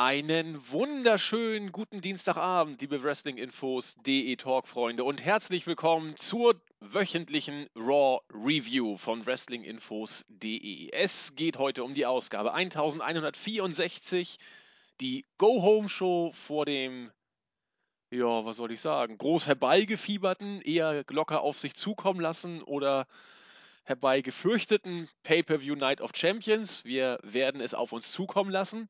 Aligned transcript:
Einen 0.00 0.70
wunderschönen 0.70 1.72
guten 1.72 2.00
Dienstagabend, 2.00 2.80
liebe 2.80 3.02
Wrestling-Infos.de 3.02 4.36
Talk-Freunde 4.36 5.02
und 5.02 5.24
herzlich 5.24 5.66
willkommen 5.66 6.14
zur 6.14 6.54
wöchentlichen 6.78 7.66
Raw 7.74 8.20
Review 8.32 8.96
von 8.96 9.26
Wrestling-Infos.de. 9.26 10.92
Es 10.92 11.34
geht 11.34 11.58
heute 11.58 11.82
um 11.82 11.94
die 11.94 12.06
Ausgabe 12.06 12.54
1164, 12.54 14.38
die 15.00 15.26
Go-Home-Show 15.36 16.30
vor 16.32 16.64
dem, 16.64 17.10
ja, 18.12 18.44
was 18.44 18.58
soll 18.58 18.70
ich 18.70 18.80
sagen, 18.80 19.18
groß 19.18 19.48
herbeigefieberten, 19.48 20.60
eher 20.60 21.02
locker 21.10 21.40
auf 21.40 21.58
sich 21.58 21.74
zukommen 21.74 22.20
lassen 22.20 22.62
oder 22.62 23.08
herbeigefürchteten 23.82 25.08
Pay-Per-View 25.24 25.74
Night 25.74 26.00
of 26.00 26.12
Champions. 26.14 26.84
Wir 26.84 27.18
werden 27.24 27.60
es 27.60 27.74
auf 27.74 27.90
uns 27.90 28.12
zukommen 28.12 28.52
lassen. 28.52 28.88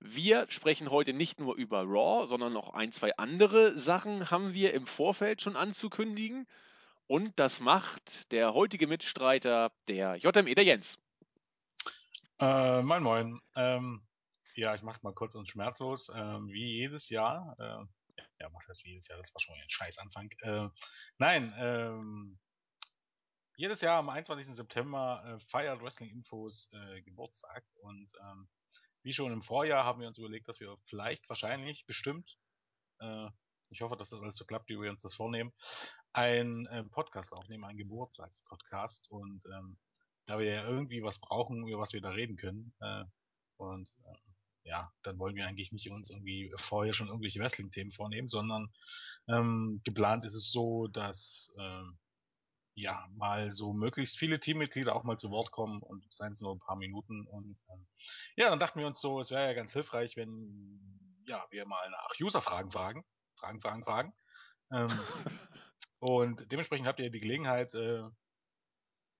Wir 0.00 0.46
sprechen 0.48 0.90
heute 0.90 1.12
nicht 1.12 1.40
nur 1.40 1.56
über 1.56 1.82
Raw, 1.82 2.26
sondern 2.26 2.54
noch 2.54 2.72
ein, 2.72 2.90
zwei 2.90 3.16
andere 3.18 3.78
Sachen 3.78 4.30
haben 4.30 4.54
wir 4.54 4.72
im 4.72 4.86
Vorfeld 4.86 5.42
schon 5.42 5.56
anzukündigen. 5.56 6.46
Und 7.06 7.38
das 7.38 7.60
macht 7.60 8.32
der 8.32 8.54
heutige 8.54 8.86
Mitstreiter, 8.86 9.72
der 9.88 10.16
JME, 10.16 10.54
der 10.54 10.64
Jens. 10.64 10.98
Äh, 12.40 12.82
moin, 12.82 13.02
moin. 13.02 13.40
Ähm, 13.56 14.02
ja, 14.54 14.74
ich 14.74 14.82
mach's 14.82 15.02
mal 15.02 15.12
kurz 15.12 15.34
und 15.34 15.50
schmerzlos. 15.50 16.10
Ähm, 16.14 16.48
wie 16.48 16.78
jedes 16.78 17.10
Jahr. 17.10 17.54
Äh, 17.58 18.22
ja, 18.40 18.48
mach 18.48 18.64
das 18.66 18.82
wie 18.84 18.90
jedes 18.90 19.08
Jahr, 19.08 19.18
das 19.18 19.34
war 19.34 19.40
schon 19.40 19.54
ein 19.54 19.68
Scheißanfang. 19.68 20.30
Äh, 20.40 20.68
nein, 21.18 21.52
ähm, 21.58 22.38
jedes 23.56 23.82
Jahr 23.82 23.98
am 23.98 24.08
21. 24.08 24.46
September 24.46 25.22
äh, 25.26 25.40
feiert 25.40 25.82
Wrestling 25.82 26.08
Infos 26.08 26.72
äh, 26.72 27.02
Geburtstag 27.02 27.62
und 27.82 28.10
ähm, 28.22 28.48
wie 29.02 29.12
schon 29.12 29.32
im 29.32 29.42
Vorjahr 29.42 29.84
haben 29.84 30.00
wir 30.00 30.08
uns 30.08 30.18
überlegt, 30.18 30.48
dass 30.48 30.60
wir 30.60 30.76
vielleicht, 30.84 31.28
wahrscheinlich, 31.28 31.86
bestimmt, 31.86 32.38
äh, 33.00 33.28
ich 33.70 33.82
hoffe, 33.82 33.96
dass 33.96 34.10
das 34.10 34.20
alles 34.20 34.36
so 34.36 34.44
klappt, 34.44 34.68
wie 34.68 34.80
wir 34.80 34.90
uns 34.90 35.02
das 35.02 35.14
vornehmen, 35.14 35.52
einen 36.12 36.66
äh, 36.66 36.84
Podcast 36.84 37.32
aufnehmen, 37.32 37.64
einen 37.64 37.78
Geburtstagspodcast. 37.78 39.10
Und 39.10 39.44
ähm, 39.46 39.78
da 40.26 40.38
wir 40.38 40.46
ja 40.46 40.64
irgendwie 40.64 41.02
was 41.02 41.20
brauchen, 41.20 41.66
über 41.66 41.78
was 41.78 41.92
wir 41.92 42.00
da 42.00 42.10
reden 42.10 42.36
können, 42.36 42.74
äh, 42.80 43.04
und 43.56 43.88
äh, 44.04 44.68
ja, 44.68 44.92
dann 45.02 45.18
wollen 45.18 45.34
wir 45.34 45.46
eigentlich 45.46 45.72
nicht 45.72 45.90
uns 45.90 46.10
irgendwie 46.10 46.52
vorher 46.56 46.92
schon 46.92 47.08
irgendwelche 47.08 47.40
Wrestling-Themen 47.40 47.90
vornehmen, 47.90 48.28
sondern 48.28 48.70
ähm, 49.28 49.80
geplant 49.84 50.24
ist 50.24 50.34
es 50.34 50.50
so, 50.50 50.86
dass 50.88 51.54
ähm, 51.58 51.98
ja, 52.74 53.06
mal 53.12 53.50
so 53.50 53.72
möglichst 53.72 54.18
viele 54.18 54.40
Teammitglieder 54.40 54.94
auch 54.94 55.04
mal 55.04 55.18
zu 55.18 55.30
Wort 55.30 55.50
kommen 55.50 55.82
und 55.82 56.04
seien 56.12 56.32
es 56.32 56.40
nur 56.40 56.54
ein 56.54 56.60
paar 56.60 56.76
Minuten. 56.76 57.26
Und 57.26 57.62
ähm, 57.72 57.86
ja, 58.36 58.50
dann 58.50 58.60
dachten 58.60 58.80
wir 58.80 58.86
uns 58.86 59.00
so, 59.00 59.20
es 59.20 59.30
wäre 59.30 59.46
ja 59.46 59.52
ganz 59.54 59.72
hilfreich, 59.72 60.16
wenn 60.16 61.22
ja, 61.26 61.44
wir 61.50 61.66
mal 61.66 61.90
nach 61.90 62.10
User-Fragen 62.20 62.70
fragen. 62.70 63.04
Fragen, 63.36 63.60
Fragen, 63.60 63.84
Fragen. 63.84 64.14
Ähm, 64.72 64.88
und 65.98 66.50
dementsprechend 66.50 66.86
habt 66.86 67.00
ihr 67.00 67.10
die 67.10 67.20
Gelegenheit, 67.20 67.74
äh, 67.74 68.02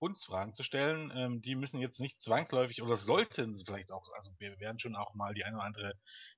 uns 0.01 0.25
Fragen 0.25 0.55
zu 0.55 0.63
stellen. 0.63 1.13
Ähm, 1.15 1.43
die 1.43 1.55
müssen 1.55 1.81
jetzt 1.81 2.01
nicht 2.01 2.21
zwangsläufig 2.21 2.83
oder 2.83 2.97
sollten 2.97 3.55
vielleicht 3.55 3.93
auch, 3.93 4.11
also 4.15 4.33
wir 4.39 4.59
werden 4.59 4.79
schon 4.79 4.97
auch 4.97 5.15
mal 5.15 5.35
die 5.35 5.45
eine 5.45 5.57
oder 5.57 5.67
andere 5.67 5.95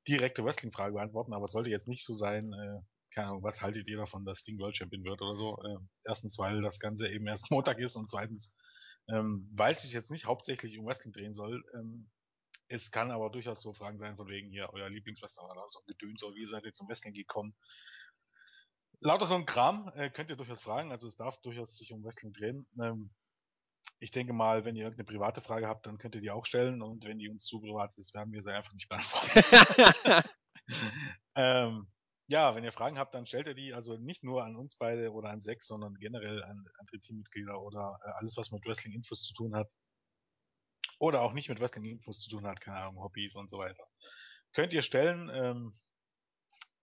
direkte 0.07 0.45
Wrestling-Frage 0.45 0.95
beantworten, 0.95 1.33
aber 1.33 1.45
es 1.45 1.53
sollte 1.53 1.71
jetzt 1.71 1.89
nicht 1.89 2.05
so 2.05 2.15
sein, 2.15 2.53
äh, 2.53 2.81
keine 3.13 3.29
Ahnung, 3.29 3.43
was 3.43 3.61
haltet 3.61 3.89
ihr 3.89 3.99
davon, 3.99 4.25
dass 4.25 4.41
Sting 4.41 4.59
World 4.59 4.77
Champion 4.77 5.05
wird 5.05 5.21
oder 5.21 5.37
so? 5.37 5.57
Äh, 5.63 5.79
erstens, 6.05 6.39
weil 6.39 6.63
das 6.63 6.81
Ganze 6.81 7.09
eben 7.09 7.27
erst 7.27 7.51
Montag 7.51 7.79
ist 7.79 7.97
und 7.97 8.11
zweitens, 8.11 8.57
ähm, 9.09 9.49
weil 9.53 9.73
es 9.73 9.83
sich 9.83 9.93
jetzt 9.93 10.11
nicht 10.11 10.27
hauptsächlich 10.27 10.79
um 10.79 10.87
Wrestling 10.87 11.13
drehen 11.13 11.35
soll. 11.35 11.63
Ähm, 11.75 12.11
es 12.69 12.91
kann 12.91 13.11
aber 13.11 13.31
durchaus 13.31 13.61
so 13.61 13.75
Fragen 13.75 13.99
sein, 13.99 14.17
von 14.17 14.29
wegen 14.29 14.49
hier, 14.49 14.71
euer 14.73 14.89
Lieblingswrestler 14.89 15.45
oder 15.45 15.65
so 15.69 15.81
Gedöns 15.87 16.23
oder 16.23 16.35
wie 16.35 16.47
seid 16.47 16.65
ihr 16.65 16.73
zum 16.73 16.89
Wrestling 16.89 17.13
gekommen? 17.13 17.55
Lauter 19.01 19.27
so 19.27 19.35
ein 19.35 19.47
Kram 19.47 19.91
äh, 19.95 20.11
könnt 20.11 20.31
ihr 20.31 20.37
durchaus 20.37 20.63
fragen, 20.63 20.91
also 20.91 21.07
es 21.07 21.17
darf 21.17 21.41
durchaus 21.43 21.77
sich 21.77 21.93
um 21.93 22.03
Wrestling 22.05 22.33
drehen. 22.33 22.67
Ähm, 22.81 23.11
ich 23.99 24.11
denke 24.11 24.33
mal, 24.33 24.65
wenn 24.65 24.77
ihr 24.77 24.85
irgendeine 24.85 25.07
private 25.07 25.41
Frage 25.41 25.69
habt, 25.69 25.87
dann 25.87 25.99
könnt 25.99 26.15
ihr 26.15 26.21
die 26.21 26.31
auch 26.31 26.47
stellen 26.47 26.83
und 26.83 27.05
wenn 27.05 27.19
die 27.19 27.29
uns 27.29 27.45
zu 27.45 27.61
privat 27.61 27.97
ist, 27.99 28.15
werden 28.15 28.33
wir 28.33 28.43
sie 28.43 28.53
einfach 28.53 28.73
nicht 28.73 28.89
beantworten. 28.89 30.29
ähm, 31.35 31.89
ja, 32.27 32.55
wenn 32.55 32.65
ihr 32.65 32.73
Fragen 32.73 32.99
habt, 32.99 33.15
dann 33.15 33.27
stellt 33.27 33.47
ihr 33.47 33.55
die 33.55 33.75
also 33.75 33.97
nicht 33.97 34.23
nur 34.23 34.45
an 34.45 34.57
uns 34.57 34.77
beide 34.77 35.13
oder 35.13 35.31
an 35.31 35.41
Sex, 35.41 35.67
sondern 35.67 35.95
generell 35.95 36.43
an 36.43 36.65
andere 36.79 37.01
Teammitglieder 37.01 37.61
oder 37.61 37.99
äh, 38.05 38.11
alles, 38.19 38.37
was 38.37 38.51
mit 38.53 38.65
Wrestling-Infos 38.65 39.23
zu 39.23 39.35
tun 39.35 39.55
hat. 39.55 39.73
Oder 40.99 41.23
auch 41.23 41.33
nicht 41.33 41.49
mit 41.49 41.61
Wrestling-Infos 41.61 42.21
zu 42.21 42.31
tun 42.31 42.47
hat, 42.47 42.61
keine 42.61 42.79
Ahnung, 42.79 43.03
Hobbys 43.03 43.35
und 43.35 43.51
so 43.51 43.59
weiter. 43.59 43.85
Könnt 44.53 44.73
ihr 44.73 44.83
stellen, 44.83 45.31
ähm, 45.33 45.73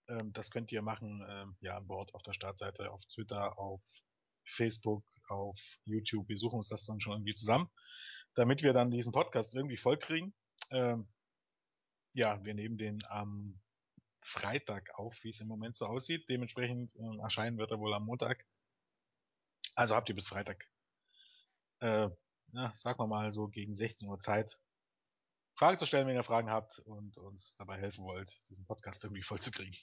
ähm, 0.09 0.33
das 0.33 0.51
könnt 0.51 0.71
ihr 0.71 0.81
machen, 0.81 1.25
ähm, 1.29 1.55
ja, 1.61 1.77
an 1.77 1.87
Bord 1.87 2.13
auf 2.13 2.23
der 2.23 2.33
Startseite, 2.33 2.91
auf 2.91 3.05
Twitter, 3.05 3.57
auf 3.57 3.81
Facebook, 4.45 5.05
auf 5.27 5.57
YouTube. 5.85 6.27
Wir 6.27 6.37
suchen 6.37 6.57
uns 6.57 6.67
das 6.67 6.85
dann 6.85 6.99
schon 6.99 7.13
irgendwie 7.13 7.33
zusammen, 7.33 7.69
damit 8.33 8.63
wir 8.63 8.73
dann 8.73 8.91
diesen 8.91 9.11
Podcast 9.11 9.55
irgendwie 9.55 9.77
vollkriegen. 9.77 10.33
Ähm, 10.71 11.07
ja, 12.13 12.43
wir 12.43 12.53
nehmen 12.53 12.77
den 12.77 12.99
am 13.07 13.61
Freitag 14.21 14.91
auf, 14.95 15.23
wie 15.23 15.29
es 15.29 15.41
im 15.41 15.47
Moment 15.47 15.75
so 15.75 15.85
aussieht. 15.85 16.29
Dementsprechend 16.29 16.95
äh, 16.95 17.21
erscheinen 17.21 17.57
wird 17.57 17.71
er 17.71 17.79
wohl 17.79 17.93
am 17.93 18.05
Montag. 18.05 18.45
Also 19.75 19.95
habt 19.95 20.09
ihr 20.09 20.15
bis 20.15 20.27
Freitag, 20.27 20.67
äh, 21.79 22.09
ja, 22.51 22.73
sagen 22.73 22.99
wir 22.99 23.07
mal 23.07 23.31
so 23.31 23.47
gegen 23.47 23.75
16 23.75 24.07
Uhr 24.09 24.19
Zeit, 24.19 24.59
Fragen 25.55 25.77
zu 25.77 25.85
stellen, 25.85 26.07
wenn 26.07 26.15
ihr 26.15 26.23
Fragen 26.23 26.49
habt 26.49 26.79
und 26.79 27.17
uns 27.17 27.55
dabei 27.55 27.77
helfen 27.77 28.05
wollt, 28.05 28.37
diesen 28.49 28.65
Podcast 28.65 29.03
irgendwie 29.03 29.23
voll 29.23 29.39
zu 29.39 29.51
kriegen. 29.51 29.75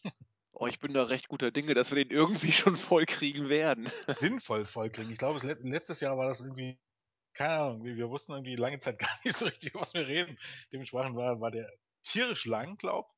Oh, 0.58 0.66
ich 0.66 0.80
bin 0.80 0.94
da 0.94 1.04
recht 1.04 1.28
guter 1.28 1.50
Dinge, 1.50 1.74
dass 1.74 1.90
wir 1.90 2.02
den 2.02 2.10
irgendwie 2.10 2.50
schon 2.50 2.76
voll 2.76 3.04
kriegen 3.04 3.50
werden. 3.50 3.90
Sinnvoll 4.08 4.64
voll 4.64 4.88
kriegen. 4.88 5.10
Ich 5.10 5.18
glaube, 5.18 5.38
letztes 5.62 6.00
Jahr 6.00 6.16
war 6.16 6.28
das 6.28 6.40
irgendwie, 6.40 6.78
keine 7.34 7.54
Ahnung, 7.56 7.84
wir 7.84 8.08
wussten 8.08 8.32
irgendwie 8.32 8.56
lange 8.56 8.78
Zeit 8.78 8.98
gar 8.98 9.20
nicht 9.22 9.36
so 9.36 9.44
richtig, 9.44 9.74
was 9.74 9.92
wir 9.92 10.06
reden. 10.06 10.38
Dementsprechend 10.72 11.14
war, 11.14 11.42
war 11.42 11.50
der 11.50 11.70
tierisch 12.02 12.46
lang, 12.46 12.78
glaub. 12.78 13.15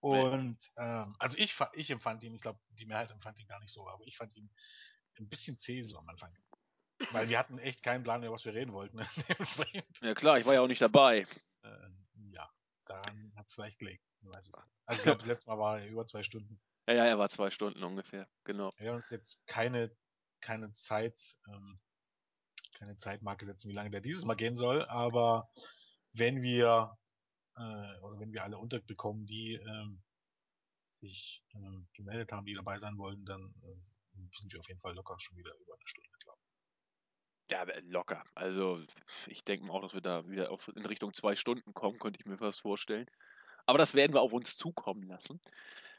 Und 0.00 0.58
ähm, 0.76 1.16
also 1.18 1.36
ich, 1.38 1.56
ich 1.72 1.90
empfand 1.90 2.22
ihn, 2.22 2.34
ich 2.34 2.40
glaube, 2.40 2.60
die 2.70 2.86
Mehrheit 2.86 3.10
empfand 3.10 3.38
ihn 3.40 3.48
gar 3.48 3.60
nicht 3.60 3.72
so, 3.72 3.88
aber 3.88 4.04
ich 4.06 4.16
fand 4.16 4.34
ihn 4.36 4.50
ein 5.18 5.28
bisschen 5.28 5.58
zäh 5.58 5.82
so 5.82 5.98
am 5.98 6.08
Anfang. 6.08 6.32
Weil 7.12 7.28
wir 7.28 7.38
hatten 7.38 7.58
echt 7.58 7.82
keinen 7.82 8.02
Plan 8.02 8.20
mehr, 8.20 8.32
was 8.32 8.44
wir 8.44 8.54
reden 8.54 8.72
wollten. 8.72 8.98
ja 10.00 10.14
klar, 10.14 10.38
ich 10.38 10.46
war 10.46 10.54
ja 10.54 10.60
auch 10.60 10.68
nicht 10.68 10.82
dabei. 10.82 11.26
Äh, 11.62 11.88
ja, 12.32 12.48
daran 12.86 13.32
hat 13.36 13.46
es 13.46 13.52
vielleicht 13.52 13.78
gelegt. 13.78 14.04
Weiß 14.22 14.48
es 14.48 14.56
nicht. 14.56 14.68
Also 14.86 15.00
ich 15.00 15.04
glaube, 15.04 15.18
das 15.18 15.28
letzte 15.28 15.50
Mal 15.50 15.58
war 15.58 15.80
er 15.80 15.88
über 15.88 16.06
zwei 16.06 16.22
Stunden. 16.22 16.60
Ja, 16.88 16.94
ja, 16.94 17.04
er 17.04 17.18
war 17.18 17.28
zwei 17.28 17.50
Stunden 17.50 17.82
ungefähr, 17.84 18.28
genau. 18.44 18.72
Wir 18.78 18.88
haben 18.88 18.96
uns 18.96 19.10
jetzt 19.10 19.46
keine, 19.46 19.94
keine 20.40 20.72
Zeit, 20.72 21.36
ähm, 21.46 21.78
keine 22.74 22.96
Zeitmarke 22.96 23.44
setzen, 23.44 23.68
wie 23.68 23.74
lange 23.74 23.90
der 23.90 24.00
dieses 24.00 24.24
Mal 24.24 24.34
gehen 24.34 24.56
soll, 24.56 24.84
aber 24.86 25.50
wenn 26.12 26.42
wir 26.42 26.96
äh, 27.58 28.00
oder 28.00 28.18
wenn 28.20 28.32
wir 28.32 28.44
alle 28.44 28.58
unterbekommen, 28.58 29.26
die 29.26 29.54
ähm, 29.54 30.02
sich 31.00 31.44
ähm, 31.54 31.88
gemeldet 31.92 32.32
haben, 32.32 32.46
die 32.46 32.54
dabei 32.54 32.78
sein 32.78 32.96
wollen, 32.98 33.24
dann 33.24 33.54
äh, 33.62 33.80
sind 34.32 34.52
wir 34.52 34.60
auf 34.60 34.68
jeden 34.68 34.80
Fall 34.80 34.94
locker 34.94 35.16
schon 35.18 35.36
wieder 35.36 35.54
über 35.54 35.74
eine 35.74 35.86
Stunde, 35.86 36.10
glaube 36.22 36.38
ich. 36.42 36.48
Ja, 37.50 37.64
locker. 37.90 38.24
Also 38.34 38.82
ich 39.26 39.42
denke 39.42 39.66
mal 39.66 39.72
auch, 39.72 39.82
dass 39.82 39.94
wir 39.94 40.00
da 40.00 40.28
wieder 40.28 40.50
auf, 40.50 40.68
in 40.68 40.84
Richtung 40.84 41.14
zwei 41.14 41.34
Stunden 41.34 41.72
kommen, 41.72 41.98
könnte 41.98 42.20
ich 42.20 42.26
mir 42.26 42.36
fast 42.36 42.60
vorstellen. 42.60 43.06
Aber 43.64 43.78
das 43.78 43.94
werden 43.94 44.12
wir 44.12 44.20
auf 44.20 44.32
uns 44.32 44.56
zukommen 44.56 45.02
lassen. 45.04 45.40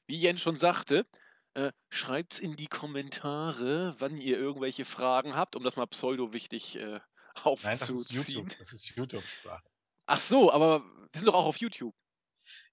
Wie 0.05 0.17
Jens 0.17 0.41
schon 0.41 0.57
sagte, 0.57 1.07
äh, 1.55 1.71
schreibt's 1.89 2.39
in 2.39 2.55
die 2.55 2.67
Kommentare, 2.67 3.95
wann 3.99 4.17
ihr 4.17 4.37
irgendwelche 4.37 4.85
Fragen 4.85 5.35
habt, 5.35 5.55
um 5.55 5.63
das 5.63 5.75
mal 5.75 5.87
pseudo-wichtig 5.87 6.75
äh, 6.77 6.99
aufzuziehen. 7.35 7.69
Nein, 7.71 7.79
das 7.79 7.89
ist 7.89 8.11
YouTube. 8.11 8.57
Das 8.57 8.73
ist 8.73 8.95
YouTube-Sprache. 8.95 9.68
Ach 10.11 10.19
so, 10.19 10.51
aber 10.51 10.83
wir 11.11 11.19
sind 11.19 11.27
doch 11.27 11.35
auch 11.35 11.45
auf 11.45 11.57
YouTube. 11.57 11.93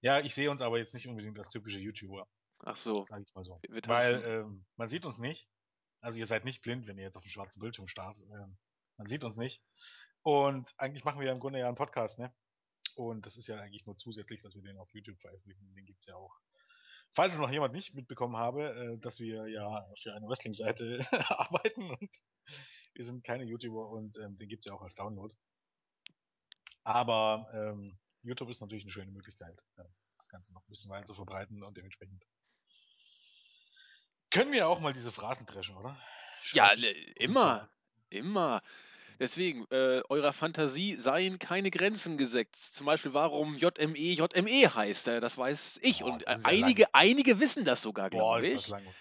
Ja, 0.01 0.19
ich 0.21 0.33
sehe 0.33 0.49
uns 0.49 0.63
aber 0.63 0.79
jetzt 0.79 0.95
nicht 0.95 1.07
unbedingt 1.07 1.37
als 1.37 1.49
typische 1.49 1.77
YouTuber. 1.77 2.27
Ach 2.65 2.75
so. 2.75 3.03
Sag 3.03 3.21
ich 3.21 3.35
mal 3.35 3.43
so. 3.43 3.61
Weil 3.85 4.25
ähm, 4.25 4.65
man 4.75 4.87
sieht 4.87 5.05
uns 5.05 5.19
nicht. 5.19 5.47
Also 6.01 6.17
ihr 6.17 6.25
seid 6.25 6.45
nicht 6.45 6.63
blind, 6.63 6.87
wenn 6.87 6.97
ihr 6.97 7.03
jetzt 7.03 7.15
auf 7.15 7.21
dem 7.21 7.29
schwarzen 7.29 7.59
Bildschirm 7.59 7.87
startet. 7.87 8.23
Ähm, 8.23 8.57
man 8.97 9.05
sieht 9.05 9.23
uns 9.23 9.37
nicht. 9.37 9.63
Und 10.23 10.73
eigentlich 10.77 11.05
machen 11.05 11.19
wir 11.19 11.27
ja 11.27 11.33
im 11.33 11.39
Grunde 11.39 11.59
ja 11.59 11.67
einen 11.67 11.75
Podcast, 11.75 12.17
ne? 12.17 12.33
Und 12.95 13.27
das 13.27 13.37
ist 13.37 13.45
ja 13.45 13.59
eigentlich 13.59 13.85
nur 13.85 13.97
zusätzlich, 13.97 14.41
dass 14.41 14.55
wir 14.55 14.63
den 14.63 14.79
auf 14.79 14.91
YouTube 14.91 15.19
veröffentlichen. 15.19 15.71
Den 15.75 15.85
gibt's 15.85 16.07
ja 16.07 16.15
auch. 16.15 16.39
Falls 17.11 17.33
es 17.33 17.39
noch 17.39 17.51
jemand 17.51 17.75
nicht 17.75 17.93
mitbekommen 17.93 18.35
habe, 18.35 18.73
äh, 18.73 18.97
dass 18.97 19.19
wir 19.19 19.47
ja 19.47 19.87
für 20.01 20.15
eine 20.15 20.27
Wrestling-Seite 20.27 21.05
arbeiten 21.29 21.91
und 21.91 22.09
wir 22.95 23.05
sind 23.05 23.23
keine 23.23 23.43
YouTuber 23.43 23.89
und 23.89 24.17
ähm, 24.17 24.39
den 24.39 24.49
gibt's 24.49 24.65
ja 24.65 24.73
auch 24.73 24.81
als 24.81 24.95
Download. 24.95 25.35
Aber 26.87 27.49
ähm, 27.53 27.97
YouTube 28.23 28.49
ist 28.49 28.61
natürlich 28.61 28.85
eine 28.85 28.93
schöne 28.93 29.11
Möglichkeit, 29.11 29.61
äh, 29.75 29.83
das 30.17 30.29
Ganze 30.29 30.53
noch 30.53 30.61
ein 30.61 30.69
bisschen 30.69 30.89
weiter 30.89 31.05
zu 31.05 31.15
verbreiten 31.15 31.61
und 31.61 31.75
dementsprechend 31.75 32.25
können 34.31 34.53
wir 34.53 34.69
auch 34.69 34.79
mal 34.79 34.93
diese 34.93 35.11
Phrasen 35.11 35.45
dreschen, 35.45 35.75
oder? 35.75 35.97
Schreibt 36.41 36.79
ja, 36.79 36.89
ne, 36.89 36.97
immer, 37.15 37.69
immer. 38.09 38.61
Deswegen, 39.19 39.65
äh, 39.69 40.01
eurer 40.07 40.31
Fantasie 40.31 40.95
seien 40.95 41.39
keine 41.39 41.71
Grenzen 41.71 42.17
gesetzt. 42.17 42.75
Zum 42.75 42.85
Beispiel, 42.85 43.13
warum 43.13 43.57
JME 43.57 43.97
JME 43.97 44.73
heißt. 44.73 45.09
Äh, 45.09 45.19
das 45.19 45.37
weiß 45.37 45.79
ich. 45.81 45.99
Boah, 45.99 46.13
und 46.13 46.25
äh, 46.25 46.33
ist 46.33 46.45
einige, 46.45 46.83
lang. 46.83 46.91
einige 46.93 47.39
wissen 47.41 47.65
das 47.65 47.81
sogar, 47.81 48.09
glaube 48.09 48.47
ist 48.47 48.55
das 48.55 48.63
ich. 48.63 48.69
langweilig. 48.69 48.95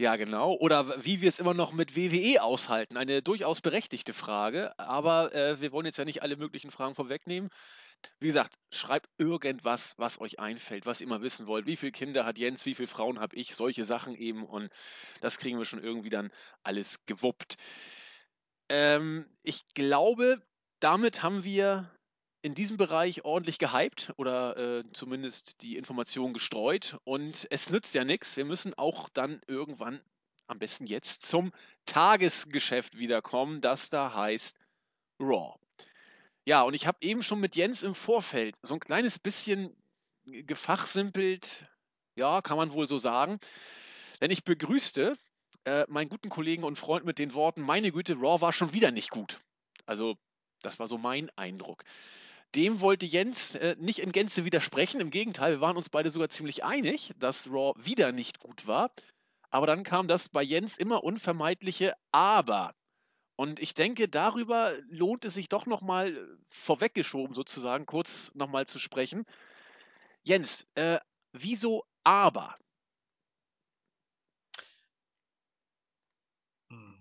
Ja, 0.00 0.16
genau. 0.16 0.54
Oder 0.54 1.04
wie 1.04 1.20
wir 1.20 1.28
es 1.28 1.38
immer 1.38 1.54
noch 1.54 1.72
mit 1.72 1.96
WWE 1.96 2.42
aushalten. 2.42 2.96
Eine 2.96 3.22
durchaus 3.22 3.60
berechtigte 3.60 4.12
Frage. 4.12 4.76
Aber 4.78 5.32
äh, 5.34 5.60
wir 5.60 5.70
wollen 5.70 5.86
jetzt 5.86 5.98
ja 5.98 6.04
nicht 6.04 6.22
alle 6.22 6.36
möglichen 6.36 6.72
Fragen 6.72 6.96
vorwegnehmen. 6.96 7.48
Wie 8.18 8.26
gesagt, 8.26 8.54
schreibt 8.72 9.08
irgendwas, 9.18 9.94
was 9.96 10.20
euch 10.20 10.38
einfällt, 10.40 10.84
was 10.84 11.00
ihr 11.00 11.06
immer 11.06 11.22
wissen 11.22 11.46
wollt. 11.46 11.66
Wie 11.66 11.76
viele 11.76 11.92
Kinder 11.92 12.24
hat 12.24 12.38
Jens, 12.38 12.66
wie 12.66 12.74
viele 12.74 12.88
Frauen 12.88 13.20
habe 13.20 13.36
ich? 13.36 13.54
Solche 13.54 13.84
Sachen 13.84 14.14
eben. 14.16 14.44
Und 14.44 14.70
das 15.20 15.38
kriegen 15.38 15.58
wir 15.58 15.64
schon 15.64 15.82
irgendwie 15.82 16.10
dann 16.10 16.32
alles 16.64 17.06
gewuppt. 17.06 17.56
Ähm, 18.68 19.26
ich 19.42 19.66
glaube, 19.74 20.42
damit 20.80 21.22
haben 21.22 21.44
wir 21.44 21.90
in 22.44 22.54
diesem 22.54 22.76
Bereich 22.76 23.24
ordentlich 23.24 23.58
gehypt 23.58 24.12
oder 24.18 24.58
äh, 24.58 24.84
zumindest 24.92 25.62
die 25.62 25.78
Information 25.78 26.34
gestreut. 26.34 26.98
Und 27.04 27.46
es 27.48 27.70
nützt 27.70 27.94
ja 27.94 28.04
nichts. 28.04 28.36
Wir 28.36 28.44
müssen 28.44 28.74
auch 28.74 29.08
dann 29.08 29.40
irgendwann, 29.46 29.98
am 30.46 30.58
besten 30.58 30.84
jetzt, 30.84 31.22
zum 31.22 31.52
Tagesgeschäft 31.86 32.98
wiederkommen, 32.98 33.62
das 33.62 33.88
da 33.88 34.12
heißt 34.14 34.58
Raw. 35.18 35.58
Ja, 36.44 36.60
und 36.64 36.74
ich 36.74 36.86
habe 36.86 36.98
eben 37.00 37.22
schon 37.22 37.40
mit 37.40 37.56
Jens 37.56 37.82
im 37.82 37.94
Vorfeld 37.94 38.56
so 38.60 38.74
ein 38.74 38.80
kleines 38.80 39.18
bisschen 39.18 39.74
gefachsimpelt, 40.26 41.64
ja, 42.14 42.42
kann 42.42 42.58
man 42.58 42.74
wohl 42.74 42.86
so 42.86 42.98
sagen. 42.98 43.40
Denn 44.20 44.30
ich 44.30 44.44
begrüßte 44.44 45.16
äh, 45.64 45.86
meinen 45.88 46.10
guten 46.10 46.28
Kollegen 46.28 46.64
und 46.64 46.78
Freund 46.78 47.06
mit 47.06 47.18
den 47.18 47.32
Worten, 47.32 47.62
meine 47.62 47.90
Güte, 47.90 48.16
Raw 48.16 48.42
war 48.42 48.52
schon 48.52 48.74
wieder 48.74 48.90
nicht 48.90 49.08
gut. 49.08 49.40
Also, 49.86 50.18
das 50.60 50.78
war 50.78 50.88
so 50.88 50.98
mein 50.98 51.30
Eindruck. 51.38 51.84
Dem 52.54 52.80
wollte 52.80 53.06
Jens 53.06 53.54
äh, 53.56 53.76
nicht 53.78 53.98
in 53.98 54.12
Gänze 54.12 54.44
widersprechen. 54.44 55.00
Im 55.00 55.10
Gegenteil, 55.10 55.54
wir 55.54 55.60
waren 55.60 55.76
uns 55.76 55.88
beide 55.88 56.10
sogar 56.10 56.28
ziemlich 56.28 56.64
einig, 56.64 57.12
dass 57.18 57.48
Raw 57.48 57.74
wieder 57.84 58.12
nicht 58.12 58.38
gut 58.38 58.66
war. 58.66 58.92
Aber 59.50 59.66
dann 59.66 59.82
kam 59.84 60.08
das 60.08 60.28
bei 60.28 60.42
Jens 60.42 60.76
immer 60.78 61.04
unvermeidliche 61.04 61.94
Aber. 62.12 62.74
Und 63.36 63.58
ich 63.60 63.74
denke, 63.74 64.08
darüber 64.08 64.72
lohnt 64.88 65.24
es 65.24 65.34
sich 65.34 65.48
doch 65.48 65.66
nochmal 65.66 66.38
vorweggeschoben, 66.50 67.34
sozusagen, 67.34 67.86
kurz 67.86 68.32
nochmal 68.34 68.66
zu 68.66 68.78
sprechen. 68.78 69.24
Jens, 70.22 70.66
äh, 70.74 70.98
wieso 71.32 71.84
aber? 72.04 72.56
Hm. 76.70 76.94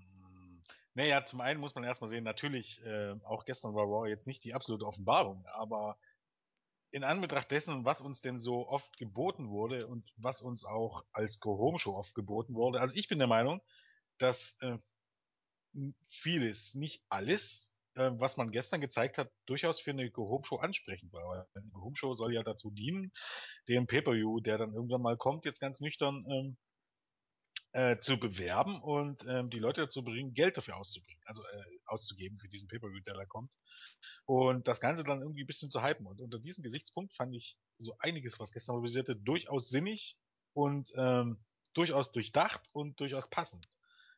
Naja, 0.96 1.24
zum 1.24 1.42
einen 1.42 1.60
muss 1.60 1.74
man 1.74 1.84
erstmal 1.84 2.10
sehen, 2.10 2.24
natürlich, 2.24 2.84
äh, 2.86 3.16
auch 3.24 3.46
gestern 3.46 3.74
war 3.74 3.86
Raw 3.86 4.08
jetzt 4.08 4.28
nicht 4.28 4.44
die 4.44 4.54
absolute 4.54 4.86
Offenbarung, 4.86 5.46
aber 5.48 5.98
in 6.92 7.04
Anbetracht 7.04 7.50
dessen, 7.50 7.86
was 7.86 8.02
uns 8.02 8.22
denn 8.22 8.38
so 8.38 8.68
oft 8.68 8.96
geboten 8.98 9.50
wurde 9.50 9.88
und 9.88 10.14
was 10.18 10.42
uns 10.42 10.64
auch 10.66 11.04
als 11.12 11.40
Go-Home-Show 11.40 11.96
oft 11.96 12.14
geboten 12.14 12.54
wurde, 12.54 12.80
also 12.80 12.96
ich 12.96 13.08
bin 13.08 13.18
der 13.18 13.28
Meinung, 13.28 13.62
dass 14.20 14.58
äh, 14.62 14.78
vieles, 16.06 16.76
nicht 16.76 17.04
alles, 17.10 17.74
äh, 17.96 18.12
was 18.14 18.38
man 18.38 18.52
gestern 18.52 18.80
gezeigt 18.80 19.18
hat, 19.18 19.32
durchaus 19.48 19.80
für 19.80 19.90
eine 19.90 20.12
Go-Home-Show 20.12 20.58
ansprechend 20.58 21.12
war. 21.12 21.48
Eine 21.56 21.70
Go-Home-Show 21.72 22.14
soll 22.14 22.36
ja 22.36 22.44
dazu 22.44 22.70
dienen, 22.70 23.12
den 23.68 23.88
Pay-Per-View, 23.88 24.42
der 24.42 24.60
dann 24.60 24.74
irgendwann 24.74 25.02
mal 25.02 25.18
kommt, 25.18 25.46
jetzt 25.46 25.60
ganz 25.60 25.82
nüchtern, 25.82 26.24
ähm, 26.30 26.58
äh, 27.74 27.98
zu 27.98 28.18
bewerben 28.18 28.82
und 28.82 29.26
ähm, 29.28 29.50
die 29.50 29.60
Leute 29.60 29.82
dazu 29.82 30.04
bringen, 30.04 30.34
Geld 30.34 30.58
dafür 30.58 30.78
auszubringen, 30.78 31.22
also 31.26 31.44
äh, 31.44 31.64
auszugeben 31.86 32.38
für 32.38 32.48
diesen 32.48 32.68
Pay-Per-View, 32.68 33.02
der 33.02 33.16
da 33.16 33.26
kommt. 33.26 33.54
Und 34.26 34.68
das 34.68 34.80
Ganze 34.80 35.04
dann 35.04 35.22
irgendwie 35.22 35.44
ein 35.44 35.48
bisschen 35.48 35.72
zu 35.72 35.84
hypen. 35.84 36.06
Und 36.06 36.22
unter 36.22 36.40
diesem 36.40 36.64
Gesichtspunkt 36.64 37.14
fand 37.14 37.36
ich 37.36 37.58
so 37.80 37.96
einiges, 38.00 38.40
was 38.40 38.52
gestern 38.52 38.76
mobilisierte, 38.76 39.16
durchaus 39.16 39.70
sinnig 39.70 40.18
und 40.54 40.94
ähm, 40.96 41.44
durchaus 41.74 42.12
durchdacht 42.12 42.62
und 42.74 43.00
durchaus 43.00 43.30
passend. 43.30 43.68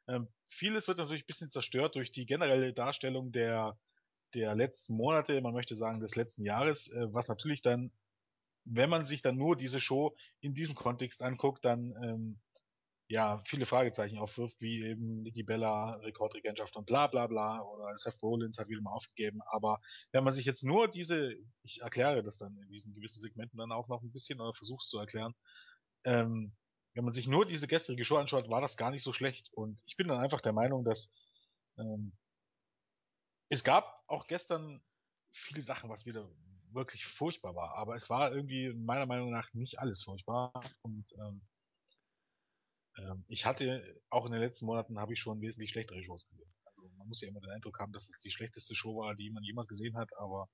Ähm, 0.08 0.28
vieles 0.46 0.88
wird 0.88 0.98
natürlich 0.98 1.24
ein 1.24 1.28
bisschen 1.28 1.50
zerstört 1.50 1.96
durch 1.96 2.12
die 2.12 2.26
generelle 2.26 2.74
Darstellung 2.74 3.32
der, 3.32 3.80
der 4.34 4.54
letzten 4.54 4.96
Monate, 4.96 5.40
man 5.42 5.54
möchte 5.54 5.76
sagen 5.76 6.02
des 6.02 6.16
letzten 6.16 6.44
Jahres, 6.44 6.92
äh, 6.92 7.14
was 7.14 7.30
natürlich 7.30 7.62
dann, 7.62 7.92
wenn 8.66 8.90
man 8.90 9.06
sich 9.06 9.22
dann 9.22 9.38
nur 9.38 9.56
diese 9.56 9.80
Show 9.80 10.16
in 10.42 10.54
diesem 10.54 10.76
Kontext 10.76 11.22
anguckt, 11.24 11.64
dann 11.64 11.96
ähm, 12.04 12.40
ja, 13.08 13.42
viele 13.46 13.66
Fragezeichen 13.66 14.18
aufwirft, 14.18 14.60
wie 14.62 14.84
eben 14.84 15.22
Nikki 15.22 15.44
Bella, 15.44 15.96
Rekordregentschaft 15.98 16.76
und 16.76 16.88
bla 16.88 17.08
bla 17.08 17.28
bla, 17.28 17.62
oder 17.62 17.96
Seth 17.98 18.22
Rollins 18.22 18.58
hat 18.58 18.68
wieder 18.68 18.82
mal 18.82 18.94
aufgegeben. 18.94 19.42
Aber 19.52 19.80
wenn 20.12 20.24
man 20.24 20.34
sich 20.34 20.46
jetzt 20.46 20.64
nur 20.64 20.88
diese, 20.88 21.36
ich 21.62 21.82
erkläre 21.82 22.24
das 22.24 22.38
dann 22.38 22.58
in 22.58 22.70
diesen 22.70 22.96
gewissen 22.96 23.20
Segmenten 23.20 23.58
dann 23.58 23.72
auch 23.72 23.88
noch 23.88 24.02
ein 24.02 24.12
bisschen 24.12 24.42
oder 24.42 24.54
versuch's 24.54 24.90
zu 24.90 24.98
erklären, 24.98 25.36
ähm, 26.04 26.56
wenn 26.96 27.04
man 27.04 27.14
sich 27.14 27.28
nur 27.28 27.46
diese 27.46 27.68
gestrige 27.68 28.06
Show 28.06 28.18
anschaut, 28.18 28.50
war 28.50 28.62
das 28.62 28.78
gar 28.78 28.90
nicht 28.90 29.04
so 29.04 29.14
schlecht. 29.14 29.54
Und 29.56 29.82
ich 29.86 29.98
bin 29.98 30.08
dann 30.08 30.20
einfach 30.20 30.42
der 30.42 30.54
Meinung, 30.54 30.84
dass 30.84 31.14
ähm, 31.78 32.14
es 33.50 33.64
gab 33.64 34.04
auch 34.08 34.28
gestern 34.28 34.82
viele 35.32 35.62
Sachen, 35.62 35.90
was 35.90 36.06
wieder 36.06 36.28
wirklich 36.72 37.06
furchtbar 37.06 37.56
war. 37.56 37.76
Aber 37.76 37.96
es 37.96 38.10
war 38.10 38.34
irgendwie 38.34 38.74
meiner 38.74 39.06
Meinung 39.06 39.30
nach 39.30 39.54
nicht 39.54 39.80
alles 39.80 40.04
furchtbar. 40.04 40.54
Und 40.82 41.14
ähm, 41.20 41.42
ähm, 42.98 43.26
ich 43.28 43.46
hatte, 43.46 44.02
auch 44.10 44.26
in 44.26 44.32
den 44.32 44.42
letzten 44.42 44.66
Monaten 44.66 45.00
habe 45.00 45.14
ich 45.14 45.20
schon 45.20 45.42
wesentlich 45.42 45.72
schlechtere 45.72 46.04
Shows 46.04 46.28
gesehen. 46.28 46.54
Also 46.66 46.82
man 46.98 47.08
muss 47.08 47.22
ja 47.22 47.28
immer 47.28 47.42
den 47.42 47.52
Eindruck 47.52 47.80
haben, 47.80 47.94
dass 47.94 48.10
es 48.10 48.20
die 48.20 48.32
schlechteste 48.32 48.76
Show 48.76 48.98
war, 48.98 49.16
die 49.16 49.30
man 49.32 49.44
jemals 49.44 49.68
gesehen 49.68 49.98
hat, 49.98 50.12
aber 50.18 50.50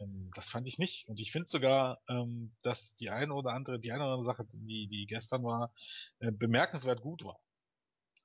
ähm, 0.00 0.30
das 0.34 0.48
fand 0.48 0.68
ich 0.68 0.78
nicht. 0.78 1.08
Und 1.08 1.20
ich 1.20 1.32
finde 1.32 1.48
sogar, 1.48 2.00
ähm, 2.08 2.54
dass 2.62 2.94
die 2.94 3.10
eine 3.10 3.34
oder 3.34 3.52
andere, 3.52 3.78
die 3.78 3.92
eine 3.92 4.04
oder 4.04 4.12
andere 4.14 4.32
Sache, 4.32 4.46
die, 4.46 4.88
die 4.88 5.06
gestern 5.06 5.42
war, 5.44 5.72
äh, 6.20 6.30
bemerkenswert 6.30 7.00
gut 7.00 7.24
war. 7.24 7.40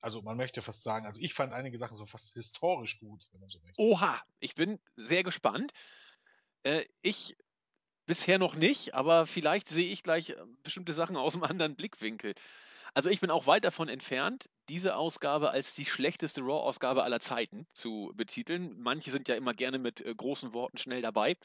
Also 0.02 0.22
man 0.22 0.36
möchte 0.36 0.62
fast 0.62 0.84
sagen, 0.84 1.06
also 1.06 1.22
ich 1.22 1.34
fand 1.34 1.54
einige 1.54 1.78
Sachen 1.78 1.96
so 1.96 2.06
fast 2.06 2.34
historisch 2.34 3.00
gut, 3.00 3.26
wenn 3.32 3.40
man 3.40 3.50
so 3.50 3.60
möchte. 3.62 3.82
Oha, 3.82 4.22
ich 4.40 4.54
bin 4.54 4.80
sehr 4.98 5.24
gespannt. 5.24 5.72
Äh, 6.64 6.86
ich 7.02 7.38
bisher 8.06 8.38
noch 8.38 8.56
nicht, 8.56 8.94
aber 8.94 9.26
vielleicht 9.26 9.70
sehe 9.70 9.92
ich 9.92 10.04
gleich 10.04 10.32
äh, 10.32 10.36
bestimmte 10.62 10.94
Sachen 10.94 11.16
aus 11.16 11.36
einem 11.36 11.44
anderen 11.44 11.76
Blickwinkel. 11.76 12.34
Also 12.94 13.10
ich 13.10 13.20
bin 13.20 13.32
auch 13.32 13.48
weit 13.48 13.64
davon 13.64 13.90
entfernt, 13.90 14.50
diese 14.70 14.96
Ausgabe 14.96 15.50
als 15.50 15.74
die 15.74 15.86
schlechteste 15.86 16.42
Raw-Ausgabe 16.42 17.04
aller 17.04 17.20
Zeiten 17.20 17.68
zu 17.72 18.12
betiteln. 18.16 18.80
Manche 18.80 19.10
sind 19.10 19.28
ja 19.28 19.36
immer 19.36 19.54
gerne 19.54 19.80
mit 19.80 20.02
äh, 20.02 20.14
großen 20.14 20.54
Worten 20.54 20.78
schnell 20.78 21.02
dabei. 21.02 21.36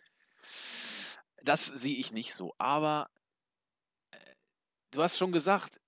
Das 1.42 1.64
sehe 1.66 1.96
ich 1.96 2.12
nicht 2.12 2.34
so. 2.34 2.54
Aber 2.58 3.10
äh, 4.10 4.18
du 4.90 5.02
hast 5.02 5.16
schon 5.16 5.32
gesagt, 5.32 5.80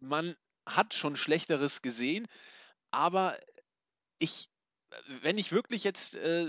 man 0.00 0.36
hat 0.66 0.94
schon 0.94 1.16
Schlechteres 1.16 1.80
gesehen, 1.80 2.28
aber 2.90 3.38
ich, 4.18 4.50
wenn 5.22 5.38
ich 5.38 5.52
wirklich 5.52 5.82
jetzt, 5.82 6.14
äh, 6.14 6.46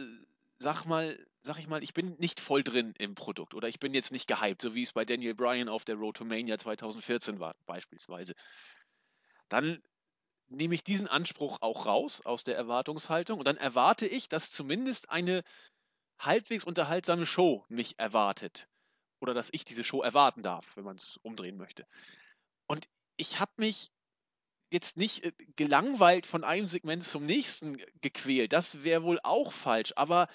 sag 0.60 0.86
mal, 0.86 1.26
sag 1.44 1.60
ich 1.60 1.68
mal, 1.68 1.84
ich 1.84 1.94
bin 1.94 2.16
nicht 2.20 2.40
voll 2.40 2.64
drin 2.64 2.94
im 2.98 3.16
Produkt 3.16 3.54
oder 3.54 3.68
ich 3.68 3.80
bin 3.80 3.94
jetzt 3.94 4.12
nicht 4.12 4.28
gehypt, 4.28 4.62
so 4.62 4.74
wie 4.74 4.84
es 4.84 4.94
bei 4.94 5.06
Daniel 5.06 5.36
Bryan 5.36 5.70
auf 5.70 5.84
der 5.84 5.96
Road 5.96 6.18
to 6.18 6.26
Mania 6.26 6.58
2014 6.58 7.40
war, 7.40 7.56
beispielsweise, 7.66 8.34
dann 9.50 9.84
nehme 10.48 10.76
ich 10.76 10.84
diesen 10.84 11.08
Anspruch 11.08 11.62
auch 11.62 11.86
raus 11.86 12.22
aus 12.22 12.44
der 12.44 12.56
Erwartungshaltung 12.56 13.40
und 13.40 13.46
dann 13.46 13.58
erwarte 13.58 14.08
ich, 14.08 14.30
dass 14.30 14.52
zumindest 14.52 15.10
eine 15.10 15.44
halbwegs 16.20 16.64
unterhaltsame 16.64 17.26
Show 17.26 17.66
mich 17.68 18.00
erwartet. 18.00 18.68
Oder 19.20 19.34
dass 19.34 19.50
ich 19.52 19.66
diese 19.66 19.84
Show 19.84 20.02
erwarten 20.02 20.44
darf, 20.44 20.76
wenn 20.76 20.84
man 20.84 20.98
es 20.98 21.18
umdrehen 21.24 21.58
möchte. 21.58 21.86
Und 22.68 22.88
ich 23.18 23.40
habe 23.40 23.52
mich 23.58 23.92
jetzt 24.70 24.98
nicht 24.98 25.24
äh, 25.24 25.32
gelangweilt 25.56 26.26
von 26.26 26.44
einem 26.44 26.68
Segment 26.68 27.04
zum 27.04 27.26
nächsten 27.26 27.78
gequält. 28.02 28.54
Das 28.54 28.84
wäre 28.84 29.04
wohl 29.04 29.20
auch 29.24 29.54
falsch. 29.54 29.94
Aber 29.96 30.28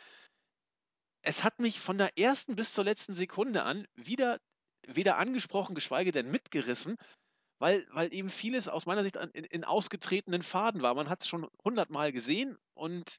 es 1.29 1.45
hat 1.45 1.59
mich 1.59 1.79
von 1.79 1.99
der 1.99 2.17
ersten 2.17 2.57
bis 2.57 2.73
zur 2.73 2.85
letzten 2.85 3.13
Sekunde 3.13 3.63
an 3.63 3.87
wieder 3.97 4.41
weder 4.87 5.19
angesprochen, 5.19 5.75
geschweige 5.75 6.11
denn 6.11 6.31
mitgerissen, 6.31 6.97
weil, 7.59 7.87
weil 7.91 8.15
eben 8.15 8.31
vieles 8.31 8.67
aus 8.67 8.87
meiner 8.87 9.03
Sicht 9.03 9.17
in, 9.17 9.45
in 9.45 9.63
ausgetretenen 9.63 10.43
Faden 10.43 10.81
war. 10.81 10.95
Man 10.95 11.11
hat 11.11 11.21
es 11.21 11.29
schon 11.29 11.47
hundertmal 11.63 12.13
gesehen 12.13 12.57
und 12.73 13.19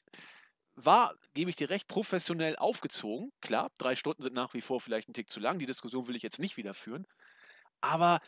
war, 0.74 1.14
gebe 1.36 1.52
ich 1.52 1.56
dir 1.56 1.70
recht, 1.70 1.88
professionell 1.88 2.56
aufgezogen. 2.56 3.32
Klar, 3.42 3.70
drei 3.78 3.96
Stunden 3.96 4.24
sind 4.24 4.34
nach 4.34 4.56
wie 4.56 4.62
vor 4.62 4.82
vielleicht 4.82 5.08
ein 5.08 5.14
Tick 5.14 5.30
zu 5.30 5.40
lang. 5.40 5.60
Die 5.60 5.68
Diskussion 5.68 6.08
will 6.08 6.16
ich 6.16 6.24
jetzt 6.24 6.40
nicht 6.40 6.58
wieder 6.58 6.74
führen. 6.74 7.06
Aber 7.80 8.22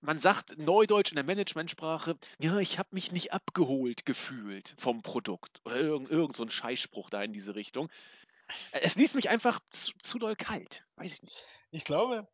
man 0.00 0.18
sagt 0.18 0.58
neudeutsch 0.58 1.10
in 1.10 1.16
der 1.16 1.24
Managementsprache, 1.24 2.16
ja, 2.40 2.58
ich 2.58 2.78
habe 2.78 2.88
mich 2.92 3.12
nicht 3.12 3.32
abgeholt 3.32 4.04
gefühlt 4.06 4.74
vom 4.78 5.02
Produkt. 5.02 5.60
Oder 5.64 5.80
irgend, 5.80 6.10
irgend 6.10 6.36
so 6.36 6.42
ein 6.44 6.50
Scheißspruch 6.50 7.10
da 7.10 7.22
in 7.22 7.32
diese 7.32 7.54
Richtung. 7.54 7.90
Es 8.72 8.96
ließ 8.96 9.14
mich 9.14 9.28
einfach 9.28 9.60
zu, 9.70 9.92
zu 9.98 10.18
doll 10.18 10.36
kalt. 10.36 10.84
Weiß 10.96 11.14
ich 11.14 11.22
nicht. 11.22 11.44
Ich 11.70 11.84
glaube, 11.84 12.28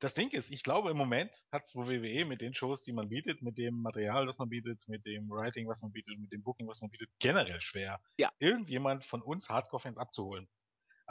das 0.00 0.14
Ding 0.14 0.30
ist, 0.30 0.50
ich 0.50 0.62
glaube 0.64 0.90
im 0.90 0.96
Moment 0.96 1.44
hat 1.52 1.64
es 1.64 1.74
WWE 1.76 2.24
mit 2.24 2.40
den 2.40 2.54
Shows, 2.54 2.82
die 2.82 2.92
man 2.92 3.08
bietet, 3.08 3.40
mit 3.40 3.56
dem 3.56 3.80
Material, 3.82 4.26
das 4.26 4.38
man 4.38 4.48
bietet, 4.48 4.86
mit 4.88 5.04
dem 5.06 5.30
Writing, 5.30 5.68
was 5.68 5.80
man 5.82 5.92
bietet, 5.92 6.18
mit 6.18 6.32
dem 6.32 6.42
Booking, 6.42 6.66
was 6.66 6.80
man 6.80 6.90
bietet, 6.90 7.08
generell 7.20 7.60
schwer, 7.60 8.00
Ja. 8.18 8.32
irgendjemand 8.38 9.04
von 9.04 9.22
uns 9.22 9.48
Hardcore-Fans 9.48 9.98
abzuholen. 9.98 10.48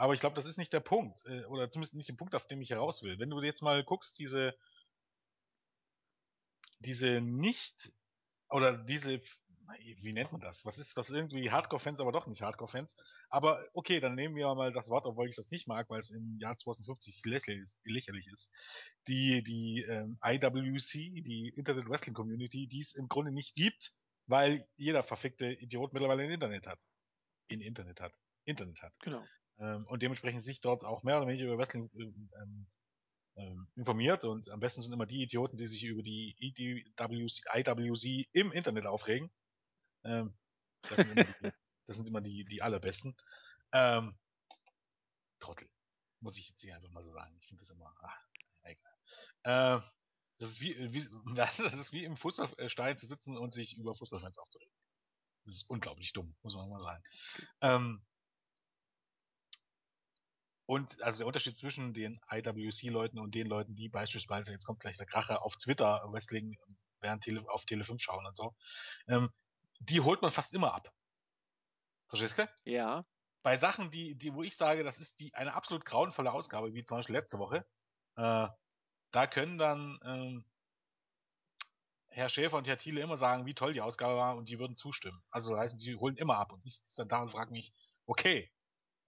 Aber 0.02 0.14
ich 0.14 0.20
glaube, 0.20 0.34
das 0.34 0.46
ist 0.46 0.58
nicht 0.58 0.72
der 0.72 0.80
Punkt, 0.80 1.24
äh, 1.26 1.44
oder 1.44 1.70
zumindest 1.70 1.94
nicht 1.94 2.08
der 2.08 2.16
Punkt, 2.16 2.34
auf 2.34 2.48
den 2.48 2.60
ich 2.60 2.70
heraus 2.70 3.04
will. 3.04 3.20
Wenn 3.20 3.30
du 3.30 3.40
jetzt 3.40 3.62
mal 3.62 3.84
guckst, 3.84 4.18
diese, 4.18 4.52
diese 6.80 7.20
nicht, 7.20 7.92
oder 8.50 8.76
diese, 8.76 9.20
wie 9.78 10.12
nennt 10.12 10.32
man 10.32 10.40
das? 10.40 10.66
Was 10.66 10.78
ist, 10.78 10.96
was 10.96 11.10
irgendwie 11.10 11.52
Hardcore-Fans, 11.52 12.00
aber 12.00 12.10
doch 12.10 12.26
nicht 12.26 12.42
Hardcore-Fans. 12.42 12.96
Aber 13.28 13.64
okay, 13.74 14.00
dann 14.00 14.16
nehmen 14.16 14.34
wir 14.34 14.52
mal 14.56 14.72
das 14.72 14.88
Wort, 14.88 15.06
obwohl 15.06 15.28
ich 15.28 15.36
das 15.36 15.52
nicht 15.52 15.68
mag, 15.68 15.88
weil 15.88 16.00
es 16.00 16.10
im 16.10 16.36
Jahr 16.40 16.56
2050 16.56 17.22
lächerlich 17.24 17.62
ist. 17.62 17.78
Lächerlich 17.84 18.26
ist. 18.26 18.52
Die, 19.06 19.44
die 19.44 19.86
ähm, 19.88 20.18
IWC, 20.20 21.22
die 21.22 21.52
Internet 21.54 21.88
Wrestling 21.88 22.14
Community, 22.14 22.66
die 22.66 22.80
es 22.80 22.96
im 22.96 23.06
Grunde 23.06 23.30
nicht 23.30 23.54
gibt, 23.54 23.92
weil 24.26 24.66
jeder 24.74 25.04
verfickte 25.04 25.52
Idiot 25.52 25.92
mittlerweile 25.92 26.24
ein 26.24 26.32
Internet 26.32 26.66
hat. 26.66 26.80
In 27.46 27.60
Internet 27.60 28.00
hat. 28.00 28.18
Internet 28.44 28.82
hat. 28.82 28.94
Genau. 28.98 29.24
Ähm, 29.62 29.86
und 29.86 30.02
dementsprechend 30.02 30.42
sich 30.42 30.60
dort 30.60 30.84
auch 30.84 31.04
mehr 31.04 31.18
oder 31.18 31.28
weniger 31.28 31.46
über 31.46 31.58
Wrestling 31.58 31.88
ähm, 31.94 32.66
ähm, 33.36 33.68
informiert 33.76 34.24
und 34.24 34.48
am 34.50 34.58
besten 34.58 34.82
sind 34.82 34.92
immer 34.92 35.06
die 35.06 35.22
Idioten, 35.22 35.56
die 35.56 35.68
sich 35.68 35.84
über 35.84 36.02
die 36.02 36.36
IWC, 36.40 37.42
IWC 37.54 38.28
im 38.32 38.50
Internet 38.50 38.86
aufregen. 38.86 39.30
Ähm, 40.04 40.36
das 40.82 40.96
sind 40.96 41.12
immer 41.12 41.24
die, 41.24 41.52
das 41.86 41.96
sind 41.96 42.08
immer 42.08 42.20
die, 42.20 42.44
die 42.44 42.60
allerbesten. 42.60 43.16
Ähm, 43.72 44.18
Trottel. 45.38 45.68
Muss 46.20 46.36
ich 46.38 46.48
jetzt 46.48 46.62
hier 46.62 46.74
einfach 46.74 46.90
mal 46.90 47.04
so 47.04 47.12
sagen. 47.12 47.36
Ich 47.38 47.46
finde 47.46 47.60
das 47.60 47.70
immer, 47.70 47.94
ach, 48.02 48.18
egal. 48.62 48.96
Ähm, 49.44 49.82
das 50.38 50.50
ist 50.50 50.60
wie, 50.60 50.92
wie, 50.92 51.04
das 51.36 51.78
ist 51.78 51.92
wie 51.92 52.04
im 52.04 52.16
Fußballstein 52.16 52.98
zu 52.98 53.06
sitzen 53.06 53.38
und 53.38 53.54
sich 53.54 53.78
über 53.78 53.94
Fußballfans 53.94 54.38
aufzuregen. 54.38 54.74
Das 55.44 55.54
ist 55.54 55.70
unglaublich 55.70 56.12
dumm, 56.12 56.34
muss 56.42 56.56
man 56.56 56.68
mal 56.68 56.80
sagen. 56.80 57.02
Ähm, 57.60 58.04
und 60.72 61.02
also 61.02 61.18
der 61.18 61.26
Unterschied 61.26 61.58
zwischen 61.58 61.92
den 61.92 62.18
IWC-Leuten 62.30 63.18
und 63.18 63.34
den 63.34 63.46
Leuten, 63.46 63.74
die 63.74 63.90
beispielsweise, 63.90 64.52
jetzt 64.52 64.64
kommt 64.64 64.80
gleich 64.80 64.96
der 64.96 65.04
Kracher, 65.04 65.42
auf 65.42 65.54
Twitter 65.56 66.02
Wrestling 66.06 66.56
während 67.00 67.22
Tele, 67.22 67.44
auf 67.48 67.66
Tele 67.66 67.84
5 67.84 68.00
schauen 68.00 68.24
und 68.24 68.34
so, 68.34 68.54
ähm, 69.06 69.28
die 69.80 70.00
holt 70.00 70.22
man 70.22 70.32
fast 70.32 70.54
immer 70.54 70.72
ab. 70.72 70.90
Verstehst 72.08 72.38
du? 72.38 72.48
Ja. 72.64 73.04
Bei 73.42 73.58
Sachen, 73.58 73.90
die, 73.90 74.14
die, 74.14 74.32
wo 74.32 74.42
ich 74.42 74.56
sage, 74.56 74.82
das 74.82 74.98
ist 74.98 75.20
die 75.20 75.34
eine 75.34 75.52
absolut 75.52 75.84
grauenvolle 75.84 76.32
Ausgabe, 76.32 76.72
wie 76.72 76.84
zum 76.84 76.96
Beispiel 76.96 77.16
letzte 77.16 77.38
Woche, 77.38 77.66
äh, 78.16 78.48
da 79.10 79.26
können 79.26 79.58
dann 79.58 79.98
ähm, 80.06 80.44
Herr 82.08 82.30
Schäfer 82.30 82.56
und 82.56 82.66
Herr 82.66 82.78
Thiele 82.78 83.02
immer 83.02 83.18
sagen, 83.18 83.44
wie 83.44 83.54
toll 83.54 83.74
die 83.74 83.82
Ausgabe 83.82 84.16
war 84.16 84.36
und 84.36 84.48
die 84.48 84.58
würden 84.58 84.76
zustimmen. 84.76 85.22
Also 85.28 85.54
heißen, 85.54 85.78
die 85.80 85.96
holen 85.96 86.16
immer 86.16 86.38
ab 86.38 86.50
und 86.50 86.64
ich 86.64 86.76
sitze 86.76 87.02
dann 87.02 87.08
da 87.10 87.20
und 87.20 87.30
frage 87.30 87.52
mich, 87.52 87.74
okay, 88.06 88.50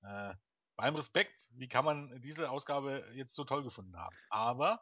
äh, 0.02 0.34
beim 0.76 0.96
Respekt, 0.96 1.48
wie 1.52 1.68
kann 1.68 1.84
man 1.84 2.20
diese 2.20 2.50
Ausgabe 2.50 3.04
jetzt 3.14 3.34
so 3.34 3.44
toll 3.44 3.62
gefunden 3.62 3.96
haben? 3.96 4.16
Aber 4.30 4.80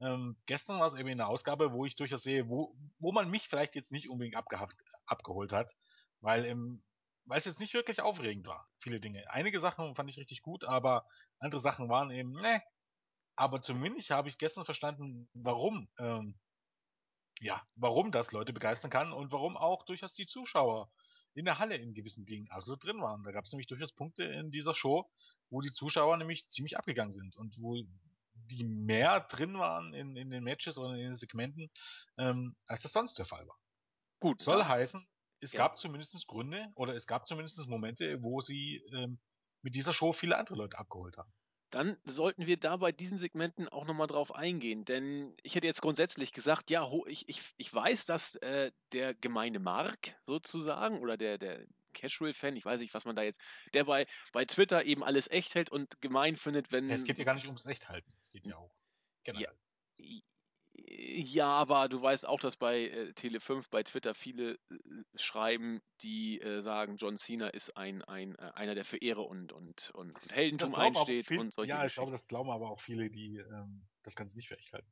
ähm, 0.00 0.36
gestern 0.46 0.80
war 0.80 0.86
es 0.86 0.94
eben 0.94 1.08
eine 1.08 1.26
Ausgabe, 1.26 1.72
wo 1.72 1.84
ich 1.84 1.96
durchaus 1.96 2.22
sehe, 2.22 2.48
wo, 2.48 2.76
wo 2.98 3.12
man 3.12 3.30
mich 3.30 3.48
vielleicht 3.48 3.74
jetzt 3.74 3.92
nicht 3.92 4.08
unbedingt 4.08 4.36
abgehaft, 4.36 4.76
abgeholt 5.06 5.52
hat, 5.52 5.72
weil 6.20 6.44
im, 6.44 6.82
weil 7.24 7.38
es 7.38 7.44
jetzt 7.44 7.60
nicht 7.60 7.74
wirklich 7.74 8.00
aufregend 8.00 8.46
war, 8.46 8.68
viele 8.78 9.00
Dinge. 9.00 9.24
Einige 9.30 9.60
Sachen 9.60 9.94
fand 9.94 10.10
ich 10.10 10.18
richtig 10.18 10.42
gut, 10.42 10.64
aber 10.64 11.06
andere 11.38 11.60
Sachen 11.60 11.88
waren 11.88 12.10
eben, 12.10 12.32
ne. 12.32 12.62
Aber 13.36 13.60
zumindest 13.60 14.10
habe 14.10 14.28
ich 14.28 14.38
gestern 14.38 14.64
verstanden, 14.64 15.28
warum, 15.32 15.88
ähm, 15.98 16.38
ja, 17.40 17.62
warum 17.76 18.12
das 18.12 18.32
Leute 18.32 18.52
begeistern 18.52 18.90
kann 18.90 19.12
und 19.12 19.32
warum 19.32 19.56
auch 19.56 19.84
durchaus 19.84 20.14
die 20.14 20.26
Zuschauer 20.26 20.90
in 21.34 21.44
der 21.44 21.58
Halle 21.58 21.76
in 21.76 21.94
gewissen 21.94 22.26
Dingen 22.26 22.48
absolut 22.50 22.84
drin 22.84 23.00
waren. 23.00 23.22
Da 23.24 23.32
gab 23.32 23.44
es 23.44 23.52
nämlich 23.52 23.66
durchaus 23.66 23.92
Punkte 23.92 24.24
in 24.24 24.50
dieser 24.50 24.74
Show, 24.74 25.10
wo 25.50 25.60
die 25.60 25.72
Zuschauer 25.72 26.16
nämlich 26.16 26.48
ziemlich 26.48 26.76
abgegangen 26.78 27.12
sind 27.12 27.36
und 27.36 27.60
wo 27.62 27.76
die 28.34 28.64
mehr 28.64 29.20
drin 29.20 29.58
waren 29.58 29.94
in, 29.94 30.16
in 30.16 30.30
den 30.30 30.44
Matches 30.44 30.78
oder 30.78 30.94
in 30.94 31.00
den 31.00 31.14
Segmenten, 31.14 31.70
ähm, 32.18 32.56
als 32.66 32.82
das 32.82 32.92
sonst 32.92 33.18
der 33.18 33.24
Fall 33.24 33.46
war. 33.46 33.58
Gut. 34.20 34.40
Soll 34.42 34.58
da- 34.58 34.68
heißen, 34.68 35.06
es 35.40 35.52
Ja. 35.52 35.58
gab 35.58 35.78
zumindest 35.78 36.26
Gründe 36.26 36.68
oder 36.74 36.94
es 36.94 37.06
gab 37.06 37.26
zumindest 37.26 37.66
Momente, 37.68 38.18
wo 38.22 38.40
sie 38.40 38.82
ähm, 38.92 39.20
mit 39.62 39.74
dieser 39.74 39.92
Show 39.92 40.12
viele 40.12 40.36
andere 40.36 40.56
Leute 40.56 40.78
abgeholt 40.78 41.16
haben. 41.16 41.32
Dann 41.72 41.96
sollten 42.04 42.46
wir 42.46 42.58
da 42.58 42.76
bei 42.76 42.92
diesen 42.92 43.16
Segmenten 43.16 43.66
auch 43.66 43.86
nochmal 43.86 44.06
drauf 44.06 44.34
eingehen, 44.34 44.84
denn 44.84 45.34
ich 45.42 45.54
hätte 45.54 45.66
jetzt 45.66 45.80
grundsätzlich 45.80 46.34
gesagt, 46.34 46.68
ja, 46.68 46.86
ich, 47.06 47.26
ich, 47.30 47.40
ich 47.56 47.72
weiß, 47.72 48.04
dass 48.04 48.36
äh, 48.36 48.72
der 48.92 49.14
gemeine 49.14 49.58
Mark 49.58 50.14
sozusagen 50.26 51.00
oder 51.00 51.16
der, 51.16 51.38
der 51.38 51.66
Casual-Fan, 51.94 52.56
ich 52.56 52.66
weiß 52.66 52.80
nicht, 52.80 52.92
was 52.92 53.06
man 53.06 53.16
da 53.16 53.22
jetzt, 53.22 53.40
der 53.72 53.84
bei, 53.84 54.06
bei 54.32 54.44
Twitter 54.44 54.84
eben 54.84 55.02
alles 55.02 55.30
echt 55.30 55.54
hält 55.54 55.70
und 55.70 55.98
gemein 56.02 56.36
findet, 56.36 56.72
wenn. 56.72 56.90
Es 56.90 57.04
geht 57.04 57.16
ja 57.18 57.24
gar 57.24 57.34
nicht 57.34 57.46
ums 57.46 57.64
Echthalten, 57.64 58.12
es 58.18 58.30
geht 58.30 58.46
ja 58.46 58.56
auch 58.58 58.74
generell. 59.24 59.54
Ja, 59.96 60.20
aber 61.44 61.88
du 61.88 62.00
weißt 62.00 62.26
auch, 62.26 62.40
dass 62.40 62.56
bei 62.56 62.88
äh, 62.88 63.12
Tele5 63.16 63.66
bei 63.70 63.82
Twitter 63.82 64.14
viele 64.14 64.54
äh, 64.54 64.58
schreiben, 65.14 65.80
die 66.02 66.40
äh, 66.40 66.60
sagen, 66.60 66.96
John 66.96 67.16
Cena 67.16 67.48
ist 67.48 67.76
ein, 67.76 68.02
ein 68.02 68.34
äh, 68.36 68.50
einer, 68.54 68.74
der 68.74 68.84
für 68.84 68.98
Ehre 68.98 69.22
und, 69.22 69.52
und, 69.52 69.90
und, 69.90 70.14
und 70.14 70.32
Heldentum 70.32 70.74
einsteht 70.74 71.26
viel, 71.26 71.38
und 71.38 71.52
solche 71.52 71.70
ja, 71.70 71.84
ich 71.84 71.94
glaube, 71.94 72.10
das 72.10 72.26
glauben 72.26 72.50
aber 72.50 72.70
auch 72.70 72.80
viele, 72.80 73.10
die 73.10 73.36
ähm, 73.36 73.86
das 74.02 74.14
Ganze 74.14 74.36
nicht 74.36 74.48
für 74.48 74.58
echt 74.58 74.72
halten. 74.72 74.90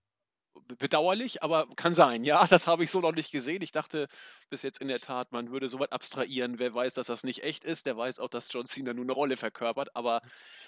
Be- 0.54 0.76
Bedauerlich, 0.76 1.42
aber 1.42 1.68
kann 1.76 1.94
sein. 1.94 2.24
Ja, 2.24 2.46
das 2.46 2.66
habe 2.66 2.84
ich 2.84 2.90
so 2.90 3.00
noch 3.00 3.12
nicht 3.12 3.30
gesehen. 3.32 3.62
Ich 3.62 3.72
dachte 3.72 4.08
bis 4.48 4.62
jetzt 4.62 4.80
in 4.80 4.88
der 4.88 5.00
Tat, 5.00 5.32
man 5.32 5.50
würde 5.50 5.68
so 5.68 5.78
weit 5.78 5.92
abstrahieren. 5.92 6.58
Wer 6.58 6.74
weiß, 6.74 6.94
dass 6.94 7.06
das 7.06 7.24
nicht 7.24 7.42
echt 7.42 7.64
ist, 7.64 7.86
der 7.86 7.96
weiß 7.96 8.18
auch, 8.18 8.28
dass 8.28 8.52
John 8.52 8.66
Cena 8.66 8.92
nur 8.92 9.04
eine 9.04 9.12
Rolle 9.12 9.36
verkörpert. 9.36 9.94
Aber 9.94 10.20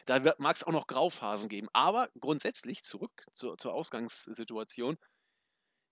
da 0.07 0.35
mag 0.39 0.57
es 0.57 0.65
auch 0.65 0.73
noch 0.73 0.87
Grauphasen 0.87 1.49
geben. 1.49 1.69
Aber 1.73 2.09
grundsätzlich 2.21 2.83
zurück 2.83 3.25
zur, 3.35 3.59
zur 3.59 3.75
Ausgangssituation. 3.75 4.97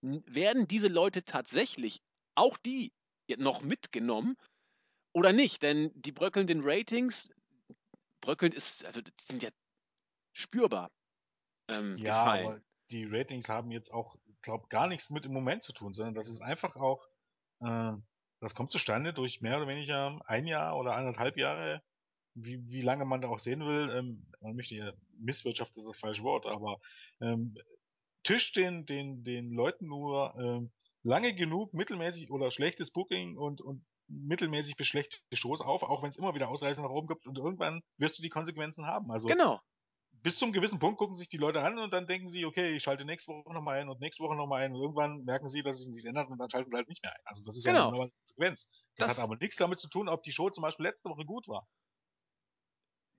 Werden 0.02 0.66
diese 0.66 0.88
Leute 0.88 1.24
tatsächlich, 1.24 2.00
auch 2.34 2.56
die, 2.58 2.92
noch 3.36 3.60
mitgenommen 3.60 4.36
oder 5.12 5.32
nicht? 5.32 5.62
Denn 5.62 5.90
die 5.94 6.12
bröckelnden 6.12 6.62
Ratings, 6.62 7.30
bröckelnd 8.20 8.54
ist, 8.54 8.84
also 8.84 9.02
die 9.02 9.12
sind 9.20 9.42
ja 9.42 9.50
spürbar 10.32 10.90
ähm, 11.68 11.96
Ja, 11.98 12.36
gefallen. 12.36 12.64
Die 12.90 13.04
Ratings 13.04 13.48
haben 13.48 13.70
jetzt 13.70 13.92
auch, 13.92 14.16
glaube 14.42 14.68
gar 14.68 14.86
nichts 14.88 15.10
mit 15.10 15.26
im 15.26 15.32
Moment 15.32 15.62
zu 15.62 15.72
tun, 15.72 15.92
sondern 15.92 16.14
das 16.14 16.28
ist 16.28 16.40
einfach 16.40 16.76
auch, 16.76 17.06
äh, 17.60 17.92
das 18.40 18.54
kommt 18.54 18.72
zustande 18.72 19.12
durch 19.12 19.40
mehr 19.40 19.58
oder 19.58 19.68
weniger 19.68 20.20
ein 20.26 20.46
Jahr 20.46 20.76
oder 20.76 20.94
eineinhalb 20.94 21.36
Jahre, 21.36 21.82
wie, 22.34 22.62
wie 22.68 22.80
lange 22.80 23.04
man 23.04 23.20
da 23.20 23.28
auch 23.28 23.38
sehen 23.38 23.60
will. 23.60 23.90
Ähm, 23.90 24.26
man 24.40 24.56
möchte 24.56 24.74
ja, 24.74 24.92
Misswirtschaft 25.18 25.76
ist 25.76 25.86
das 25.86 25.98
falsche 25.98 26.22
Wort, 26.22 26.46
aber 26.46 26.80
ähm, 27.20 27.54
Tisch 28.22 28.52
den, 28.52 28.86
den, 28.86 29.24
den 29.24 29.50
Leuten 29.50 29.86
nur 29.86 30.34
ähm, 30.38 30.72
lange 31.02 31.34
genug 31.34 31.72
mittelmäßig 31.72 32.30
oder 32.30 32.50
schlechtes 32.50 32.92
Booking 32.92 33.36
und, 33.36 33.60
und 33.60 33.84
mittelmäßig 34.08 34.76
bis 34.76 34.88
schlechte 34.88 35.18
Shows 35.32 35.60
auf, 35.60 35.82
auch 35.82 36.02
wenn 36.02 36.08
es 36.10 36.16
immer 36.16 36.34
wieder 36.34 36.48
Ausreißer 36.48 36.82
nach 36.82 36.90
oben 36.90 37.08
gibt 37.08 37.26
und 37.26 37.38
irgendwann 37.38 37.82
wirst 37.96 38.18
du 38.18 38.22
die 38.22 38.28
Konsequenzen 38.28 38.86
haben. 38.86 39.10
Also 39.10 39.28
Genau. 39.28 39.60
Bis 40.22 40.38
zum 40.38 40.52
gewissen 40.52 40.78
Punkt 40.78 40.98
gucken 40.98 41.14
sich 41.14 41.28
die 41.28 41.36
Leute 41.38 41.62
an 41.62 41.78
und 41.78 41.92
dann 41.92 42.06
denken 42.06 42.28
sie, 42.28 42.44
okay, 42.44 42.74
ich 42.76 42.82
schalte 42.82 43.04
nächste 43.04 43.32
Woche 43.32 43.52
nochmal 43.54 43.80
ein 43.80 43.88
und 43.88 44.00
nächste 44.00 44.22
Woche 44.22 44.36
nochmal 44.36 44.62
ein 44.62 44.72
und 44.74 44.80
irgendwann 44.80 45.24
merken 45.24 45.48
sie, 45.48 45.62
dass 45.62 45.78
sich 45.78 45.88
nichts 45.88 46.04
ändert 46.04 46.28
und 46.28 46.38
dann 46.38 46.50
schalten 46.50 46.70
sie 46.70 46.76
halt 46.76 46.88
nicht 46.88 47.02
mehr 47.02 47.12
ein. 47.12 47.20
Also 47.24 47.44
das 47.44 47.56
ist 47.56 47.64
ja 47.64 47.72
Genau. 47.72 47.84
eine 47.88 47.92
normale 47.92 48.10
Konsequenz. 48.10 48.88
Das, 48.96 49.08
Das- 49.08 49.16
hat 49.18 49.24
aber 49.24 49.36
nichts 49.36 49.56
damit 49.56 49.78
zu 49.78 49.88
tun, 49.88 50.08
ob 50.08 50.22
die 50.22 50.32
Show 50.32 50.50
zum 50.50 50.62
Beispiel 50.62 50.86
letzte 50.86 51.08
Woche 51.08 51.24
gut 51.24 51.48
war. 51.48 51.66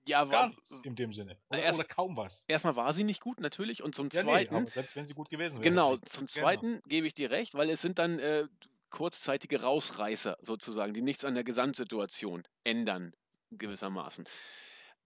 Ja, 0.06 0.24
Gar 0.24 0.44
wa- 0.44 0.46
nichts 0.48 0.80
in 0.82 0.96
dem 0.96 1.12
Sinne. 1.12 1.38
Oder, 1.48 1.62
Erst- 1.62 1.78
oder 1.78 1.86
kaum 1.88 2.16
was. 2.16 2.44
erstmal 2.48 2.74
war 2.74 2.92
sie 2.92 3.04
nicht 3.04 3.20
gut, 3.20 3.38
natürlich. 3.40 3.82
Und 3.82 3.94
zum 3.94 4.08
Ja, 4.12 4.22
nee, 4.24 4.30
Zweiten, 4.30 4.54
aber 4.56 4.68
selbst 4.68 4.96
wenn 4.96 5.04
sie 5.06 5.14
gut 5.14 5.28
gewesen 5.28 5.60
wäre. 5.60 5.70
genau, 5.70 5.96
zum. 5.96 6.26
Zweiten 6.26 6.80
gebe 6.88 7.06
ich 7.06 7.14
dir 7.14 7.30
recht, 7.30 7.54
weil 7.54 7.70
es 7.70 7.82
sind 7.82 7.98
dann 8.00 8.18
äh, 8.18 8.48
kurzzeitige 8.90 9.62
Rausreißer 9.62 10.38
sozusagen, 10.40 10.92
die 10.92 11.02
nichts 11.02 11.24
an 11.24 11.34
der 11.34 11.44
Gesamtsituation 11.44 12.42
ändern, 12.64 13.12
gewissermaßen. 13.52 14.26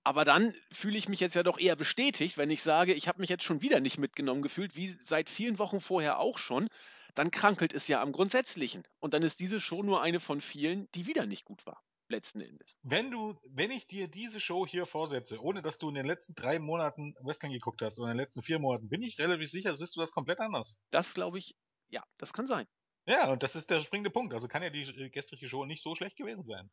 Aber 0.06 0.24
dann 0.24 0.54
fühle 0.70 0.96
ich 0.96 1.08
mich 1.08 1.18
jetzt 1.18 1.34
ja 1.34 1.42
doch 1.42 1.58
eher 1.58 1.74
bestätigt, 1.74 2.38
wenn 2.38 2.48
ich 2.48 2.62
sage, 2.62 2.94
ich 2.94 3.08
habe 3.08 3.18
mich 3.18 3.28
jetzt 3.28 3.42
schon 3.42 3.60
wieder 3.60 3.80
nicht 3.80 3.98
mitgenommen 3.98 4.40
gefühlt, 4.40 4.76
wie 4.76 4.96
seit 5.02 5.28
vielen 5.28 5.58
Wochen 5.58 5.80
vorher 5.80 6.20
auch 6.20 6.38
schon. 6.38 6.68
Dann 7.16 7.32
krankelt 7.32 7.72
es 7.72 7.88
ja 7.88 8.00
am 8.00 8.12
Grundsätzlichen. 8.12 8.84
Und 9.00 9.14
dann 9.14 9.24
ist 9.24 9.40
diese 9.40 9.60
Show 9.60 9.82
nur 9.82 10.02
eine 10.02 10.20
von 10.20 10.40
vielen, 10.40 10.88
die 10.92 11.08
wieder 11.08 11.26
nicht 11.26 11.44
gut 11.44 11.66
war, 11.66 11.82
letzten 12.06 12.40
Endes. 12.40 12.78
Wenn 12.84 13.10
du, 13.10 13.34
wenn 13.50 13.72
ich 13.72 13.88
dir 13.88 14.06
diese 14.06 14.38
Show 14.38 14.64
hier 14.64 14.86
vorsetze, 14.86 15.42
ohne 15.42 15.60
dass 15.60 15.78
du 15.78 15.88
in 15.88 15.96
den 15.96 16.06
letzten 16.06 16.36
drei 16.36 16.60
Monaten 16.60 17.16
Wrestling 17.24 17.50
geguckt 17.50 17.82
hast 17.82 17.98
oder 17.98 18.12
in 18.12 18.16
den 18.16 18.24
letzten 18.24 18.42
vier 18.42 18.60
Monaten, 18.60 18.88
bin 18.88 19.02
ich 19.02 19.18
relativ 19.18 19.50
sicher, 19.50 19.74
siehst 19.74 19.96
du 19.96 20.00
das 20.00 20.12
komplett 20.12 20.38
anders. 20.38 20.84
Das 20.92 21.14
glaube 21.14 21.38
ich, 21.38 21.56
ja, 21.88 22.04
das 22.16 22.32
kann 22.32 22.46
sein. 22.46 22.68
Ja, 23.08 23.32
und 23.32 23.42
das 23.42 23.56
ist 23.56 23.70
der 23.70 23.80
springende 23.80 24.10
Punkt. 24.10 24.34
Also 24.34 24.46
kann 24.46 24.62
ja 24.62 24.70
die 24.70 24.82
äh, 24.82 25.10
gestrige 25.10 25.48
Show 25.48 25.64
nicht 25.64 25.82
so 25.82 25.96
schlecht 25.96 26.16
gewesen 26.16 26.44
sein. 26.44 26.70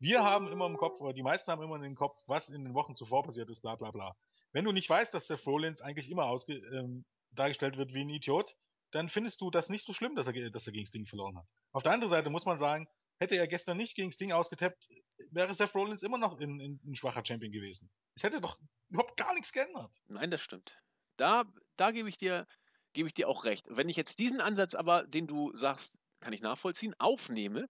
Wir 0.00 0.24
haben 0.24 0.50
immer 0.50 0.66
im 0.66 0.78
Kopf, 0.78 1.00
oder 1.00 1.12
die 1.12 1.22
meisten 1.22 1.50
haben 1.52 1.62
immer 1.62 1.76
in 1.76 1.82
den 1.82 1.94
Kopf, 1.94 2.22
was 2.26 2.48
in 2.48 2.64
den 2.64 2.74
Wochen 2.74 2.94
zuvor 2.94 3.22
passiert 3.22 3.50
ist, 3.50 3.60
bla 3.60 3.76
bla 3.76 3.90
bla. 3.90 4.16
Wenn 4.52 4.64
du 4.64 4.72
nicht 4.72 4.88
weißt, 4.88 5.12
dass 5.12 5.26
der 5.26 5.38
Rollins 5.44 5.82
eigentlich 5.82 6.10
immer 6.10 6.24
ausge, 6.24 6.54
ähm, 6.54 7.04
dargestellt 7.32 7.76
wird 7.76 7.92
wie 7.92 8.00
ein 8.00 8.08
Idiot, 8.08 8.56
dann 8.92 9.10
findest 9.10 9.42
du 9.42 9.50
das 9.50 9.68
nicht 9.68 9.84
so 9.84 9.92
schlimm, 9.92 10.16
dass 10.16 10.26
er, 10.26 10.50
dass 10.50 10.66
er 10.66 10.72
gegen 10.72 10.86
Sting 10.86 11.04
verloren 11.04 11.36
hat. 11.36 11.46
Auf 11.72 11.82
der 11.82 11.92
anderen 11.92 12.08
Seite 12.08 12.30
muss 12.30 12.46
man 12.46 12.56
sagen, 12.56 12.88
hätte 13.18 13.36
er 13.36 13.46
gestern 13.46 13.76
nicht 13.76 13.94
gegen 13.94 14.10
Sting 14.10 14.32
ausgetappt, 14.32 14.88
wäre 15.30 15.54
Seth 15.54 15.74
Rollins 15.74 16.02
immer 16.02 16.18
noch 16.18 16.40
ein, 16.40 16.60
ein, 16.60 16.80
ein 16.82 16.96
schwacher 16.96 17.24
Champion 17.24 17.52
gewesen. 17.52 17.90
Es 18.16 18.22
hätte 18.22 18.40
doch 18.40 18.58
überhaupt 18.88 19.18
gar 19.18 19.34
nichts 19.34 19.52
geändert. 19.52 19.92
Nein, 20.08 20.30
das 20.30 20.40
stimmt. 20.40 20.76
Da, 21.18 21.44
da 21.76 21.90
gebe 21.90 22.08
ich 22.08 22.16
dir, 22.16 22.48
gebe 22.94 23.06
ich 23.06 23.14
dir 23.14 23.28
auch 23.28 23.44
recht. 23.44 23.66
Wenn 23.68 23.90
ich 23.90 23.96
jetzt 23.96 24.18
diesen 24.18 24.40
Ansatz 24.40 24.74
aber, 24.74 25.06
den 25.06 25.26
du 25.26 25.54
sagst, 25.54 25.98
kann 26.20 26.32
ich 26.32 26.40
nachvollziehen, 26.40 26.94
aufnehme, 26.98 27.68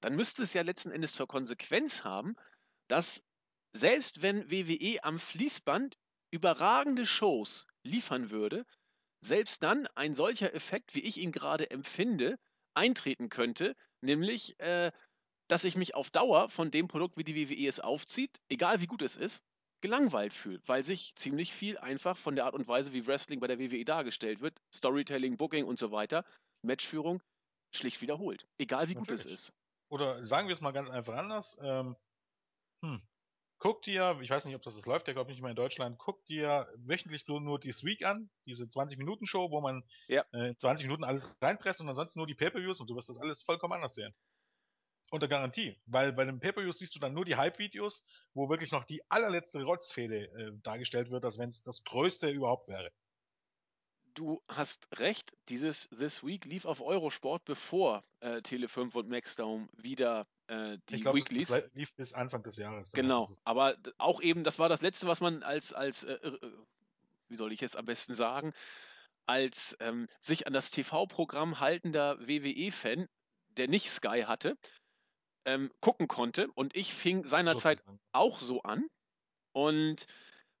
dann 0.00 0.14
müsste 0.14 0.42
es 0.42 0.54
ja 0.54 0.62
letzten 0.62 0.90
Endes 0.90 1.12
zur 1.12 1.26
Konsequenz 1.26 2.04
haben, 2.04 2.36
dass 2.88 3.22
selbst 3.72 4.22
wenn 4.22 4.50
WWE 4.50 5.02
am 5.04 5.18
Fließband 5.18 5.96
überragende 6.30 7.06
Shows 7.06 7.66
liefern 7.82 8.30
würde, 8.30 8.64
selbst 9.20 9.62
dann 9.62 9.86
ein 9.94 10.14
solcher 10.14 10.54
Effekt, 10.54 10.94
wie 10.94 11.00
ich 11.00 11.18
ihn 11.18 11.32
gerade 11.32 11.70
empfinde, 11.70 12.38
eintreten 12.74 13.28
könnte, 13.28 13.74
nämlich, 14.00 14.58
äh, 14.60 14.92
dass 15.48 15.64
ich 15.64 15.76
mich 15.76 15.94
auf 15.94 16.10
Dauer 16.10 16.48
von 16.50 16.70
dem 16.70 16.88
Produkt, 16.88 17.16
wie 17.16 17.24
die 17.24 17.36
WWE 17.36 17.66
es 17.66 17.80
aufzieht, 17.80 18.38
egal 18.48 18.80
wie 18.80 18.86
gut 18.86 19.02
es 19.02 19.16
ist, 19.16 19.42
gelangweilt 19.80 20.34
fühle, 20.34 20.60
weil 20.66 20.84
sich 20.84 21.14
ziemlich 21.16 21.52
viel 21.52 21.78
einfach 21.78 22.16
von 22.16 22.34
der 22.34 22.44
Art 22.44 22.54
und 22.54 22.68
Weise, 22.68 22.92
wie 22.92 23.06
Wrestling 23.06 23.40
bei 23.40 23.46
der 23.46 23.58
WWE 23.58 23.84
dargestellt 23.84 24.40
wird, 24.40 24.60
Storytelling, 24.74 25.36
Booking 25.36 25.64
und 25.64 25.78
so 25.78 25.90
weiter, 25.90 26.24
Matchführung, 26.62 27.22
schlicht 27.72 28.00
wiederholt, 28.00 28.46
egal 28.58 28.88
wie 28.88 28.94
Natürlich. 28.94 29.24
gut 29.24 29.32
es 29.32 29.40
ist. 29.40 29.52
Oder 29.88 30.24
sagen 30.24 30.48
wir 30.48 30.54
es 30.54 30.60
mal 30.60 30.72
ganz 30.72 30.90
einfach 30.90 31.14
anders, 31.14 31.58
ähm, 31.62 31.96
hm, 32.82 33.02
guck 33.58 33.82
dir, 33.82 34.18
ich 34.20 34.30
weiß 34.30 34.44
nicht, 34.44 34.54
ob 34.54 34.62
das, 34.62 34.76
das 34.76 34.86
läuft, 34.86 35.06
der 35.06 35.14
glaube 35.14 35.30
ich 35.30 35.36
nicht 35.36 35.42
mehr 35.42 35.50
in 35.50 35.56
Deutschland, 35.56 35.98
guck 35.98 36.24
dir 36.26 36.66
wöchentlich 36.76 37.26
nur, 37.26 37.40
nur 37.40 37.58
die 37.58 37.70
Week 37.82 38.04
an, 38.04 38.30
diese 38.46 38.64
20-Minuten-Show, 38.64 39.50
wo 39.50 39.60
man 39.60 39.82
ja. 40.06 40.24
äh, 40.32 40.54
20 40.54 40.86
Minuten 40.86 41.04
alles 41.04 41.36
reinpresst 41.40 41.80
und 41.80 41.88
ansonsten 41.88 42.20
nur 42.20 42.26
die 42.26 42.34
Pay-Per-Views 42.34 42.80
und 42.80 42.88
du 42.88 42.96
wirst 42.96 43.08
das 43.08 43.18
alles 43.18 43.42
vollkommen 43.42 43.74
anders 43.74 43.94
sehen. 43.94 44.14
Unter 45.10 45.26
Garantie. 45.26 45.80
Weil 45.86 46.12
bei 46.12 46.26
den 46.26 46.38
Pay-Per-Views 46.38 46.78
siehst 46.78 46.94
du 46.94 47.00
dann 47.00 47.14
nur 47.14 47.24
die 47.24 47.36
Hype-Videos, 47.36 48.06
wo 48.34 48.50
wirklich 48.50 48.72
noch 48.72 48.84
die 48.84 49.02
allerletzte 49.10 49.62
Rotzfehde 49.62 50.26
äh, 50.26 50.52
dargestellt 50.62 51.10
wird, 51.10 51.24
als 51.24 51.38
wenn 51.38 51.48
es 51.48 51.62
das 51.62 51.82
größte 51.84 52.28
überhaupt 52.28 52.68
wäre. 52.68 52.92
Du 54.18 54.42
hast 54.48 54.88
recht, 54.98 55.32
dieses 55.48 55.88
This 55.96 56.24
Week 56.24 56.44
lief 56.44 56.64
auf 56.64 56.80
Eurosport, 56.80 57.44
bevor 57.44 58.02
äh, 58.18 58.38
Tele5 58.38 58.96
und 58.96 59.08
Maxdome 59.08 59.68
wieder 59.76 60.26
äh, 60.48 60.76
die 60.88 60.96
ich 60.96 61.02
glaub, 61.02 61.14
Weeklies. 61.14 61.48
Es 61.50 61.72
lief 61.74 61.94
bis 61.94 62.14
Anfang 62.14 62.42
des 62.42 62.56
Jahres. 62.56 62.90
Genau, 62.90 63.28
aber 63.44 63.76
auch 63.96 64.20
eben, 64.20 64.42
das 64.42 64.58
war 64.58 64.68
das 64.68 64.82
Letzte, 64.82 65.06
was 65.06 65.20
man 65.20 65.44
als, 65.44 65.72
als 65.72 66.02
äh, 66.02 66.14
äh, 66.14 66.36
wie 67.28 67.36
soll 67.36 67.52
ich 67.52 67.60
jetzt 67.60 67.76
am 67.76 67.84
besten 67.84 68.12
sagen, 68.12 68.52
als 69.26 69.76
ähm, 69.78 70.08
sich 70.18 70.48
an 70.48 70.52
das 70.52 70.72
TV-Programm 70.72 71.60
haltender 71.60 72.18
WWE-Fan, 72.18 73.06
der 73.50 73.68
nicht 73.68 73.88
Sky 73.88 74.24
hatte, 74.26 74.58
ähm, 75.44 75.70
gucken 75.80 76.08
konnte. 76.08 76.50
Und 76.56 76.74
ich 76.74 76.92
fing 76.92 77.24
seinerzeit 77.24 77.84
so 77.86 77.98
auch 78.10 78.40
so 78.40 78.62
an. 78.62 78.84
Und 79.52 80.06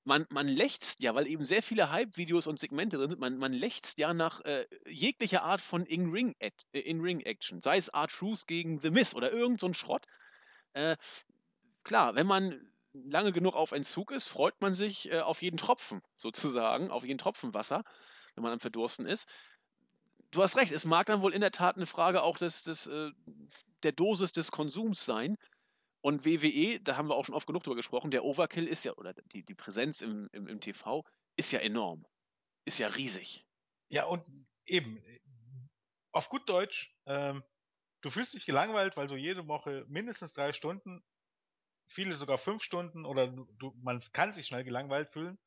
man, 0.08 0.26
man 0.30 0.48
lechzt 0.48 1.00
ja, 1.00 1.14
weil 1.14 1.26
eben 1.26 1.44
sehr 1.44 1.62
viele 1.62 1.90
Hype-Videos 1.90 2.46
und 2.46 2.58
Segmente 2.58 2.96
drin 2.96 3.10
sind, 3.10 3.20
man, 3.20 3.36
man 3.36 3.52
lechzt 3.52 3.98
ja 3.98 4.14
nach 4.14 4.40
äh, 4.40 4.66
jeglicher 4.88 5.42
Art 5.42 5.60
von 5.60 5.84
In-Ring-Action. 5.84 7.58
In 7.58 7.62
sei 7.62 7.76
es 7.76 7.88
R-Truth 7.88 8.46
gegen 8.46 8.80
The 8.80 8.90
Miss 8.90 9.14
oder 9.14 9.30
irgend 9.30 9.60
so 9.60 9.66
ein 9.66 9.74
Schrott. 9.74 10.06
Äh, 10.72 10.96
klar, 11.84 12.14
wenn 12.14 12.26
man 12.26 12.58
lange 12.94 13.32
genug 13.32 13.54
auf 13.54 13.72
Entzug 13.72 14.10
ist, 14.10 14.28
freut 14.28 14.58
man 14.60 14.74
sich 14.74 15.12
äh, 15.12 15.20
auf 15.20 15.42
jeden 15.42 15.58
Tropfen, 15.58 16.00
sozusagen, 16.16 16.90
auf 16.90 17.04
jeden 17.04 17.18
Tropfen 17.18 17.52
Wasser, 17.52 17.84
wenn 18.34 18.42
man 18.42 18.52
am 18.52 18.60
Verdursten 18.60 19.06
ist. 19.06 19.28
Du 20.30 20.42
hast 20.42 20.56
recht, 20.56 20.72
es 20.72 20.86
mag 20.86 21.06
dann 21.06 21.20
wohl 21.20 21.34
in 21.34 21.42
der 21.42 21.52
Tat 21.52 21.76
eine 21.76 21.86
Frage 21.86 22.22
auch 22.22 22.38
des, 22.38 22.64
des, 22.64 22.86
äh, 22.86 23.10
der 23.82 23.92
Dosis 23.92 24.32
des 24.32 24.50
Konsums 24.50 25.04
sein. 25.04 25.36
Und 26.00 26.24
WWE, 26.24 26.80
da 26.80 26.96
haben 26.96 27.08
wir 27.08 27.16
auch 27.16 27.24
schon 27.24 27.34
oft 27.34 27.46
genug 27.46 27.64
drüber 27.64 27.76
gesprochen, 27.76 28.10
der 28.10 28.24
Overkill 28.24 28.68
ist 28.68 28.84
ja, 28.84 28.92
oder 28.94 29.14
die, 29.32 29.44
die 29.44 29.54
Präsenz 29.54 30.00
im, 30.00 30.28
im, 30.32 30.46
im 30.46 30.60
TV 30.60 31.04
ist 31.36 31.52
ja 31.52 31.58
enorm. 31.58 32.06
Ist 32.64 32.78
ja 32.78 32.88
riesig. 32.88 33.46
Ja, 33.88 34.04
und 34.04 34.22
eben, 34.66 35.02
auf 36.12 36.28
gut 36.28 36.48
Deutsch, 36.48 36.94
ähm, 37.06 37.42
du 38.02 38.10
fühlst 38.10 38.34
dich 38.34 38.46
gelangweilt, 38.46 38.96
weil 38.96 39.08
du 39.08 39.16
jede 39.16 39.48
Woche 39.48 39.84
mindestens 39.88 40.34
drei 40.34 40.52
Stunden, 40.52 41.02
viele 41.88 42.14
sogar 42.16 42.38
fünf 42.38 42.62
Stunden, 42.62 43.04
oder 43.04 43.28
du, 43.28 43.72
man 43.82 44.00
kann 44.12 44.32
sich 44.32 44.46
schnell 44.46 44.64
gelangweilt 44.64 45.10
fühlen, 45.10 45.38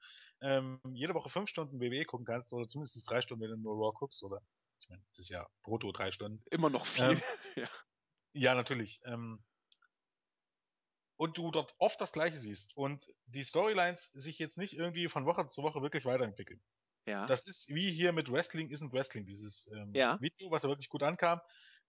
ähm, 0.41 0.79
jede 0.93 1.13
Woche 1.13 1.29
fünf 1.29 1.49
Stunden 1.49 1.79
WWE 1.79 2.05
gucken 2.05 2.25
kannst, 2.25 2.51
oder 2.51 2.67
zumindest 2.67 3.09
drei 3.09 3.21
Stunden, 3.21 3.43
wenn 3.43 3.51
du 3.51 3.57
nur 3.57 3.75
Raw 3.75 3.93
guckst, 3.97 4.23
oder 4.23 4.41
ich 4.79 4.89
meine, 4.89 5.03
das 5.11 5.19
ist 5.19 5.29
ja 5.29 5.47
brutto 5.63 5.91
drei 5.91 6.11
Stunden. 6.11 6.43
Immer 6.49 6.69
noch 6.69 6.85
viel. 6.85 7.03
Ähm, 7.03 7.21
ja. 7.55 7.69
ja. 8.33 8.55
natürlich. 8.55 8.99
Ähm, 9.05 9.43
und 11.21 11.37
du 11.37 11.51
dort 11.51 11.75
oft 11.77 12.01
das 12.01 12.13
Gleiche 12.13 12.35
siehst 12.35 12.75
und 12.75 13.07
die 13.27 13.43
Storylines 13.43 14.05
sich 14.05 14.39
jetzt 14.39 14.57
nicht 14.57 14.73
irgendwie 14.73 15.07
von 15.07 15.27
Woche 15.27 15.47
zu 15.49 15.61
Woche 15.61 15.83
wirklich 15.83 16.03
weiterentwickeln. 16.03 16.59
Ja. 17.05 17.27
Das 17.27 17.45
ist 17.45 17.69
wie 17.69 17.91
hier 17.91 18.11
mit 18.11 18.31
Wrestling 18.31 18.71
isn't 18.71 18.91
Wrestling, 18.91 19.27
dieses 19.27 19.69
ähm, 19.71 19.93
ja. 19.93 20.19
Video, 20.19 20.49
was 20.49 20.63
ja 20.63 20.69
wirklich 20.69 20.89
gut 20.89 21.03
ankam. 21.03 21.39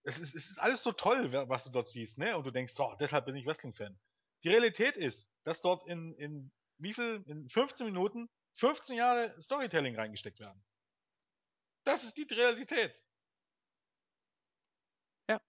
Es 0.03 0.18
ist, 0.18 0.35
es 0.35 0.51
ist 0.51 0.59
alles 0.59 0.83
so 0.83 0.92
toll, 0.92 1.33
was 1.33 1.64
du 1.64 1.71
dort 1.71 1.88
siehst, 1.88 2.18
ne? 2.18 2.37
Und 2.37 2.45
du 2.45 2.51
denkst, 2.51 2.75
so, 2.75 2.95
deshalb 3.01 3.25
bin 3.25 3.35
ich 3.35 3.47
Wrestling-Fan. 3.47 3.99
Die 4.45 4.51
Realität 4.51 4.99
ist, 4.99 5.33
dass 5.45 5.62
dort 5.62 5.87
in, 5.87 6.12
in 6.16 6.47
wie 6.77 6.92
viel, 6.92 7.25
in 7.27 7.49
15 7.49 7.87
Minuten 7.87 8.29
15 8.57 8.97
Jahre 8.97 9.35
Storytelling 9.40 9.97
reingesteckt 9.97 10.40
werden. 10.40 10.62
Das 11.85 12.05
ist 12.05 12.18
die 12.18 12.25
Realität. 12.25 13.03
Ja. 15.27 15.40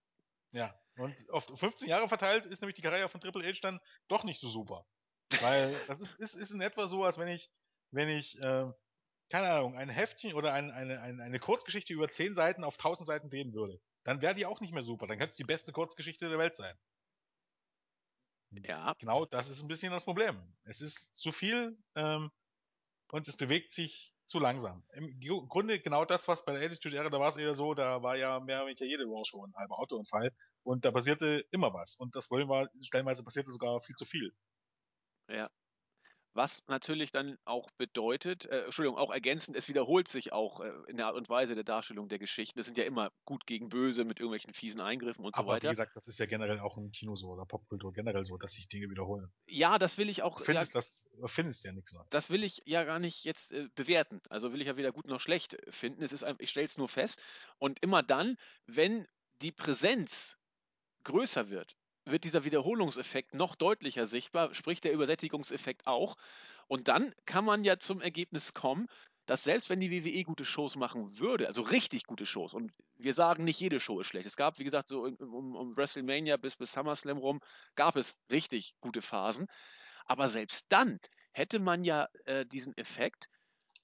Ja. 0.54 0.83
Und 0.96 1.30
auf 1.32 1.46
15 1.46 1.88
Jahre 1.88 2.08
verteilt 2.08 2.46
ist 2.46 2.62
nämlich 2.62 2.76
die 2.76 2.82
Karriere 2.82 3.10
von 3.10 3.20
Triple 3.20 3.48
H 3.48 3.60
dann 3.62 3.80
doch 4.08 4.24
nicht 4.24 4.40
so 4.40 4.50
super. 4.50 4.86
Weil 5.42 5.74
das 5.88 6.02
ist, 6.02 6.20
ist, 6.20 6.36
ist 6.36 6.52
in 6.52 6.62
etwa 6.62 6.88
so, 6.88 7.04
als 7.04 7.18
wenn 7.18 7.28
ich, 7.28 7.50
wenn 7.92 8.10
ich, 8.10 8.38
äh, 8.40 8.72
keine 9.30 9.50
Ahnung, 9.50 9.78
ein 9.78 9.90
Heftchen 9.90 10.34
oder 10.34 10.54
ein, 10.54 10.72
eine, 10.72 11.02
eine, 11.02 11.24
eine 11.24 11.40
Kurzgeschichte 11.40 11.94
über 11.94 12.08
10 12.08 12.34
Seiten 12.34 12.64
auf 12.64 12.76
1000 12.76 13.08
Seiten 13.08 13.30
drehen 13.30 13.54
würde. 13.54 13.82
Dann 14.04 14.22
wäre 14.22 14.36
die 14.36 14.46
auch 14.46 14.62
nicht 14.62 14.74
mehr 14.74 14.84
super. 14.84 15.08
Dann 15.08 15.18
könnte 15.18 15.32
es 15.32 15.38
die 15.38 15.46
beste 15.46 15.72
Kurzgeschichte 15.72 16.30
der 16.30 16.38
Welt 16.38 16.56
sein. 16.56 16.78
Ja. 18.52 18.94
Genau, 19.00 19.26
das 19.26 19.50
ist 19.50 19.62
ein 19.62 19.68
bisschen 19.68 19.92
das 19.92 20.04
Problem. 20.04 20.40
Es 20.64 20.82
ist 20.82 21.16
zu 21.16 21.32
viel 21.32 21.78
ähm, 21.96 22.32
und 23.12 23.28
es 23.28 23.38
bewegt 23.38 23.72
sich 23.72 24.13
zu 24.26 24.40
langsam. 24.40 24.84
Im 24.94 25.20
Grunde 25.50 25.80
genau 25.80 26.06
das, 26.06 26.28
was 26.28 26.46
bei 26.46 26.54
der 26.54 26.64
Attitude 26.64 26.96
Era, 26.98 27.10
da 27.10 27.20
war 27.20 27.30
es 27.30 27.38
eher 27.38 27.54
so, 27.54 27.74
da 27.74 28.02
war 28.04 28.16
ja 28.16 28.40
mehr 28.40 28.58
oder 28.58 28.68
weniger 28.68 28.86
jede 28.86 29.06
Raw 29.06 29.24
Show 29.26 29.46
ein 29.46 29.54
halber 29.56 29.80
Autounfall 29.80 30.32
und 30.64 30.86
da 30.86 30.92
passierte 30.92 31.46
immer 31.52 31.74
was 31.74 31.96
und 31.96 32.16
das 32.16 32.30
wollen 32.32 32.50
wir, 32.50 32.70
stellenweise 32.82 33.24
passierte 33.24 33.52
sogar 33.52 33.82
viel 33.82 33.96
zu 33.96 34.06
viel. 34.06 34.34
Ja. 35.28 35.50
Was 36.36 36.68
natürlich 36.68 37.12
dann 37.12 37.38
auch 37.46 37.70
bedeutet, 37.78 38.46
äh, 38.46 38.64
Entschuldigung, 38.66 38.98
auch 38.98 39.12
ergänzend, 39.12 39.56
es 39.56 39.68
wiederholt 39.68 40.08
sich 40.08 40.34
auch 40.34 40.62
äh, 40.62 40.72
in 40.88 40.98
der 40.98 41.08
Art 41.08 41.16
und 41.16 41.30
Weise 41.30 41.54
der 41.56 41.64
Darstellung 41.64 42.10
der 42.10 42.20
Geschichten. 42.20 42.58
Das 42.58 42.66
sind 42.66 42.78
ja 42.78 42.86
immer 42.86 43.12
gut 43.26 43.46
gegen 43.46 43.70
böse 43.70 44.04
mit 44.04 44.20
irgendwelchen 44.20 44.54
fiesen 44.54 44.82
Eingriffen 44.82 45.24
und 45.24 45.36
Aber 45.36 45.44
so 45.44 45.52
weiter. 45.52 45.68
Aber 45.68 45.72
wie 45.72 45.78
gesagt, 45.78 45.96
das 45.96 46.08
ist 46.08 46.20
ja 46.20 46.26
generell 46.26 46.60
auch 46.60 46.78
im 46.78 46.92
Kino 46.92 47.16
so 47.16 47.30
oder 47.30 47.46
Popkultur 47.46 47.94
generell 47.94 48.24
so, 48.24 48.38
dass 48.38 48.54
sich 48.54 48.68
Dinge 48.68 48.90
wiederholen. 48.90 49.32
Ja, 49.46 49.78
das 49.78 49.98
will 49.98 50.10
ich 50.10 50.24
auch. 50.24 50.38
Du 50.38 50.44
findest, 50.44 50.74
ja, 50.74 50.80
das, 50.80 51.10
findest 51.26 51.64
ja 51.66 51.72
nichts 51.72 51.94
Neues. 51.94 52.08
Das 52.10 52.30
will 52.30 52.44
ich 52.44 52.64
ja 52.66 52.84
gar 52.84 53.00
nicht 53.00 53.24
jetzt 53.24 53.52
äh, 53.52 53.68
bewerten. 53.76 54.20
Also 54.30 54.54
will 54.54 54.62
ich 54.62 54.68
ja 54.68 54.76
weder 54.76 54.92
gut 54.92 55.08
noch 55.08 55.20
schlecht 55.20 55.58
finden. 55.70 56.02
Es 56.04 56.14
ist 56.14 56.24
einfach, 56.24 56.40
ich 56.40 56.50
stelle 56.50 56.66
es 56.66 56.78
nur 56.78 56.90
fest. 56.90 57.22
Und 57.60 57.80
immer 57.82 58.02
dann, 58.02 58.38
wenn 58.66 59.08
die 59.42 59.52
Präsenz 59.52 60.38
größer 61.04 61.50
wird, 61.50 61.76
wird 62.06 62.24
dieser 62.24 62.44
Wiederholungseffekt 62.46 63.34
noch 63.34 63.56
deutlicher 63.56 64.06
sichtbar, 64.06 64.54
sprich 64.54 64.82
der 64.82 64.94
Übersättigungseffekt 64.94 65.88
auch. 65.88 66.16
Und 66.68 66.88
dann 66.88 67.14
kann 67.26 67.46
man 67.46 67.64
ja 67.64 67.78
zum 67.78 68.02
Ergebnis 68.02 68.54
kommen, 68.54 68.88
dass 69.26 69.44
selbst 69.44 69.70
wenn 69.70 69.80
die 69.80 69.92
WWE 69.92 70.24
gute 70.24 70.46
Shows 70.46 70.76
machen 70.76 71.18
würde, 71.18 71.48
also 71.48 71.62
richtig 71.62 72.06
gute 72.06 72.26
Shows, 72.26 72.54
und 72.54 72.74
wir 72.98 73.14
sagen, 73.14 73.44
nicht 73.46 73.60
jede 73.60 73.80
Show 73.80 74.00
ist 74.00 74.08
schlecht. 74.08 74.26
Es 74.26 74.36
gab, 74.36 74.60
wie 74.60 74.64
gesagt, 74.64 74.90
so 74.90 75.04
um, 75.04 75.56
um 75.56 75.78
WrestleMania 75.78 76.38
bis, 76.38 76.58
bis 76.58 76.74
SummerSlam 76.74 77.18
rum, 77.18 77.40
gab 77.76 77.96
es 77.96 78.18
richtig 78.30 78.74
gute 78.82 79.02
Phasen. 79.02 79.48
Aber 80.06 80.28
selbst 80.28 80.66
dann 80.70 81.00
hätte 81.32 81.60
man 81.60 81.84
ja 81.84 82.10
äh, 82.26 82.46
diesen 82.46 82.76
Effekt, 82.78 83.30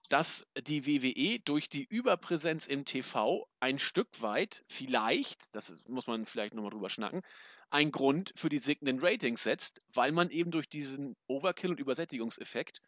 dass 0.10 0.46
die 0.60 0.86
WWE 0.86 1.40
durch 1.40 1.70
die 1.70 1.86
Überpräsenz 1.86 2.68
im 2.68 2.84
TV 2.84 3.48
ein 3.60 3.80
Stück 3.80 4.22
weit 4.22 4.64
vielleicht, 4.68 5.54
das 5.56 5.76
muss 5.88 6.08
man 6.08 6.26
vielleicht 6.26 6.54
nochmal 6.54 6.72
drüber 6.72 6.90
schnacken, 6.90 7.22
ein 7.70 7.92
Grund 7.92 8.34
für 8.36 8.50
die 8.50 8.60
sinkenden 8.60 9.00
Ratings 9.00 9.44
setzt, 9.44 9.82
weil 9.94 10.12
man 10.12 10.30
eben 10.30 10.52
durch 10.52 10.70
diesen 10.70 11.16
Overkill- 11.28 11.72
und 11.72 11.80
Übersättigungseffekt 11.80 12.82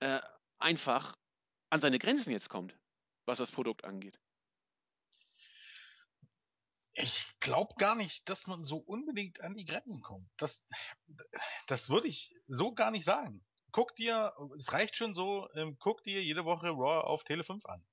äh, 0.00 0.20
einfach 0.58 1.16
an 1.70 1.80
seine 1.80 1.98
Grenzen 1.98 2.30
jetzt 2.30 2.48
kommt, 2.48 2.76
was 3.24 3.38
das 3.38 3.50
Produkt 3.50 3.84
angeht. 3.84 4.20
Ich 6.92 7.32
glaube 7.40 7.74
gar 7.78 7.94
nicht, 7.94 8.28
dass 8.28 8.46
man 8.46 8.62
so 8.62 8.78
unbedingt 8.78 9.40
an 9.40 9.54
die 9.54 9.64
Grenzen 9.64 10.02
kommt. 10.02 10.28
Das, 10.36 10.68
das 11.66 11.88
würde 11.88 12.08
ich 12.08 12.34
so 12.46 12.74
gar 12.74 12.90
nicht 12.90 13.04
sagen. 13.04 13.44
Guck 13.72 13.94
dir, 13.94 14.34
es 14.56 14.72
reicht 14.72 14.96
schon 14.96 15.14
so, 15.14 15.48
ähm, 15.54 15.76
guck 15.78 16.02
dir 16.02 16.22
jede 16.22 16.44
Woche 16.44 16.68
Raw 16.68 17.06
auf 17.06 17.22
Tele 17.24 17.44
5 17.44 17.64
an. 17.66 17.86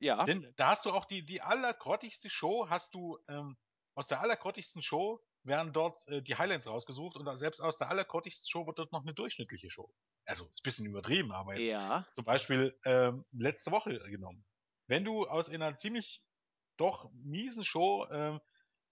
Ja. 0.00 0.24
Denn 0.24 0.52
da 0.56 0.70
hast 0.70 0.86
du 0.86 0.92
auch 0.92 1.04
die, 1.04 1.24
die 1.24 1.42
allergrottigste 1.42 2.30
Show, 2.30 2.68
hast 2.68 2.94
du 2.94 3.18
ähm, 3.28 3.56
aus 3.94 4.06
der 4.06 4.20
allergrottigsten 4.20 4.82
Show 4.82 5.20
werden 5.42 5.72
dort 5.72 6.06
äh, 6.08 6.22
die 6.22 6.36
Highlights 6.36 6.66
rausgesucht 6.66 7.16
und 7.16 7.36
selbst 7.36 7.60
aus 7.60 7.76
der 7.76 7.88
allergrottigsten 7.90 8.48
Show 8.48 8.66
wird 8.66 8.78
dort 8.78 8.92
noch 8.92 9.02
eine 9.02 9.14
durchschnittliche 9.14 9.70
Show. 9.70 9.92
Also 10.24 10.44
ist 10.46 10.60
ein 10.60 10.62
bisschen 10.64 10.86
übertrieben, 10.86 11.32
aber 11.32 11.56
jetzt 11.56 11.68
Ja. 11.70 12.06
zum 12.12 12.24
Beispiel 12.24 12.78
ähm, 12.84 13.24
letzte 13.32 13.70
Woche 13.70 13.98
genommen. 14.10 14.44
Wenn 14.86 15.04
du 15.04 15.26
aus 15.26 15.48
einer 15.48 15.76
ziemlich 15.76 16.22
doch 16.76 17.10
miesen 17.12 17.64
Show, 17.64 18.06
ähm, 18.10 18.40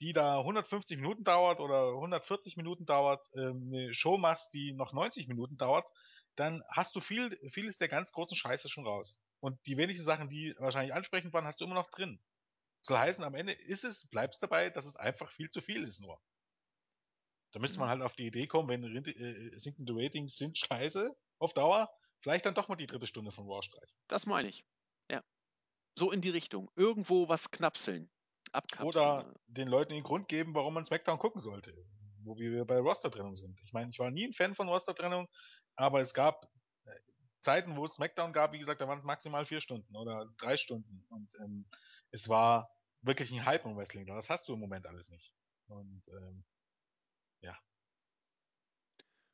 die 0.00 0.12
da 0.12 0.38
150 0.38 0.98
Minuten 0.98 1.24
dauert 1.24 1.60
oder 1.60 1.92
140 1.94 2.56
Minuten 2.56 2.86
dauert, 2.86 3.26
ähm, 3.34 3.70
eine 3.72 3.94
Show 3.94 4.18
machst, 4.18 4.52
die 4.54 4.72
noch 4.72 4.92
90 4.92 5.28
Minuten 5.28 5.56
dauert, 5.56 5.88
dann 6.34 6.62
hast 6.68 6.96
du 6.96 7.00
viel, 7.00 7.38
vieles 7.50 7.76
der 7.78 7.88
ganz 7.88 8.12
großen 8.12 8.36
Scheiße 8.36 8.68
schon 8.68 8.86
raus. 8.86 9.20
Und 9.40 9.58
die 9.66 9.76
wenigen 9.76 10.02
Sachen, 10.02 10.28
die 10.28 10.54
wahrscheinlich 10.58 10.94
ansprechend 10.94 11.32
waren, 11.32 11.44
hast 11.46 11.60
du 11.60 11.64
immer 11.64 11.74
noch 11.74 11.90
drin. 11.90 12.20
Soll 12.82 12.98
heißen, 12.98 13.24
am 13.24 13.34
Ende 13.34 13.52
ist 13.52 13.84
es, 13.84 14.08
bleibst 14.08 14.42
dabei, 14.42 14.70
dass 14.70 14.86
es 14.86 14.96
einfach 14.96 15.30
viel 15.30 15.50
zu 15.50 15.60
viel 15.60 15.84
ist 15.84 16.00
nur. 16.00 16.20
Da 17.52 17.60
müsste 17.60 17.78
man 17.78 17.88
halt 17.88 18.02
auf 18.02 18.14
die 18.14 18.26
Idee 18.26 18.46
kommen, 18.46 18.68
wenn 18.68 19.04
äh, 19.06 19.58
sinkende 19.58 19.92
Ratings 19.94 20.36
sind 20.36 20.58
scheiße 20.58 21.14
auf 21.38 21.54
Dauer, 21.54 21.90
vielleicht 22.20 22.46
dann 22.46 22.54
doch 22.54 22.68
mal 22.68 22.76
die 22.76 22.86
dritte 22.86 23.06
Stunde 23.06 23.30
von 23.30 23.46
War 23.46 23.62
streichen. 23.62 23.96
Das 24.08 24.26
meine 24.26 24.48
ich. 24.48 24.64
Ja. 25.10 25.22
So 25.96 26.10
in 26.10 26.22
die 26.22 26.30
Richtung. 26.30 26.70
Irgendwo 26.76 27.28
was 27.28 27.50
knapseln. 27.50 28.10
Abkapseln. 28.52 28.88
Oder 28.88 29.34
den 29.46 29.68
Leuten 29.68 29.92
den 29.92 30.02
Grund 30.02 30.28
geben, 30.28 30.54
warum 30.54 30.74
man 30.74 30.84
SmackDown 30.84 31.18
gucken 31.18 31.40
sollte. 31.40 31.74
Wo 32.24 32.36
wir 32.36 32.64
bei 32.64 32.78
Roster-Trennung 32.78 33.36
sind. 33.36 33.60
Ich 33.64 33.72
meine, 33.72 33.90
ich 33.90 33.98
war 33.98 34.10
nie 34.10 34.26
ein 34.26 34.32
Fan 34.32 34.54
von 34.54 34.68
Roster-Trennung, 34.68 35.28
aber 35.74 36.00
es 36.00 36.14
gab 36.14 36.48
äh, 36.84 36.90
Zeiten, 37.40 37.76
wo 37.76 37.84
es 37.84 37.94
SmackDown 37.94 38.32
gab, 38.32 38.52
wie 38.52 38.58
gesagt, 38.58 38.80
da 38.80 38.88
waren 38.88 38.98
es 38.98 39.04
maximal 39.04 39.44
vier 39.44 39.60
Stunden 39.60 39.94
oder 39.96 40.26
drei 40.38 40.56
Stunden. 40.56 41.04
Und 41.08 41.34
ähm, 41.40 41.66
es 42.12 42.29
war 42.29 42.70
wirklich 43.01 43.33
ein 43.33 43.44
Hype 43.44 43.64
im 43.64 43.77
Wrestling. 43.77 44.07
Das 44.07 44.31
hast 44.31 44.48
du 44.48 44.55
im 44.55 44.61
Moment 44.61 44.87
alles 44.87 45.11
nicht. 45.11 45.33
Und 45.66 46.07
ähm, 46.09 46.44
ja. 47.40 47.59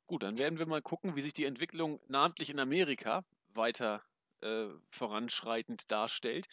Gut, 0.07 0.23
dann 0.23 0.39
werden 0.39 0.59
wir 0.59 0.67
mal 0.67 0.81
gucken, 0.81 1.17
wie 1.17 1.21
sich 1.21 1.35
die 1.35 1.45
Entwicklung 1.45 2.01
namentlich 2.09 2.49
in 2.51 2.61
Amerika 2.61 3.25
weiter 3.49 4.03
äh, 4.41 4.69
voranschreitend 4.91 5.91
darstellt. 5.91 6.47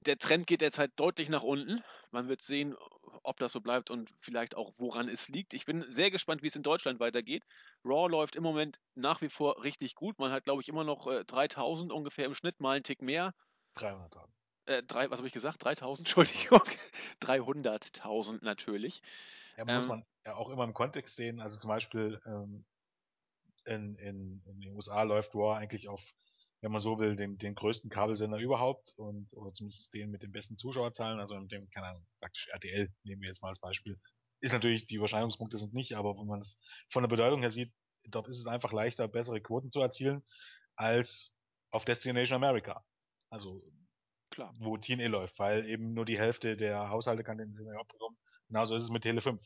Der 0.00 0.18
Trend 0.18 0.46
geht 0.46 0.60
derzeit 0.60 0.92
deutlich 0.96 1.30
nach 1.30 1.42
unten. 1.42 1.82
Man 2.10 2.28
wird 2.28 2.42
sehen, 2.42 2.76
ob 3.22 3.38
das 3.38 3.52
so 3.52 3.60
bleibt 3.62 3.90
und 3.90 4.10
vielleicht 4.20 4.54
auch, 4.54 4.74
woran 4.76 5.08
es 5.08 5.30
liegt. 5.30 5.54
Ich 5.54 5.64
bin 5.64 5.90
sehr 5.90 6.10
gespannt, 6.10 6.42
wie 6.42 6.48
es 6.48 6.56
in 6.56 6.62
Deutschland 6.62 7.00
weitergeht. 7.00 7.42
Raw 7.84 8.08
läuft 8.08 8.36
im 8.36 8.42
Moment 8.42 8.78
nach 8.94 9.22
wie 9.22 9.30
vor 9.30 9.64
richtig 9.64 9.94
gut. 9.94 10.18
Man 10.18 10.30
hat, 10.30 10.44
glaube 10.44 10.60
ich, 10.60 10.68
immer 10.68 10.84
noch 10.84 11.06
äh, 11.06 11.24
3000 11.24 11.90
ungefähr 11.90 12.26
im 12.26 12.34
Schnitt, 12.34 12.60
mal 12.60 12.72
einen 12.76 12.84
Tick 12.84 13.00
mehr. 13.00 13.32
300.000. 13.76 14.28
Äh, 14.66 14.82
drei, 14.82 15.10
was 15.10 15.18
habe 15.18 15.26
ich 15.26 15.34
gesagt? 15.34 15.64
3000, 15.64 16.08
Entschuldigung. 16.08 16.62
300.000 17.20 18.44
natürlich. 18.44 19.02
Ja, 19.56 19.64
muss 19.64 19.86
man 19.86 20.04
ja 20.24 20.34
auch 20.34 20.50
immer 20.50 20.64
im 20.64 20.74
Kontext 20.74 21.16
sehen. 21.16 21.40
Also 21.40 21.58
zum 21.58 21.68
Beispiel 21.68 22.20
ähm, 22.26 22.64
in, 23.66 23.96
in, 23.96 24.42
in 24.46 24.60
den 24.60 24.74
USA 24.74 25.02
läuft 25.02 25.34
Raw 25.34 25.56
eigentlich 25.56 25.88
auf, 25.88 26.02
wenn 26.60 26.72
man 26.72 26.80
so 26.80 26.98
will, 26.98 27.16
den, 27.16 27.38
den 27.38 27.54
größten 27.54 27.90
Kabelsender 27.90 28.38
überhaupt 28.38 28.94
und 28.96 29.32
oder 29.34 29.52
zumindest 29.52 29.92
den 29.94 30.10
mit 30.10 30.22
den 30.22 30.32
besten 30.32 30.56
Zuschauerzahlen, 30.56 31.20
also 31.20 31.36
in 31.36 31.48
dem, 31.48 31.68
keine 31.70 31.88
Ahnung, 31.88 32.06
praktisch 32.20 32.48
RTL 32.48 32.88
nehmen 33.04 33.22
wir 33.22 33.28
jetzt 33.28 33.42
mal 33.42 33.48
als 33.48 33.60
Beispiel. 33.60 33.98
Ist 34.40 34.52
natürlich, 34.52 34.86
die 34.86 34.96
Überschneidungspunkte 34.96 35.58
sind 35.58 35.72
nicht, 35.72 35.96
aber 35.96 36.16
wenn 36.18 36.26
man 36.26 36.40
es 36.40 36.60
von 36.90 37.02
der 37.02 37.08
Bedeutung 37.08 37.40
her 37.40 37.50
sieht, 37.50 37.72
dort 38.04 38.28
ist 38.28 38.38
es 38.38 38.46
einfach 38.46 38.72
leichter, 38.72 39.08
bessere 39.08 39.40
Quoten 39.40 39.70
zu 39.70 39.80
erzielen, 39.80 40.22
als 40.74 41.38
auf 41.70 41.84
Destination 41.84 42.36
America. 42.36 42.84
Also 43.30 43.62
Klar. 44.34 44.54
wo 44.58 44.76
TNE 44.76 45.08
läuft, 45.08 45.38
weil 45.38 45.64
eben 45.66 45.94
nur 45.94 46.04
die 46.04 46.18
Hälfte 46.18 46.56
der 46.56 46.88
Haushalte 46.90 47.22
kann 47.24 47.38
den 47.38 47.52
Sender 47.52 47.72
überhaupt 47.72 47.92
bekommen. 47.92 48.16
Genauso 48.48 48.74
ist 48.74 48.82
es 48.82 48.90
mit 48.90 49.02
Tele 49.02 49.20
5. 49.20 49.40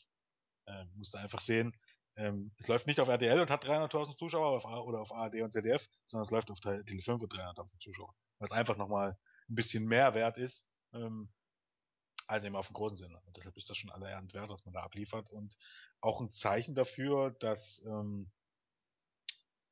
Äh, 0.66 0.84
musst 0.96 1.14
du 1.14 1.18
einfach 1.18 1.40
sehen, 1.40 1.74
ähm, 2.18 2.50
es 2.58 2.66
läuft 2.66 2.86
nicht 2.86 2.98
auf 2.98 3.08
RTL 3.08 3.40
und 3.40 3.50
hat 3.50 3.64
300.000 3.64 4.16
Zuschauer 4.16 4.48
auf 4.48 4.66
A 4.66 4.80
oder 4.80 5.00
auf 5.00 5.12
ARD 5.12 5.42
und 5.42 5.52
ZDF, 5.52 5.86
sondern 6.04 6.24
es 6.24 6.30
läuft 6.32 6.50
auf 6.50 6.58
Tele 6.60 6.84
5 6.84 7.22
und 7.22 7.32
300.000 7.32 7.78
Zuschauer. 7.78 8.12
Was 8.40 8.50
einfach 8.50 8.76
nochmal 8.76 9.16
ein 9.48 9.54
bisschen 9.54 9.86
mehr 9.86 10.14
wert 10.14 10.36
ist, 10.36 10.68
ähm, 10.92 11.32
als 12.26 12.44
eben 12.44 12.56
auf 12.56 12.66
dem 12.66 12.74
großen 12.74 12.96
Sender. 12.96 13.22
Und 13.24 13.36
deshalb 13.36 13.56
ist 13.56 13.70
das 13.70 13.76
schon 13.76 13.90
aller 13.90 14.10
Ehren 14.10 14.32
wert, 14.32 14.50
was 14.50 14.64
man 14.64 14.74
da 14.74 14.80
abliefert. 14.80 15.30
Und 15.30 15.56
auch 16.00 16.20
ein 16.20 16.30
Zeichen 16.30 16.74
dafür, 16.74 17.30
dass 17.38 17.84
ähm, 17.86 18.30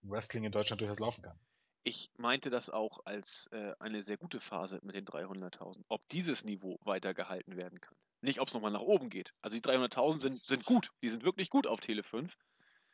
Wrestling 0.02 0.44
in 0.44 0.52
Deutschland 0.52 0.81
durchaus 0.81 1.00
laufen 1.00 1.22
kann. 1.22 1.38
Ich 1.87 2.11
meinte 2.16 2.51
das 2.51 2.68
auch 2.68 2.99
als 3.05 3.46
äh, 3.53 3.72
eine 3.79 4.03
sehr 4.03 4.16
gute 4.16 4.40
Phase 4.40 4.81
mit 4.83 4.96
den 4.96 5.05
300.000. 5.05 5.85
Ob 5.87 6.01
dieses 6.09 6.44
Niveau 6.44 6.81
weitergehalten 6.83 7.57
werden 7.57 7.81
kann. 7.81 7.94
Nicht, 8.22 8.40
ob 8.40 8.49
es 8.49 8.55
nochmal 8.55 8.72
nach 8.72 8.81
oben 8.81 9.09
geht. 9.09 9.35
Also 9.40 9.57
die 9.57 9.62
300.000 9.62 10.18
sind, 10.18 10.44
sind 10.44 10.64
gut. 10.64 10.90
Die 11.01 11.09
sind 11.09 11.22
wirklich 11.22 11.49
gut 11.49 11.68
auf 11.68 11.79
Tele 11.79 12.03
5. 12.03 12.37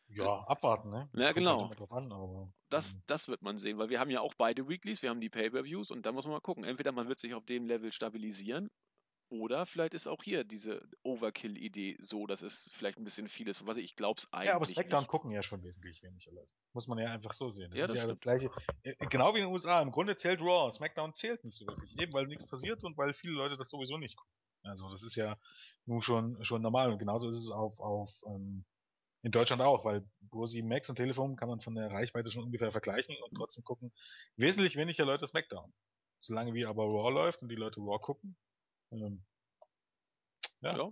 Ja, 0.09 0.41
abwarten, 0.47 0.91
ne? 0.91 1.09
Ja, 1.15 1.29
kommt 1.29 1.37
genau. 1.37 1.71
Halt 1.71 1.91
an, 1.91 2.13
aber, 2.13 2.53
Das, 2.69 2.93
ähm, 2.93 3.03
das 3.07 3.29
wird 3.29 3.41
man 3.41 3.57
sehen, 3.57 3.79
weil 3.79 3.89
wir 3.89 3.99
haben 3.99 4.11
ja 4.11 4.21
auch 4.21 4.35
beide 4.35 4.69
Weeklies, 4.69 5.01
wir 5.01 5.09
haben 5.09 5.23
die 5.23 5.31
Pay-Per-Views 5.31 5.91
und 5.91 6.05
da 6.05 6.13
muss 6.13 6.27
man 6.27 6.35
mal 6.35 6.41
gucken. 6.41 6.65
Entweder 6.65 6.93
man 6.93 7.09
wird 7.09 7.19
sich 7.19 7.33
auf 7.33 7.47
dem 7.47 7.65
Level 7.65 7.93
stabilisieren 7.93 8.69
oder 9.33 9.65
vielleicht 9.65 9.95
ist 9.95 10.07
auch 10.07 10.23
hier 10.23 10.45
diese 10.45 10.87
Overkill-Idee 11.05 11.97
so, 12.01 12.27
dass 12.27 12.43
es 12.43 12.71
vielleicht 12.75 12.99
ein 12.99 13.05
bisschen 13.05 13.29
viel 13.29 13.49
ist. 13.49 13.67
Was 13.67 13.79
ich, 13.79 13.97
glaube 13.97 14.19
es 14.19 14.31
eigentlich 14.31 14.49
ja, 14.49 14.57
aber 14.57 14.67
SmackDown 14.67 15.07
gucken 15.07 15.31
ja 15.31 15.43
schon 15.43 15.63
wesentlich 15.63 16.03
weniger 16.03 16.33
Leute. 16.33 16.53
Muss 16.75 16.87
man 16.87 16.99
ja 16.99 17.11
einfach 17.11 17.33
so 17.33 17.51
sehen. 17.51 17.71
Das 17.71 17.79
Ja, 17.79 17.85
ist 17.87 17.95
das 17.95 18.03
ja 18.03 18.07
das 18.07 18.21
gleiche. 18.21 18.51
Äh, 18.83 18.95
Genau 19.07 19.33
wie 19.33 19.39
in 19.39 19.47
den 19.47 19.53
USA. 19.53 19.81
Im 19.81 19.91
Grunde 19.91 20.17
zählt 20.17 20.41
Raw. 20.43 20.71
SmackDown 20.71 21.15
zählt 21.15 21.43
nicht 21.45 21.57
so 21.57 21.67
wirklich. 21.67 21.99
Eben 21.99 22.13
weil 22.13 22.27
nichts 22.27 22.47
passiert 22.47 22.85
und 22.85 22.99
weil 22.99 23.15
viele 23.15 23.33
Leute 23.33 23.57
das 23.57 23.71
sowieso 23.71 23.97
nicht 23.97 24.17
gucken. 24.17 24.35
Also 24.65 24.91
das 24.91 25.03
ist 25.03 25.17
ja 25.17 25.39
nun 25.87 26.03
schon, 26.03 26.45
schon 26.45 26.61
normal. 26.61 26.93
Und 26.93 26.99
genauso 26.99 27.31
ist 27.31 27.39
es 27.39 27.51
auf, 27.51 27.81
auf 27.81 28.11
ähm, 28.27 28.67
in 29.23 29.33
Deutschland 29.33 29.63
auch, 29.63 29.87
weil 29.87 30.05
Pro 30.31 30.45
7 30.45 30.69
Max 30.69 30.91
und 30.91 30.97
Telefon 30.97 31.37
kann 31.37 31.49
man 31.49 31.61
von 31.61 31.75
der 31.75 31.91
Reichweite 31.91 32.31
schon 32.31 32.45
ungefähr 32.45 32.71
vergleichen 32.71 33.17
und 33.25 33.35
trotzdem 33.35 33.65
gucken 33.65 33.93
wesentlich 34.37 34.77
weniger 34.77 35.07
Leute 35.07 35.27
SmackDown. 35.27 35.73
Solange 36.21 36.53
wie 36.53 36.67
aber 36.67 36.85
Raw 36.85 37.11
läuft 37.11 37.41
und 37.41 37.49
die 37.49 37.57
Leute 37.57 37.81
Raw 37.81 37.99
gucken, 37.99 38.37
ähm, 38.93 39.25
Ja. 40.61 40.77
Ja. 40.77 40.91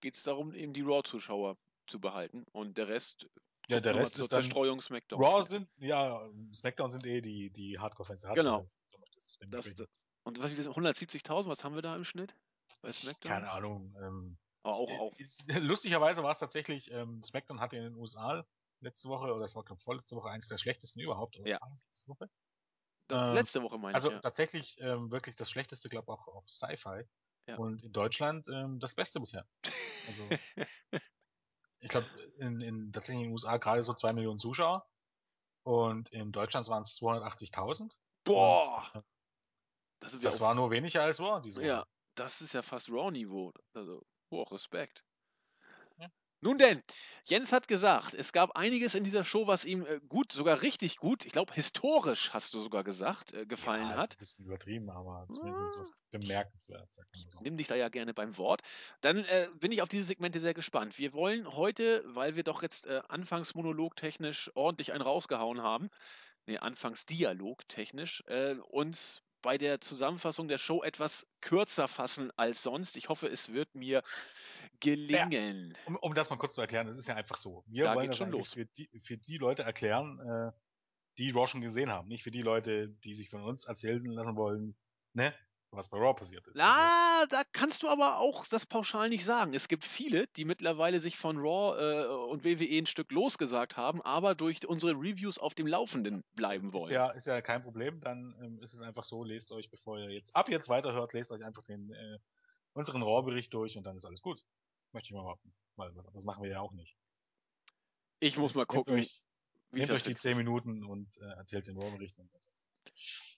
Geht 0.00 0.14
es 0.14 0.22
darum, 0.22 0.52
eben 0.54 0.72
die 0.74 0.82
Raw-Zuschauer 0.82 1.56
zu 1.86 2.00
behalten 2.00 2.44
und 2.52 2.76
der 2.78 2.88
Rest 2.88 3.28
ja, 3.68 3.80
der 3.80 3.94
Rest 3.96 4.18
ist 4.18 4.32
dann 4.32 4.42
Zerstreuung 4.42 4.80
SmackDown. 4.80 5.22
Raw 5.22 5.42
sind, 5.42 5.68
ja, 5.76 6.26
SmackDown 6.54 6.90
sind 6.90 7.04
eh 7.06 7.20
die, 7.20 7.50
die 7.50 7.78
Hardcore-Fans. 7.78 8.22
der 8.22 8.32
Genau. 8.34 8.60
Das, 9.50 9.76
und 10.24 10.38
was, 10.38 10.50
wie 10.50 10.54
das- 10.54 10.68
170.000, 10.68 11.48
was 11.48 11.64
haben 11.64 11.74
wir 11.74 11.82
da 11.82 11.94
im 11.96 12.04
Schnitt 12.04 12.34
bei 12.80 12.92
SmackDown? 12.92 13.30
Keine 13.32 13.50
Ahnung. 13.50 13.94
Ähm, 14.02 14.38
Aber 14.62 14.76
auch, 14.76 14.90
auch 15.00 15.18
ist, 15.18 15.46
lustigerweise 15.60 16.22
war 16.22 16.32
es 16.32 16.38
tatsächlich, 16.38 16.90
ähm, 16.90 17.22
SmackDown 17.22 17.60
hatte 17.60 17.76
in 17.76 17.82
den 17.84 17.94
USA 17.94 18.46
letzte 18.80 19.08
Woche, 19.08 19.32
oder 19.34 19.44
es 19.44 19.54
war 19.54 19.64
glaube 19.64 19.82
vorletzte 19.82 20.16
Woche, 20.16 20.30
eines 20.30 20.48
der 20.48 20.58
schlechtesten 20.58 21.00
überhaupt. 21.00 21.36
Ja. 21.44 21.58
Woche? 22.06 22.30
Ähm, 23.10 23.34
letzte 23.34 23.62
Woche 23.62 23.78
meine 23.78 23.94
Also 23.94 24.08
ich, 24.08 24.14
ja. 24.14 24.20
tatsächlich 24.20 24.76
ähm, 24.80 25.10
wirklich 25.10 25.36
das 25.36 25.50
schlechteste, 25.50 25.88
glaube 25.88 26.12
auch 26.12 26.28
auf 26.28 26.48
Sci-Fi. 26.48 27.04
Ja. 27.46 27.56
Und 27.56 27.82
in 27.82 27.92
Deutschland 27.92 28.48
ähm, 28.48 28.78
das 28.78 28.94
Beste 28.94 29.20
bisher. 29.20 29.46
Also 30.06 30.28
ich 31.80 31.90
glaube, 31.90 32.06
in, 32.38 32.60
in 32.60 32.92
tatsächlich 32.92 33.20
in 33.20 33.28
den 33.28 33.32
USA 33.32 33.56
gerade 33.56 33.82
so 33.82 33.94
zwei 33.94 34.12
Millionen 34.12 34.38
Zuschauer. 34.38 34.86
Und 35.64 36.10
in 36.12 36.32
Deutschland 36.32 36.68
waren 36.68 36.82
es 36.82 36.98
280.000. 37.00 37.92
Boah! 38.24 38.90
Und, 38.94 39.00
äh, 39.00 39.04
Das, 40.00 40.18
das 40.20 40.40
war 40.40 40.54
nur 40.54 40.70
weniger 40.70 41.02
als 41.02 41.20
Raw 41.20 41.40
diese 41.42 41.60
Woche. 41.60 41.68
Ja, 41.68 41.86
das 42.14 42.40
ist 42.40 42.52
ja 42.52 42.62
fast 42.62 42.90
Raw-Niveau. 42.90 43.52
Also, 43.74 44.06
hoch 44.30 44.52
Respekt. 44.52 45.04
Nun 46.40 46.56
denn, 46.58 46.82
Jens 47.24 47.52
hat 47.52 47.68
gesagt, 47.68 48.14
es 48.14 48.32
gab 48.32 48.56
einiges 48.56 48.94
in 48.94 49.04
dieser 49.04 49.24
Show, 49.24 49.46
was 49.46 49.64
ihm 49.64 49.84
äh, 49.84 50.00
gut, 50.08 50.32
sogar 50.32 50.62
richtig 50.62 50.96
gut, 50.96 51.26
ich 51.26 51.32
glaube 51.32 51.52
historisch 51.52 52.32
hast 52.32 52.54
du 52.54 52.60
sogar 52.60 52.84
gesagt, 52.84 53.34
äh, 53.34 53.44
gefallen 53.44 53.90
ja, 53.90 53.96
hat. 53.96 54.14
Ist 54.14 54.14
ein 54.14 54.18
bisschen 54.18 54.44
übertrieben, 54.46 54.90
aber 54.90 55.26
zumindest 55.30 55.78
was 55.78 56.00
bemerkenswert, 56.10 56.92
sagt 56.92 57.08
man 57.12 57.30
so. 57.30 57.40
Nimm 57.42 57.56
dich 57.56 57.66
da 57.66 57.74
ja 57.74 57.88
gerne 57.88 58.14
beim 58.14 58.38
Wort. 58.38 58.62
Dann 59.00 59.18
äh, 59.24 59.48
bin 59.54 59.72
ich 59.72 59.82
auf 59.82 59.88
diese 59.88 60.04
Segmente 60.04 60.40
sehr 60.40 60.54
gespannt. 60.54 60.96
Wir 60.98 61.12
wollen 61.12 61.52
heute, 61.52 62.02
weil 62.06 62.36
wir 62.36 62.44
doch 62.44 62.62
jetzt 62.62 62.86
äh, 62.86 63.02
Anfangsmonolog 63.08 63.96
technisch 63.96 64.50
ordentlich 64.54 64.92
einen 64.92 65.02
rausgehauen 65.02 65.60
haben, 65.60 65.90
nee, 66.46 66.56
Anfangsdialog 66.56 67.68
technisch, 67.68 68.22
äh, 68.28 68.54
uns 68.68 69.22
bei 69.42 69.58
der 69.58 69.80
Zusammenfassung 69.80 70.48
der 70.48 70.58
Show 70.58 70.82
etwas 70.82 71.26
kürzer 71.40 71.88
fassen 71.88 72.32
als 72.36 72.62
sonst. 72.62 72.96
Ich 72.96 73.08
hoffe, 73.08 73.28
es 73.28 73.52
wird 73.52 73.74
mir 73.74 74.02
gelingen. 74.80 75.76
Um, 75.86 75.96
um 75.96 76.14
das 76.14 76.30
mal 76.30 76.36
kurz 76.36 76.54
zu 76.54 76.60
erklären, 76.60 76.88
es 76.88 76.98
ist 76.98 77.08
ja 77.08 77.14
einfach 77.14 77.36
so. 77.36 77.64
Wir 77.66 77.84
Da 77.84 77.94
wollen 77.94 78.08
das 78.08 78.16
schon 78.16 78.30
los. 78.30 78.52
Für, 78.54 78.66
die, 78.66 78.88
für 79.00 79.16
die 79.16 79.36
Leute 79.38 79.62
erklären, 79.62 80.18
äh, 80.20 80.52
die 81.18 81.30
Raw 81.30 81.46
schon 81.46 81.60
gesehen 81.60 81.90
haben. 81.90 82.08
Nicht 82.08 82.22
für 82.22 82.30
die 82.30 82.42
Leute, 82.42 82.88
die 82.88 83.14
sich 83.14 83.28
von 83.28 83.42
uns 83.42 83.66
erzählen 83.66 84.04
lassen 84.04 84.36
wollen, 84.36 84.76
ne? 85.14 85.34
Was 85.70 85.88
bei 85.88 85.98
Raw 85.98 86.14
passiert 86.14 86.46
ist. 86.46 86.58
Also 86.58 86.78
Na, 86.78 87.26
da 87.26 87.42
kannst 87.52 87.82
du 87.82 87.88
aber 87.88 88.18
auch 88.18 88.46
das 88.46 88.66
pauschal 88.66 89.08
nicht 89.08 89.24
sagen. 89.24 89.52
Es 89.54 89.68
gibt 89.68 89.84
viele, 89.84 90.26
die 90.28 90.44
mittlerweile 90.44 91.00
sich 91.00 91.16
von 91.18 91.38
Raw 91.38 91.78
äh, 91.78 92.06
und 92.30 92.44
WWE 92.44 92.78
ein 92.78 92.86
Stück 92.86 93.12
losgesagt 93.12 93.76
haben, 93.76 94.00
aber 94.02 94.34
durch 94.34 94.66
unsere 94.66 94.92
Reviews 94.92 95.38
auf 95.38 95.54
dem 95.54 95.66
Laufenden 95.66 96.24
bleiben 96.34 96.72
wollen. 96.72 96.84
Ist 96.84 96.90
ja, 96.90 97.10
ist 97.10 97.26
ja 97.26 97.40
kein 97.42 97.62
Problem, 97.62 98.00
dann 98.00 98.34
ähm, 98.42 98.62
ist 98.62 98.74
es 98.74 98.80
einfach 98.80 99.04
so, 99.04 99.24
lest 99.24 99.52
euch, 99.52 99.70
bevor 99.70 99.98
ihr 99.98 100.10
jetzt 100.10 100.34
ab 100.34 100.48
jetzt 100.48 100.68
weiterhört, 100.68 101.12
lest 101.12 101.32
euch 101.32 101.44
einfach 101.44 101.64
den 101.64 101.90
äh, 101.92 102.18
unseren 102.72 103.02
Raw-Bericht 103.02 103.52
durch 103.52 103.76
und 103.76 103.84
dann 103.84 103.96
ist 103.96 104.04
alles 104.04 104.22
gut. 104.22 104.44
Möchte 104.92 105.08
ich 105.08 105.12
mal 105.12 105.22
behaupten. 105.22 105.52
Weil 105.76 105.92
das 105.92 106.24
machen 106.24 106.42
wir 106.42 106.50
ja 106.50 106.60
auch 106.60 106.72
nicht. 106.72 106.96
Ich 108.20 108.36
muss 108.36 108.54
mal 108.54 108.66
gucken. 108.66 108.94
Nehmt 108.94 109.06
euch, 109.06 109.22
nehmt 109.70 109.90
euch 109.90 110.02
die 110.02 110.16
10 110.16 110.36
Minuten 110.36 110.84
und 110.84 111.18
äh, 111.18 111.36
erzählt 111.36 111.66
den 111.66 111.76
Raw-Bericht. 111.76 112.16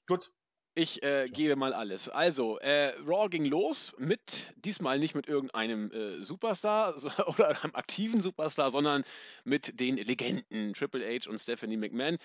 Gut, 0.07 0.33
ich 0.81 1.03
äh, 1.03 1.29
gebe 1.29 1.57
mal 1.57 1.75
alles. 1.75 2.09
Also, 2.09 2.59
äh, 2.59 2.95
Raw 3.07 3.29
ging 3.29 3.45
los 3.45 3.93
mit, 3.99 4.55
diesmal 4.65 4.99
nicht 4.99 5.15
mit 5.15 5.29
irgendeinem 5.29 5.93
äh, 5.93 6.23
Superstar 6.23 6.95
oder 7.27 7.49
einem 7.49 7.75
aktiven 7.75 8.23
Superstar, 8.23 8.71
sondern 8.71 9.05
mit 9.45 9.79
den 9.79 9.99
Legenden 9.99 10.73
Triple 10.73 11.05
H 11.07 11.29
und 11.29 11.39
Stephanie 11.39 11.77
McMahon. 11.77 12.17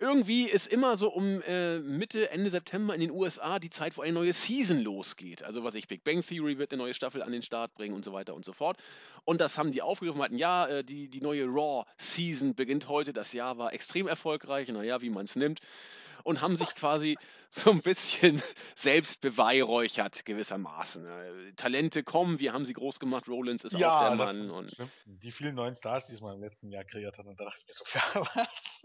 Irgendwie 0.00 0.44
ist 0.44 0.66
immer 0.66 0.96
so 0.96 1.08
um 1.08 1.40
äh, 1.42 1.78
Mitte, 1.78 2.30
Ende 2.30 2.50
September 2.50 2.94
in 2.94 3.00
den 3.00 3.12
USA 3.12 3.60
die 3.60 3.70
Zeit, 3.70 3.96
wo 3.96 4.02
eine 4.02 4.12
neue 4.12 4.32
Season 4.32 4.80
losgeht. 4.80 5.44
Also, 5.44 5.62
was 5.62 5.76
ich, 5.76 5.86
Big 5.86 6.02
Bang 6.02 6.22
Theory 6.22 6.58
wird 6.58 6.72
eine 6.72 6.82
neue 6.82 6.94
Staffel 6.94 7.22
an 7.22 7.30
den 7.30 7.42
Start 7.42 7.74
bringen 7.74 7.94
und 7.94 8.04
so 8.04 8.12
weiter 8.12 8.34
und 8.34 8.44
so 8.44 8.52
fort. 8.52 8.76
Und 9.24 9.40
das 9.40 9.56
haben 9.56 9.70
die 9.70 9.82
aufgegriffen, 9.82 10.20
hatten, 10.20 10.36
ja, 10.36 10.66
äh, 10.66 10.84
die, 10.84 11.08
die 11.08 11.20
neue 11.20 11.44
Raw 11.46 11.84
Season 11.96 12.56
beginnt 12.56 12.88
heute. 12.88 13.12
Das 13.12 13.32
Jahr 13.32 13.56
war 13.56 13.72
extrem 13.72 14.08
erfolgreich, 14.08 14.68
naja, 14.68 15.00
wie 15.00 15.10
man 15.10 15.26
es 15.26 15.36
nimmt 15.36 15.60
und 16.24 16.40
haben 16.40 16.56
sich 16.56 16.74
quasi 16.74 17.16
so 17.50 17.70
ein 17.70 17.82
bisschen 17.82 18.40
selbst 18.76 19.20
beweihräuchert, 19.20 20.24
gewissermaßen. 20.24 21.04
Äh, 21.04 21.52
Talente 21.54 22.04
kommen, 22.04 22.38
wir 22.38 22.52
haben 22.52 22.64
sie 22.64 22.72
groß 22.72 23.00
gemacht, 23.00 23.28
Rollins 23.28 23.64
ist 23.64 23.76
ja, 23.76 23.96
auch 23.96 24.00
der 24.00 24.14
Mann. 24.14 24.50
Und 24.50 24.76
die 25.06 25.30
vielen 25.32 25.56
neuen 25.56 25.74
Stars, 25.74 26.06
die 26.06 26.14
es 26.14 26.20
mal 26.20 26.34
im 26.34 26.40
letzten 26.40 26.70
Jahr 26.70 26.84
kreiert 26.84 27.18
hat, 27.18 27.26
und 27.26 27.38
da 27.38 27.44
dachte 27.44 27.60
ich 27.60 27.66
mir 27.66 27.74
so, 27.74 27.84
für 27.86 28.20
was? 28.34 28.82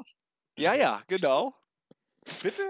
Ja, 0.57 0.73
ja, 0.73 1.03
genau. 1.07 1.53
Bitte? 2.41 2.61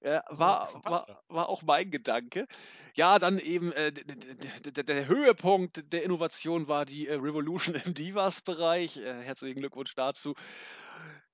Ja, 0.00 0.22
war, 0.28 0.72
war, 0.84 1.24
war 1.28 1.48
auch 1.48 1.62
mein 1.62 1.90
Gedanke. 1.90 2.46
Ja, 2.94 3.18
dann 3.18 3.38
eben 3.38 3.72
äh, 3.72 3.92
der 3.92 5.08
Höhepunkt 5.08 5.92
der 5.92 6.04
Innovation 6.04 6.68
war 6.68 6.84
die 6.84 7.08
äh, 7.08 7.14
Revolution 7.14 7.74
im 7.74 7.94
Divas-Bereich. 7.94 8.98
Äh, 8.98 9.22
herzlichen 9.22 9.58
Glückwunsch 9.58 9.94
dazu. 9.96 10.34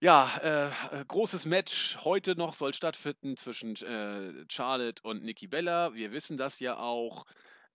Ja, 0.04 0.36
äh, 0.42 1.00
äh, 1.00 1.04
großes 1.08 1.46
Match 1.46 1.96
heute 2.04 2.36
noch 2.36 2.52
soll 2.52 2.74
stattfinden 2.74 3.38
zwischen 3.38 3.74
äh, 3.76 4.44
Charlotte 4.50 5.02
und 5.02 5.24
Nikki 5.24 5.46
Bella. 5.46 5.94
Wir 5.94 6.12
wissen 6.12 6.36
das 6.36 6.60
ja 6.60 6.76
auch. 6.76 7.24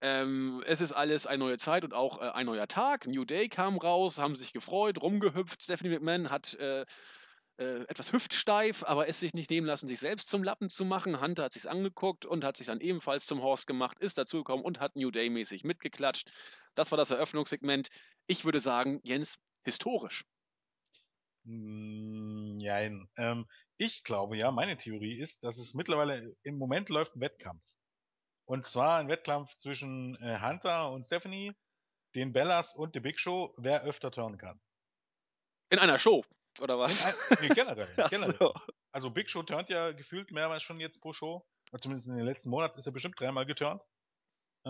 Ähm, 0.02 0.64
es 0.68 0.80
ist 0.80 0.92
alles 0.92 1.26
eine 1.26 1.40
neue 1.40 1.58
Zeit 1.58 1.84
und 1.84 1.96
auch 1.96 2.22
äh, 2.22 2.30
ein 2.30 2.46
neuer 2.46 2.68
Tag. 2.68 3.08
New 3.08 3.26
Day 3.26 3.50
kam 3.50 3.80
raus, 3.80 4.20
haben 4.20 4.36
sich 4.36 4.54
gefreut, 4.54 5.02
rumgehüpft. 5.02 5.64
Stephanie 5.64 5.90
McMahon 5.90 6.30
hat 6.30 6.54
äh, 6.60 6.82
äh, 7.58 7.82
etwas 7.88 8.14
hüftsteif, 8.14 8.84
aber 8.84 9.08
es 9.08 9.20
sich 9.20 9.34
nicht 9.34 9.50
nehmen 9.50 9.66
lassen, 9.66 9.88
sich 9.88 10.00
selbst 10.00 10.30
zum 10.30 10.44
Lappen 10.44 10.70
zu 10.70 10.86
machen. 10.86 11.20
Hunter 11.22 11.46
hat 11.46 11.54
sich's 11.54 11.66
angeguckt 11.66 12.28
und 12.28 12.44
hat 12.44 12.58
sich 12.58 12.68
dann 12.68 12.80
ebenfalls 12.80 13.26
zum 13.26 13.42
Horst 13.42 13.66
gemacht, 13.66 13.98
ist 14.02 14.20
dazugekommen 14.20 14.64
und 14.64 14.80
hat 14.80 14.96
New 14.96 15.10
Day 15.10 15.32
mäßig 15.32 15.64
mitgeklatscht. 15.64 16.30
Das 16.76 16.92
war 16.92 16.98
das 17.00 17.10
Eröffnungssegment. 17.10 17.90
Ich 18.28 18.46
würde 18.46 18.60
sagen, 18.60 19.00
Jens, 19.04 19.40
historisch. 19.64 20.26
Nein. 21.52 23.10
Ähm, 23.18 23.48
ich 23.78 24.04
glaube 24.04 24.38
ja, 24.38 24.52
meine 24.52 24.78
Theorie 24.78 25.18
ist, 25.18 25.44
dass 25.44 25.58
es 25.58 25.74
mittlerweile 25.74 26.36
im 26.44 26.60
Moment 26.60 26.90
läuft 26.90 27.16
ein 27.16 27.22
Wettkampf. 27.22 27.66
Und 28.46 28.66
zwar 28.66 29.00
ein 29.00 29.10
Wettkampf 29.10 29.56
zwischen 29.56 30.16
äh, 30.22 30.40
Hunter 30.40 30.92
und 30.92 31.06
Stephanie, 31.06 31.56
den 32.16 32.34
Bellas 32.34 32.76
und 32.76 32.94
The 32.94 33.00
Big 33.00 33.20
Show, 33.20 33.54
wer 33.58 33.84
öfter 33.84 34.12
turnen 34.12 34.38
kann. 34.38 34.62
In 35.72 35.80
einer 35.80 35.98
Show 35.98 36.24
oder 36.62 36.78
was? 36.78 37.04
Ein, 37.06 37.16
nee, 37.42 37.50
generell. 37.50 37.88
generell. 38.10 38.36
So. 38.38 38.54
Also 38.92 39.10
Big 39.10 39.30
Show 39.30 39.42
turnt 39.44 39.70
ja 39.70 39.92
gefühlt 39.92 40.32
mehrmals 40.32 40.62
schon 40.62 40.80
jetzt 40.80 41.02
pro 41.02 41.14
Show. 41.14 41.48
Zumindest 41.80 42.08
in 42.08 42.16
den 42.16 42.26
letzten 42.26 42.50
Monaten 42.50 42.78
ist 42.78 42.86
er 42.86 42.92
bestimmt 42.92 43.20
dreimal 43.20 43.46
geturnt. 43.46 43.88
Äh, 44.66 44.70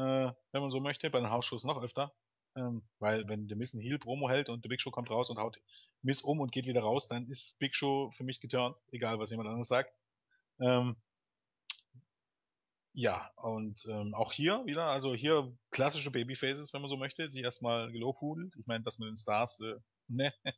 wenn 0.51 0.61
man 0.61 0.69
so 0.69 0.79
möchte. 0.79 1.09
Bei 1.09 1.19
den 1.19 1.29
Hausshows 1.29 1.63
noch 1.63 1.81
öfter. 1.81 2.13
Ähm, 2.55 2.83
weil 2.99 3.27
wenn 3.27 3.47
der 3.47 3.57
Miss 3.57 3.73
ein 3.73 3.81
Heel 3.81 3.99
Promo 3.99 4.29
hält 4.29 4.49
und 4.49 4.63
der 4.63 4.69
Big 4.69 4.81
Show 4.81 4.91
kommt 4.91 5.09
raus 5.09 5.29
und 5.29 5.37
haut 5.37 5.59
Miss 6.01 6.21
um 6.21 6.39
und 6.39 6.51
geht 6.51 6.65
wieder 6.65 6.81
raus, 6.81 7.07
dann 7.07 7.27
ist 7.27 7.59
Big 7.59 7.75
Show 7.75 8.11
für 8.11 8.23
mich 8.23 8.41
geturnt. 8.41 8.77
Egal, 8.91 9.19
was 9.19 9.29
jemand 9.29 9.49
anderes 9.49 9.67
sagt. 9.67 9.93
Ähm, 10.59 10.95
ja, 12.93 13.31
und 13.35 13.85
ähm, 13.87 14.13
auch 14.13 14.33
hier 14.33 14.65
wieder, 14.65 14.85
also 14.85 15.15
hier 15.15 15.55
klassische 15.71 16.11
Babyfaces, 16.11 16.73
wenn 16.73 16.81
man 16.81 16.89
so 16.89 16.97
möchte, 16.97 17.29
sie 17.29 17.41
erstmal 17.41 17.91
gelobhudelt. 17.91 18.55
Ich 18.57 18.65
meine, 18.65 18.83
das 18.83 18.99
mit 18.99 19.07
den 19.07 19.15
Stars, 19.15 19.59
äh, 19.61 19.75
ne, 20.07 20.33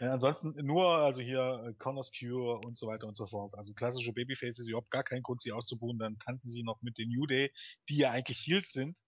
ja, 0.00 0.12
ansonsten 0.12 0.54
nur, 0.64 0.86
also 0.98 1.20
hier 1.20 1.64
äh, 1.66 1.74
Connors 1.74 2.12
Cure 2.16 2.60
und 2.64 2.78
so 2.78 2.86
weiter 2.86 3.06
und 3.06 3.16
so 3.16 3.26
fort. 3.26 3.54
Also 3.56 3.74
klassische 3.74 4.12
Babyfaces, 4.12 4.68
überhaupt 4.68 4.90
gar 4.90 5.02
keinen 5.02 5.22
Grund, 5.22 5.42
sie 5.42 5.52
auszubuhen. 5.52 5.98
Dann 5.98 6.18
tanzen 6.18 6.50
sie 6.50 6.62
noch 6.62 6.80
mit 6.82 6.96
den 6.98 7.10
New 7.10 7.26
Day, 7.26 7.52
die 7.88 7.98
ja 7.98 8.12
eigentlich 8.12 8.38
Heels 8.38 8.72
sind. 8.72 8.98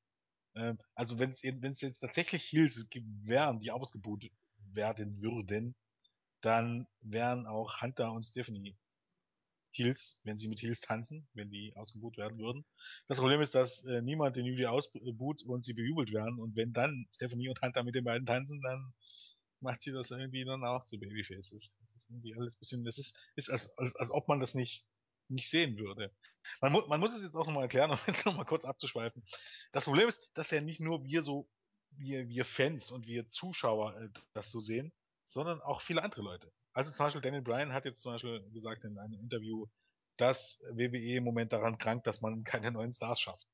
Ähm, 0.54 0.78
also 0.94 1.18
wenn 1.18 1.30
es 1.30 1.80
jetzt 1.80 2.00
tatsächlich 2.00 2.44
Heels 2.50 2.88
wären, 3.22 3.58
die 3.60 3.70
ausgebuht 3.70 4.30
werden 4.72 5.20
würden, 5.20 5.74
dann 6.40 6.86
wären 7.00 7.46
auch 7.46 7.80
Hunter 7.82 8.12
und 8.12 8.22
Stephanie 8.22 8.76
Heels, 9.72 10.20
wenn 10.24 10.36
sie 10.36 10.48
mit 10.48 10.60
Heels 10.62 10.80
tanzen, 10.80 11.28
wenn 11.34 11.50
die 11.50 11.72
ausgebuht 11.76 12.16
werden 12.16 12.38
würden. 12.38 12.64
Das 13.08 13.18
Problem 13.18 13.40
ist, 13.40 13.54
dass 13.54 13.84
äh, 13.84 14.02
niemand 14.02 14.36
den 14.36 14.46
New 14.46 14.56
Day 14.56 14.66
ausbuht 14.66 15.42
und 15.44 15.64
sie 15.64 15.74
bejubelt 15.74 16.12
werden. 16.12 16.38
Und 16.40 16.56
wenn 16.56 16.72
dann 16.72 17.06
Stephanie 17.12 17.48
und 17.48 17.60
Hunter 17.62 17.84
mit 17.84 17.94
den 17.94 18.04
beiden 18.04 18.26
tanzen, 18.26 18.60
dann 18.62 18.92
macht 19.60 19.82
sie 19.82 19.92
das 19.92 20.10
irgendwie 20.10 20.44
dann 20.44 20.64
auch 20.64 20.84
zu 20.84 20.98
Babyfaces. 20.98 21.76
Das 21.80 21.94
ist 21.94 22.10
irgendwie 22.10 22.34
alles 22.34 22.56
bisschen, 22.56 22.84
das 22.84 22.98
ist, 22.98 23.16
ist 23.36 23.50
als, 23.50 23.76
als, 23.78 23.94
als 23.96 24.10
ob 24.10 24.26
man 24.26 24.40
das 24.40 24.54
nicht, 24.54 24.84
nicht 25.30 25.48
sehen 25.48 25.78
würde. 25.78 26.14
Man, 26.60 26.72
mu 26.72 26.82
man 26.88 27.00
muss 27.00 27.14
es 27.14 27.22
jetzt 27.22 27.36
auch 27.36 27.46
nochmal 27.46 27.64
erklären, 27.64 27.90
um 27.90 27.98
jetzt 28.06 28.26
nochmal 28.26 28.46
kurz 28.46 28.64
abzuschweifen. 28.64 29.22
Das 29.72 29.84
Problem 29.84 30.08
ist, 30.08 30.30
dass 30.34 30.50
ja 30.50 30.60
nicht 30.60 30.80
nur 30.80 31.04
wir 31.04 31.22
so, 31.22 31.48
wir, 31.92 32.28
wir 32.28 32.44
Fans 32.44 32.90
und 32.90 33.06
wir 33.06 33.28
Zuschauer 33.28 33.96
äh, 34.00 34.08
das 34.32 34.50
so 34.50 34.60
sehen, 34.60 34.92
sondern 35.24 35.60
auch 35.60 35.80
viele 35.80 36.02
andere 36.02 36.22
Leute. 36.22 36.52
Also 36.72 36.92
zum 36.92 37.06
Beispiel 37.06 37.22
Daniel 37.22 37.42
Bryan 37.42 37.72
hat 37.72 37.84
jetzt 37.84 38.02
zum 38.02 38.12
Beispiel 38.12 38.48
gesagt 38.52 38.84
in 38.84 38.98
einem 38.98 39.14
Interview, 39.14 39.66
dass 40.16 40.62
WWE 40.72 41.16
im 41.16 41.24
Moment 41.24 41.52
daran 41.52 41.78
krankt, 41.78 42.06
dass 42.06 42.20
man 42.20 42.44
keine 42.44 42.70
neuen 42.70 42.92
Stars 42.92 43.20
schafft. 43.20 43.46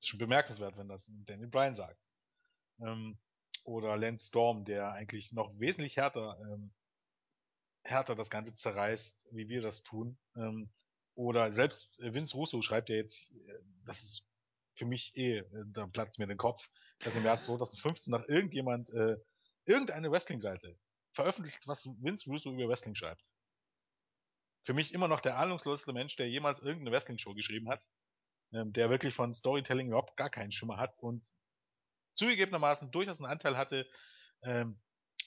Ist 0.00 0.08
schon 0.08 0.18
bemerkenswert, 0.18 0.76
wenn 0.76 0.88
das 0.88 1.10
Daniel 1.26 1.48
Bryan 1.48 1.74
sagt. 1.74 2.08
Ähm, 2.80 3.18
oder 3.64 3.96
Lance 3.96 4.28
Storm, 4.28 4.64
der 4.64 4.92
eigentlich 4.92 5.32
noch 5.32 5.52
wesentlich 5.58 5.96
härter, 5.96 6.38
ähm, 6.40 6.72
härter 7.82 8.14
das 8.14 8.30
Ganze 8.30 8.54
zerreißt, 8.54 9.28
wie 9.32 9.48
wir 9.48 9.60
das 9.60 9.82
tun. 9.82 10.18
Ähm, 10.36 10.70
oder 11.14 11.52
selbst 11.52 12.00
äh, 12.00 12.14
Vince 12.14 12.36
Russo 12.36 12.62
schreibt 12.62 12.88
ja 12.88 12.96
jetzt, 12.96 13.30
äh, 13.32 13.58
das 13.84 14.02
ist 14.02 14.24
für 14.74 14.86
mich 14.86 15.16
eh, 15.16 15.38
äh, 15.38 15.64
da 15.66 15.86
platzt 15.86 16.18
mir 16.18 16.26
den 16.26 16.38
Kopf, 16.38 16.68
dass 17.00 17.16
im 17.16 17.24
Jahr 17.24 17.40
2015 17.40 18.10
nach 18.10 18.26
irgendjemand 18.28 18.90
äh, 18.90 19.16
irgendeine 19.64 20.10
Wrestling-Seite 20.10 20.78
veröffentlicht, 21.12 21.66
was 21.66 21.86
Vince 22.00 22.30
Russo 22.30 22.52
über 22.52 22.68
Wrestling 22.68 22.94
schreibt. 22.94 23.30
Für 24.62 24.74
mich 24.74 24.94
immer 24.94 25.08
noch 25.08 25.20
der 25.20 25.38
ahnungsloseste 25.38 25.92
Mensch, 25.92 26.16
der 26.16 26.28
jemals 26.28 26.60
irgendeine 26.60 26.92
Wrestling-Show 26.92 27.34
geschrieben 27.34 27.68
hat, 27.68 27.82
ähm, 28.52 28.72
der 28.72 28.90
wirklich 28.90 29.14
von 29.14 29.34
Storytelling 29.34 29.88
überhaupt 29.88 30.16
gar 30.16 30.30
keinen 30.30 30.52
Schimmer 30.52 30.76
hat 30.76 30.98
und 30.98 31.26
zugegebenermaßen 32.14 32.90
durchaus 32.90 33.20
einen 33.20 33.30
Anteil 33.30 33.56
hatte 33.56 33.88
ähm, 34.42 34.80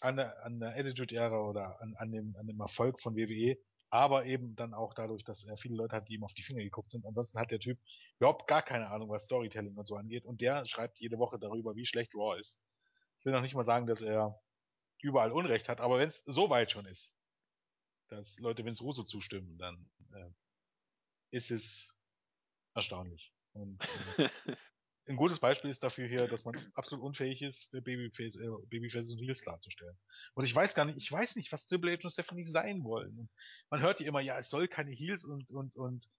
an, 0.03 0.17
der, 0.17 0.43
an 0.43 0.59
der 0.59 0.75
Attitude-Ära 0.75 1.39
oder 1.39 1.81
an, 1.81 1.95
an, 1.95 2.09
dem, 2.09 2.35
an 2.35 2.45
dem 2.45 2.59
Erfolg 2.59 2.99
von 2.99 3.15
WWE, 3.15 3.57
aber 3.89 4.25
eben 4.25 4.55
dann 4.55 4.73
auch 4.73 4.93
dadurch, 4.93 5.23
dass 5.23 5.45
er 5.45 5.55
viele 5.55 5.75
Leute 5.75 5.95
hat, 5.95 6.09
die 6.09 6.15
ihm 6.15 6.23
auf 6.23 6.33
die 6.33 6.43
Finger 6.43 6.61
geguckt 6.61 6.91
sind. 6.91 7.05
Ansonsten 7.05 7.39
hat 7.39 7.51
der 7.51 7.59
Typ 7.59 7.79
überhaupt 8.19 8.47
gar 8.47 8.61
keine 8.61 8.89
Ahnung, 8.89 9.09
was 9.09 9.23
Storytelling 9.23 9.77
und 9.77 9.87
so 9.87 9.95
angeht 9.95 10.25
und 10.25 10.41
der 10.41 10.65
schreibt 10.65 10.99
jede 10.99 11.17
Woche 11.19 11.39
darüber, 11.39 11.75
wie 11.75 11.85
schlecht 11.85 12.15
Raw 12.15 12.37
ist. 12.37 12.59
Ich 13.19 13.25
will 13.25 13.31
noch 13.31 13.41
nicht 13.41 13.55
mal 13.55 13.63
sagen, 13.63 13.87
dass 13.87 14.01
er 14.01 14.41
überall 15.01 15.31
Unrecht 15.31 15.69
hat, 15.69 15.79
aber 15.79 15.99
wenn 15.99 16.09
es 16.09 16.23
so 16.25 16.49
weit 16.49 16.71
schon 16.71 16.85
ist, 16.85 17.15
dass 18.09 18.39
Leute 18.39 18.65
Vince 18.65 18.83
Russo 18.83 19.03
zustimmen, 19.03 19.57
dann 19.57 19.89
äh, 20.11 20.29
ist 21.31 21.49
es 21.49 21.95
erstaunlich. 22.73 23.33
Und 23.53 23.81
äh, 24.17 24.29
ein 25.07 25.15
gutes 25.15 25.39
Beispiel 25.39 25.69
ist 25.69 25.83
dafür 25.83 26.07
hier, 26.07 26.27
dass 26.27 26.45
man 26.45 26.55
absolut 26.75 27.03
unfähig 27.03 27.41
ist, 27.41 27.71
Babyface, 27.71 28.37
äh, 28.37 28.47
Babyface 28.67 29.11
und 29.11 29.19
Heels 29.19 29.43
darzustellen. 29.43 29.97
Und 30.33 30.45
ich 30.45 30.55
weiß 30.55 30.75
gar 30.75 30.85
nicht, 30.85 30.97
ich 30.97 31.11
weiß 31.11 31.35
nicht, 31.35 31.51
was 31.51 31.67
Triple 31.67 31.91
H 31.91 31.99
und 32.03 32.11
Stephanie 32.11 32.45
sein 32.45 32.83
wollen. 32.83 33.17
Und 33.17 33.29
man 33.69 33.81
hört 33.81 33.99
ja 33.99 34.07
immer, 34.07 34.21
ja, 34.21 34.37
es 34.39 34.49
soll 34.49 34.67
keine 34.67 34.91
Heels 34.91 35.25
und 35.25 35.51
und 35.51 35.75
und 35.75 36.09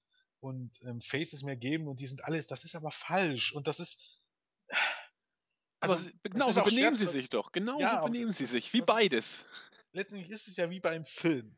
und 0.41 0.79
ähm, 0.83 1.01
Faces 1.01 1.43
mehr 1.43 1.57
geben 1.57 1.89
und 1.89 2.01
die 2.01 2.07
sind 2.07 2.25
alles, 2.25 2.47
das 2.47 2.65
ist 2.65 2.75
aber 2.75 2.91
falsch 2.91 3.53
und 3.53 3.67
das 3.67 3.81
ist 3.81 4.21
also, 5.81 5.95
aber 5.95 6.31
genau 6.31 6.51
so 6.51 6.63
benehmen 6.63 6.97
sie 6.97 7.07
sich 7.07 7.31
doch, 7.31 7.53
genau 7.53 7.81
ja, 7.81 7.99
so 7.99 8.05
benehmen 8.05 8.33
sie 8.33 8.47
sich, 8.47 8.73
wie 8.73 8.83
beides. 8.83 9.43
Letztendlich 9.93 10.31
ist 10.31 10.49
es 10.49 10.57
ja 10.57 10.71
wie 10.71 10.81
beim 10.81 11.05
Film. 11.05 11.57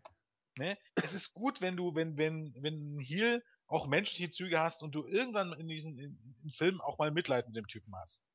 Ne? 0.59 0.79
Es 0.95 1.15
ist 1.15 1.35
gut, 1.35 1.61
wenn 1.61 1.77
du, 1.77 1.95
wenn, 1.95 2.17
wenn, 2.17 2.55
wenn 2.61 2.97
ein 2.97 3.01
Heel 3.01 3.43
auch 3.67 3.87
menschliche 3.87 4.31
Züge 4.31 4.61
hast 4.61 4.83
und 4.83 4.95
du 4.95 5.07
irgendwann 5.07 5.53
in 5.55 5.69
diesen 5.69 5.99
in, 5.99 6.37
in 6.43 6.51
Filmen 6.53 6.81
auch 6.81 6.99
mal 6.99 7.11
Mitleid 7.11 7.47
mit 7.47 7.57
dem 7.57 7.67
Typen 7.67 7.95
hast. 7.97 8.29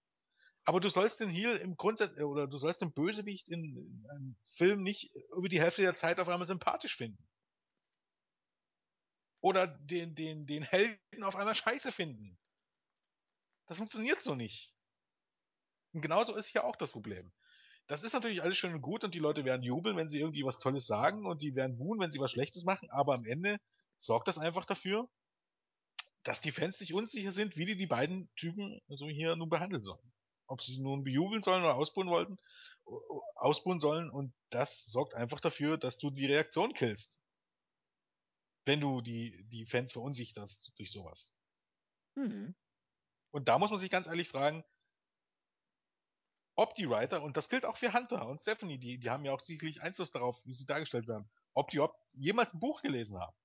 Aber 0.63 0.79
du 0.79 0.89
sollst 0.89 1.19
den 1.19 1.29
Heal 1.29 1.57
im 1.57 1.75
Grundsatz, 1.75 2.17
äh, 2.17 2.23
oder 2.23 2.47
du 2.47 2.57
sollst 2.57 2.81
den 2.81 2.93
Bösewicht 2.93 3.49
in, 3.49 3.77
in 3.77 4.05
einem 4.09 4.35
Film 4.55 4.83
nicht 4.83 5.13
über 5.35 5.49
die 5.49 5.59
Hälfte 5.61 5.81
der 5.81 5.95
Zeit 5.95 6.19
auf 6.19 6.29
einmal 6.29 6.47
sympathisch 6.47 6.97
finden. 6.97 7.27
Oder 9.39 9.67
den, 9.67 10.13
den, 10.13 10.45
den 10.45 10.63
Helden 10.63 11.23
auf 11.23 11.35
einmal 11.35 11.55
scheiße 11.55 11.91
finden. 11.91 12.37
Das 13.65 13.77
funktioniert 13.77 14.21
so 14.21 14.35
nicht. 14.35 14.75
Und 15.93 16.01
genauso 16.01 16.35
ist 16.35 16.45
hier 16.45 16.63
auch 16.63 16.75
das 16.75 16.91
Problem. 16.91 17.31
Das 17.87 18.03
ist 18.03 18.13
natürlich 18.13 18.43
alles 18.43 18.57
schön 18.57 18.73
und 18.73 18.81
gut 18.81 19.03
und 19.03 19.15
die 19.15 19.19
Leute 19.19 19.43
werden 19.43 19.63
jubeln, 19.63 19.97
wenn 19.97 20.07
sie 20.07 20.19
irgendwie 20.19 20.45
was 20.45 20.59
Tolles 20.59 20.85
sagen 20.85 21.25
und 21.25 21.41
die 21.41 21.55
werden 21.55 21.77
buhen, 21.77 21.99
wenn 21.99 22.11
sie 22.11 22.19
was 22.19 22.31
Schlechtes 22.31 22.63
machen, 22.63 22.89
aber 22.91 23.15
am 23.15 23.25
Ende 23.25 23.57
sorgt 23.97 24.27
das 24.27 24.37
einfach 24.37 24.65
dafür, 24.65 25.09
dass 26.23 26.41
die 26.41 26.51
Fans 26.51 26.77
sich 26.77 26.93
unsicher 26.93 27.31
sind, 27.31 27.57
wie 27.57 27.65
die 27.65 27.75
die 27.75 27.87
beiden 27.87 28.33
Typen 28.35 28.81
so 28.87 29.07
hier 29.07 29.35
nun 29.35 29.49
behandeln 29.49 29.83
sollen. 29.83 30.11
Ob 30.47 30.61
sie 30.61 30.79
nun 30.79 31.03
bejubeln 31.03 31.41
sollen 31.41 31.63
oder 31.63 31.75
ausbuhen 31.75 32.09
wollten, 32.09 32.37
ausbuhen 33.35 33.79
sollen 33.79 34.09
und 34.09 34.33
das 34.49 34.85
sorgt 34.85 35.15
einfach 35.15 35.39
dafür, 35.39 35.77
dass 35.77 35.97
du 35.97 36.09
die 36.09 36.25
Reaktion 36.25 36.73
killst. 36.73 37.19
Wenn 38.65 38.81
du 38.81 39.01
die, 39.01 39.43
die 39.49 39.65
Fans 39.65 39.91
verunsicherst 39.91 40.73
durch 40.77 40.91
sowas. 40.91 41.33
Mhm. 42.15 42.53
Und 43.31 43.47
da 43.47 43.57
muss 43.57 43.71
man 43.71 43.79
sich 43.79 43.89
ganz 43.89 44.07
ehrlich 44.07 44.27
fragen, 44.27 44.63
ob 46.55 46.75
die 46.75 46.89
Writer, 46.89 47.23
und 47.23 47.37
das 47.37 47.49
gilt 47.49 47.65
auch 47.65 47.77
für 47.77 47.93
Hunter 47.93 48.27
und 48.27 48.41
Stephanie, 48.41 48.77
die, 48.77 48.99
die 48.99 49.09
haben 49.09 49.25
ja 49.25 49.31
auch 49.31 49.39
sicherlich 49.39 49.81
Einfluss 49.81 50.11
darauf, 50.11 50.45
wie 50.45 50.53
sie 50.53 50.65
dargestellt 50.65 51.07
werden, 51.07 51.29
ob 51.53 51.69
die 51.69 51.79
ob 51.79 51.95
jemals 52.11 52.53
ein 52.53 52.59
Buch 52.59 52.81
gelesen 52.81 53.17
haben. 53.17 53.35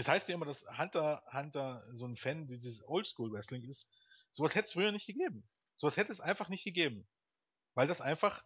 Es 0.00 0.08
heißt 0.08 0.30
ja 0.30 0.34
immer, 0.34 0.46
dass 0.46 0.64
Hunter, 0.78 1.22
Hunter 1.30 1.86
so 1.92 2.06
ein 2.06 2.16
Fan 2.16 2.46
dieses 2.46 2.82
Oldschool-Wrestling 2.88 3.64
ist. 3.64 3.92
Sowas 4.30 4.54
hätte 4.54 4.64
es 4.64 4.72
früher 4.72 4.92
nicht 4.92 5.06
gegeben. 5.06 5.46
Sowas 5.76 5.98
hätte 5.98 6.10
es 6.10 6.20
einfach 6.20 6.48
nicht 6.48 6.64
gegeben. 6.64 7.06
Weil 7.74 7.86
das 7.86 8.00
einfach 8.00 8.42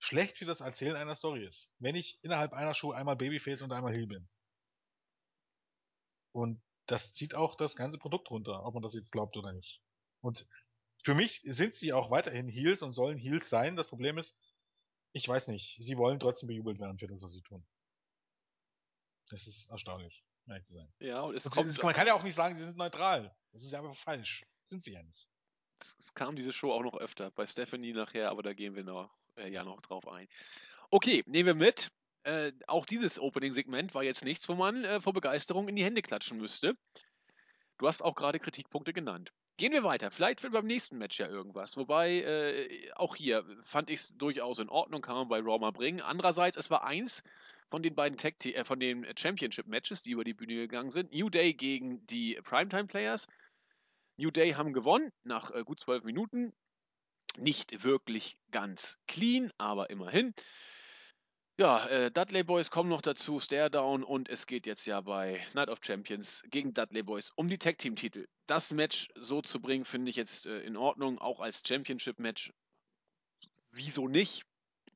schlecht 0.00 0.36
für 0.36 0.44
das 0.44 0.60
Erzählen 0.60 0.96
einer 0.96 1.16
Story 1.16 1.46
ist. 1.46 1.72
Wenn 1.78 1.94
ich 1.94 2.22
innerhalb 2.22 2.52
einer 2.52 2.74
Show 2.74 2.92
einmal 2.92 3.16
Babyface 3.16 3.62
und 3.62 3.72
einmal 3.72 3.94
Heel 3.94 4.06
bin. 4.06 4.28
Und 6.32 6.60
das 6.84 7.14
zieht 7.14 7.34
auch 7.34 7.54
das 7.54 7.74
ganze 7.74 7.96
Produkt 7.96 8.30
runter, 8.30 8.62
ob 8.66 8.74
man 8.74 8.82
das 8.82 8.92
jetzt 8.92 9.12
glaubt 9.12 9.38
oder 9.38 9.54
nicht. 9.54 9.80
Und 10.20 10.46
für 11.02 11.14
mich 11.14 11.40
sind 11.42 11.72
sie 11.72 11.94
auch 11.94 12.10
weiterhin 12.10 12.50
Heels 12.50 12.82
und 12.82 12.92
sollen 12.92 13.16
Heels 13.16 13.48
sein. 13.48 13.76
Das 13.76 13.88
Problem 13.88 14.18
ist, 14.18 14.38
ich 15.12 15.26
weiß 15.26 15.48
nicht, 15.48 15.78
sie 15.80 15.96
wollen 15.96 16.20
trotzdem 16.20 16.48
bejubelt 16.48 16.78
werden 16.78 16.98
für 16.98 17.08
das, 17.08 17.22
was 17.22 17.32
sie 17.32 17.40
tun. 17.40 17.66
Das 19.30 19.46
ist 19.46 19.70
erstaunlich, 19.70 20.22
ehrlich 20.48 20.64
zu 20.64 20.72
sein. 20.72 20.88
Ja, 20.98 21.20
und 21.22 21.34
es 21.34 21.44
und 21.46 21.54
kommt. 21.54 21.82
man 21.82 21.94
kann 21.94 22.06
ja 22.06 22.14
auch 22.14 22.22
nicht 22.22 22.34
sagen, 22.34 22.56
sie 22.56 22.64
sind 22.64 22.76
neutral. 22.76 23.34
Das 23.52 23.62
ist 23.62 23.72
ja 23.72 23.80
einfach 23.80 23.96
falsch. 23.96 24.44
Sind 24.64 24.84
sie 24.84 24.92
ja 24.92 25.02
nicht. 25.02 25.28
Es, 25.80 25.96
es 25.98 26.14
kam 26.14 26.36
diese 26.36 26.52
Show 26.52 26.72
auch 26.72 26.82
noch 26.82 26.96
öfter. 26.96 27.30
Bei 27.30 27.46
Stephanie 27.46 27.92
nachher, 27.92 28.30
aber 28.30 28.42
da 28.42 28.52
gehen 28.52 28.74
wir 28.74 28.84
noch, 28.84 29.10
äh, 29.36 29.50
ja 29.50 29.64
noch 29.64 29.80
drauf 29.80 30.06
ein. 30.08 30.28
Okay, 30.90 31.22
nehmen 31.26 31.46
wir 31.46 31.54
mit. 31.54 31.90
Äh, 32.22 32.52
auch 32.66 32.84
dieses 32.84 33.18
Opening-Segment 33.18 33.94
war 33.94 34.02
jetzt 34.02 34.24
nichts, 34.24 34.48
wo 34.48 34.54
man 34.54 34.84
äh, 34.84 35.00
vor 35.00 35.12
Begeisterung 35.12 35.68
in 35.68 35.76
die 35.76 35.84
Hände 35.84 36.02
klatschen 36.02 36.38
müsste. 36.38 36.74
Du 37.78 37.88
hast 37.88 38.02
auch 38.02 38.14
gerade 38.14 38.38
Kritikpunkte 38.38 38.92
genannt. 38.92 39.32
Gehen 39.56 39.72
wir 39.72 39.84
weiter. 39.84 40.10
Vielleicht 40.10 40.42
wird 40.42 40.52
beim 40.52 40.66
nächsten 40.66 40.98
Match 40.98 41.18
ja 41.18 41.26
irgendwas. 41.28 41.76
Wobei, 41.76 42.22
äh, 42.22 42.92
auch 42.94 43.16
hier 43.16 43.44
fand 43.64 43.88
ich 43.88 44.00
es 44.00 44.16
durchaus 44.16 44.58
in 44.58 44.68
Ordnung, 44.68 45.00
kann 45.00 45.16
man 45.16 45.28
bei 45.28 45.40
Raw 45.40 45.58
mal 45.58 45.72
bringen. 45.72 46.00
Andererseits, 46.00 46.56
es 46.56 46.70
war 46.70 46.84
eins 46.84 47.22
von 47.70 47.82
den 47.82 47.94
beiden 47.94 48.18
Tag 48.18 48.44
äh, 48.44 48.64
von 48.64 48.80
den 48.80 49.06
Championship-Matches, 49.16 50.02
die 50.02 50.10
über 50.10 50.24
die 50.24 50.34
Bühne 50.34 50.54
gegangen 50.54 50.90
sind. 50.90 51.12
New 51.12 51.30
Day 51.30 51.54
gegen 51.54 52.06
die 52.06 52.38
Primetime-Players. 52.42 53.26
New 54.16 54.30
Day 54.30 54.52
haben 54.52 54.72
gewonnen 54.72 55.10
nach 55.22 55.50
äh, 55.52 55.62
gut 55.64 55.80
zwölf 55.80 56.04
Minuten. 56.04 56.52
Nicht 57.38 57.84
wirklich 57.84 58.36
ganz 58.50 58.98
clean, 59.06 59.52
aber 59.56 59.88
immerhin. 59.90 60.34
Ja, 61.60 61.86
äh, 61.88 62.10
Dudley 62.10 62.42
Boys 62.42 62.70
kommen 62.70 62.88
noch 62.88 63.02
dazu, 63.02 63.38
Stare 63.38 63.70
Down 63.70 64.02
und 64.02 64.30
es 64.30 64.46
geht 64.46 64.66
jetzt 64.66 64.86
ja 64.86 65.00
bei 65.02 65.46
Night 65.52 65.68
of 65.68 65.78
Champions 65.82 66.42
gegen 66.48 66.72
Dudley 66.72 67.02
Boys 67.02 67.30
um 67.36 67.48
die 67.48 67.58
Tag 67.58 67.76
Team 67.78 67.96
Titel. 67.96 68.26
Das 68.46 68.72
Match 68.72 69.08
so 69.14 69.42
zu 69.42 69.60
bringen, 69.60 69.84
finde 69.84 70.10
ich 70.10 70.16
jetzt 70.16 70.46
äh, 70.46 70.60
in 70.60 70.76
Ordnung, 70.76 71.18
auch 71.18 71.38
als 71.38 71.62
Championship 71.66 72.18
Match. 72.18 72.50
Wieso 73.72 74.08
nicht? 74.08 74.44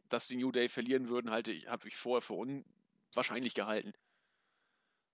Dass 0.08 0.26
die 0.26 0.36
New 0.36 0.52
Day 0.52 0.68
verlieren 0.68 1.08
würden, 1.08 1.30
halte 1.30 1.52
ich, 1.52 1.66
habe 1.66 1.88
ich 1.88 1.96
vorher 1.96 2.22
für 2.22 2.34
unwahrscheinlich 2.34 3.54
gehalten. 3.54 3.92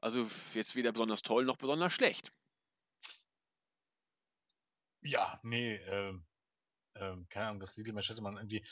Also 0.01 0.29
jetzt 0.55 0.75
weder 0.77 0.93
besonders 0.93 1.23
toll 1.23 1.45
noch 1.45 1.57
besonders 1.57 1.93
schlecht. 1.93 2.33
Ja, 5.03 5.41
nee, 5.43 5.77
ähm, 5.77 6.27
ähm, 6.97 7.27
keine 7.29 7.49
Ahnung, 7.49 7.61
das 7.61 7.75
Titelmatch 7.75 8.11
hätte 8.11 8.23
man 8.23 8.37
irgendwie. 8.37 8.65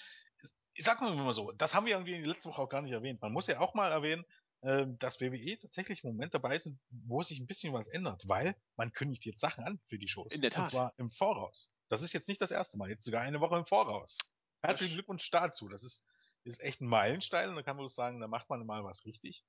Ich 0.75 0.85
sag 0.85 1.01
mal 1.01 1.33
so, 1.33 1.51
das 1.53 1.75
haben 1.75 1.87
wir 1.87 1.95
irgendwie 1.95 2.15
in 2.15 2.23
der 2.23 2.33
letzten 2.33 2.51
Woche 2.51 2.63
auch 2.63 2.69
gar 2.69 2.83
nicht 2.83 2.93
erwähnt. 2.93 3.21
Man 3.21 3.33
muss 3.33 3.49
ja 3.49 3.59
auch 3.59 3.75
mal 3.75 3.91
erwähnen, 3.91 4.25
äh, 4.61 4.87
dass 4.99 5.21
WWE 5.21 5.59
tatsächlich 5.59 6.05
im 6.05 6.11
Moment 6.11 6.35
dabei 6.35 6.57
sind, 6.59 6.79
wo 6.91 7.23
sich 7.23 7.41
ein 7.41 7.47
bisschen 7.47 7.73
was 7.73 7.89
ändert, 7.89 8.29
weil 8.29 8.55
man 8.77 8.93
kündigt 8.93 9.25
jetzt 9.25 9.41
Sachen 9.41 9.65
an 9.65 9.81
für 9.85 9.99
die 9.99 10.09
Shows. 10.09 10.33
In 10.33 10.41
der 10.41 10.51
Tat. 10.51 10.65
Und 10.65 10.69
zwar 10.69 10.95
im 10.97 11.11
Voraus. 11.11 11.73
Das 11.89 12.03
ist 12.03 12.13
jetzt 12.13 12.29
nicht 12.29 12.41
das 12.41 12.51
erste 12.51 12.79
Mal, 12.79 12.91
jetzt 12.91 13.05
sogar 13.05 13.23
eine 13.23 13.41
Woche 13.41 13.57
im 13.57 13.67
Voraus. 13.67 14.19
Herzlichen 14.63 14.95
Glückwunsch 14.95 15.31
dazu. 15.31 15.69
Das 15.69 15.83
ist, 15.83 16.11
ist 16.45 16.61
echt 16.61 16.81
ein 16.81 16.89
Meilenstein 16.89 17.51
und 17.51 17.57
da 17.57 17.63
kann 17.63 17.77
man 17.77 17.89
sagen, 17.89 18.21
da 18.21 18.29
macht 18.29 18.49
man 18.51 18.65
mal 18.67 18.85
was 18.85 19.05
richtig. 19.05 19.45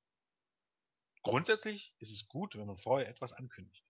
Grundsätzlich 1.24 1.94
ist 2.00 2.12
es 2.12 2.28
gut, 2.28 2.56
wenn 2.56 2.68
man 2.68 2.78
vorher 2.78 3.10
etwas 3.10 3.34
ankündigt. 3.34 3.86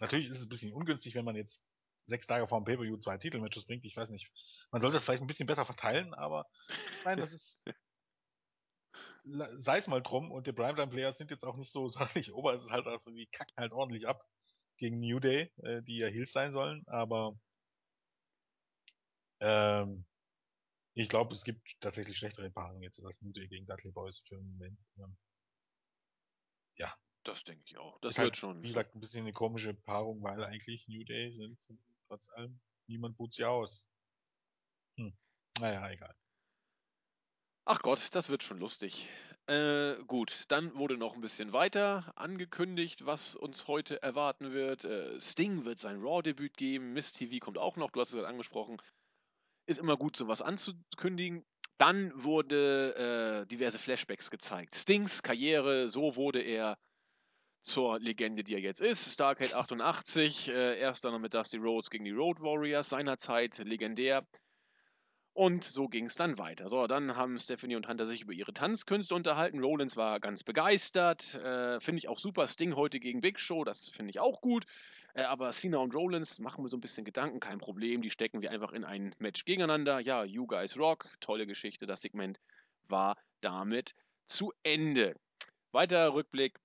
Natürlich 0.00 0.28
ist 0.28 0.38
es 0.38 0.46
ein 0.46 0.48
bisschen 0.48 0.72
ungünstig, 0.72 1.14
wenn 1.14 1.24
man 1.24 1.36
jetzt 1.36 1.68
sechs 2.06 2.26
Tage 2.26 2.48
vor 2.48 2.60
dem 2.60 2.64
Pay-Per-View 2.64 2.96
zwei 2.96 3.18
Titelmatches 3.18 3.66
bringt. 3.66 3.84
Ich 3.84 3.96
weiß 3.96 4.10
nicht. 4.10 4.32
Man 4.70 4.80
sollte 4.80 4.96
das 4.96 5.04
vielleicht 5.04 5.22
ein 5.22 5.28
bisschen 5.28 5.46
besser 5.46 5.64
verteilen, 5.64 6.14
aber 6.14 6.46
nein, 7.04 7.18
das 7.18 7.32
ist. 7.32 7.64
sei 9.24 9.78
es 9.78 9.86
mal 9.86 10.02
drum 10.02 10.32
und 10.32 10.46
die 10.48 10.52
Primetime-Players 10.52 11.16
sind 11.16 11.30
jetzt 11.30 11.44
auch 11.44 11.56
nicht 11.56 11.70
so 11.70 11.88
sonderlich 11.88 12.32
ober. 12.32 12.54
Es 12.54 12.62
ist 12.62 12.70
halt 12.72 12.86
also, 12.86 13.10
die 13.12 13.26
kacken 13.26 13.54
halt 13.56 13.72
ordentlich 13.72 14.08
ab 14.08 14.24
gegen 14.78 14.98
New 14.98 15.20
Day, 15.20 15.52
äh, 15.62 15.82
die 15.82 15.98
ja 15.98 16.08
Heels 16.08 16.32
sein 16.32 16.52
sollen, 16.52 16.82
aber 16.88 17.38
ähm, 19.40 20.04
ich 20.94 21.08
glaube, 21.08 21.32
es 21.34 21.44
gibt 21.44 21.80
tatsächlich 21.80 22.18
schlechtere 22.18 22.50
Paarungen 22.50 22.82
jetzt 22.82 23.02
als 23.04 23.22
New 23.22 23.32
Day 23.32 23.48
gegen 23.48 23.66
Dudley 23.66 23.92
Boys 23.92 24.18
für 24.26 24.36
den 24.36 24.46
Moment. 24.52 24.78
Ja. 26.76 26.94
Das 27.24 27.44
denke 27.44 27.62
ich 27.66 27.78
auch. 27.78 28.00
Das 28.00 28.12
ist 28.12 28.18
wird 28.18 28.24
halt, 28.24 28.36
schon. 28.36 28.62
Wie 28.62 28.68
gesagt, 28.68 28.94
ein 28.94 29.00
bisschen 29.00 29.22
eine 29.22 29.32
komische 29.32 29.74
Paarung, 29.74 30.22
weil 30.22 30.42
eigentlich 30.42 30.88
New 30.88 31.04
Day 31.04 31.30
sind 31.30 31.58
trotz 32.08 32.28
allem. 32.30 32.60
Niemand 32.88 33.16
boot 33.16 33.32
sie 33.32 33.44
aus. 33.44 33.88
Hm. 34.96 35.16
Naja, 35.60 35.88
egal. 35.88 36.14
Ach 37.64 37.78
Gott, 37.80 38.08
das 38.12 38.28
wird 38.28 38.42
schon 38.42 38.58
lustig. 38.58 39.08
Äh, 39.46 40.02
gut, 40.06 40.44
dann 40.48 40.74
wurde 40.74 40.96
noch 40.96 41.14
ein 41.14 41.20
bisschen 41.20 41.52
weiter 41.52 42.12
angekündigt, 42.16 43.06
was 43.06 43.36
uns 43.36 43.68
heute 43.68 44.02
erwarten 44.02 44.52
wird. 44.52 44.84
Äh, 44.84 45.20
Sting 45.20 45.64
wird 45.64 45.78
sein 45.78 46.00
Raw-Debüt 46.00 46.56
geben, 46.56 46.92
Miss 46.92 47.12
TV 47.12 47.44
kommt 47.44 47.58
auch 47.58 47.76
noch, 47.76 47.90
du 47.90 48.00
hast 48.00 48.08
es 48.08 48.14
gerade 48.14 48.28
angesprochen. 48.28 48.80
Ist 49.72 49.78
immer 49.78 49.96
gut, 49.96 50.16
sowas 50.16 50.42
anzukündigen. 50.42 51.46
Dann 51.78 52.12
wurde 52.14 53.42
äh, 53.42 53.46
diverse 53.46 53.78
Flashbacks 53.78 54.30
gezeigt. 54.30 54.74
Stings 54.74 55.22
Karriere, 55.22 55.88
so 55.88 56.14
wurde 56.14 56.42
er 56.42 56.76
zur 57.62 57.98
Legende, 57.98 58.44
die 58.44 58.52
er 58.52 58.60
jetzt 58.60 58.82
ist. 58.82 59.14
Starcade 59.14 59.56
88, 59.56 60.48
äh, 60.48 60.78
erst 60.78 61.06
dann 61.06 61.18
mit 61.22 61.32
Dusty 61.32 61.56
Rhodes 61.56 61.88
gegen 61.88 62.04
die 62.04 62.10
Road 62.10 62.40
Warriors, 62.42 62.90
seinerzeit 62.90 63.56
legendär. 63.58 64.26
Und 65.32 65.64
so 65.64 65.88
ging 65.88 66.04
es 66.04 66.14
dann 66.14 66.36
weiter. 66.36 66.68
So, 66.68 66.86
dann 66.86 67.16
haben 67.16 67.38
Stephanie 67.38 67.76
und 67.76 67.88
Hunter 67.88 68.04
sich 68.04 68.20
über 68.20 68.34
ihre 68.34 68.52
Tanzkünste 68.52 69.14
unterhalten. 69.14 69.64
Rollins 69.64 69.96
war 69.96 70.20
ganz 70.20 70.44
begeistert. 70.44 71.34
Äh, 71.36 71.80
finde 71.80 72.00
ich 72.00 72.08
auch 72.08 72.18
super. 72.18 72.46
Sting 72.46 72.76
heute 72.76 73.00
gegen 73.00 73.22
Big 73.22 73.40
Show, 73.40 73.64
das 73.64 73.88
finde 73.88 74.10
ich 74.10 74.20
auch 74.20 74.42
gut. 74.42 74.66
Äh, 75.14 75.22
aber 75.22 75.50
Cena 75.52 75.78
und 75.78 75.94
Rollins 75.94 76.38
machen 76.38 76.64
wir 76.64 76.68
so 76.68 76.76
ein 76.76 76.80
bisschen 76.80 77.04
Gedanken, 77.04 77.40
kein 77.40 77.58
Problem. 77.58 78.02
Die 78.02 78.10
stecken 78.10 78.42
wir 78.42 78.50
einfach 78.50 78.72
in 78.72 78.84
ein 78.84 79.14
Match 79.18 79.44
gegeneinander. 79.44 80.00
Ja, 80.00 80.24
You 80.24 80.46
Guys 80.46 80.76
Rock, 80.76 81.08
tolle 81.20 81.46
Geschichte. 81.46 81.86
Das 81.86 82.02
Segment 82.02 82.40
war 82.88 83.16
damit 83.40 83.94
zu 84.28 84.52
Ende. 84.62 85.14
Weiter 85.72 86.14
Rückblick 86.14 86.58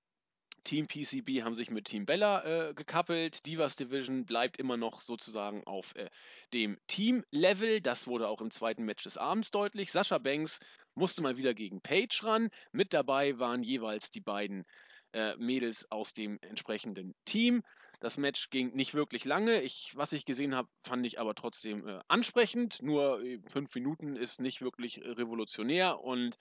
Team 0.64 0.86
PCB 0.86 1.42
haben 1.42 1.54
sich 1.54 1.70
mit 1.70 1.86
Team 1.86 2.04
Bella 2.04 2.44
äh, 2.44 2.74
gekappelt. 2.74 3.46
Divas 3.46 3.76
Division 3.76 4.26
bleibt 4.26 4.58
immer 4.58 4.76
noch 4.76 5.00
sozusagen 5.00 5.64
auf 5.64 5.94
äh, 5.94 6.10
dem 6.52 6.78
Team-Level. 6.88 7.80
Das 7.80 8.06
wurde 8.06 8.28
auch 8.28 8.42
im 8.42 8.50
zweiten 8.50 8.84
Match 8.84 9.04
des 9.04 9.16
Abends 9.16 9.50
deutlich. 9.50 9.90
Sascha 9.90 10.18
Banks 10.18 10.60
musste 10.94 11.22
mal 11.22 11.38
wieder 11.38 11.54
gegen 11.54 11.80
Paige 11.80 12.20
ran. 12.22 12.50
Mit 12.72 12.92
dabei 12.92 13.38
waren 13.38 13.62
jeweils 13.62 14.10
die 14.10 14.20
beiden 14.20 14.64
äh, 15.12 15.36
Mädels 15.36 15.90
aus 15.90 16.12
dem 16.12 16.38
entsprechenden 16.42 17.14
Team. 17.24 17.62
Das 18.00 18.16
Match 18.16 18.50
ging 18.50 18.74
nicht 18.74 18.94
wirklich 18.94 19.24
lange. 19.24 19.60
Ich, 19.62 19.92
was 19.96 20.12
ich 20.12 20.24
gesehen 20.24 20.54
habe, 20.54 20.68
fand 20.84 21.04
ich 21.04 21.18
aber 21.18 21.34
trotzdem 21.34 21.86
äh, 21.88 22.00
ansprechend. 22.08 22.80
Nur 22.82 23.20
äh, 23.22 23.40
fünf 23.48 23.74
Minuten 23.74 24.16
ist 24.16 24.40
nicht 24.40 24.60
wirklich 24.60 25.00
revolutionär 25.02 26.00
und 26.00 26.36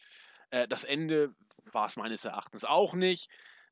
äh, 0.52 0.68
das 0.68 0.84
Ende 0.84 1.34
war 1.66 1.86
es 1.86 1.96
meines 1.96 2.26
Erachtens 2.26 2.64
auch 2.64 2.94
nicht. 2.94 3.30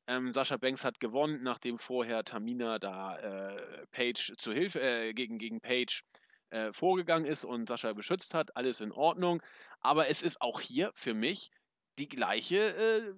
Ähm, 0.08 0.32
Sascha 0.32 0.56
Banks 0.56 0.84
hat 0.84 1.00
gewonnen, 1.00 1.42
nachdem 1.42 1.78
vorher 1.78 2.24
Tamina 2.24 2.78
da 2.78 3.18
äh, 3.18 3.86
Page 3.90 4.32
zu 4.38 4.52
Hilfe 4.52 4.80
äh, 4.80 5.12
gegen, 5.14 5.38
gegen 5.38 5.60
Page 5.60 6.04
äh, 6.50 6.72
vorgegangen 6.72 7.26
ist 7.26 7.44
und 7.44 7.68
Sascha 7.68 7.92
beschützt 7.92 8.34
hat. 8.34 8.56
Alles 8.56 8.80
in 8.80 8.92
Ordnung. 8.92 9.42
Aber 9.80 10.08
es 10.08 10.22
ist 10.22 10.40
auch 10.40 10.60
hier 10.60 10.92
für 10.94 11.14
mich 11.14 11.50
die 11.98 12.08
gleiche 12.08 12.76
äh, 12.76 13.14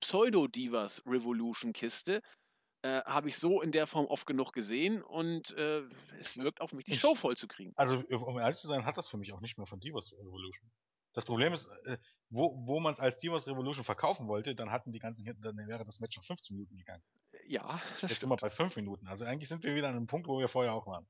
Pseudo-Divas 0.00 1.02
Revolution-Kiste. 1.06 2.22
Äh, 2.82 3.02
Habe 3.04 3.28
ich 3.28 3.36
so 3.38 3.62
in 3.62 3.72
der 3.72 3.86
Form 3.86 4.06
oft 4.06 4.26
genug 4.26 4.52
gesehen 4.52 5.02
und 5.02 5.56
äh, 5.56 5.82
es 6.18 6.36
wirkt 6.36 6.60
auf 6.60 6.72
mich, 6.72 6.84
die 6.84 6.96
Show 6.96 7.14
voll 7.14 7.36
zu 7.36 7.46
kriegen. 7.46 7.72
Also, 7.76 7.96
um 8.10 8.38
ehrlich 8.38 8.56
zu 8.56 8.68
sein, 8.68 8.84
hat 8.84 8.98
das 8.98 9.08
für 9.08 9.18
mich 9.18 9.32
auch 9.32 9.40
nicht 9.40 9.56
mehr 9.56 9.66
von 9.66 9.80
Divas 9.80 10.12
Revolution. 10.12 10.70
Das 11.14 11.24
Problem 11.24 11.52
ist, 11.52 11.68
äh, 11.84 11.98
wo, 12.30 12.66
wo 12.66 12.80
man 12.80 12.92
es 12.92 13.00
als 13.00 13.18
Divas 13.18 13.46
Revolution 13.46 13.84
verkaufen 13.84 14.26
wollte, 14.26 14.54
dann 14.54 14.70
hatten 14.70 14.92
die 14.92 14.98
ganzen, 14.98 15.24
dann 15.40 15.56
wäre 15.68 15.84
das 15.84 16.00
Match 16.00 16.16
noch 16.16 16.24
15 16.24 16.56
Minuten 16.56 16.76
gegangen. 16.76 17.02
Ja, 17.46 17.80
Jetzt 18.00 18.20
sind 18.20 18.30
wir 18.30 18.36
bei 18.36 18.50
5 18.50 18.76
Minuten. 18.76 19.06
Also 19.06 19.24
eigentlich 19.24 19.48
sind 19.48 19.62
wir 19.62 19.74
wieder 19.74 19.88
an 19.88 19.96
einem 19.96 20.06
Punkt, 20.06 20.26
wo 20.26 20.38
wir 20.38 20.48
vorher 20.48 20.72
auch 20.72 20.86
waren. 20.86 21.06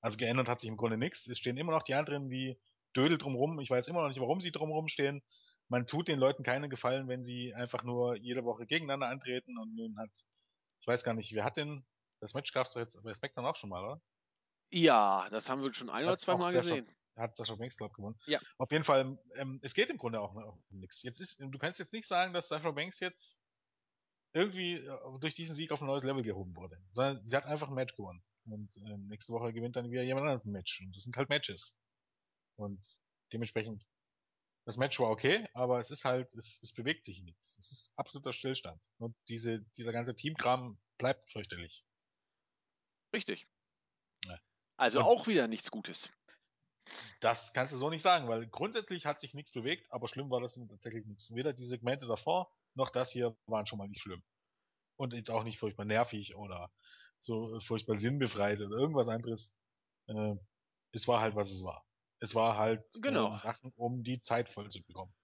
Also 0.00 0.18
geändert 0.18 0.48
hat 0.48 0.60
sich 0.60 0.68
im 0.68 0.76
Grunde 0.76 0.98
nichts. 0.98 1.26
Es 1.26 1.38
stehen 1.38 1.56
immer 1.56 1.72
noch 1.72 1.82
die 1.82 1.94
anderen 1.94 2.30
wie 2.30 2.58
Dödel 2.94 3.18
drumrum. 3.18 3.58
Ich 3.60 3.70
weiß 3.70 3.88
immer 3.88 4.02
noch 4.02 4.08
nicht, 4.08 4.20
warum 4.20 4.40
sie 4.40 4.52
drumrum 4.52 4.88
stehen. 4.88 5.22
Man 5.68 5.86
tut 5.86 6.08
den 6.08 6.18
Leuten 6.18 6.44
keine 6.44 6.68
Gefallen, 6.68 7.08
wenn 7.08 7.24
sie 7.24 7.54
einfach 7.54 7.82
nur 7.82 8.16
jede 8.16 8.44
Woche 8.44 8.66
gegeneinander 8.66 9.08
antreten 9.08 9.58
und 9.58 9.74
nun 9.74 9.98
hat, 9.98 10.10
ich 10.80 10.86
weiß 10.86 11.04
gar 11.04 11.14
nicht, 11.14 11.32
wer 11.34 11.44
hat 11.44 11.56
denn, 11.56 11.84
das 12.20 12.34
Match 12.34 12.52
gab's 12.52 12.72
doch 12.72 12.80
jetzt 12.80 13.02
bei 13.02 13.12
SmackDown 13.12 13.44
auch 13.46 13.56
schon 13.56 13.70
mal, 13.70 13.84
oder? 13.84 14.00
Ja, 14.70 15.28
das 15.30 15.48
haben 15.48 15.62
wir 15.62 15.72
schon 15.74 15.90
ein 15.90 16.04
oder 16.04 16.12
Hat 16.12 16.20
zwei 16.20 16.32
auch 16.32 16.38
Mal 16.38 16.52
Sascha- 16.52 16.60
gesehen. 16.62 16.96
hat 17.16 17.36
Sascha 17.36 17.54
Banks, 17.54 17.76
glaube 17.76 17.94
gewonnen. 17.94 18.18
Ja. 18.26 18.40
Auf 18.58 18.70
jeden 18.72 18.84
Fall, 18.84 19.18
ähm, 19.36 19.60
es 19.62 19.74
geht 19.74 19.90
im 19.90 19.96
Grunde 19.98 20.20
auch 20.20 20.34
um 20.34 20.62
nichts. 20.70 21.02
Jetzt 21.02 21.20
ist, 21.20 21.40
du 21.40 21.58
kannst 21.58 21.78
jetzt 21.78 21.92
nicht 21.92 22.06
sagen, 22.08 22.32
dass 22.32 22.48
Sascha 22.48 22.70
Banks 22.72 23.00
jetzt 23.00 23.40
irgendwie 24.32 24.74
äh, 24.74 25.18
durch 25.20 25.34
diesen 25.34 25.54
Sieg 25.54 25.70
auf 25.72 25.80
ein 25.80 25.86
neues 25.86 26.02
Level 26.02 26.22
gehoben 26.22 26.54
wurde, 26.56 26.78
sondern 26.90 27.24
sie 27.24 27.36
hat 27.36 27.46
einfach 27.46 27.68
ein 27.68 27.74
Match 27.74 27.94
gewonnen. 27.94 28.22
Und 28.44 28.76
ähm, 28.78 29.06
nächste 29.08 29.32
Woche 29.32 29.52
gewinnt 29.52 29.76
dann 29.76 29.90
wieder 29.90 30.02
jemand 30.02 30.24
anderes 30.26 30.44
ein 30.44 30.52
Match. 30.52 30.80
Und 30.80 30.94
das 30.94 31.02
sind 31.04 31.16
halt 31.16 31.28
Matches. 31.28 31.76
Und 32.56 32.84
dementsprechend, 33.32 33.84
das 34.66 34.76
Match 34.76 34.98
war 35.00 35.10
okay, 35.10 35.48
aber 35.54 35.78
es 35.78 35.90
ist 35.90 36.04
halt, 36.04 36.34
es, 36.34 36.60
es 36.62 36.74
bewegt 36.74 37.04
sich 37.04 37.22
nichts. 37.22 37.56
Es 37.58 37.70
ist 37.70 37.98
absoluter 37.98 38.32
Stillstand. 38.32 38.82
Und 38.98 39.16
diese, 39.28 39.60
dieser 39.78 39.92
ganze 39.92 40.14
Teamkram 40.14 40.78
bleibt 40.98 41.30
fürchterlich. 41.30 41.84
Richtig. 43.14 43.48
Ja. 44.24 44.38
Also 44.76 44.98
Und- 44.98 45.04
auch 45.06 45.26
wieder 45.28 45.46
nichts 45.46 45.70
Gutes. 45.70 46.10
Das 47.20 47.52
kannst 47.52 47.72
du 47.72 47.76
so 47.76 47.90
nicht 47.90 48.02
sagen, 48.02 48.28
weil 48.28 48.46
grundsätzlich 48.48 49.06
hat 49.06 49.18
sich 49.18 49.34
nichts 49.34 49.50
bewegt, 49.52 49.90
aber 49.90 50.06
schlimm 50.08 50.30
war 50.30 50.40
das 50.40 50.54
tatsächlich 50.68 51.04
nichts. 51.06 51.34
Weder 51.34 51.52
die 51.52 51.64
Segmente 51.64 52.06
davor, 52.06 52.52
noch 52.74 52.90
das 52.90 53.10
hier 53.10 53.36
waren 53.46 53.66
schon 53.66 53.78
mal 53.78 53.88
nicht 53.88 54.02
schlimm. 54.02 54.22
Und 54.96 55.12
jetzt 55.12 55.30
auch 55.30 55.44
nicht 55.44 55.58
furchtbar 55.58 55.84
nervig 55.84 56.34
oder 56.36 56.72
so 57.18 57.58
furchtbar 57.60 57.96
sinnbefreit 57.96 58.60
oder 58.60 58.76
irgendwas 58.76 59.08
anderes. 59.08 59.56
Äh, 60.08 60.34
es 60.92 61.06
war 61.08 61.20
halt, 61.20 61.34
was 61.36 61.50
es 61.50 61.64
war. 61.64 61.85
Es 62.20 62.34
war 62.34 62.56
halt 62.56 62.82
Genau. 63.00 63.32
ähm, 63.32 63.38
Sachen, 63.38 63.72
um 63.76 64.02
die 64.02 64.20
Zeit 64.20 64.48
voll 64.48 64.70
zu 64.70 64.82
bekommen. 64.82 65.14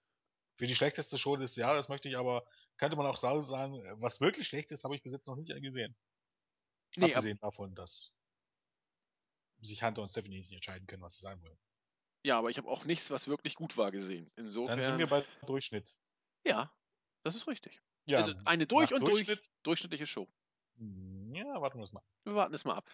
Für 0.56 0.66
die 0.66 0.74
schlechteste 0.74 1.16
Show 1.18 1.36
des 1.36 1.56
Jahres 1.56 1.88
möchte 1.88 2.08
ich 2.08 2.16
aber, 2.16 2.46
könnte 2.76 2.96
man 2.96 3.06
auch 3.06 3.16
sagen, 3.16 3.42
was 4.00 4.20
wirklich 4.20 4.46
schlecht 4.48 4.70
ist, 4.70 4.84
habe 4.84 4.94
ich 4.94 5.02
bis 5.02 5.12
jetzt 5.12 5.26
noch 5.26 5.36
nicht 5.36 5.48
gesehen. 5.62 5.96
Nee, 6.96 7.06
ab, 7.06 7.10
Abgesehen 7.18 7.38
davon, 7.40 7.74
dass 7.74 8.16
sich 9.60 9.82
Hunter 9.82 10.02
und 10.02 10.10
Stephanie 10.10 10.38
nicht 10.38 10.52
entscheiden 10.52 10.86
können, 10.86 11.02
was 11.02 11.14
sie 11.16 11.22
sein 11.22 11.40
wollen. 11.40 11.58
ja, 12.24 12.38
aber 12.38 12.50
ich 12.50 12.58
habe 12.58 12.68
auch 12.68 12.84
nichts, 12.84 13.10
was 13.10 13.28
wirklich 13.28 13.54
gut 13.54 13.76
war, 13.76 13.90
gesehen. 13.90 14.30
Insofern. 14.36 14.76
Dann 14.78 14.86
sind 14.86 14.98
wir 14.98 15.06
bei 15.06 15.24
Durchschnitt. 15.46 15.94
ja, 16.44 16.70
das 17.22 17.34
ist 17.36 17.46
richtig. 17.46 17.80
Ja, 18.04 18.24
Also 18.24 18.34
eine 18.44 18.66
durch 18.66 18.92
und 18.92 19.00
durch 19.02 19.24
Durchschnitt- 19.26 19.48
durchschnittliche 19.62 20.06
Show. 20.06 20.28
Ja, 20.76 21.60
warten 21.60 21.78
wir 21.78 21.84
es 21.84 21.92
mal. 21.92 22.02
Wir 22.24 22.34
warten 22.34 22.52
es 22.54 22.64
mal 22.64 22.74
ab. 22.76 22.90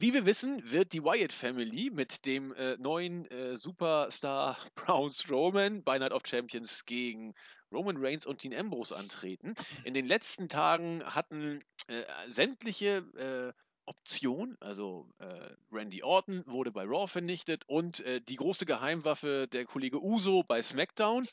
Wie 0.00 0.14
wir 0.14 0.24
wissen, 0.24 0.62
wird 0.70 0.94
die 0.94 1.04
Wyatt 1.04 1.30
Family 1.30 1.90
mit 1.92 2.24
dem 2.24 2.54
äh, 2.54 2.74
neuen 2.78 3.30
äh, 3.30 3.58
Superstar 3.58 4.56
Braun 4.74 5.12
Strowman 5.12 5.84
bei 5.84 5.98
Night 5.98 6.12
of 6.12 6.22
Champions 6.24 6.86
gegen 6.86 7.34
Roman 7.70 7.98
Reigns 7.98 8.24
und 8.24 8.42
Dean 8.42 8.54
Ambrose 8.54 8.96
antreten. 8.96 9.54
In 9.84 9.92
den 9.92 10.06
letzten 10.06 10.48
Tagen 10.48 11.04
hatten 11.04 11.62
äh, 11.88 12.04
sämtliche 12.28 13.04
äh, 13.14 13.52
Optionen, 13.84 14.56
also 14.60 15.06
äh, 15.18 15.50
Randy 15.70 16.02
Orton 16.02 16.44
wurde 16.46 16.72
bei 16.72 16.84
Raw 16.84 17.06
vernichtet 17.06 17.64
und 17.66 18.00
äh, 18.00 18.22
die 18.22 18.36
große 18.36 18.64
Geheimwaffe 18.64 19.48
der 19.52 19.66
Kollege 19.66 20.02
Uso 20.02 20.42
bei 20.42 20.62
SmackDown. 20.62 21.26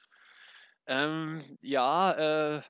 Ähm, 0.87 1.57
ja, 1.61 2.57
äh, 2.57 2.61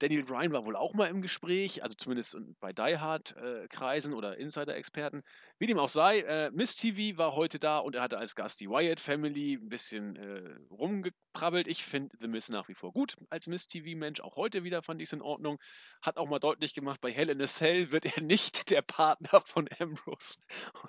Daniel 0.00 0.24
Bryan 0.24 0.52
war 0.52 0.64
wohl 0.64 0.76
auch 0.76 0.94
mal 0.94 1.06
im 1.08 1.22
Gespräch, 1.22 1.82
also 1.84 1.94
zumindest 1.94 2.36
bei 2.58 2.72
Die 2.72 2.98
Hard-Kreisen 2.98 4.14
oder 4.14 4.36
Insider-Experten. 4.38 5.22
Wie 5.58 5.66
dem 5.66 5.78
auch 5.78 5.88
sei, 5.88 6.20
äh, 6.20 6.50
Miss 6.52 6.74
TV 6.74 7.16
war 7.18 7.34
heute 7.36 7.58
da 7.60 7.78
und 7.78 7.94
er 7.94 8.02
hatte 8.02 8.18
als 8.18 8.34
Gast 8.34 8.60
die 8.60 8.68
Wyatt 8.68 8.98
Family 9.00 9.54
ein 9.54 9.68
bisschen 9.68 10.16
äh, 10.16 10.56
rumgeprabbelt. 10.70 11.68
Ich 11.68 11.84
finde 11.84 12.16
The 12.20 12.28
Miss 12.28 12.48
nach 12.48 12.68
wie 12.68 12.74
vor 12.74 12.92
gut 12.92 13.16
als 13.28 13.46
Miss 13.46 13.68
TV-Mensch. 13.68 14.20
Auch 14.20 14.36
heute 14.36 14.64
wieder 14.64 14.82
fand 14.82 15.00
ich 15.00 15.08
es 15.08 15.12
in 15.12 15.22
Ordnung. 15.22 15.58
Hat 16.02 16.16
auch 16.16 16.26
mal 16.28 16.38
deutlich 16.40 16.74
gemacht, 16.74 17.00
bei 17.00 17.12
Hell 17.12 17.30
in 17.30 17.40
a 17.42 17.46
Cell 17.46 17.92
wird 17.92 18.04
er 18.16 18.22
nicht 18.22 18.70
der 18.70 18.82
Partner 18.82 19.42
von 19.46 19.68
Ambrose 19.78 20.36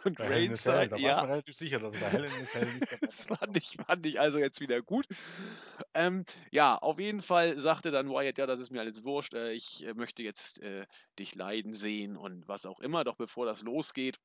und 0.05 0.19
Reigns 0.19 0.63
sein. 0.63 0.89
da 0.89 1.01
war 1.01 1.11
ich 1.11 1.19
Ja, 1.19 1.21
mir 1.21 1.27
relativ 1.29 1.55
sicher, 1.55 1.79
dass 1.79 1.97
bei 1.97 2.09
Hell 2.09 2.25
in 2.25 2.39
a 2.41 2.45
Cell 2.45 2.71
nicht 2.73 2.91
dabei 2.91 3.09
das 3.11 3.25
fand 3.25 3.57
ich, 3.57 3.77
fand 3.85 4.05
ich 4.05 4.19
also 4.19 4.39
jetzt 4.39 4.59
wieder 4.59 4.81
gut. 4.81 5.05
Ähm, 5.93 6.25
ja, 6.51 6.77
auf 6.77 6.99
jeden 6.99 7.21
Fall 7.21 7.59
sagte 7.59 7.91
dann 7.91 8.09
Wyatt, 8.09 8.37
ja, 8.37 8.45
das 8.45 8.59
ist 8.59 8.71
mir 8.71 8.79
alles 8.81 9.00
wurscht, 9.03 9.33
äh, 9.33 9.51
ich 9.53 9.85
äh, 9.85 9.93
möchte 9.93 10.23
jetzt 10.23 10.61
äh, 10.61 10.85
dich 11.19 11.35
leiden 11.35 11.73
sehen 11.73 12.17
und 12.17 12.47
was 12.47 12.65
auch 12.65 12.79
immer. 12.79 13.03
Doch 13.03 13.15
bevor 13.15 13.45
das 13.45 13.61
losgeht, 13.61 14.19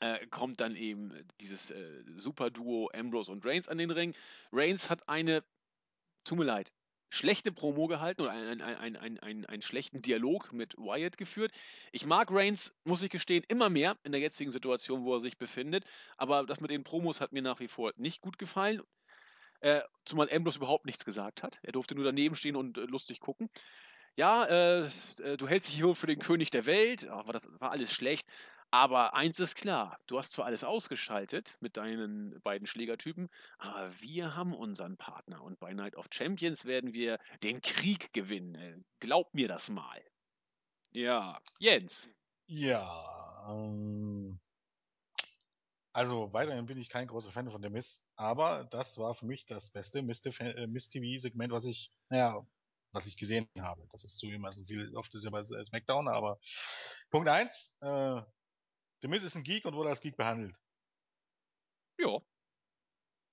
äh, 0.00 0.26
kommt 0.28 0.60
dann 0.60 0.76
eben 0.76 1.12
dieses 1.40 1.72
Super-Duo 2.16 2.90
Ambrose 2.92 3.32
und 3.32 3.44
Reigns 3.44 3.68
an 3.68 3.78
den 3.78 3.90
Ring. 3.90 4.14
Reigns 4.52 4.90
hat 4.90 5.08
eine, 5.08 5.44
tut 6.24 6.38
mir 6.38 6.44
leid, 6.44 6.72
schlechte 7.08 7.52
Promo 7.52 7.86
gehalten 7.86 8.22
oder 8.22 8.32
einen, 8.32 8.60
einen, 8.60 8.96
einen, 8.96 9.18
einen, 9.18 9.46
einen 9.46 9.62
schlechten 9.62 10.02
Dialog 10.02 10.52
mit 10.52 10.76
Wyatt 10.76 11.16
geführt. 11.16 11.52
Ich 11.92 12.04
mag 12.04 12.30
Reigns, 12.30 12.74
muss 12.84 13.02
ich 13.02 13.10
gestehen, 13.10 13.44
immer 13.48 13.70
mehr 13.70 13.96
in 14.04 14.12
der 14.12 14.20
jetzigen 14.20 14.50
Situation, 14.50 15.04
wo 15.04 15.14
er 15.14 15.20
sich 15.20 15.38
befindet. 15.38 15.84
Aber 16.16 16.44
das 16.44 16.60
mit 16.60 16.70
den 16.70 16.84
Promos 16.84 17.20
hat 17.20 17.32
mir 17.32 17.42
nach 17.42 17.60
wie 17.60 17.68
vor 17.68 17.92
nicht 17.96 18.20
gut 18.20 18.38
gefallen. 18.38 18.82
Äh, 19.66 19.82
zumal 20.04 20.30
Ambrose 20.32 20.58
überhaupt 20.58 20.86
nichts 20.86 21.04
gesagt 21.04 21.42
hat. 21.42 21.58
Er 21.62 21.72
durfte 21.72 21.96
nur 21.96 22.04
daneben 22.04 22.36
stehen 22.36 22.54
und 22.54 22.78
äh, 22.78 22.82
lustig 22.82 23.18
gucken. 23.18 23.50
Ja, 24.14 24.44
äh, 24.44 24.86
äh, 25.18 25.36
du 25.36 25.48
hältst 25.48 25.68
dich 25.68 25.76
hier 25.76 25.92
für 25.96 26.06
den 26.06 26.20
König 26.20 26.50
der 26.52 26.66
Welt, 26.66 27.08
aber 27.08 27.32
das 27.32 27.48
war 27.58 27.72
alles 27.72 27.92
schlecht. 27.92 28.28
Aber 28.70 29.14
eins 29.14 29.40
ist 29.40 29.56
klar, 29.56 29.98
du 30.06 30.18
hast 30.18 30.30
zwar 30.30 30.46
alles 30.46 30.62
ausgeschaltet 30.62 31.56
mit 31.58 31.76
deinen 31.76 32.40
beiden 32.42 32.68
Schlägertypen, 32.68 33.28
aber 33.58 33.92
wir 34.00 34.36
haben 34.36 34.54
unseren 34.54 34.96
Partner 34.98 35.42
und 35.42 35.58
bei 35.58 35.72
Night 35.72 35.96
of 35.96 36.06
Champions 36.12 36.64
werden 36.64 36.92
wir 36.92 37.18
den 37.42 37.60
Krieg 37.60 38.12
gewinnen. 38.12 38.54
Äh, 38.54 38.76
Glaub 39.00 39.34
mir 39.34 39.48
das 39.48 39.68
mal. 39.68 40.00
Ja, 40.92 41.40
Jens. 41.58 42.08
Ja, 42.46 42.88
ähm, 43.50 44.38
also 45.96 46.30
weiterhin 46.34 46.66
bin 46.66 46.76
ich 46.76 46.90
kein 46.90 47.06
großer 47.08 47.32
Fan 47.32 47.50
von 47.50 47.62
der 47.62 47.70
Miss, 47.70 48.06
aber 48.16 48.64
das 48.64 48.98
war 48.98 49.14
für 49.14 49.24
mich 49.24 49.46
das 49.46 49.70
beste 49.70 50.02
Miss, 50.02 50.20
äh, 50.26 50.68
was 50.68 51.64
ich, 51.64 51.90
naja, 52.10 52.46
was 52.92 53.06
ich 53.06 53.16
gesehen 53.16 53.48
habe. 53.58 53.86
Das 53.90 54.04
ist 54.04 54.18
zugegebenermaßen 54.18 54.66
viel, 54.66 54.94
oft 54.94 55.14
ist 55.14 55.24
ja 55.24 55.30
bei 55.30 55.42
SmackDown, 55.42 56.08
aber 56.08 56.38
Punkt 57.08 57.28
eins, 57.28 57.78
äh, 57.80 58.20
der 59.02 59.08
Miss 59.08 59.24
ist 59.24 59.36
ein 59.36 59.42
Geek 59.42 59.64
und 59.64 59.74
wurde 59.74 59.88
als 59.88 60.02
Geek 60.02 60.18
behandelt. 60.18 60.60
Ja, 61.98 62.18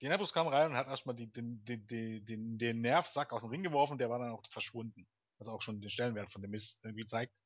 Die 0.01 0.07
Nebus 0.07 0.31
kam 0.31 0.47
rein 0.47 0.71
und 0.71 0.77
hat 0.77 0.87
erstmal 0.87 1.15
die, 1.15 1.27
den, 1.27 1.65
den, 1.65 1.85
den, 2.25 2.57
den, 2.57 2.81
Nervsack 2.81 3.33
aus 3.33 3.41
dem 3.43 3.51
Ring 3.51 3.63
geworfen, 3.63 3.97
der 3.97 4.09
war 4.09 4.19
dann 4.19 4.31
auch 4.31 4.43
verschwunden. 4.49 5.05
Was 5.37 5.49
auch 5.49 5.61
schon 5.61 5.81
den 5.81 5.89
Stellenwert 5.89 6.31
von 6.31 6.41
dem 6.41 6.51
Miss 6.51 6.79
irgendwie 6.81 7.05
zeigt. 7.05 7.43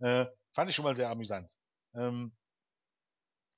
Äh, 0.00 0.26
fand 0.54 0.70
ich 0.70 0.74
schon 0.74 0.84
mal 0.84 0.94
sehr 0.94 1.08
amüsant. 1.08 1.56
Ähm, 1.94 2.32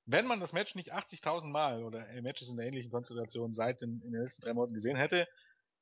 wenn 0.05 0.25
man 0.25 0.39
das 0.39 0.53
Match 0.53 0.75
nicht 0.75 0.93
80.000 0.93 1.47
Mal 1.47 1.83
oder 1.83 2.07
äh, 2.09 2.21
Matches 2.21 2.49
in 2.49 2.57
der 2.57 2.67
ähnlichen 2.67 2.91
Konstellation 2.91 3.51
seit 3.53 3.81
den, 3.81 4.01
in 4.03 4.11
den 4.11 4.21
letzten 4.21 4.41
drei 4.43 4.53
Monaten 4.53 4.73
gesehen 4.73 4.97
hätte, 4.97 5.27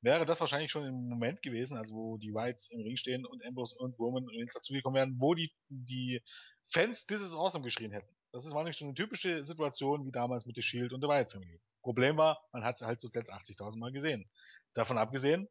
wäre 0.00 0.26
das 0.26 0.40
wahrscheinlich 0.40 0.70
schon 0.70 0.84
im 0.84 1.08
Moment 1.08 1.42
gewesen, 1.42 1.76
also 1.76 1.94
wo 1.94 2.18
die 2.18 2.34
Whites 2.34 2.70
im 2.70 2.82
Ring 2.82 2.96
stehen 2.96 3.24
und 3.24 3.44
Ambrose 3.44 3.76
und 3.78 3.98
Roman 3.98 4.26
Reigns 4.28 4.52
dazugekommen 4.52 4.96
wären, 4.96 5.20
wo 5.20 5.34
die, 5.34 5.52
die 5.68 6.20
Fans 6.64 7.06
This 7.06 7.22
is 7.22 7.34
awesome 7.34 7.64
geschrien 7.64 7.92
hätten. 7.92 8.12
Das 8.32 8.44
ist, 8.46 8.54
war 8.54 8.64
nicht 8.64 8.78
schon 8.78 8.88
eine 8.88 8.94
typische 8.94 9.44
Situation 9.44 10.06
wie 10.06 10.12
damals 10.12 10.46
mit 10.46 10.56
The 10.56 10.62
Shield 10.62 10.92
und 10.92 11.00
der 11.00 11.10
Wyatt 11.10 11.32
Family. 11.32 11.60
Problem 11.82 12.16
war, 12.16 12.40
man 12.52 12.64
hat 12.64 12.78
sie 12.78 12.86
halt 12.86 13.00
zuletzt 13.00 13.32
80.000 13.32 13.78
Mal 13.78 13.92
gesehen. 13.92 14.28
Davon 14.74 14.98
abgesehen 14.98 15.48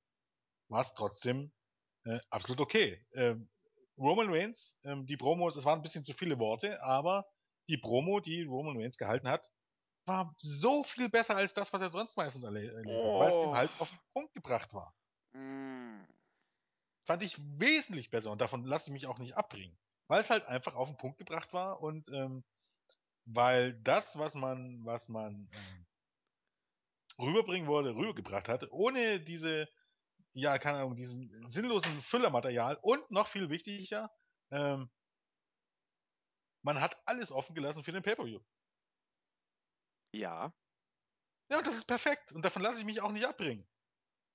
war 0.68 0.82
es 0.82 0.94
trotzdem 0.94 1.52
äh, 2.06 2.20
absolut 2.30 2.60
okay. 2.62 3.06
Ähm, 3.14 3.50
Roman 3.98 4.34
Reigns, 4.34 4.80
ähm, 4.84 5.06
die 5.06 5.18
Promos, 5.18 5.56
es 5.56 5.66
waren 5.66 5.80
ein 5.80 5.84
bisschen 5.84 6.04
zu 6.04 6.14
viele 6.14 6.40
Worte, 6.40 6.82
aber 6.82 7.26
die 7.72 7.78
Promo, 7.80 8.20
die 8.22 8.44
Roman 8.44 8.78
Reigns 8.78 8.98
gehalten 8.98 9.30
hat, 9.30 9.52
war 10.06 10.36
so 10.38 10.84
viel 10.84 11.10
besser 11.10 11.36
als 11.38 11.54
das, 11.56 11.74
was 11.74 11.82
er 11.82 11.92
sonst 11.92 12.18
meistens 12.18 12.44
erlebt 12.44 13.04
hat, 13.04 13.20
weil 13.20 13.30
es 13.30 13.42
ihm 13.42 13.54
Oh. 13.54 13.56
halt 13.56 13.80
auf 13.80 13.92
den 13.92 14.00
Punkt 14.14 14.34
gebracht 14.34 14.74
war. 14.74 14.96
Mm. 15.34 16.06
fand 17.06 17.22
ich 17.24 17.38
wesentlich 17.60 18.10
besser 18.10 18.32
und 18.32 18.42
davon 18.42 18.64
lasse 18.66 18.90
ich 18.90 18.94
mich 18.94 19.06
auch 19.08 19.20
nicht 19.20 19.36
abbringen. 19.38 19.78
Weil 20.08 20.22
es 20.22 20.30
halt 20.30 20.46
einfach 20.46 20.76
auf 20.76 20.88
den 20.88 20.98
Punkt 20.98 21.18
gebracht 21.20 21.54
war 21.54 21.80
und 21.82 22.10
ähm, 22.10 22.44
weil 23.26 23.74
das, 23.82 24.18
was 24.18 24.36
man, 24.36 24.86
was 24.86 25.10
man 25.10 25.50
ähm, 25.54 25.88
rüberbringen 27.20 27.68
wollte, 27.68 27.96
rübergebracht 27.96 28.50
hat, 28.50 28.72
ohne 28.72 29.22
diese, 29.22 29.68
ja, 30.34 30.60
keine 30.60 30.80
Ahnung, 30.80 30.96
diesen 30.96 31.32
sinnlosen 31.50 32.02
Füllermaterial 32.02 32.78
und 32.82 33.12
noch 33.12 33.28
viel 33.28 33.50
wichtiger, 33.50 34.12
ähm, 34.52 34.92
man 36.64 36.80
hat 36.80 36.98
alles 37.06 37.32
offen 37.32 37.56
gelassen 37.56 37.84
für 37.84 37.92
den 37.92 38.04
Pay-Per-View. 38.04 38.40
Ja. 40.14 40.54
Ja, 41.50 41.62
das 41.62 41.76
ist 41.76 41.86
perfekt. 41.86 42.32
Und 42.32 42.44
davon 42.44 42.62
lasse 42.62 42.80
ich 42.80 42.86
mich 42.86 43.02
auch 43.02 43.12
nicht 43.12 43.26
abbringen. 43.26 43.68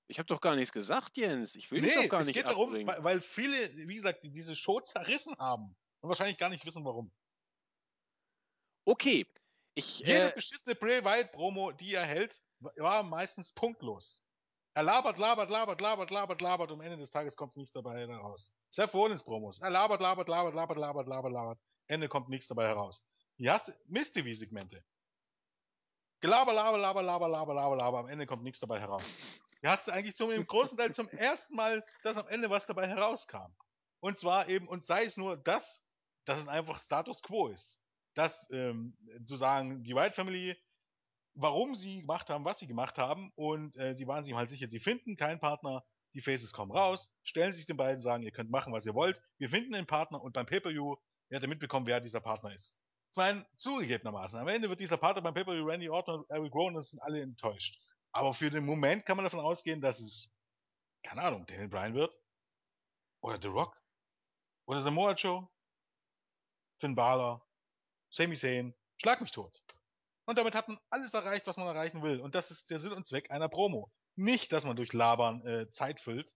Ich 0.09 0.19
habe 0.19 0.27
doch 0.27 0.39
gar 0.39 0.55
nichts 0.55 0.71
gesagt, 0.71 1.17
Jens. 1.17 1.55
Ich 1.55 1.69
will 1.71 1.81
nee, 1.81 1.87
dich 1.87 1.95
doch 2.03 2.09
gar 2.09 2.21
es 2.21 2.27
nicht 2.27 2.35
geht 2.35 2.45
abbringen. 2.45 2.87
darum, 2.87 3.03
weil, 3.03 3.15
weil 3.15 3.21
viele, 3.21 3.75
wie 3.75 3.95
gesagt, 3.95 4.23
diese 4.23 4.55
Show 4.55 4.79
zerrissen 4.79 5.35
haben 5.37 5.75
und 6.01 6.09
wahrscheinlich 6.09 6.37
gar 6.37 6.49
nicht 6.49 6.65
wissen, 6.65 6.85
warum. 6.85 7.11
Okay. 8.85 9.27
Ich, 9.75 9.99
Jede 9.99 10.31
äh, 10.31 10.33
beschissene 10.33 10.75
Bray 10.75 11.03
Wyatt 11.03 11.31
Promo, 11.33 11.71
die 11.71 11.93
er 11.93 12.05
hält, 12.05 12.41
war 12.59 13.03
meistens 13.03 13.53
punktlos. 13.53 14.23
Er 14.73 14.83
labert, 14.83 15.17
labert, 15.17 15.49
labert, 15.49 15.81
labert, 15.81 16.11
labert, 16.11 16.41
labert 16.41 16.71
und 16.71 16.79
am 16.79 16.85
Ende 16.85 16.97
des 16.97 17.09
Tages 17.09 17.35
kommt 17.35 17.57
nichts 17.57 17.73
dabei 17.73 18.07
heraus. 18.07 18.55
Seth 18.69 18.93
Rollins 18.93 19.23
Promos. 19.23 19.59
Er 19.59 19.71
labert, 19.71 20.01
labert, 20.01 20.29
labert, 20.29 20.53
labert, 20.53 20.77
labert, 20.77 21.07
labert, 21.07 21.31
labert. 21.33 21.59
Ende 21.87 22.09
kommt 22.09 22.29
nichts 22.29 22.47
dabei 22.47 22.67
heraus. 22.67 23.09
Hier 23.35 23.53
hast 23.53 23.67
du 23.67 23.71
Mist-TV-Segmente. 23.87 24.83
Gelaber, 26.19 26.53
laber, 26.53 26.77
laber, 26.77 27.01
laber, 27.03 27.27
laber, 27.27 27.53
laber, 27.53 27.75
laber. 27.75 27.99
Am 27.99 28.07
Ende 28.07 28.25
kommt 28.25 28.43
nichts 28.43 28.59
dabei 28.59 28.79
heraus. 28.79 29.03
Hier 29.61 29.71
hast 29.71 29.87
du 29.87 29.91
eigentlich 29.91 30.15
zum, 30.15 30.31
im 30.31 30.45
großen 30.45 30.77
Teil 30.77 30.93
zum 30.93 31.07
ersten 31.09 31.55
Mal, 31.55 31.85
dass 32.03 32.17
am 32.17 32.27
Ende 32.27 32.49
was 32.49 32.65
dabei 32.65 32.87
herauskam. 32.87 33.53
Und 33.99 34.17
zwar 34.17 34.49
eben, 34.49 34.67
und 34.67 34.85
sei 34.85 35.05
es 35.05 35.17
nur 35.17 35.37
das, 35.37 35.87
dass 36.25 36.39
es 36.39 36.47
einfach 36.47 36.79
Status 36.79 37.21
Quo 37.21 37.47
ist. 37.47 37.81
Dass, 38.13 38.49
ähm, 38.51 38.97
zu 39.25 39.35
sagen, 39.35 39.83
die 39.83 39.95
White 39.95 40.15
Family, 40.15 40.57
warum 41.35 41.75
sie 41.75 42.01
gemacht 42.01 42.29
haben, 42.29 42.45
was 42.45 42.59
sie 42.59 42.67
gemacht 42.67 42.97
haben, 42.97 43.31
und 43.35 43.75
äh, 43.77 43.93
sie 43.93 44.07
waren 44.07 44.23
sich 44.23 44.33
halt 44.33 44.49
sicher, 44.49 44.67
sie 44.67 44.79
finden 44.79 45.15
keinen 45.15 45.39
Partner, 45.39 45.83
die 46.13 46.21
Faces 46.21 46.51
kommen 46.51 46.71
raus, 46.71 47.11
stellen 47.23 47.51
sich 47.51 47.67
den 47.67 47.77
beiden, 47.77 48.01
sagen, 48.01 48.23
ihr 48.23 48.31
könnt 48.31 48.49
machen, 48.49 48.73
was 48.73 48.87
ihr 48.87 48.95
wollt, 48.95 49.21
wir 49.37 49.49
finden 49.49 49.75
einen 49.75 49.85
Partner 49.85 50.21
und 50.21 50.33
beim 50.33 50.47
Pay-Per-View 50.47 50.95
ihr 51.29 51.47
mitbekommen, 51.47 51.85
wer 51.85 51.99
dieser 51.99 52.21
Partner 52.21 52.53
ist. 52.53 52.79
Ich 53.11 53.17
meine, 53.17 53.45
zugegebenermaßen, 53.55 54.37
am 54.37 54.47
Ende 54.47 54.69
wird 54.69 54.79
dieser 54.79 54.97
Partner 54.97 55.21
beim 55.21 55.33
Pay-Per-View 55.33 55.65
Randy 55.65 55.89
Orton 55.89 56.19
und 56.19 56.29
Eric 56.29 56.53
Rowan, 56.53 56.75
das 56.75 56.89
sind 56.89 57.01
alle 57.01 57.21
enttäuscht. 57.21 57.81
Aber 58.11 58.33
für 58.33 58.49
den 58.49 58.65
Moment 58.65 59.05
kann 59.05 59.17
man 59.17 59.23
davon 59.23 59.39
ausgehen, 59.39 59.81
dass 59.81 59.99
es, 59.99 60.31
keine 61.03 61.21
Ahnung, 61.21 61.45
Daniel 61.45 61.69
Bryan 61.69 61.93
wird. 61.93 62.17
Oder 63.21 63.41
The 63.41 63.47
Rock. 63.47 63.79
Oder 64.65 64.81
Samoa 64.81 65.13
Joe. 65.13 65.47
Finn 66.79 66.95
Balor. 66.95 67.45
Sami 68.09 68.35
Zayn. 68.35 68.73
Schlag 68.97 69.21
mich 69.21 69.31
tot. 69.31 69.61
Und 70.25 70.37
damit 70.37 70.55
hat 70.55 70.67
man 70.67 70.77
alles 70.89 71.13
erreicht, 71.13 71.47
was 71.47 71.57
man 71.57 71.67
erreichen 71.67 72.03
will. 72.03 72.19
Und 72.19 72.35
das 72.35 72.51
ist 72.51 72.69
der 72.69 72.79
Sinn 72.79 72.91
und 72.91 73.07
Zweck 73.07 73.31
einer 73.31 73.49
Promo. 73.49 73.91
Nicht, 74.15 74.51
dass 74.51 74.65
man 74.65 74.75
durch 74.75 74.93
Labern 74.93 75.45
äh, 75.45 75.69
Zeit 75.69 76.01
füllt. 76.01 76.33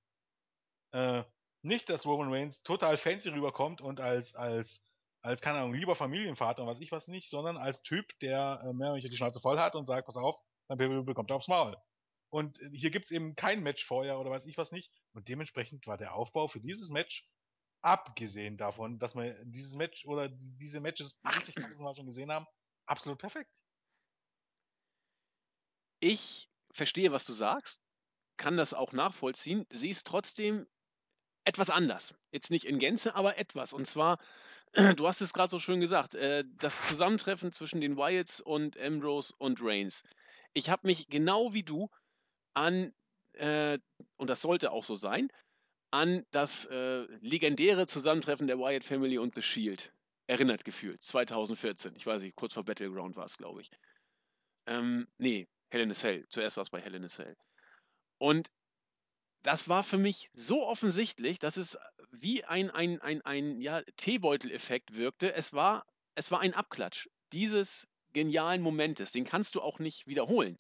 Äh, 0.91 1.23
nicht, 1.61 1.89
dass 1.89 2.05
Roman 2.05 2.31
Reigns 2.33 2.63
total 2.63 2.97
fancy 2.97 3.29
rüberkommt 3.29 3.81
und 3.81 3.99
als, 3.99 4.35
als, 4.35 4.89
als, 5.21 5.41
keine 5.41 5.59
Ahnung, 5.59 5.73
lieber 5.73 5.95
Familienvater 5.95 6.63
und 6.63 6.69
was 6.69 6.79
ich 6.79 6.91
was 6.91 7.07
nicht, 7.07 7.29
sondern 7.29 7.57
als 7.57 7.81
Typ, 7.83 8.17
der 8.19 8.61
äh, 8.63 8.73
mehr 8.73 8.91
oder 8.91 8.99
die 8.99 9.17
Schnauze 9.17 9.39
voll 9.39 9.59
hat 9.59 9.75
und 9.75 9.85
sagt, 9.85 10.07
pass 10.07 10.17
auf, 10.17 10.39
dann 10.67 11.05
bekommt 11.05 11.29
er 11.29 11.35
aufs 11.35 11.47
Maul. 11.47 11.77
Und 12.29 12.59
äh, 12.61 12.69
hier 12.73 12.91
gibt's 12.91 13.11
eben 13.11 13.35
kein 13.35 13.61
Match 13.61 13.85
vorher 13.85 14.19
oder 14.19 14.31
weiß 14.31 14.45
ich 14.45 14.57
was 14.57 14.71
nicht. 14.71 14.91
Und 15.13 15.27
dementsprechend 15.27 15.85
war 15.87 15.97
der 15.97 16.15
Aufbau 16.15 16.47
für 16.47 16.59
dieses 16.59 16.89
Match, 16.89 17.27
abgesehen 17.81 18.57
davon, 18.57 18.99
dass 18.99 19.15
wir 19.15 19.35
dieses 19.45 19.75
Match 19.75 20.05
oder 20.05 20.29
diese 20.29 20.81
Matches 20.81 21.19
80.000 21.23 21.81
Mal 21.81 21.95
schon 21.95 22.05
gesehen 22.05 22.31
haben, 22.31 22.45
absolut 22.85 23.19
perfekt. 23.19 23.51
Ich 25.99 26.49
verstehe, 26.73 27.11
was 27.11 27.25
du 27.25 27.33
sagst, 27.33 27.81
kann 28.37 28.57
das 28.57 28.73
auch 28.73 28.91
nachvollziehen, 28.91 29.65
sehe 29.69 29.91
es 29.91 30.03
trotzdem 30.03 30.67
etwas 31.43 31.69
anders. 31.69 32.13
Jetzt 32.31 32.51
nicht 32.51 32.65
in 32.65 32.79
Gänze, 32.79 33.15
aber 33.15 33.37
etwas. 33.37 33.73
Und 33.73 33.85
zwar, 33.85 34.17
du 34.95 35.07
hast 35.07 35.21
es 35.21 35.33
gerade 35.33 35.49
so 35.49 35.59
schön 35.59 35.79
gesagt, 35.79 36.15
äh, 36.15 36.43
das 36.57 36.87
Zusammentreffen 36.87 37.51
zwischen 37.51 37.81
den 37.81 37.97
Wyatts 37.97 38.41
und 38.41 38.79
Ambrose 38.79 39.33
und 39.37 39.59
Reigns. 39.61 40.03
Ich 40.53 40.69
habe 40.69 40.87
mich 40.87 41.09
genau 41.09 41.53
wie 41.53 41.63
du 41.63 41.89
an, 42.53 42.93
äh, 43.33 43.79
und 44.17 44.29
das 44.29 44.41
sollte 44.41 44.71
auch 44.71 44.83
so 44.83 44.95
sein, 44.95 45.31
an 45.91 46.25
das 46.31 46.65
äh, 46.65 47.05
legendäre 47.21 47.85
Zusammentreffen 47.85 48.47
der 48.47 48.59
Wyatt 48.59 48.83
Family 48.83 49.17
und 49.17 49.35
The 49.35 49.41
Shield 49.41 49.93
erinnert 50.27 50.63
gefühlt. 50.63 51.01
2014. 51.03 51.95
Ich 51.95 52.05
weiß 52.05 52.21
nicht, 52.21 52.35
kurz 52.35 52.53
vor 52.53 52.63
Battleground 52.63 53.17
war 53.17 53.25
es, 53.25 53.37
glaube 53.37 53.61
ich. 53.61 53.69
Ähm, 54.65 55.07
nee, 55.17 55.47
Hell 55.69 55.81
in 55.81 55.91
a 55.91 55.93
Cell. 55.93 56.25
Zuerst 56.29 56.57
war 56.57 56.61
es 56.61 56.69
bei 56.69 56.79
Hell 56.79 56.95
in 56.95 57.03
a 57.03 57.07
Cell. 57.07 57.35
Und 58.17 58.49
das 59.43 59.67
war 59.67 59.83
für 59.83 59.97
mich 59.97 60.29
so 60.33 60.65
offensichtlich, 60.65 61.39
dass 61.39 61.57
es 61.57 61.77
wie 62.11 62.43
ein, 62.45 62.69
ein, 62.69 63.01
ein, 63.01 63.21
ein 63.21 63.59
ja, 63.59 63.81
Teebeutel-Effekt 63.97 64.93
wirkte. 64.93 65.33
Es 65.33 65.53
war, 65.53 65.85
es 66.15 66.31
war 66.31 66.39
ein 66.41 66.53
Abklatsch 66.53 67.07
dieses 67.31 67.87
genialen 68.13 68.61
Momentes. 68.61 69.11
Den 69.11 69.23
kannst 69.23 69.55
du 69.55 69.61
auch 69.61 69.79
nicht 69.79 70.07
wiederholen. 70.07 70.57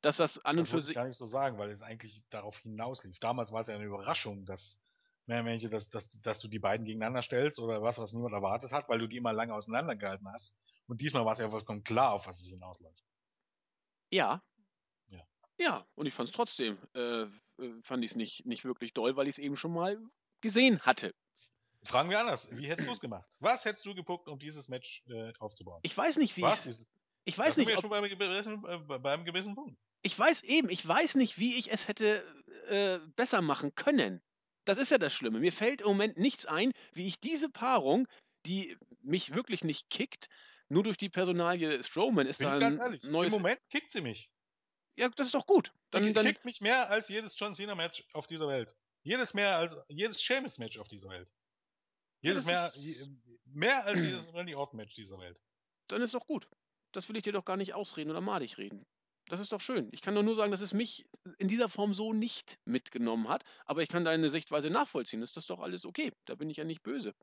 Dass 0.00 0.18
das 0.18 0.44
an 0.44 0.58
und 0.58 0.66
für 0.66 0.80
sich. 0.80 0.90
ich 0.90 0.96
gar 0.96 1.06
nicht 1.06 1.16
so 1.16 1.26
sagen, 1.26 1.58
weil 1.58 1.70
es 1.70 1.82
eigentlich 1.82 2.22
darauf 2.28 2.58
hinauslief. 2.58 3.18
Damals 3.20 3.52
war 3.52 3.60
es 3.62 3.68
ja 3.68 3.74
eine 3.74 3.84
Überraschung, 3.84 4.44
dass 4.44 4.84
mehr 5.26 5.42
Menschen, 5.42 5.70
dass, 5.70 5.88
dass, 5.88 6.20
dass 6.20 6.40
du 6.40 6.48
die 6.48 6.58
beiden 6.58 6.84
gegeneinander 6.84 7.22
stellst 7.22 7.58
oder 7.58 7.82
was, 7.82 7.98
was 7.98 8.12
niemand 8.12 8.34
erwartet 8.34 8.70
hat, 8.72 8.88
weil 8.88 8.98
du 8.98 9.06
die 9.06 9.16
immer 9.16 9.32
lange 9.32 9.54
auseinandergehalten 9.54 10.30
hast. 10.30 10.60
Und 10.86 11.00
diesmal 11.00 11.24
war 11.24 11.32
es 11.32 11.38
ja 11.38 11.48
vollkommen 11.48 11.82
klar, 11.82 12.12
auf 12.12 12.26
was 12.26 12.40
es 12.40 12.48
hinausläuft. 12.48 13.02
Ja. 14.10 14.42
Ja, 15.58 15.86
und 15.94 16.06
ich 16.06 16.14
fand 16.14 16.28
es 16.28 16.34
trotzdem, 16.34 16.78
äh, 16.94 17.26
fand 17.82 18.04
ich 18.04 18.12
es 18.12 18.16
nicht, 18.16 18.46
nicht 18.46 18.64
wirklich 18.64 18.92
doll, 18.92 19.16
weil 19.16 19.28
ich 19.28 19.36
es 19.36 19.38
eben 19.38 19.56
schon 19.56 19.72
mal 19.72 19.98
gesehen 20.40 20.80
hatte. 20.80 21.14
Fragen 21.84 22.10
wir 22.10 22.18
anders. 22.18 22.48
Wie 22.56 22.66
hättest 22.66 22.88
du 22.88 22.92
es 22.92 23.00
gemacht? 23.00 23.28
Was 23.40 23.64
hättest 23.64 23.84
du 23.86 23.94
geguckt, 23.94 24.28
um 24.28 24.38
dieses 24.38 24.68
Match 24.68 25.02
äh, 25.08 25.32
aufzubauen? 25.38 25.80
Ich 25.82 25.96
weiß 25.96 26.16
nicht, 26.16 26.36
wie 26.36 26.44
es. 26.44 26.86
Ich 27.26 27.38
weiß 27.38 27.56
nicht. 27.56 27.68
Wir 27.68 27.76
ob, 27.76 27.82
schon 27.82 27.90
beim, 27.90 28.04
äh, 28.04 28.98
beim 28.98 29.24
gewissen 29.24 29.54
Punkt. 29.54 29.80
Ich 30.02 30.18
weiß 30.18 30.42
eben, 30.42 30.68
ich 30.68 30.86
weiß 30.86 31.14
nicht, 31.16 31.38
wie 31.38 31.58
ich 31.58 31.72
es 31.72 31.88
hätte 31.88 32.24
äh, 32.68 32.98
besser 33.16 33.42
machen 33.42 33.74
können. 33.74 34.22
Das 34.64 34.78
ist 34.78 34.90
ja 34.90 34.98
das 34.98 35.12
Schlimme. 35.12 35.40
Mir 35.40 35.52
fällt 35.52 35.82
im 35.82 35.88
Moment 35.88 36.18
nichts 36.18 36.46
ein, 36.46 36.72
wie 36.92 37.06
ich 37.06 37.20
diese 37.20 37.50
Paarung, 37.50 38.08
die 38.46 38.76
mich 39.02 39.34
wirklich 39.34 39.62
nicht 39.64 39.90
kickt, 39.90 40.28
nur 40.68 40.82
durch 40.82 40.96
die 40.96 41.10
Personalie 41.10 41.82
Strowman 41.82 42.26
ist 42.26 42.38
Bin 42.38 42.48
da 42.48 42.54
ich 42.54 42.60
ganz 42.60 42.78
ehrlich. 42.78 43.02
Neues 43.04 43.34
Im 43.34 43.42
Moment 43.42 43.60
kickt 43.70 43.92
sie 43.92 44.00
mich. 44.00 44.30
Ja, 44.96 45.08
das 45.08 45.28
ist 45.28 45.34
doch 45.34 45.46
gut. 45.46 45.72
Dann, 45.90 46.12
dann 46.14 46.26
kickt 46.26 46.44
mich 46.44 46.60
mehr 46.60 46.90
als 46.90 47.08
jedes 47.08 47.38
John 47.38 47.54
Cena 47.54 47.74
Match 47.74 48.04
auf 48.12 48.26
dieser 48.26 48.48
Welt. 48.48 48.74
Jedes 49.02 49.34
mehr 49.34 49.56
als 49.56 49.76
jedes 49.88 50.22
Sheamus 50.22 50.58
Match 50.58 50.78
auf 50.78 50.88
dieser 50.88 51.08
Welt. 51.08 51.30
Jedes 52.20 52.46
ja, 52.46 52.72
mehr, 52.74 53.08
mehr 53.44 53.84
als 53.84 54.00
jedes 54.00 54.32
Randy 54.32 54.54
Orton 54.54 54.78
Match 54.78 54.94
dieser 54.94 55.18
Welt. 55.18 55.38
Dann 55.88 56.00
ist 56.00 56.14
doch 56.14 56.26
gut. 56.26 56.48
Das 56.92 57.08
will 57.08 57.16
ich 57.16 57.22
dir 57.22 57.32
doch 57.32 57.44
gar 57.44 57.56
nicht 57.56 57.74
ausreden 57.74 58.10
oder 58.10 58.20
malig 58.20 58.56
reden. 58.56 58.86
Das 59.26 59.40
ist 59.40 59.52
doch 59.52 59.60
schön. 59.60 59.88
Ich 59.92 60.00
kann 60.00 60.14
doch 60.14 60.22
nur 60.22 60.36
sagen, 60.36 60.50
dass 60.50 60.60
es 60.60 60.72
mich 60.72 61.06
in 61.38 61.48
dieser 61.48 61.68
Form 61.68 61.94
so 61.94 62.12
nicht 62.12 62.58
mitgenommen 62.64 63.28
hat, 63.28 63.42
aber 63.64 63.82
ich 63.82 63.88
kann 63.88 64.04
deine 64.04 64.28
Sichtweise 64.28 64.70
nachvollziehen. 64.70 65.20
Das 65.20 65.36
ist 65.36 65.50
doch 65.50 65.60
alles 65.60 65.84
okay. 65.84 66.12
Da 66.26 66.34
bin 66.34 66.50
ich 66.50 66.58
ja 66.58 66.64
nicht 66.64 66.82
böse. 66.82 67.14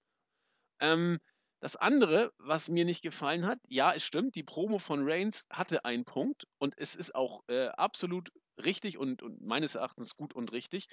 Ähm, 0.79 1.19
das 1.61 1.75
andere, 1.75 2.33
was 2.39 2.69
mir 2.69 2.85
nicht 2.85 3.03
gefallen 3.03 3.45
hat, 3.45 3.59
ja, 3.67 3.93
es 3.93 4.03
stimmt, 4.03 4.35
die 4.35 4.43
Promo 4.43 4.79
von 4.79 5.07
Reigns 5.07 5.45
hatte 5.51 5.85
einen 5.85 6.05
Punkt 6.05 6.47
und 6.57 6.73
es 6.77 6.95
ist 6.95 7.13
auch 7.13 7.43
äh, 7.47 7.67
absolut 7.67 8.31
richtig 8.57 8.97
und, 8.97 9.21
und, 9.21 9.41
meines 9.41 9.75
Erachtens 9.75 10.15
gut 10.15 10.33
und 10.33 10.51
richtig, 10.51 10.87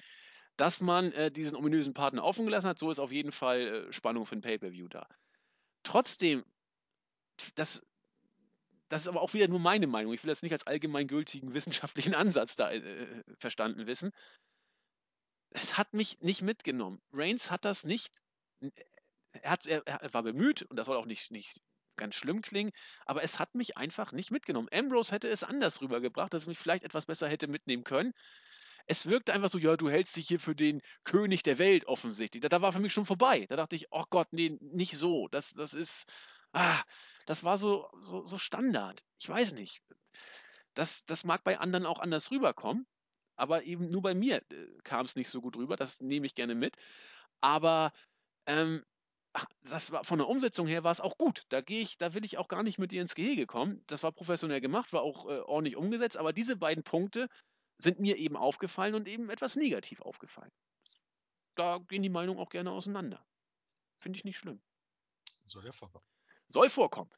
dass 0.57 0.79
man 0.79 1.11
äh, 1.13 1.31
diesen 1.31 1.55
ominösen 1.55 1.95
Partner 1.95 2.23
offen 2.23 2.45
gelassen 2.45 2.69
hat. 2.69 2.77
So 2.77 2.91
ist 2.91 2.99
auf 2.99 3.11
jeden 3.11 3.31
Fall 3.31 3.87
äh, 3.89 3.93
Spannung 3.93 4.27
für 4.27 4.35
ein 4.35 4.41
Pay-Per-View 4.41 4.87
da. 4.89 5.07
Trotzdem, 5.81 6.45
das, 7.55 7.81
das 8.89 9.01
ist 9.01 9.07
aber 9.07 9.21
auch 9.21 9.33
wieder 9.33 9.47
nur 9.47 9.59
meine 9.59 9.87
Meinung. 9.87 10.13
Ich 10.13 10.23
will 10.23 10.29
das 10.29 10.43
nicht 10.43 10.51
als 10.51 10.67
allgemeingültigen 10.67 11.55
wissenschaftlichen 11.55 12.13
Ansatz 12.15 12.55
da 12.55 12.71
äh, 12.71 13.23
verstanden 13.39 13.87
wissen. 13.87 14.11
Es 15.49 15.79
hat 15.79 15.93
mich 15.93 16.19
nicht 16.19 16.43
mitgenommen. 16.43 17.01
Reigns 17.11 17.49
hat 17.49 17.65
das 17.65 17.85
nicht. 17.85 18.11
Er, 19.33 19.51
hat, 19.51 19.65
er, 19.67 19.85
er 19.85 20.13
war 20.13 20.23
bemüht 20.23 20.63
und 20.63 20.77
das 20.77 20.87
soll 20.87 20.97
auch 20.97 21.05
nicht, 21.05 21.31
nicht 21.31 21.59
ganz 21.99 22.15
schlimm 22.15 22.41
klingen, 22.41 22.71
aber 23.05 23.21
es 23.23 23.37
hat 23.37 23.53
mich 23.53 23.77
einfach 23.77 24.11
nicht 24.11 24.31
mitgenommen. 24.31 24.69
Ambrose 24.71 25.13
hätte 25.13 25.27
es 25.27 25.43
anders 25.43 25.81
rübergebracht, 25.81 26.33
dass 26.33 26.43
es 26.43 26.47
mich 26.47 26.57
vielleicht 26.57 26.83
etwas 26.83 27.05
besser 27.05 27.27
hätte 27.27 27.47
mitnehmen 27.47 27.83
können. 27.83 28.13
Es 28.87 29.05
wirkte 29.05 29.33
einfach 29.33 29.49
so, 29.49 29.59
ja, 29.59 29.77
du 29.77 29.89
hältst 29.89 30.15
dich 30.15 30.27
hier 30.27 30.39
für 30.39 30.55
den 30.55 30.81
König 31.03 31.43
der 31.43 31.59
Welt 31.59 31.85
offensichtlich. 31.85 32.41
Da, 32.41 32.49
da 32.49 32.61
war 32.61 32.73
für 32.73 32.79
mich 32.79 32.93
schon 32.93 33.05
vorbei. 33.05 33.45
Da 33.47 33.55
dachte 33.55 33.75
ich, 33.75 33.87
oh 33.91 34.05
Gott, 34.09 34.29
nee, 34.31 34.57
nicht 34.61 34.97
so. 34.97 35.27
Das, 35.27 35.53
das 35.53 35.75
ist, 35.75 36.11
ah, 36.53 36.81
das 37.27 37.43
war 37.43 37.59
so, 37.59 37.87
so, 38.03 38.25
so 38.25 38.39
Standard. 38.39 39.03
Ich 39.19 39.29
weiß 39.29 39.53
nicht. 39.53 39.83
Das, 40.73 41.05
das 41.05 41.23
mag 41.23 41.43
bei 41.43 41.59
anderen 41.59 41.85
auch 41.85 41.99
anders 41.99 42.31
rüberkommen, 42.31 42.87
aber 43.35 43.63
eben 43.63 43.91
nur 43.91 44.01
bei 44.01 44.15
mir 44.15 44.37
äh, 44.37 44.67
kam 44.83 45.05
es 45.05 45.15
nicht 45.15 45.29
so 45.29 45.41
gut 45.41 45.55
rüber. 45.55 45.75
Das 45.75 45.99
nehme 45.99 46.25
ich 46.25 46.33
gerne 46.33 46.55
mit. 46.55 46.75
Aber 47.41 47.91
ähm, 48.47 48.83
ach, 49.33 49.45
das 49.63 49.91
war 49.91 50.03
von 50.03 50.19
der 50.19 50.27
Umsetzung 50.27 50.67
her 50.67 50.83
war 50.83 50.91
es 50.91 51.01
auch 51.01 51.17
gut. 51.17 51.43
Da 51.49 51.61
gehe 51.61 51.81
ich, 51.81 51.97
da 51.97 52.13
will 52.13 52.25
ich 52.25 52.37
auch 52.37 52.47
gar 52.47 52.63
nicht 52.63 52.79
mit 52.79 52.91
dir 52.91 53.01
ins 53.01 53.15
Gehege 53.15 53.45
kommen. 53.45 53.83
Das 53.87 54.03
war 54.03 54.11
professionell 54.11 54.61
gemacht, 54.61 54.93
war 54.93 55.01
auch 55.01 55.25
äh, 55.27 55.39
ordentlich 55.39 55.75
umgesetzt, 55.75 56.17
aber 56.17 56.33
diese 56.33 56.55
beiden 56.55 56.83
Punkte 56.83 57.29
sind 57.77 57.99
mir 57.99 58.17
eben 58.17 58.35
aufgefallen 58.35 58.95
und 58.95 59.07
eben 59.07 59.29
etwas 59.29 59.55
negativ 59.55 60.01
aufgefallen. 60.01 60.51
Da 61.55 61.79
gehen 61.87 62.03
die 62.03 62.09
Meinungen 62.09 62.39
auch 62.39 62.49
gerne 62.49 62.71
auseinander. 62.71 63.25
Finde 63.99 64.17
ich 64.17 64.23
nicht 64.23 64.37
schlimm. 64.37 64.61
Soll 65.45 65.65
ja 65.65 65.71
vorkommen. 65.71 66.05
Soll 66.47 66.69
vorkommen. 66.69 67.11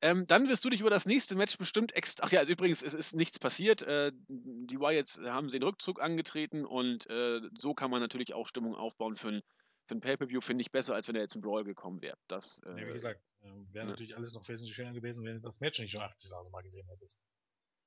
Ähm, 0.00 0.26
dann 0.26 0.48
wirst 0.48 0.64
du 0.64 0.70
dich 0.70 0.80
über 0.80 0.90
das 0.90 1.06
nächste 1.06 1.34
Match 1.34 1.56
bestimmt 1.56 1.94
extra. 1.94 2.26
Ach 2.26 2.30
ja, 2.30 2.40
also 2.40 2.52
übrigens, 2.52 2.82
es 2.82 2.94
ist 2.94 3.14
nichts 3.14 3.38
passiert. 3.38 3.82
Äh, 3.82 4.12
die 4.28 4.78
Wyatts 4.78 5.18
haben 5.24 5.48
den 5.48 5.62
Rückzug 5.62 6.00
angetreten 6.00 6.66
und 6.66 7.08
äh, 7.08 7.40
so 7.58 7.74
kann 7.74 7.90
man 7.90 8.00
natürlich 8.00 8.34
auch 8.34 8.46
Stimmung 8.46 8.74
aufbauen 8.74 9.16
für 9.16 9.28
ein, 9.28 9.42
für 9.86 9.94
ein 9.94 10.00
Pay-Per-View. 10.00 10.40
Finde 10.40 10.62
ich 10.62 10.72
besser, 10.72 10.94
als 10.94 11.08
wenn 11.08 11.16
er 11.16 11.22
jetzt 11.22 11.34
im 11.34 11.40
Brawl 11.40 11.64
gekommen 11.64 12.02
wäre. 12.02 12.18
Das, 12.28 12.60
äh, 12.60 12.70
Ja, 12.70 12.88
wie 12.88 12.92
gesagt, 12.92 13.20
äh, 13.42 13.46
wäre 13.72 13.86
ne. 13.86 13.92
natürlich 13.92 14.16
alles 14.16 14.34
noch 14.34 14.46
wesentlich 14.48 14.74
schöner 14.74 14.92
gewesen, 14.92 15.24
wenn 15.24 15.36
du 15.36 15.40
das 15.40 15.60
Match 15.60 15.80
nicht 15.80 15.92
schon 15.92 16.02
80.000 16.02 16.50
Mal 16.50 16.62
gesehen 16.62 16.86
hättest. 16.88 17.24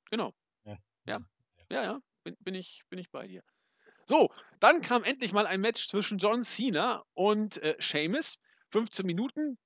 Genau. 0.10 0.34
Ja. 0.66 0.78
Ja. 1.06 1.18
Ja, 1.70 1.84
ja, 1.84 2.02
bin, 2.24 2.36
bin, 2.40 2.56
ich, 2.56 2.82
bin 2.90 3.00
ich 3.00 3.12
bei 3.12 3.28
dir. 3.28 3.44
So, 4.06 4.30
dann 4.60 4.82
kam 4.82 5.04
endlich 5.04 5.34
mal 5.34 5.46
ein 5.46 5.60
Match 5.60 5.90
zwischen 5.90 6.18
John 6.18 6.42
Cena 6.42 7.04
und 7.14 7.62
äh, 7.62 7.76
Sheamus. 7.80 8.38
15 8.72 9.06
Minuten. 9.06 9.58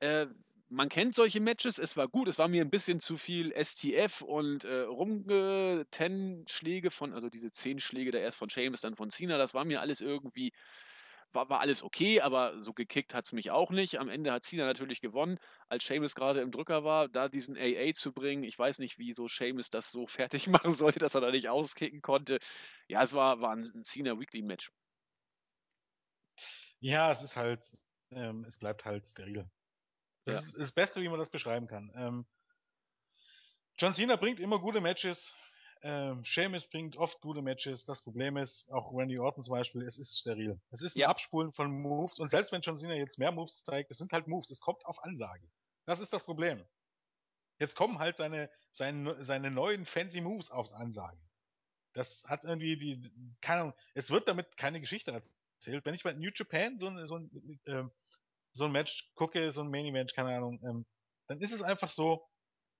Äh, 0.00 0.26
man 0.70 0.88
kennt 0.88 1.14
solche 1.14 1.40
Matches, 1.40 1.78
es 1.78 1.94
war 1.96 2.08
gut, 2.08 2.28
es 2.28 2.38
war 2.38 2.48
mir 2.48 2.62
ein 2.62 2.70
bisschen 2.70 3.00
zu 3.00 3.18
viel 3.18 3.52
STF 3.52 4.22
und 4.22 4.64
äh, 4.64 4.82
Rumgetenschläge 4.82 6.92
von, 6.92 7.12
also 7.12 7.28
diese 7.28 7.50
10 7.50 7.80
Schläge 7.80 8.12
da 8.12 8.18
erst 8.18 8.38
von 8.38 8.48
Sheamus, 8.48 8.82
dann 8.82 8.94
von 8.94 9.10
Cena, 9.10 9.36
das 9.36 9.52
war 9.52 9.64
mir 9.64 9.80
alles 9.80 10.00
irgendwie, 10.00 10.52
war, 11.34 11.48
war 11.48 11.60
alles 11.60 11.82
okay, 11.82 12.20
aber 12.20 12.62
so 12.62 12.72
gekickt 12.72 13.14
hat 13.14 13.24
es 13.26 13.32
mich 13.32 13.50
auch 13.50 13.70
nicht. 13.70 13.98
Am 13.98 14.08
Ende 14.08 14.32
hat 14.32 14.44
Cena 14.44 14.64
natürlich 14.64 15.00
gewonnen, 15.00 15.38
als 15.68 15.84
Sheamus 15.84 16.14
gerade 16.14 16.40
im 16.40 16.50
Drücker 16.50 16.84
war, 16.84 17.08
da 17.08 17.28
diesen 17.28 17.56
AA 17.56 17.92
zu 17.94 18.12
bringen. 18.12 18.44
Ich 18.44 18.58
weiß 18.58 18.78
nicht, 18.80 18.98
wie 18.98 19.12
so 19.12 19.28
Sheamus 19.28 19.70
das 19.70 19.90
so 19.90 20.06
fertig 20.08 20.46
machen 20.48 20.72
sollte, 20.72 20.98
dass 20.98 21.14
er 21.14 21.20
da 21.20 21.30
nicht 21.30 21.48
auskicken 21.48 22.02
konnte. 22.02 22.38
Ja, 22.88 23.02
es 23.02 23.12
war, 23.12 23.40
war 23.40 23.52
ein 23.52 23.64
Cena 23.84 24.18
Weekly 24.18 24.42
Match. 24.42 24.70
Ja, 26.80 27.10
es 27.10 27.22
ist 27.22 27.36
halt, 27.36 27.76
ähm, 28.10 28.44
es 28.44 28.58
bleibt 28.58 28.84
halt 28.84 29.06
steril. 29.06 29.50
Das 30.24 30.34
Ja. 30.34 30.40
ist 30.46 30.58
das 30.58 30.72
Beste, 30.72 31.02
wie 31.02 31.08
man 31.10 31.18
das 31.18 31.30
beschreiben 31.30 31.68
kann. 31.68 31.92
Ähm, 31.96 32.26
John 33.78 33.94
Cena 33.94 34.14
bringt 34.16 34.38
immer 34.38 34.60
gute 34.60 34.80
Matches. 34.80 35.34
Ähm, 35.82 36.24
Sheamus 36.24 36.68
bringt 36.68 36.96
oft 36.96 37.20
gute 37.20 37.42
Matches. 37.42 37.84
Das 37.84 38.02
Problem 38.02 38.36
ist, 38.36 38.70
auch 38.70 38.92
Randy 38.92 39.18
Orton 39.18 39.42
zum 39.42 39.52
Beispiel, 39.52 39.82
es 39.82 39.98
ist 39.98 40.18
steril. 40.18 40.60
Es 40.70 40.82
ist 40.82 40.96
ein 40.96 41.00
Ja. 41.00 41.08
Abspulen 41.08 41.52
von 41.52 41.70
Moves. 41.70 42.18
Und 42.18 42.30
selbst 42.30 42.52
wenn 42.52 42.60
John 42.60 42.76
Cena 42.76 42.94
jetzt 42.94 43.18
mehr 43.18 43.32
Moves 43.32 43.64
zeigt, 43.64 43.90
es 43.90 43.98
sind 43.98 44.12
halt 44.12 44.26
Moves. 44.28 44.50
Es 44.50 44.60
kommt 44.60 44.84
auf 44.84 45.02
Ansage. 45.02 45.50
Das 45.86 46.00
ist 46.00 46.12
das 46.12 46.24
Problem. 46.24 46.66
Jetzt 47.58 47.76
kommen 47.76 47.98
halt 47.98 48.16
seine, 48.16 48.50
seine, 48.72 49.24
seine 49.24 49.50
neuen 49.50 49.86
fancy 49.86 50.20
Moves 50.20 50.50
aufs 50.50 50.72
Ansage. 50.72 51.20
Das 51.92 52.24
hat 52.26 52.44
irgendwie 52.44 52.76
die, 52.76 53.36
keine 53.40 53.62
Ahnung, 53.62 53.74
es 53.94 54.10
wird 54.10 54.28
damit 54.28 54.56
keine 54.56 54.80
Geschichte 54.80 55.12
erzählt. 55.12 55.84
Wenn 55.84 55.94
ich 55.94 56.02
bei 56.04 56.12
New 56.12 56.30
Japan 56.34 56.78
so 56.78 56.88
ein, 56.88 57.06
so 57.06 57.16
ein, 57.16 57.60
ähm, 57.66 57.90
so 58.52 58.64
ein 58.66 58.72
Match 58.72 59.12
gucke, 59.14 59.50
so 59.50 59.62
ein 59.62 59.70
Main 59.70 59.86
Event, 59.86 60.14
keine 60.14 60.36
Ahnung, 60.36 60.60
ähm, 60.64 60.86
dann 61.26 61.40
ist 61.40 61.52
es 61.52 61.62
einfach 61.62 61.90
so, 61.90 62.26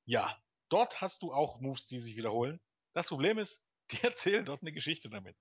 ja, 0.06 0.38
dort 0.68 1.00
hast 1.00 1.22
du 1.22 1.32
auch 1.32 1.60
Moves, 1.60 1.86
die 1.86 1.98
sich 1.98 2.16
wiederholen. 2.16 2.60
Das 2.92 3.08
Problem 3.08 3.38
ist, 3.38 3.64
die 3.90 3.98
erzählen 4.02 4.44
dort 4.44 4.62
eine 4.62 4.72
Geschichte 4.72 5.10
damit. 5.10 5.36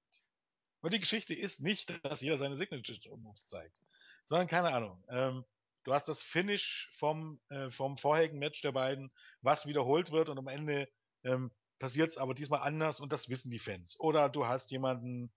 Und 0.81 0.93
die 0.93 0.99
Geschichte 0.99 1.33
ist 1.33 1.61
nicht, 1.61 1.93
dass 2.05 2.21
jeder 2.21 2.37
seine 2.37 2.55
Signature 2.55 3.17
Moves 3.17 3.45
zeigt, 3.45 3.81
sondern 4.25 4.47
keine 4.47 4.73
Ahnung. 4.73 5.03
Ähm, 5.09 5.45
du 5.83 5.93
hast 5.93 6.07
das 6.07 6.21
Finish 6.21 6.89
vom, 6.93 7.41
äh, 7.49 7.69
vom 7.69 7.97
vorherigen 7.97 8.39
Match 8.39 8.61
der 8.61 8.71
beiden, 8.71 9.11
was 9.41 9.65
wiederholt 9.65 10.11
wird 10.11 10.29
und 10.29 10.37
am 10.37 10.47
Ende 10.47 10.89
ähm, 11.23 11.51
passiert 11.79 12.09
es 12.11 12.17
aber 12.17 12.33
diesmal 12.33 12.61
anders 12.61 12.99
und 12.99 13.11
das 13.11 13.29
wissen 13.29 13.51
die 13.51 13.59
Fans. 13.59 13.99
Oder 13.99 14.29
du 14.29 14.45
hast 14.45 14.71
jemanden, 14.71 15.31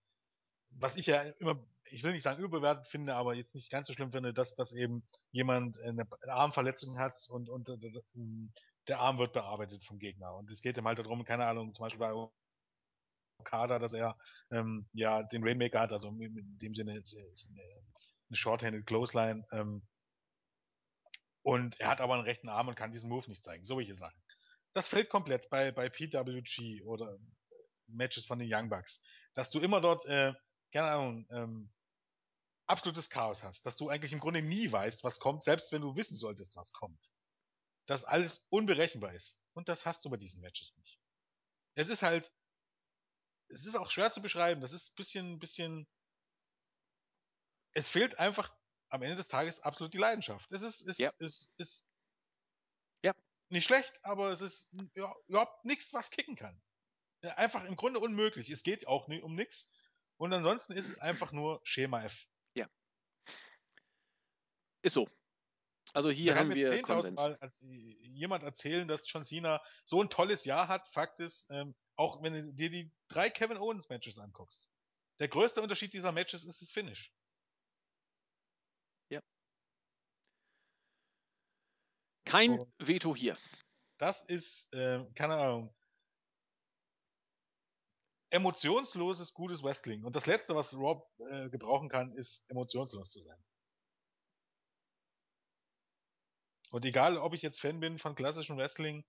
was 0.71 0.97
ich 0.97 1.07
ja 1.07 1.23
immer, 1.39 1.65
ich 1.85 2.03
will 2.03 2.13
nicht 2.13 2.23
sagen 2.23 2.43
überbewertet 2.43 2.87
finde, 2.87 3.15
aber 3.15 3.35
jetzt 3.35 3.55
nicht 3.55 3.71
ganz 3.71 3.89
so 3.89 3.93
schlimm 3.93 4.13
finde, 4.13 4.33
dass, 4.33 4.55
dass 4.55 4.73
eben 4.73 5.07
jemand 5.31 5.81
eine, 5.81 6.07
eine 6.23 6.33
Armverletzung 6.33 6.99
hat 6.99 7.15
und, 7.31 7.49
und, 7.49 7.69
und 7.69 8.53
der 8.89 9.01
Arm 9.01 9.19
wird 9.19 9.33
bearbeitet 9.33 9.85
vom 9.85 9.99
Gegner. 9.99 10.35
Und 10.35 10.51
es 10.51 10.63
geht 10.63 10.77
ihm 10.77 10.87
halt 10.87 10.99
darum, 10.99 11.25
keine 11.25 11.47
Ahnung, 11.47 11.75
zum 11.75 11.85
Beispiel 11.85 12.01
bei 12.01 12.13
Okada, 13.39 13.79
dass 13.79 13.93
er 13.93 14.17
ähm, 14.51 14.89
ja 14.93 15.23
den 15.23 15.45
Rainmaker 15.45 15.81
hat, 15.81 15.93
also 15.93 16.09
in, 16.09 16.59
dem 16.59 16.75
Sinne 16.75 16.97
ist 16.97 17.17
eine, 17.51 17.63
eine 17.63 18.37
Short-Handed 18.37 18.87
Clothesline. 18.87 19.45
Ähm, 19.53 19.83
und 21.43 21.79
er 21.81 21.89
hat 21.89 22.01
aber 22.01 22.15
einen 22.15 22.25
rechten 22.25 22.49
Arm 22.49 22.69
und 22.69 22.77
kann 22.77 22.93
diesen 22.93 23.09
Move 23.09 23.29
nicht 23.29 23.43
zeigen. 23.43 23.65
Solche 23.65 23.95
Sachen. 23.95 24.21
Das 24.75 24.89
fällt 24.89 25.11
komplett 25.11 25.51
bei, 25.51 25.73
bei 25.73 25.89
PWG 25.89 26.83
oder 26.85 27.19
Matches 27.89 28.25
von 28.25 28.39
den 28.39 28.49
Young 28.51 28.69
Bucks. 28.69 29.03
Dass 29.35 29.51
du 29.51 29.61
immer 29.61 29.81
dort, 29.81 30.05
äh, 30.07 30.33
keine 30.73 30.91
Ahnung, 30.91 31.27
ähm, 31.31 31.73
absolutes 32.67 33.11
Chaos 33.11 33.43
hast. 33.43 33.67
Dass 33.67 33.77
du 33.77 33.89
eigentlich 33.89 34.13
im 34.13 34.21
Grunde 34.21 34.41
nie 34.41 34.71
weißt, 34.71 35.05
was 35.05 35.19
kommt, 35.19 35.43
selbst 35.43 35.73
wenn 35.73 35.83
du 35.83 35.97
wissen 35.97 36.17
solltest, 36.17 36.57
was 36.57 36.73
kommt. 36.73 37.13
Dass 37.93 38.05
alles 38.05 38.47
unberechenbar 38.49 39.13
ist. 39.13 39.39
Und 39.53 39.69
das 39.69 39.85
hast 39.85 40.03
du 40.03 40.09
bei 40.09 40.17
diesen 40.17 40.41
Matches 40.41 40.75
nicht. 40.79 40.99
Es 41.75 41.91
ist 41.91 42.01
halt, 42.01 42.33
es 43.49 43.67
ist 43.67 43.77
auch 43.77 43.91
schwer 43.91 44.11
zu 44.11 44.23
beschreiben. 44.23 44.63
Das 44.63 44.73
ist 44.73 44.93
ein 44.93 44.97
bisschen, 44.97 45.39
bisschen, 45.39 45.87
es 47.75 47.91
fehlt 47.91 48.19
einfach 48.19 48.57
am 48.89 49.03
Ende 49.03 49.17
des 49.17 49.29
Tages 49.29 49.61
absolut 49.61 49.93
die 49.93 49.99
Leidenschaft. 49.99 50.51
Es 50.53 50.63
ist, 50.63 50.81
es 50.89 50.97
Ja. 50.97 51.11
ist, 51.19 51.51
ist 51.59 51.87
Ja. 53.03 53.15
nicht 53.51 53.67
schlecht, 53.67 54.03
aber 54.07 54.31
es 54.31 54.41
ist 54.41 54.73
ja, 54.95 55.15
überhaupt 55.27 55.67
nichts, 55.67 55.93
was 55.93 56.09
kicken 56.11 56.35
kann. 56.35 56.63
Ja, 57.23 57.35
einfach 57.35 57.63
im 57.65 57.77
Grunde 57.77 58.01
unmöglich. 58.01 58.49
Es 58.49 58.63
geht 58.63 58.87
auch 58.87 59.07
nie 59.07 59.21
um 59.21 59.35
nichts. 59.35 59.71
Und 60.17 60.33
ansonsten 60.33 60.73
ist 60.73 60.89
es 60.89 60.99
einfach 60.99 61.33
nur 61.33 61.61
Schema 61.65 62.05
F. 62.05 62.27
Ist 64.81 64.95
so. 64.95 65.09
Also 65.93 66.11
hier 66.11 66.33
da 66.33 66.39
kann 66.39 66.49
haben 66.49 66.55
wir 66.55 66.73
10.000 66.73 66.83
Konsens. 66.83 67.17
Mal 67.17 67.37
als, 67.37 67.59
jemand 67.61 68.45
erzählen, 68.45 68.89
dass 68.89 69.11
John 69.11 69.25
Cena 69.25 69.63
so 69.85 70.01
ein 70.03 70.09
tolles 70.09 70.45
Jahr 70.45 70.69
hat. 70.69 70.89
Fakt 70.89 71.21
ist, 71.21 71.51
ähm, 71.51 71.75
auch 71.97 72.23
wenn 72.23 72.33
du 72.33 72.53
dir 72.53 72.71
die 72.71 72.91
drei 73.09 73.29
Kevin 73.29 73.59
Owens 73.59 73.89
Matches 73.89 74.19
anguckst. 74.19 74.69
Der 75.21 75.29
größte 75.29 75.61
Unterschied 75.61 75.93
dieser 75.93 76.13
Matches 76.13 76.45
ist 76.45 76.63
das 76.63 76.71
Finish. 76.71 77.13
Kein 82.33 82.61
Und 82.61 82.73
Veto 82.79 83.15
hier. 83.15 83.37
Das 83.99 84.25
ist, 84.25 84.73
äh, 84.73 85.05
keine 85.15 85.37
Ahnung, 85.37 85.75
emotionsloses, 88.31 89.35
gutes 89.35 89.63
Wrestling. 89.63 90.03
Und 90.03 90.17
das 90.17 90.25
Letzte, 90.25 90.55
was 90.55 90.75
Rob 90.75 91.07
äh, 91.31 91.51
gebrauchen 91.51 91.91
kann, 91.91 92.11
ist 92.13 92.49
emotionslos 92.51 93.11
zu 93.11 93.21
sein. 93.21 93.37
Und 96.73 96.87
egal, 96.87 97.19
ob 97.19 97.35
ich 97.35 97.43
jetzt 97.43 97.61
Fan 97.61 97.81
bin 97.81 97.99
von 97.99 98.15
klassischem 98.15 98.57
Wrestling, 98.57 99.05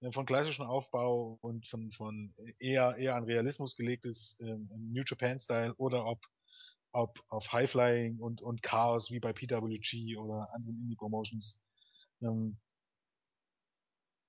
äh, 0.00 0.12
von 0.12 0.26
klassischem 0.26 0.64
Aufbau 0.64 1.38
und 1.42 1.66
von, 1.66 1.90
von 1.90 2.32
eher, 2.60 2.96
eher 2.96 3.16
an 3.16 3.24
Realismus 3.24 3.74
gelegtes 3.74 4.38
ähm, 4.40 4.70
New 4.92 5.02
Japan-Style 5.04 5.74
oder 5.74 6.06
ob, 6.06 6.24
ob 6.92 7.20
auf 7.30 7.52
High-Flying 7.52 8.20
und, 8.20 8.42
und 8.42 8.62
Chaos 8.62 9.10
wie 9.10 9.18
bei 9.18 9.32
PWG 9.32 10.16
oder 10.18 10.52
anderen 10.54 10.78
Indie-Promotions. 10.82 11.60
Ähm, 12.22 12.60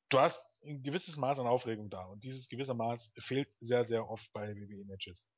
du 0.10 0.20
hast 0.20 0.60
ein 0.64 0.82
gewisses 0.82 1.18
Maß 1.18 1.38
an 1.38 1.46
Aufregung 1.46 1.92
da 1.92 2.06
und 2.06 2.24
dieses 2.24 2.50
gewisse 2.50 2.74
Maß 2.74 3.14
fehlt 3.20 3.52
sehr, 3.60 3.84
sehr 3.84 4.10
oft 4.10 4.34
bei 4.34 4.56
WWE-Matches. 4.56 5.30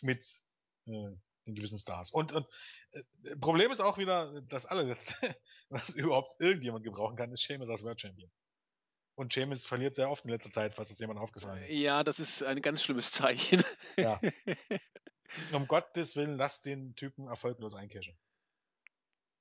Mit 0.00 0.24
äh, 0.86 1.10
den 1.46 1.54
gewissen 1.54 1.78
Stars. 1.78 2.10
Und, 2.12 2.32
und 2.32 2.46
äh, 2.92 3.36
Problem 3.36 3.70
ist 3.70 3.80
auch 3.80 3.98
wieder 3.98 4.40
das 4.42 4.66
allerletzte, 4.66 5.14
was 5.68 5.90
überhaupt 5.90 6.34
irgendjemand 6.40 6.84
gebrauchen 6.84 7.16
kann, 7.16 7.32
ist 7.32 7.42
Sheamus 7.42 7.68
als 7.68 7.82
World 7.82 8.00
Champion. 8.00 8.30
Und 9.14 9.34
Sheamus 9.34 9.66
verliert 9.66 9.94
sehr 9.94 10.10
oft 10.10 10.24
in 10.24 10.30
letzter 10.30 10.50
Zeit, 10.50 10.74
falls 10.74 10.88
das 10.88 10.98
jemand 10.98 11.20
aufgefallen 11.20 11.64
ist. 11.64 11.72
Ja, 11.72 12.02
das 12.02 12.18
ist 12.18 12.42
ein 12.42 12.62
ganz 12.62 12.82
schlimmes 12.82 13.12
Zeichen. 13.12 13.62
Ja. 13.96 14.20
Um 15.52 15.66
Gottes 15.66 16.14
Willen, 16.14 16.36
lass 16.36 16.60
den 16.60 16.94
Typen 16.94 17.26
erfolglos 17.26 17.74
eincashen. 17.74 18.18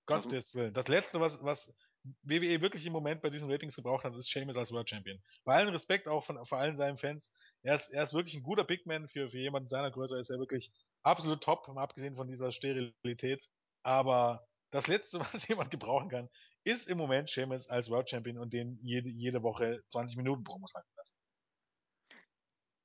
Also- 0.05 0.29
Gottes 0.29 0.55
Willen. 0.55 0.73
Das 0.73 0.87
letzte, 0.87 1.19
was, 1.19 1.43
was 1.43 1.75
WWE 2.23 2.61
wirklich 2.61 2.85
im 2.85 2.93
Moment 2.93 3.21
bei 3.21 3.29
diesen 3.29 3.51
Ratings 3.51 3.75
gebraucht 3.75 4.03
hat, 4.03 4.15
ist 4.15 4.29
Sheamus 4.29 4.57
als 4.57 4.71
World 4.71 4.89
Champion. 4.89 5.21
Bei 5.43 5.55
allen 5.55 5.69
Respekt 5.69 6.07
auch 6.07 6.23
von, 6.23 6.43
vor 6.45 6.57
allen 6.57 6.75
seinen 6.75 6.97
Fans. 6.97 7.33
Er 7.61 7.75
ist, 7.75 7.89
er 7.89 8.03
ist 8.03 8.13
wirklich 8.13 8.35
ein 8.35 8.43
guter 8.43 8.63
Big 8.63 8.85
Man 8.85 9.07
für, 9.07 9.29
für 9.29 9.37
jemanden 9.37 9.67
seiner 9.67 9.91
Größe. 9.91 10.17
Ist 10.17 10.29
er 10.29 10.39
wirklich 10.39 10.71
absolut 11.03 11.43
top, 11.43 11.67
mal 11.67 11.83
abgesehen 11.83 12.15
von 12.15 12.27
dieser 12.27 12.51
Sterilität. 12.51 13.49
Aber 13.83 14.45
das 14.71 14.87
letzte, 14.87 15.19
was 15.33 15.47
jemand 15.47 15.71
gebrauchen 15.71 16.09
kann, 16.09 16.29
ist 16.63 16.87
im 16.87 16.97
Moment 16.97 17.29
Sheamus 17.29 17.67
als 17.67 17.89
World 17.89 18.09
Champion 18.09 18.37
und 18.37 18.53
den 18.53 18.77
jede, 18.81 19.09
jede 19.09 19.41
Woche 19.43 19.83
20 19.89 20.17
Minuten 20.17 20.43
Promos 20.43 20.73
halten 20.73 20.91
lassen. 20.95 21.15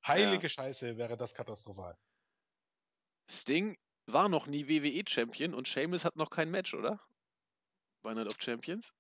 Heilige 0.07 0.49
Scheiße, 0.49 0.97
wäre 0.97 1.17
das 1.17 1.35
katastrophal. 1.35 1.97
Sting 3.29 3.77
war 4.07 4.29
noch 4.29 4.47
nie 4.47 4.69
WWE-Champion 4.69 5.53
und 5.53 5.67
Sheamus 5.67 6.05
hat 6.05 6.17
noch 6.17 6.31
kein 6.31 6.51
Match, 6.51 6.75
oder? 6.75 7.01
Bei 8.03 8.15
Night 8.15 8.29
of 8.29 8.41
Champions? 8.41 8.93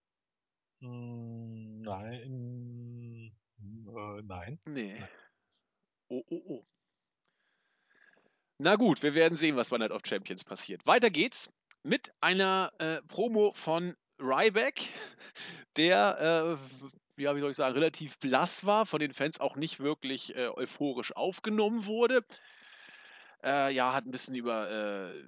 Mm, 0.81 1.83
nein. 1.83 3.33
Äh, 3.59 4.23
nein. 4.23 4.61
Nee. 4.65 4.97
Nein. 4.99 5.09
Oh, 6.09 6.23
oh, 6.29 6.43
oh. 6.49 6.67
Na 8.59 8.77
gut, 8.77 9.03
wir 9.03 9.15
werden 9.15 9.35
sehen, 9.35 9.57
was 9.57 9.69
bei 9.69 9.77
Night 9.77 9.91
of 9.91 10.01
Champions 10.07 10.43
passiert. 10.43 10.87
Weiter 10.87 11.11
geht's 11.11 11.51
mit 11.83 12.11
einer 12.21 12.73
äh, 12.79 13.03
Promo 13.03 13.53
von 13.55 13.95
Ryback, 14.19 14.81
der, 15.77 16.59
äh, 17.19 17.23
ja, 17.23 17.37
wie 17.37 17.41
soll 17.41 17.51
ich 17.51 17.57
sagen, 17.57 17.75
relativ 17.75 18.19
blass 18.19 18.65
war, 18.65 18.87
von 18.87 18.99
den 18.99 19.13
Fans 19.13 19.41
auch 19.41 19.57
nicht 19.57 19.81
wirklich 19.81 20.35
äh, 20.37 20.49
euphorisch 20.49 21.15
aufgenommen 21.15 21.85
wurde. 21.85 22.25
Äh, 23.45 23.75
ja, 23.75 23.93
hat 23.93 24.07
ein 24.07 24.11
bisschen 24.11 24.35
über 24.35 24.71
äh, 24.71 25.23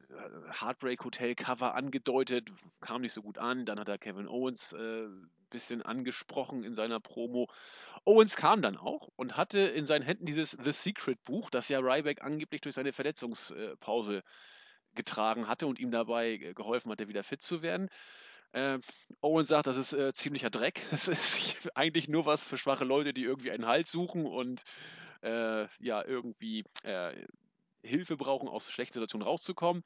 Heartbreak 0.59 1.05
Hotel 1.05 1.35
Cover 1.35 1.75
angedeutet, 1.75 2.49
kam 2.81 3.03
nicht 3.03 3.13
so 3.13 3.21
gut 3.21 3.37
an. 3.37 3.67
Dann 3.67 3.79
hat 3.79 3.89
er 3.89 3.99
Kevin 3.99 4.27
Owens 4.27 4.73
äh, 4.73 5.07
bisschen 5.51 5.83
angesprochen 5.83 6.65
in 6.65 6.75
seiner 6.75 7.01
Promo. 7.01 7.49
Owens 8.05 8.37
kam 8.37 8.63
dann 8.63 8.77
auch 8.77 9.09
und 9.17 9.37
hatte 9.37 9.59
in 9.59 9.87
seinen 9.87 10.03
Händen 10.03 10.27
dieses 10.27 10.53
The 10.53 10.73
Secret 10.73 11.23
Buch, 11.25 11.51
das 11.51 11.69
ja 11.69 11.79
Ryback 11.81 12.23
angeblich 12.23 12.61
durch 12.61 12.75
seine 12.75 12.93
Verletzungspause 12.93 14.23
getragen 14.95 15.49
hatte 15.49 15.67
und 15.67 15.79
ihm 15.79 15.91
dabei 15.91 16.37
geholfen 16.37 16.91
hatte, 16.91 17.09
wieder 17.09 17.23
fit 17.23 17.43
zu 17.43 17.63
werden. 17.63 17.89
Äh, 18.53 18.79
Owens 19.21 19.49
sagt, 19.49 19.67
das 19.67 19.77
ist 19.77 19.93
äh, 19.93 20.13
ziemlicher 20.13 20.51
Dreck. 20.51 20.81
Es 20.93 21.09
ist 21.09 21.77
eigentlich 21.77 22.09
nur 22.09 22.27
was 22.27 22.43
für 22.45 22.59
schwache 22.59 22.85
Leute, 22.85 23.13
die 23.13 23.25
irgendwie 23.25 23.51
einen 23.51 23.67
Halt 23.67 23.89
suchen 23.89 24.27
und 24.27 24.63
äh, 25.23 25.67
ja, 25.81 26.05
irgendwie 26.05 26.65
äh, 26.83 27.15
Hilfe 27.83 28.17
brauchen, 28.17 28.49
aus 28.49 28.71
schlechten 28.71 28.95
Situationen 28.95 29.27
rauszukommen. 29.27 29.85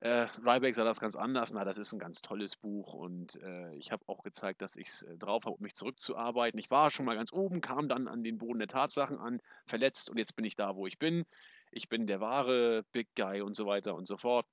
Äh, 0.00 0.26
Ryback 0.44 0.74
sah 0.74 0.84
das 0.84 1.00
ganz 1.00 1.16
anders. 1.16 1.52
Na, 1.52 1.64
das 1.64 1.78
ist 1.78 1.92
ein 1.92 1.98
ganz 1.98 2.20
tolles 2.20 2.56
Buch 2.56 2.92
und 2.92 3.40
äh, 3.42 3.74
ich 3.76 3.92
habe 3.92 4.04
auch 4.08 4.22
gezeigt, 4.22 4.60
dass 4.60 4.76
ich 4.76 4.88
es 4.88 5.02
äh, 5.02 5.16
drauf 5.16 5.44
habe, 5.44 5.56
um 5.56 5.62
mich 5.62 5.74
zurückzuarbeiten. 5.74 6.60
Ich 6.60 6.70
war 6.70 6.90
schon 6.90 7.06
mal 7.06 7.16
ganz 7.16 7.32
oben, 7.32 7.62
kam 7.62 7.88
dann 7.88 8.06
an 8.06 8.22
den 8.22 8.36
Boden 8.36 8.58
der 8.58 8.68
Tatsachen 8.68 9.18
an, 9.18 9.40
verletzt 9.66 10.10
und 10.10 10.18
jetzt 10.18 10.36
bin 10.36 10.44
ich 10.44 10.54
da, 10.54 10.76
wo 10.76 10.86
ich 10.86 10.98
bin. 10.98 11.24
Ich 11.70 11.88
bin 11.88 12.06
der 12.06 12.20
wahre 12.20 12.84
Big 12.92 13.08
Guy 13.16 13.40
und 13.40 13.56
so 13.56 13.64
weiter 13.66 13.94
und 13.94 14.06
so 14.06 14.18
fort. 14.18 14.46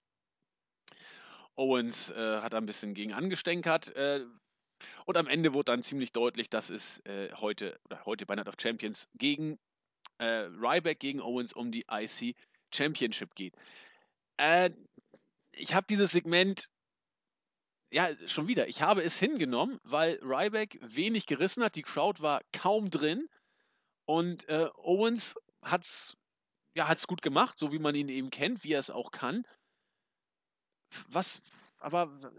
Owens 1.56 2.10
äh, 2.12 2.42
hat 2.42 2.54
ein 2.56 2.66
bisschen 2.66 2.94
gegen 2.94 3.12
angestänkert. 3.14 3.94
Äh, 3.98 4.26
und 5.06 5.18
am 5.18 5.28
Ende 5.28 5.54
wurde 5.54 5.72
dann 5.72 5.84
ziemlich 5.84 6.14
deutlich, 6.14 6.50
dass 6.50 6.70
es 6.70 7.02
heute 7.06 7.80
oder 7.86 8.06
heute 8.06 8.26
bei 8.26 8.36
Night 8.36 8.50
of 8.50 8.56
Champions 8.60 9.10
gegen 9.16 9.58
Ryback 10.20 11.00
gegen 11.00 11.22
Owens 11.22 11.54
um 11.54 11.72
die 11.72 11.86
IC 11.90 12.36
Championship 12.74 13.34
geht. 13.36 13.56
Äh, 14.38 14.72
ich 15.54 15.74
habe 15.74 15.88
dieses 15.90 16.12
Segment 16.12 16.70
ja 17.92 18.10
schon 18.28 18.48
wieder. 18.48 18.68
Ich 18.68 18.82
habe 18.82 19.04
es 19.04 19.18
hingenommen, 19.18 19.80
weil 19.84 20.20
Ryback 20.22 20.80
wenig 20.82 21.26
gerissen 21.26 21.64
hat. 21.64 21.76
Die 21.76 21.84
Crowd 21.84 22.22
war 22.22 22.42
kaum 22.52 22.90
drin 22.90 23.28
und 24.06 24.48
äh, 24.50 24.70
Owens 24.76 25.36
hat's 25.62 26.18
ja 26.76 26.88
hat's 26.88 27.08
gut 27.08 27.22
gemacht, 27.22 27.60
so 27.60 27.72
wie 27.72 27.80
man 27.80 27.96
ihn 27.96 28.10
eben 28.10 28.32
kennt, 28.32 28.64
wie 28.64 28.74
er 28.74 28.80
es 28.80 28.90
auch 28.90 29.12
kann. 29.12 29.46
Was 31.08 31.42
aber 31.84 32.32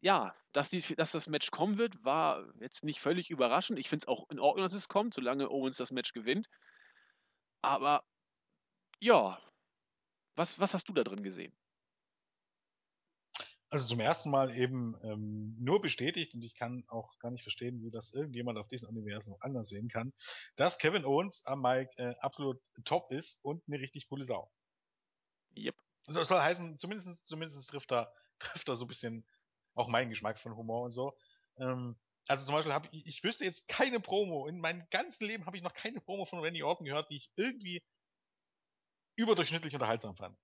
ja, 0.00 0.34
dass, 0.52 0.70
die, 0.70 0.80
dass 0.96 1.12
das 1.12 1.28
Match 1.28 1.52
kommen 1.52 1.78
wird, 1.78 2.04
war 2.04 2.44
jetzt 2.60 2.82
nicht 2.84 3.00
völlig 3.00 3.30
überraschend. 3.30 3.78
Ich 3.78 3.88
finde 3.88 4.04
es 4.04 4.08
auch 4.08 4.28
in 4.28 4.40
Ordnung, 4.40 4.64
dass 4.64 4.72
es 4.72 4.88
kommt, 4.88 5.14
solange 5.14 5.50
Owens 5.50 5.76
das 5.76 5.92
Match 5.92 6.12
gewinnt. 6.12 6.48
Aber 7.62 8.02
ja, 9.00 9.40
was, 10.34 10.58
was 10.58 10.74
hast 10.74 10.88
du 10.88 10.92
da 10.94 11.04
drin 11.04 11.22
gesehen? 11.22 11.52
Also 13.70 13.86
zum 13.86 14.00
ersten 14.00 14.30
Mal 14.30 14.56
eben 14.56 14.96
ähm, 15.02 15.54
nur 15.58 15.82
bestätigt 15.82 16.34
und 16.34 16.42
ich 16.42 16.54
kann 16.54 16.84
auch 16.88 17.18
gar 17.18 17.30
nicht 17.30 17.42
verstehen, 17.42 17.82
wie 17.82 17.90
das 17.90 18.14
irgendjemand 18.14 18.58
auf 18.58 18.68
diesem 18.68 18.88
Universum 18.88 19.36
anders 19.40 19.68
sehen 19.68 19.88
kann, 19.88 20.14
dass 20.56 20.78
Kevin 20.78 21.04
Owens 21.04 21.44
am 21.44 21.60
Mike 21.60 21.90
äh, 21.98 22.14
absolut 22.20 22.62
top 22.84 23.12
ist 23.12 23.44
und 23.44 23.62
eine 23.68 23.78
richtig 23.78 24.08
coole 24.08 24.24
Sau. 24.24 24.50
Yep. 25.54 25.76
Also 26.06 26.20
das 26.20 26.28
soll 26.28 26.40
heißen, 26.40 26.78
zumindest, 26.78 27.26
zumindest 27.26 27.68
trifft 27.68 27.92
er, 27.92 28.12
trifft 28.38 28.68
er 28.68 28.74
so 28.74 28.86
ein 28.86 28.88
bisschen 28.88 29.26
auch 29.74 29.88
meinen 29.88 30.08
Geschmack 30.08 30.38
von 30.38 30.56
Humor 30.56 30.84
und 30.84 30.90
so. 30.90 31.16
Ähm, 31.58 31.98
also 32.26 32.46
zum 32.46 32.54
Beispiel 32.54 32.72
habe 32.72 32.88
ich, 32.90 33.06
ich 33.06 33.22
wüsste 33.22 33.44
jetzt 33.44 33.68
keine 33.68 34.00
Promo, 34.00 34.46
in 34.46 34.60
meinem 34.60 34.86
ganzen 34.90 35.26
Leben 35.26 35.46
habe 35.46 35.56
ich 35.56 35.62
noch 35.62 35.74
keine 35.74 36.00
Promo 36.00 36.24
von 36.24 36.40
Randy 36.40 36.62
Orton 36.62 36.86
gehört, 36.86 37.10
die 37.10 37.16
ich 37.16 37.30
irgendwie 37.36 37.82
überdurchschnittlich 39.16 39.74
unterhaltsam 39.74 40.16
fand. 40.16 40.38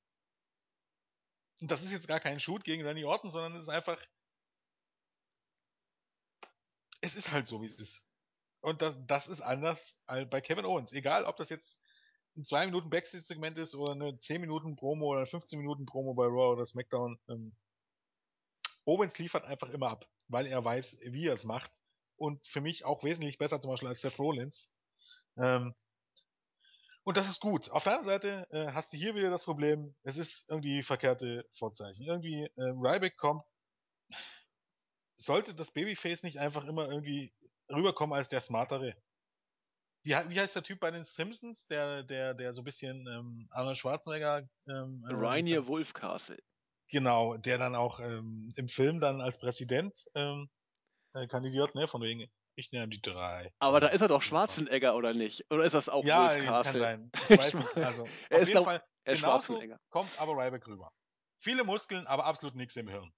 Und 1.64 1.70
das 1.70 1.82
ist 1.82 1.92
jetzt 1.92 2.08
gar 2.08 2.20
kein 2.20 2.38
Shoot 2.38 2.62
gegen 2.62 2.84
Randy 2.84 3.06
Orton, 3.06 3.30
sondern 3.30 3.54
es 3.54 3.62
ist 3.62 3.68
einfach. 3.70 3.98
Es 7.00 7.14
ist 7.14 7.30
halt 7.30 7.46
so, 7.46 7.62
wie 7.62 7.64
es 7.64 7.80
ist. 7.80 8.06
Und 8.60 8.82
das, 8.82 8.98
das 9.06 9.28
ist 9.28 9.40
anders 9.40 10.04
als 10.06 10.28
bei 10.28 10.42
Kevin 10.42 10.66
Owens. 10.66 10.92
Egal, 10.92 11.24
ob 11.24 11.38
das 11.38 11.48
jetzt 11.48 11.82
ein 12.36 12.44
2 12.44 12.66
Minuten 12.66 12.90
Backstage-Segment 12.90 13.56
ist 13.56 13.74
oder 13.74 13.92
eine 13.92 14.18
10 14.18 14.42
Minuten 14.42 14.76
Promo 14.76 15.06
oder 15.06 15.24
15 15.24 15.58
Minuten 15.58 15.86
Promo 15.86 16.12
bei 16.12 16.26
Raw 16.26 16.52
oder 16.52 16.66
SmackDown. 16.66 17.18
Ähm, 17.30 17.56
Owens 18.84 19.18
liefert 19.18 19.46
einfach 19.46 19.70
immer 19.70 19.88
ab, 19.88 20.06
weil 20.28 20.46
er 20.46 20.62
weiß, 20.62 20.98
wie 21.02 21.28
er 21.28 21.32
es 21.32 21.44
macht. 21.44 21.80
Und 22.16 22.44
für 22.44 22.60
mich 22.60 22.84
auch 22.84 23.04
wesentlich 23.04 23.38
besser 23.38 23.58
zum 23.58 23.70
Beispiel 23.70 23.88
als 23.88 24.02
Seth 24.02 24.18
Rollins. 24.18 24.76
Ähm, 25.38 25.74
und 27.04 27.16
das 27.16 27.28
ist 27.28 27.40
gut. 27.40 27.70
Auf 27.70 27.84
der 27.84 27.92
anderen 27.98 28.20
Seite 28.20 28.46
äh, 28.50 28.72
hast 28.72 28.92
du 28.92 28.96
hier 28.96 29.14
wieder 29.14 29.30
das 29.30 29.44
Problem, 29.44 29.94
es 30.02 30.16
ist 30.16 30.48
irgendwie 30.48 30.82
verkehrte 30.82 31.46
Vorzeichen. 31.52 32.04
Irgendwie, 32.06 32.44
äh, 32.56 32.62
Ryback 32.62 33.16
kommt, 33.16 33.44
sollte 35.14 35.54
das 35.54 35.72
Babyface 35.72 36.22
nicht 36.22 36.38
einfach 36.38 36.64
immer 36.64 36.88
irgendwie 36.88 37.32
rüberkommen 37.70 38.16
als 38.16 38.28
der 38.28 38.40
Smartere? 38.40 38.96
Wie, 40.02 40.12
wie 40.12 40.40
heißt 40.40 40.56
der 40.56 40.62
Typ 40.62 40.80
bei 40.80 40.90
den 40.90 41.04
Simpsons, 41.04 41.66
der, 41.66 42.02
der, 42.02 42.34
der 42.34 42.52
so 42.52 42.62
ein 42.62 42.64
bisschen 42.64 43.06
ähm, 43.06 43.48
Arnold 43.50 43.76
Schwarzenegger 43.76 44.48
ähm, 44.68 45.04
äh, 45.08 45.14
Rainier 45.14 45.66
Wolfcastle. 45.66 46.42
Genau, 46.90 47.36
der 47.36 47.58
dann 47.58 47.74
auch 47.74 48.00
ähm, 48.00 48.50
im 48.56 48.68
Film 48.68 49.00
dann 49.00 49.20
als 49.20 49.38
Präsident 49.38 49.96
ähm, 50.14 50.48
äh, 51.12 51.26
kandidiert, 51.26 51.74
ne, 51.74 51.86
von 51.86 52.02
wegen 52.02 52.30
ich 52.56 52.72
nehme 52.72 52.88
die 52.88 53.00
drei. 53.00 53.52
Aber 53.58 53.80
da 53.80 53.88
ist 53.88 54.00
er 54.00 54.08
doch 54.08 54.22
Schwarzenegger, 54.22 54.94
oder 54.94 55.14
nicht? 55.14 55.44
Oder 55.50 55.64
ist 55.64 55.74
das 55.74 55.88
auch 55.88 56.04
ja, 56.04 56.30
Wolf 56.30 56.44
kann 56.44 56.64
sein. 56.64 57.10
Ich 57.28 57.38
weiß 57.38 57.54
nicht. 57.54 57.76
Also, 57.76 58.08
er 58.28 58.36
auf 58.36 58.42
ist 58.42 58.48
jeden 58.48 58.64
Fall, 58.64 58.82
er 59.04 59.14
genauso 59.14 59.52
Schwarzenegger. 59.54 59.80
kommt 59.90 60.18
aber 60.18 60.32
Ryback 60.32 60.66
rüber. 60.66 60.92
Viele 61.38 61.64
Muskeln, 61.64 62.06
aber 62.06 62.24
absolut 62.24 62.54
nichts 62.54 62.76
im 62.76 62.88
Hirn. 62.88 63.12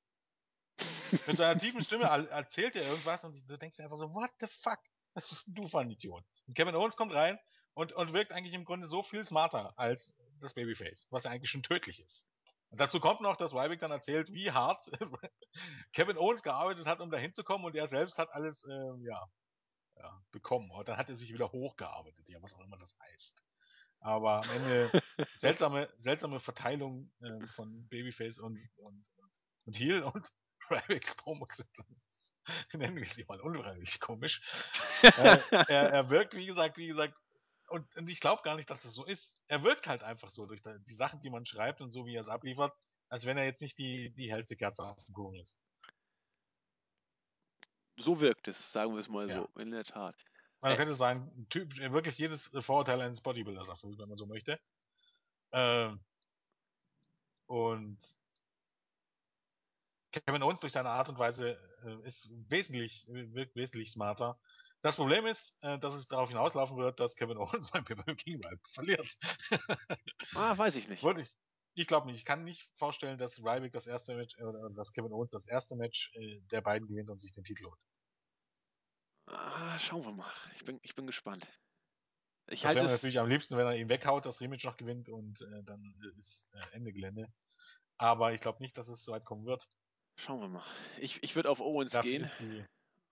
Mit 1.27 1.37
seiner 1.37 1.59
tiefen 1.59 1.83
Stimme 1.83 2.05
erzählt 2.31 2.77
er 2.77 2.87
irgendwas 2.87 3.25
und 3.25 3.49
du 3.49 3.57
denkst 3.57 3.77
dir 3.77 3.85
einfach 3.85 3.97
so, 3.97 4.13
what 4.15 4.31
the 4.41 4.47
fuck? 4.47 4.79
Was 5.15 5.29
bist 5.29 5.47
denn 5.47 5.55
du 5.55 5.69
für 5.69 5.79
ein 5.81 5.91
Idiot? 5.91 6.25
Und 6.47 6.55
Kevin 6.55 6.75
Owens 6.75 6.97
kommt 6.97 7.15
rein 7.15 7.39
und, 7.75 7.93
und 7.93 8.13
wirkt 8.13 8.33
eigentlich 8.33 8.55
im 8.55 8.65
Grunde 8.65 8.87
so 8.87 9.03
viel 9.03 9.25
smarter 9.25 9.73
als 9.79 10.23
das 10.41 10.55
Babyface, 10.55 11.07
was 11.11 11.25
ja 11.25 11.31
eigentlich 11.31 11.51
schon 11.51 11.63
tödlich 11.63 12.01
ist. 12.01 12.27
Und 12.77 12.81
dazu 12.83 13.01
kommt 13.01 13.23
noch, 13.23 13.37
dass 13.39 13.55
Ryback 13.55 13.81
dann 13.81 13.91
erzählt, 13.91 14.35
wie 14.35 14.51
hart 14.51 14.91
Kevin 15.95 16.19
Owens 16.19 16.43
gearbeitet 16.43 16.85
hat, 16.85 17.01
um 17.01 17.11
da 17.11 17.17
hinzukommen 17.17 17.65
und 17.65 17.75
er 17.75 17.87
selbst 17.87 18.19
hat 18.19 18.31
alles, 18.35 18.65
äh, 18.65 19.03
ja, 19.03 19.27
ja, 19.97 20.23
bekommen. 20.31 20.71
Und 20.71 20.87
dann 20.87 20.99
hat 20.99 21.09
er 21.09 21.17
sich 21.17 21.33
wieder 21.33 21.51
hochgearbeitet, 21.51 22.29
ja, 22.29 22.37
was 22.43 22.53
auch 22.55 22.61
immer 22.61 22.77
das 22.77 22.95
heißt. 23.01 23.43
Aber 24.01 24.45
am 24.45 24.51
Ende 24.51 24.91
seltsame, 25.39 25.89
seltsame 25.97 26.39
Verteilung 26.39 27.11
äh, 27.23 27.47
von 27.47 27.89
Babyface 27.89 28.41
und, 28.41 28.61
und, 28.77 29.07
und 29.65 29.79
Heel 29.79 30.03
und 30.03 30.31
Rybacks 30.71 31.15
Promos 31.15 31.57
sind, 31.57 31.71
nennen 32.75 32.97
wir 32.97 33.07
sie 33.07 33.25
mal 33.27 33.41
unfreiwillig 33.41 34.01
komisch. 34.01 34.43
äh, 35.01 35.39
er, 35.51 35.93
er 35.93 36.11
wirkt, 36.11 36.35
wie 36.35 36.45
gesagt, 36.45 36.77
wie 36.77 36.89
gesagt, 36.89 37.15
und, 37.69 37.97
und 37.97 38.09
ich 38.11 38.21
glaube 38.21 38.43
gar 38.43 38.57
nicht, 38.57 38.71
dass 38.71 38.83
das 38.83 38.95
so 38.95 39.05
ist. 39.05 39.43
Er 39.49 39.63
wirkt 39.63 39.87
halt 39.87 40.03
einfach 40.03 40.31
so 40.31 40.47
durch 40.47 40.63
die 40.63 40.95
Sachen, 40.95 41.21
die 41.21 41.31
man 41.31 41.47
schreibt 41.47 41.81
und 41.81 41.91
so, 41.91 42.07
wie 42.07 42.15
er 42.17 42.21
es 42.21 42.29
abliefert, 42.29 42.75
als 43.09 43.27
wenn 43.27 43.39
er 43.39 43.45
jetzt 43.45 43.63
nicht 43.63 43.79
die, 43.79 44.13
die 44.15 44.31
hellste 44.31 44.57
Kerze 44.57 44.85
auf 44.85 45.05
dem 45.05 45.15
Kuchen 45.15 45.41
ist 45.41 45.63
so 47.99 48.21
wirkt 48.21 48.49
es, 48.49 48.73
sagen 48.73 48.93
wir 48.93 49.01
es 49.01 49.09
mal 49.09 49.29
Ja. 49.29 49.35
so, 49.35 49.49
in 49.59 49.71
der 49.71 49.85
Tat. 49.85 50.17
Man 50.61 50.73
Äh. 50.73 50.77
könnte 50.77 50.95
sagen, 50.95 51.47
typ, 51.49 51.77
wirklich 51.77 52.19
jedes 52.19 52.47
Vorurteil 52.47 53.01
eines 53.01 53.21
Bodybuilders 53.21 53.69
erfüllt, 53.69 53.99
wenn 53.99 54.09
man 54.09 54.17
so 54.17 54.27
möchte. 54.27 54.61
Ähm, 55.53 56.05
und 57.47 57.99
Kevin 60.13 60.43
Owens 60.43 60.61
durch 60.61 60.73
seine 60.73 60.89
Art 60.91 61.09
und 61.09 61.19
Weise 61.19 61.59
äh, 61.85 62.07
ist 62.07 62.31
wesentlich, 62.49 63.07
wirkt 63.09 63.55
wesentlich 63.55 63.91
smarter. 63.91 64.41
Das 64.87 64.95
Problem 64.95 65.27
ist, 65.27 65.61
äh, 65.65 65.81
dass 65.81 65.97
es 65.97 66.07
darauf 66.07 66.29
hinauslaufen 66.29 66.77
wird, 66.77 67.01
dass 67.01 67.17
Kevin 67.17 67.39
Owens 67.39 67.71
beim 67.73 67.85
Pay-Per-View 67.85 68.15
King 68.15 68.41
verliert. 68.69 69.19
Ah, 70.37 70.57
weiß 70.57 70.77
ich 70.77 70.89
nicht. 70.89 71.03
Wollte 71.03 71.23
ich. 71.23 71.35
Ich 71.75 71.89
glaube 71.89 72.07
nicht. 72.07 72.19
Ich 72.19 72.25
kann 72.25 72.45
nicht 72.45 72.71
vorstellen, 72.75 73.19
dass 73.19 73.41
Ryback 73.41 73.73
das 73.73 73.89
erste 73.89 74.15
Match, 74.15 74.39
äh, 74.39 74.45
oder 74.45 74.71
dass 74.71 74.93
Kevin 74.93 75.13
Owens 75.13 75.33
das 75.33 75.49
erste 75.49 75.75
Match 75.75 76.13
äh, 76.15 76.41
der 76.53 76.61
beiden 76.61 76.87
gewinnt 76.87 77.11
und 77.11 77.19
sich 77.19 77.33
den 77.33 77.43
Titel 77.43 77.65
holt. 77.65 77.81
Ah, 79.27 79.77
schauen 79.81 80.05
wir 80.05 80.13
mal. 80.13 80.33
Ich 80.55 80.65
bin, 80.65 80.79
ich 80.83 80.95
bin 80.95 81.09
gespannt. 81.09 81.49
Ich 82.49 82.61
das 82.61 82.69
halte 82.69 82.85
es. 82.85 82.93
natürlich 82.93 83.19
am 83.19 83.29
liebsten, 83.29 83.57
wenn 83.57 83.67
er 83.67 83.75
ihn 83.75 83.89
weghaut, 83.89 84.25
das 84.25 84.41
Rematch 84.41 84.65
noch 84.65 84.77
gewinnt 84.77 85.09
und 85.09 85.43
äh, 85.43 85.65
dann 85.65 85.97
ist 86.17 86.49
äh, 86.53 86.77
Ende 86.77 86.93
Gelände. 86.93 87.35
Aber 87.99 88.35
ich 88.35 88.41
glaube 88.41 88.63
nicht, 88.63 88.79
dass 88.79 88.87
es 88.87 89.05
so 89.05 89.11
weit 89.11 89.25
kommen 89.25 89.47
wird. 89.47 89.69
Schauen 90.17 90.41
wir 90.41 90.49
mal. 90.49 90.65
Ich, 91.01 91.21
ich 91.25 91.35
würde 91.35 91.51
auf 91.51 91.59
Owens 91.59 91.91
Dafür 91.91 92.11
gehen. 92.13 92.23
ist 92.23 92.39
die 92.39 92.65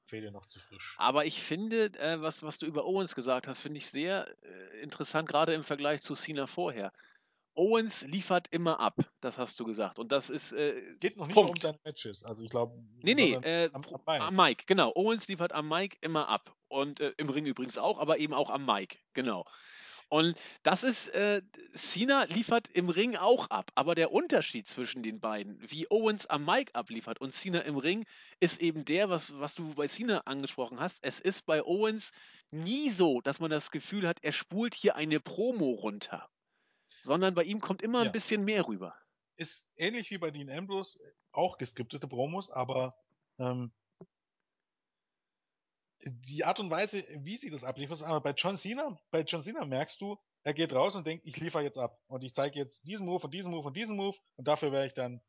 Fehde 0.07 0.30
noch 0.30 0.46
zu 0.46 0.61
frisch. 0.61 0.94
Aber 0.98 1.24
ich 1.24 1.42
finde, 1.42 1.86
äh, 1.98 2.20
was, 2.20 2.42
was 2.42 2.59
du 2.59 2.66
über 2.66 2.84
Owens 2.84 3.14
gesagt 3.14 3.46
hast, 3.46 3.61
finde 3.61 3.78
ich 3.78 3.88
sehr 3.90 4.28
äh, 4.42 4.80
interessant, 4.82 5.28
gerade 5.28 5.55
im 5.55 5.64
Vergleich 5.64 6.02
zu 6.02 6.14
Cena 6.14 6.46
vorher. 6.46 6.92
Owens 7.57 8.02
liefert 8.02 8.48
immer 8.50 8.80
ab, 8.80 8.96
das 9.20 9.38
hast 9.38 9.59
du 9.61 9.64
gesagt. 9.64 10.00
Und 10.00 10.11
das 10.11 10.28
ist. 10.28 10.52
Äh, 10.52 10.86
Es 10.88 10.98
geht 10.98 11.16
noch 11.16 11.26
nicht 11.28 11.34
Punkt. 11.36 11.50
um 11.50 11.57
seine 11.57 11.78
Matches. 11.84 12.24
Also 12.24 12.42
ich 12.42 12.50
glaube, 12.50 12.76
Nee, 13.02 13.14
nee, 13.14 13.34
äh, 13.34 13.70
am, 13.72 13.84
am 13.84 14.05
Bein. 14.05 14.20
am 14.22 14.34
Mike, 14.34 14.64
genau. 14.66 14.92
Owens 14.96 15.28
liefert 15.28 15.52
am 15.52 15.68
Mike 15.68 15.96
immer 16.00 16.28
ab. 16.28 16.52
Und 16.68 16.98
äh, 16.98 17.12
im 17.16 17.28
Ring 17.28 17.46
übrigens 17.46 17.78
auch, 17.78 18.00
aber 18.00 18.18
eben 18.18 18.34
auch 18.34 18.50
am 18.50 18.66
Mike, 18.66 18.98
genau. 19.12 19.46
Und 20.09 20.36
das 20.62 20.84
ist, 20.84 21.09
äh, 21.09 21.42
Cena 21.74 22.24
liefert 22.24 22.68
im 22.68 22.88
Ring 22.88 23.16
auch 23.16 23.48
ab. 23.50 23.70
Aber 23.74 23.94
der 23.94 24.12
Unterschied 24.12 24.68
zwischen 24.68 25.02
den 25.02 25.20
beiden, 25.20 25.59
wie 25.70 25.86
Owens 25.90 26.26
am 26.26 26.44
Mike 26.44 26.74
abliefert 26.74 27.20
und 27.20 27.32
Cena 27.32 27.61
im 27.61 27.76
Ring, 27.76 28.05
ist 28.40 28.61
eben 28.61 28.84
der, 28.84 29.09
was, 29.11 29.38
was 29.38 29.55
du 29.55 29.74
bei 29.74 29.86
Cena 29.88 30.20
angesprochen 30.26 30.80
hast. 30.80 30.98
Es 31.02 31.20
ist 31.20 31.46
bei 31.46 31.62
Owens 31.64 32.12
nie 32.50 32.90
so, 32.90 33.20
dass 33.20 33.40
man 33.40 33.50
das 33.50 33.70
Gefühl 33.70 34.07
hat, 34.07 34.18
er 34.22 34.32
spult 34.32 34.74
hier 34.74 34.96
eine 34.96 35.20
Promo 35.20 35.70
runter. 35.72 36.28
Sondern 37.02 37.34
bei 37.34 37.44
ihm 37.44 37.61
kommt 37.61 37.82
immer 37.82 38.00
ein 38.02 38.07
Ja. 38.07 38.12
bisschen 38.12 38.44
mehr 38.44 38.66
rüber. 38.66 38.94
Ist 39.36 39.70
ähnlich 39.76 40.11
wie 40.11 40.18
bei 40.18 40.30
Dean 40.30 40.50
Ambrose, 40.50 40.98
äh, 41.02 41.12
auch 41.32 41.59
geskriptete 41.59 42.09
Promos, 42.09 42.50
aber 42.50 42.96
ähm, 43.38 43.72
die 46.05 46.44
Art 46.44 46.61
und 46.61 46.70
Weise, 46.70 47.02
wie 47.18 47.36
sie 47.36 47.50
das 47.50 47.64
abliefert, 47.64 47.96
ist 47.96 48.02
aber 48.02 48.20
bei 48.20 48.32
John 48.32 48.57
Cena, 48.57 48.98
bei 49.11 49.22
John 49.22 49.42
Cena 49.42 49.64
merkst 49.64 50.00
du, 50.00 50.18
er 50.42 50.55
geht 50.55 50.72
raus 50.72 50.94
und 50.94 51.07
denkt, 51.07 51.26
ich 51.26 51.36
liefere 51.38 51.62
jetzt 51.62 51.78
ab 51.78 51.98
und 52.07 52.22
ich 52.22 52.34
zeige 52.34 52.59
jetzt 52.59 52.86
diesen 52.86 53.07
Move 53.07 53.24
und 53.24 53.34
diesen 53.34 53.50
Move 53.50 53.66
und 53.66 53.76
diesen 53.76 53.96
Move 53.96 54.16
und 54.36 54.46
dafür 54.46 54.72
werde 54.72 54.86
ich 54.86 54.94
dann, 54.94 55.20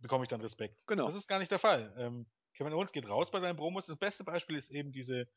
bekomme 0.00 0.24
ich 0.24 0.28
dann 0.28 0.40
Respekt. 0.40 0.84
Genau. 0.86 1.06
Das 1.06 1.14
ist 1.14 1.28
gar 1.28 1.38
nicht 1.38 1.50
der 1.50 1.60
Fall. 1.60 1.94
Ähm, 1.98 2.26
Kevin 2.54 2.72
Owens 2.72 2.92
geht 2.92 3.08
raus 3.08 3.30
bei 3.30 3.38
seinen 3.38 3.56
Promos. 3.56 3.86
Das 3.86 3.98
beste 3.98 4.24
Beispiel 4.24 4.56
ist 4.56 4.70
eben 4.70 4.90
diese, 4.90 5.28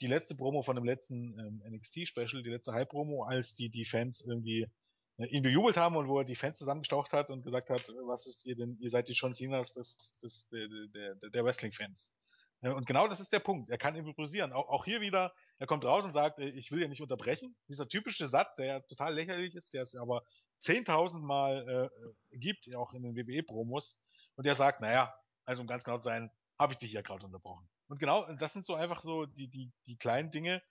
die 0.00 0.06
letzte 0.06 0.36
Promo 0.36 0.62
von 0.62 0.76
dem 0.76 0.84
letzten 0.84 1.36
ähm, 1.38 1.62
NXT-Special, 1.68 2.42
die 2.42 2.50
letzte 2.50 2.72
Hype-Promo, 2.72 3.24
als 3.24 3.56
die, 3.56 3.70
die 3.70 3.84
Fans 3.84 4.20
irgendwie 4.20 4.70
äh, 5.16 5.26
ihn 5.26 5.42
bejubelt 5.42 5.76
haben 5.76 5.96
und 5.96 6.06
wo 6.06 6.18
er 6.18 6.24
die 6.24 6.36
Fans 6.36 6.56
zusammengestaucht 6.56 7.12
hat 7.12 7.30
und 7.30 7.42
gesagt 7.42 7.70
hat, 7.70 7.88
was 8.06 8.26
ist 8.26 8.46
ihr 8.46 8.54
denn, 8.54 8.78
ihr 8.78 8.90
seid 8.90 9.08
die 9.08 9.14
John 9.14 9.34
Cenas 9.34 9.72
des, 9.72 10.18
des, 10.22 10.48
der, 10.48 10.68
der, 11.16 11.30
der 11.30 11.44
Wrestling-Fans. 11.44 12.14
Und 12.62 12.86
genau 12.86 13.08
das 13.08 13.20
ist 13.20 13.32
der 13.32 13.40
Punkt. 13.40 13.70
Er 13.70 13.78
kann 13.78 13.94
improvisieren. 13.94 14.52
Auch, 14.52 14.68
auch 14.68 14.84
hier 14.84 15.00
wieder, 15.00 15.32
er 15.58 15.66
kommt 15.66 15.84
raus 15.84 16.04
und 16.04 16.12
sagt, 16.12 16.38
äh, 16.38 16.48
ich 16.48 16.70
will 16.70 16.82
ja 16.82 16.88
nicht 16.88 17.00
unterbrechen. 17.00 17.56
Dieser 17.68 17.88
typische 17.88 18.28
Satz, 18.28 18.56
der 18.56 18.66
ja 18.66 18.80
total 18.80 19.14
lächerlich 19.14 19.54
ist, 19.54 19.72
der 19.72 19.82
es 19.82 19.94
aber 19.94 20.24
10.000 20.60 21.20
Mal 21.20 21.90
äh, 22.32 22.38
gibt, 22.38 22.72
auch 22.74 22.92
in 22.92 23.02
den 23.02 23.16
WWE-Promos. 23.16 23.98
Und 24.36 24.46
der 24.46 24.56
sagt, 24.56 24.80
naja, 24.80 25.14
also 25.46 25.62
um 25.62 25.68
ganz 25.68 25.84
genau 25.84 25.96
zu 25.96 26.04
sein, 26.04 26.30
habe 26.58 26.74
ich 26.74 26.78
dich 26.78 26.92
ja 26.92 27.00
gerade 27.00 27.24
unterbrochen. 27.24 27.68
Und 27.88 27.98
genau, 27.98 28.30
das 28.34 28.52
sind 28.52 28.66
so 28.66 28.74
einfach 28.74 29.00
so 29.00 29.24
die, 29.24 29.48
die, 29.48 29.72
die 29.86 29.96
kleinen 29.96 30.30
Dinge, 30.30 30.62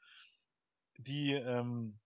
die, 0.97 1.33
ähm, 1.33 1.99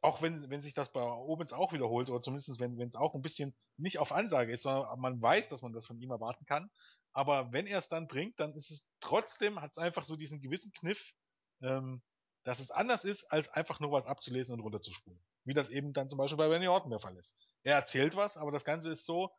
auch 0.00 0.22
wenn, 0.22 0.48
wenn 0.48 0.60
sich 0.60 0.74
das 0.74 0.92
bei 0.92 1.02
Owens 1.02 1.52
auch 1.52 1.72
wiederholt, 1.72 2.08
oder 2.08 2.20
zumindest 2.20 2.60
wenn 2.60 2.80
es 2.80 2.94
auch 2.94 3.14
ein 3.14 3.22
bisschen 3.22 3.54
nicht 3.76 3.98
auf 3.98 4.12
Ansage 4.12 4.52
ist, 4.52 4.62
sondern 4.62 5.00
man 5.00 5.20
weiß, 5.20 5.48
dass 5.48 5.62
man 5.62 5.72
das 5.72 5.86
von 5.86 5.98
ihm 6.00 6.10
erwarten 6.10 6.46
kann. 6.46 6.70
Aber 7.16 7.50
wenn 7.50 7.66
er 7.66 7.78
es 7.78 7.88
dann 7.88 8.08
bringt, 8.08 8.38
dann 8.38 8.52
ist 8.52 8.70
es 8.70 8.90
trotzdem, 9.00 9.62
hat 9.62 9.70
es 9.70 9.78
einfach 9.78 10.04
so 10.04 10.16
diesen 10.16 10.42
gewissen 10.42 10.70
Kniff, 10.72 11.14
ähm, 11.62 12.02
dass 12.44 12.60
es 12.60 12.70
anders 12.70 13.04
ist, 13.04 13.24
als 13.32 13.48
einfach 13.48 13.80
nur 13.80 13.90
was 13.90 14.04
abzulesen 14.04 14.52
und 14.52 14.60
runterzuspulen. 14.60 15.18
Wie 15.44 15.54
das 15.54 15.70
eben 15.70 15.94
dann 15.94 16.10
zum 16.10 16.18
Beispiel 16.18 16.36
bei 16.36 16.46
Randy 16.46 16.68
Orton 16.68 16.90
der 16.90 17.00
Fall 17.00 17.16
ist. 17.16 17.34
Er 17.62 17.74
erzählt 17.74 18.16
was, 18.16 18.36
aber 18.36 18.52
das 18.52 18.66
Ganze 18.66 18.92
ist 18.92 19.06
so 19.06 19.34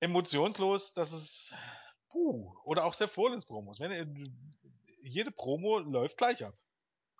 emotionslos, 0.00 0.92
dass 0.92 1.12
es, 1.12 1.54
puh, 2.08 2.52
oder 2.64 2.84
auch 2.84 2.94
Seth 2.94 3.16
Rollins 3.16 3.46
Promos. 3.46 3.78
Wenn 3.78 3.92
er, 3.92 4.04
jede 5.02 5.30
Promo 5.30 5.78
läuft 5.78 6.16
gleich 6.16 6.44
ab. 6.44 6.58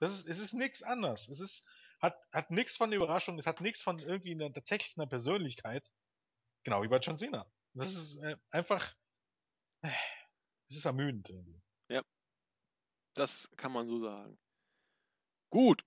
Das 0.00 0.10
ist, 0.12 0.28
es 0.28 0.40
ist 0.40 0.54
nichts 0.54 0.82
anders. 0.82 1.28
Es 1.28 1.38
ist, 1.38 1.64
hat, 2.00 2.16
hat 2.32 2.50
nichts 2.50 2.76
von 2.76 2.92
Überraschung, 2.92 3.38
es 3.38 3.46
hat 3.46 3.60
nichts 3.60 3.80
von 3.80 4.00
irgendwie 4.00 4.32
einer, 4.32 4.52
tatsächlich 4.52 4.96
einer 4.96 5.06
Persönlichkeit. 5.06 5.88
Genau 6.64 6.82
wie 6.82 6.88
bei 6.88 6.98
John 6.98 7.16
Cena. 7.16 7.46
Das 7.74 7.94
ist 7.94 8.16
äh, 8.24 8.36
einfach, 8.50 8.92
es 9.82 10.76
ist 10.76 10.84
ermüdend 10.84 11.28
irgendwie. 11.28 11.62
Das 13.14 13.48
kann 13.56 13.72
man 13.72 13.86
so 13.86 14.00
sagen. 14.00 14.38
Gut, 15.50 15.84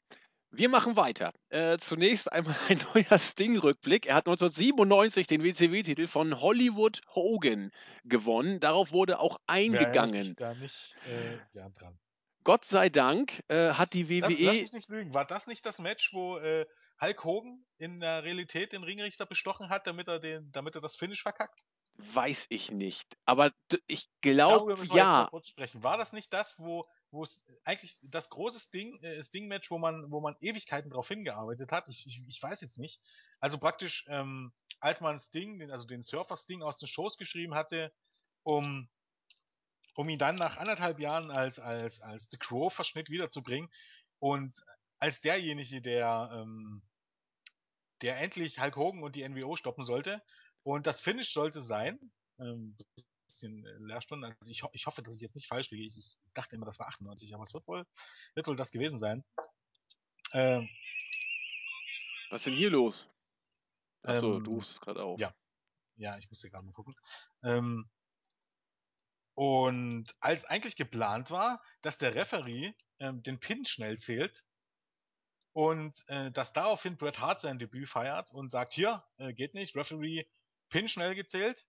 wir 0.52 0.70
machen 0.70 0.96
weiter. 0.96 1.34
Äh, 1.50 1.78
zunächst 1.80 2.32
einmal 2.32 2.56
ein 2.70 2.78
neuer 2.94 3.18
Sting-Rückblick. 3.18 4.06
Er 4.06 4.16
hat 4.16 4.28
1997 4.28 5.28
den 5.28 5.44
WCW-Titel 5.44 6.08
von 6.08 6.40
Hollywood 6.40 7.02
Hogan 7.14 7.72
gewonnen. 8.04 8.60
Darauf 8.60 8.92
wurde 8.92 9.20
auch 9.20 9.40
Wer 9.48 9.56
eingegangen. 9.56 10.24
sich 10.26 10.36
da 10.36 10.54
nicht 10.54 10.96
äh, 11.08 11.40
gern 11.54 11.74
dran? 11.74 12.00
Gott 12.44 12.66
sei 12.66 12.90
Dank 12.90 13.42
äh, 13.48 13.72
hat 13.72 13.94
die 13.94 14.04
Lass, 14.04 14.30
lass 14.30 14.40
WWE. 14.40 14.62
mich 14.62 14.74
nicht 14.74 14.90
lügen. 14.90 15.14
War 15.16 15.26
das 15.26 15.48
nicht 15.48 15.66
das 15.66 15.80
Match, 15.80 16.14
wo 16.14 16.38
äh, 16.38 16.68
Hulk 17.02 17.24
Hogan 17.24 17.66
in 17.78 18.00
der 18.00 18.24
Realität 18.24 18.72
den 18.72 18.84
Ringrichter 18.84 19.26
bestochen 19.26 19.70
hat, 19.70 19.88
damit 19.88 20.08
er 20.08 20.20
den, 20.20 20.52
damit 20.52 20.76
er 20.76 20.82
das 20.82 20.96
Finish 20.96 21.24
verkackt? 21.24 21.60
Weiß 21.98 22.48
ich 22.50 22.72
nicht. 22.72 23.18
Aber 23.26 23.52
ich 23.88 24.10
Darüber 24.22 24.34
glaube, 24.34 24.78
müssen 24.78 24.96
jetzt 24.96 25.06
mal 25.06 25.22
ja. 25.22 25.28
kurz 25.30 25.48
sprechen. 25.48 25.84
War 25.84 25.98
das 25.98 26.14
nicht 26.14 26.32
das, 26.34 26.60
wo 26.60 26.86
wo 27.16 27.24
es 27.24 27.46
eigentlich 27.64 27.98
das 28.04 28.30
große 28.30 28.60
Sting, 28.60 29.02
äh, 29.02 29.24
Sting-Match, 29.24 29.72
wo 29.72 29.80
man, 29.80 30.12
wo 30.12 30.22
man 30.22 30.36
Ewigkeiten 30.42 30.92
drauf 30.92 31.08
hingearbeitet 31.08 31.72
hat? 31.72 31.88
Ich, 31.88 32.06
ich, 32.06 32.22
ich 32.28 32.44
weiß 32.44 32.62
jetzt 32.62 32.78
nicht. 32.78 33.02
Also 33.40 33.58
praktisch, 33.58 34.06
ähm, 34.10 34.54
als 34.80 35.02
man 35.02 35.18
Sting, 35.18 35.58
den, 35.60 35.72
also 35.72 35.88
den 35.88 36.02
Surfer 36.02 36.36
Sting 36.36 36.62
aus 36.62 36.78
den 36.78 36.88
Shows 36.88 37.18
geschrieben 37.18 37.56
hatte, 37.56 37.92
um, 38.44 38.90
um 39.96 40.10
ihn 40.10 40.20
dann 40.20 40.36
nach 40.36 40.58
anderthalb 40.58 41.00
Jahren 41.00 41.32
als, 41.32 41.58
als, 41.58 42.02
als 42.02 42.30
The 42.30 42.38
Crow-Verschnitt 42.38 43.10
wiederzubringen 43.10 43.72
und 44.20 44.54
als 45.00 45.22
derjenige, 45.22 45.82
der, 45.82 46.30
ähm, 46.34 46.84
der 48.02 48.18
endlich 48.20 48.60
Hulk 48.60 48.76
Hogan 48.76 49.04
und 49.04 49.16
die 49.16 49.28
NWO 49.28 49.56
stoppen 49.56 49.86
sollte. 49.86 50.22
Und 50.66 50.88
das 50.88 51.00
Finish 51.00 51.32
sollte 51.32 51.62
sein, 51.62 52.00
ähm, 52.40 52.76
bisschen 53.28 53.66
äh, 53.66 53.78
Lehrstunden. 53.80 54.36
Also 54.40 54.52
ich, 54.52 54.64
ho 54.64 54.70
ich 54.74 54.88
hoffe, 54.88 55.04
dass 55.04 55.16
ich 55.16 55.22
jetzt 55.22 55.36
nicht 55.36 55.48
falsch 55.48 55.70
liege. 55.70 55.86
Ich, 55.86 55.96
ich 55.96 56.18
dachte 56.34 56.56
immer, 56.56 56.66
das 56.66 56.80
war 56.80 56.88
98, 56.88 57.34
aber 57.36 57.44
es 57.44 57.54
wird 57.54 57.68
wohl, 57.68 57.86
wird 58.34 58.48
wohl 58.48 58.56
das 58.56 58.72
gewesen 58.72 58.98
sein. 58.98 59.24
Ähm, 60.34 60.68
Was 62.32 62.42
ist 62.42 62.48
denn 62.48 62.56
hier 62.56 62.72
los? 62.72 63.08
Achso, 64.04 64.38
Ähm, 64.38 64.44
du 64.44 64.56
rufst 64.56 64.72
es 64.72 64.82
gerade 64.82 65.04
auf. 65.04 65.20
ja. 65.20 65.36
ja, 65.98 66.18
ich 66.18 66.30
musste 66.30 66.50
gerade 66.50 66.66
mal 66.66 66.72
gucken. 66.72 66.96
Ähm, 67.44 67.90
und 69.36 70.16
als 70.20 70.46
eigentlich 70.46 70.78
geplant 70.78 71.30
war, 71.30 71.62
dass 71.82 71.98
der 72.00 72.16
Referee 72.16 72.74
ähm, 73.00 73.22
den 73.22 73.40
Pin 73.40 73.66
schnell 73.66 73.98
zählt 74.00 74.44
und 75.54 76.04
äh, 76.08 76.32
dass 76.32 76.54
daraufhin 76.54 76.98
Bret 76.98 77.20
Hart 77.20 77.42
sein 77.42 77.60
Debüt 77.60 77.88
feiert 77.88 78.32
und 78.32 78.50
sagt, 78.50 78.74
hier, 78.74 79.04
äh, 79.18 79.34
geht 79.34 79.54
nicht, 79.54 79.76
Referee, 79.76 80.26
Pin 80.76 80.88
schnell 80.90 81.16
gezählt. 81.16 81.66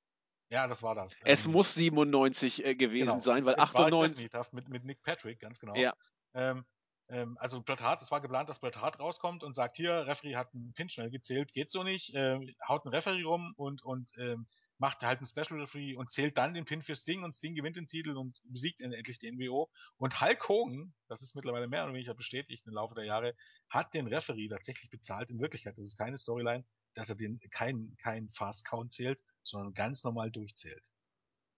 Ja, 0.48 0.66
das 0.66 0.82
war 0.82 0.96
das. 0.96 1.16
Es 1.24 1.46
Ähm, 1.46 1.52
muss 1.52 1.74
97 1.74 2.64
äh, 2.64 2.74
gewesen 2.74 3.06
genau, 3.06 3.20
sein, 3.20 3.44
weil 3.44 3.54
es 3.54 3.72
war 3.72 3.86
98. 3.86 4.28
definitiv 4.28 4.52
mit, 4.52 4.68
mit 4.68 4.84
Nick 4.84 5.02
Patrick, 5.04 5.38
ganz 5.38 5.60
genau. 5.60 5.76
Ja. 5.76 5.94
Ähm, 6.34 6.64
ähm, 7.08 7.38
also 7.38 7.62
Bret 7.62 7.80
Hart, 7.80 8.02
es 8.02 8.10
war 8.10 8.20
geplant, 8.20 8.48
dass 8.48 8.58
Bret 8.58 8.80
Hart 8.80 8.98
rauskommt 8.98 9.44
und 9.44 9.54
sagt, 9.54 9.76
hier, 9.76 10.08
Referee 10.08 10.34
hat 10.34 10.52
einen 10.52 10.72
Pin 10.74 10.88
schnell 10.88 11.10
gezählt, 11.10 11.52
geht 11.52 11.70
so 11.70 11.84
nicht, 11.84 12.12
ähm, 12.16 12.52
haut 12.66 12.84
einen 12.84 12.94
Referee 12.94 13.22
rum 13.22 13.54
und, 13.56 13.84
und 13.84 14.10
ähm, 14.18 14.48
macht 14.78 15.02
halt 15.02 15.18
einen 15.18 15.26
Special 15.26 15.60
Referee 15.60 15.94
und 15.94 16.10
zählt 16.10 16.36
dann 16.36 16.52
den 16.52 16.64
Pin 16.64 16.82
für 16.82 16.96
Sting 16.96 17.22
und 17.22 17.32
Sting 17.32 17.54
gewinnt 17.54 17.76
den 17.76 17.86
Titel 17.86 18.16
und 18.16 18.40
besiegt 18.44 18.80
endlich 18.80 19.20
die 19.20 19.30
NWO. 19.30 19.70
Und 19.98 20.20
Hulk 20.20 20.48
Hogan, 20.48 20.94
das 21.06 21.22
ist 21.22 21.36
mittlerweile 21.36 21.68
mehr 21.68 21.84
oder 21.84 21.94
weniger 21.94 22.14
bestätigt 22.14 22.66
im 22.66 22.74
Laufe 22.74 22.96
der 22.96 23.04
Jahre, 23.04 23.36
hat 23.70 23.94
den 23.94 24.08
Referee 24.08 24.48
tatsächlich 24.48 24.90
bezahlt. 24.90 25.30
In 25.30 25.40
Wirklichkeit, 25.40 25.78
das 25.78 25.86
ist 25.86 25.96
keine 25.96 26.18
Storyline, 26.18 26.64
dass 26.96 27.10
er 27.10 27.14
den 27.14 27.38
kein, 27.50 27.94
kein 27.98 28.30
Fast 28.30 28.64
Count 28.64 28.92
zählt, 28.92 29.22
sondern 29.42 29.74
ganz 29.74 30.02
normal 30.02 30.30
durchzählt. 30.30 30.90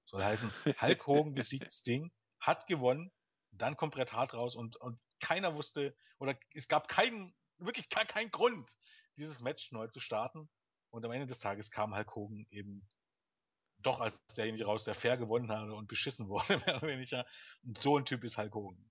Soll 0.04 0.22
heißen, 0.22 0.50
Hulk 0.80 1.06
Hogan 1.06 1.34
besiegt 1.34 1.72
Sting, 1.72 2.10
hat 2.40 2.66
gewonnen, 2.66 3.12
dann 3.52 3.76
kommt 3.76 3.94
Bret 3.94 4.12
Hart 4.12 4.34
raus 4.34 4.56
und, 4.56 4.76
und 4.76 5.00
keiner 5.20 5.54
wusste, 5.54 5.96
oder 6.18 6.38
es 6.54 6.68
gab 6.68 6.88
keinen, 6.88 7.34
wirklich 7.58 7.88
gar 7.88 8.04
keinen 8.04 8.30
Grund, 8.30 8.70
dieses 9.16 9.40
Match 9.40 9.70
neu 9.72 9.86
zu 9.88 10.00
starten. 10.00 10.48
Und 10.90 11.04
am 11.04 11.12
Ende 11.12 11.26
des 11.26 11.40
Tages 11.40 11.70
kam 11.70 11.94
Hulk 11.94 12.14
Hogan 12.14 12.46
eben 12.50 12.88
doch 13.80 14.00
als 14.00 14.20
derjenige 14.36 14.64
raus, 14.64 14.84
der 14.84 14.94
fair 14.94 15.16
gewonnen 15.16 15.52
hat 15.52 15.70
und 15.70 15.86
beschissen 15.86 16.28
wurde, 16.28 16.58
mehr 16.58 16.76
oder 16.76 16.88
weniger. 16.88 17.26
Und 17.62 17.78
so 17.78 17.96
ein 17.96 18.04
Typ 18.04 18.24
ist 18.24 18.38
Hulk 18.38 18.54
Hogan. 18.54 18.90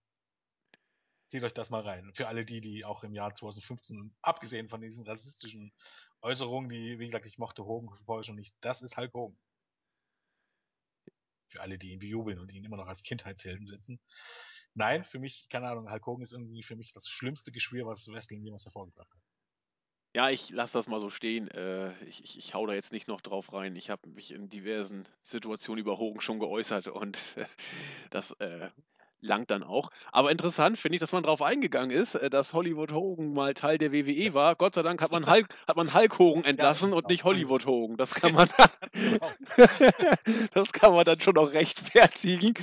Zieht 1.28 1.44
euch 1.44 1.54
das 1.54 1.72
mal 1.72 1.82
rein. 1.82 2.14
Für 2.14 2.30
alle 2.30 2.46
die, 2.46 2.62
die 2.62 2.86
auch 2.86 3.04
im 3.04 3.14
Jahr 3.14 3.34
2015, 3.34 4.16
abgesehen 4.22 4.70
von 4.70 4.80
diesen 4.80 5.06
rassistischen 5.06 5.74
Äußerungen, 6.28 6.70
die, 6.70 7.00
wie 7.00 7.06
gesagt, 7.06 7.26
ich 7.26 7.38
mochte 7.38 7.66
Hogan 7.66 7.96
vorher 8.06 8.24
schon 8.24 8.36
nicht, 8.36 8.56
das 8.62 8.82
ist 8.82 8.98
Hulk 8.98 9.14
Hogan. 9.14 9.38
Für 11.48 11.62
alle, 11.62 11.78
die 11.78 11.94
ihn 11.94 12.00
bejubeln 12.00 12.40
und 12.40 12.52
ihn 12.52 12.66
immer 12.66 12.76
noch 12.76 12.88
als 12.88 13.04
Kindheitshelden 13.04 13.66
setzen. 13.66 14.00
Nein, 14.74 15.06
für 15.06 15.20
mich, 15.20 15.48
keine 15.50 15.70
Ahnung, 15.70 15.90
Hulk 15.90 16.06
Hogan 16.06 16.24
ist 16.24 16.34
irgendwie 16.34 16.64
für 16.64 16.76
mich 16.76 16.92
das 16.92 17.08
schlimmste 17.08 17.54
Geschwür, 17.54 17.86
was 17.86 18.12
Wrestling 18.12 18.44
jemals 18.44 18.66
hervorgebracht 18.66 19.10
hat. 19.10 19.22
Ja, 20.14 20.30
ich 20.30 20.50
lasse 20.50 20.74
das 20.74 20.88
mal 20.88 21.00
so 21.00 21.10
stehen. 21.10 21.48
Äh, 21.52 21.94
ich, 22.04 22.24
ich, 22.24 22.38
ich 22.38 22.54
hau 22.54 22.66
da 22.66 22.74
jetzt 22.74 22.92
nicht 22.92 23.08
noch 23.08 23.22
drauf 23.22 23.54
rein. 23.54 23.76
Ich 23.76 23.90
habe 23.90 24.10
mich 24.10 24.32
in 24.32 24.50
diversen 24.50 25.08
Situationen 25.24 25.80
über 25.80 25.98
Hogan 25.98 26.22
schon 26.22 26.40
geäußert 26.40 26.88
und 26.88 27.20
das 28.10 28.32
äh, 28.40 28.70
langt 29.22 29.52
dann 29.52 29.64
auch. 29.64 29.90
Aber 30.12 30.32
interessant 30.32 30.78
finde 30.80 30.96
ich, 30.96 31.00
dass 31.00 31.12
man 31.12 31.24
darauf 31.24 31.42
eingegangen 31.42 31.92
ist, 31.92 32.16
äh, 32.16 32.30
dass 32.30 32.54
Hollywood 32.54 32.92
Hogan 32.92 33.34
mal 33.34 33.54
Teil 33.54 33.78
der 33.78 33.92
WWE 33.92 34.12
ja. 34.12 34.34
war. 34.34 34.56
Gott 34.56 34.76
sei 34.76 34.84
Dank 34.84 35.02
hat 35.02 35.12
man 35.12 35.28
Hulk, 35.32 35.48
hat 35.68 35.76
man 35.76 35.94
Hulk 35.94 36.20
Hogan 36.20 36.44
entlassen 36.44 36.92
ja, 36.92 36.98
und 36.98 37.08
nicht 37.10 37.24
Hollywood 37.24 37.66
Hogan. 37.66 37.98
Das 37.98 38.14
kann 38.14 38.34
man 38.34 38.50
dann, 38.58 38.70
genau. 38.92 39.32
das 40.54 40.72
kann 40.72 40.94
man 40.94 41.06
dann 41.06 41.20
schon 41.20 41.36
noch 41.36 41.54
rechtfertigen. 41.54 42.54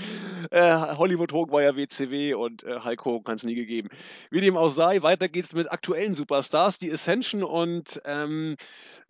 Äh, 0.50 0.74
Hollywood 0.96 1.32
Hogan 1.32 1.52
war 1.52 1.62
ja 1.62 1.76
WCW 1.76 2.34
und 2.34 2.62
äh, 2.64 2.80
Hulk 2.80 3.04
Hogan 3.04 3.32
hat 3.32 3.38
es 3.38 3.44
nie 3.44 3.54
gegeben. 3.54 3.88
Wie 4.30 4.40
dem 4.40 4.56
auch 4.56 4.68
sei, 4.68 5.02
weiter 5.02 5.28
geht's 5.28 5.54
mit 5.54 5.70
aktuellen 5.70 6.14
Superstars. 6.14 6.78
Die 6.78 6.92
Ascension 6.92 7.42
und 7.42 8.00
ähm, 8.04 8.56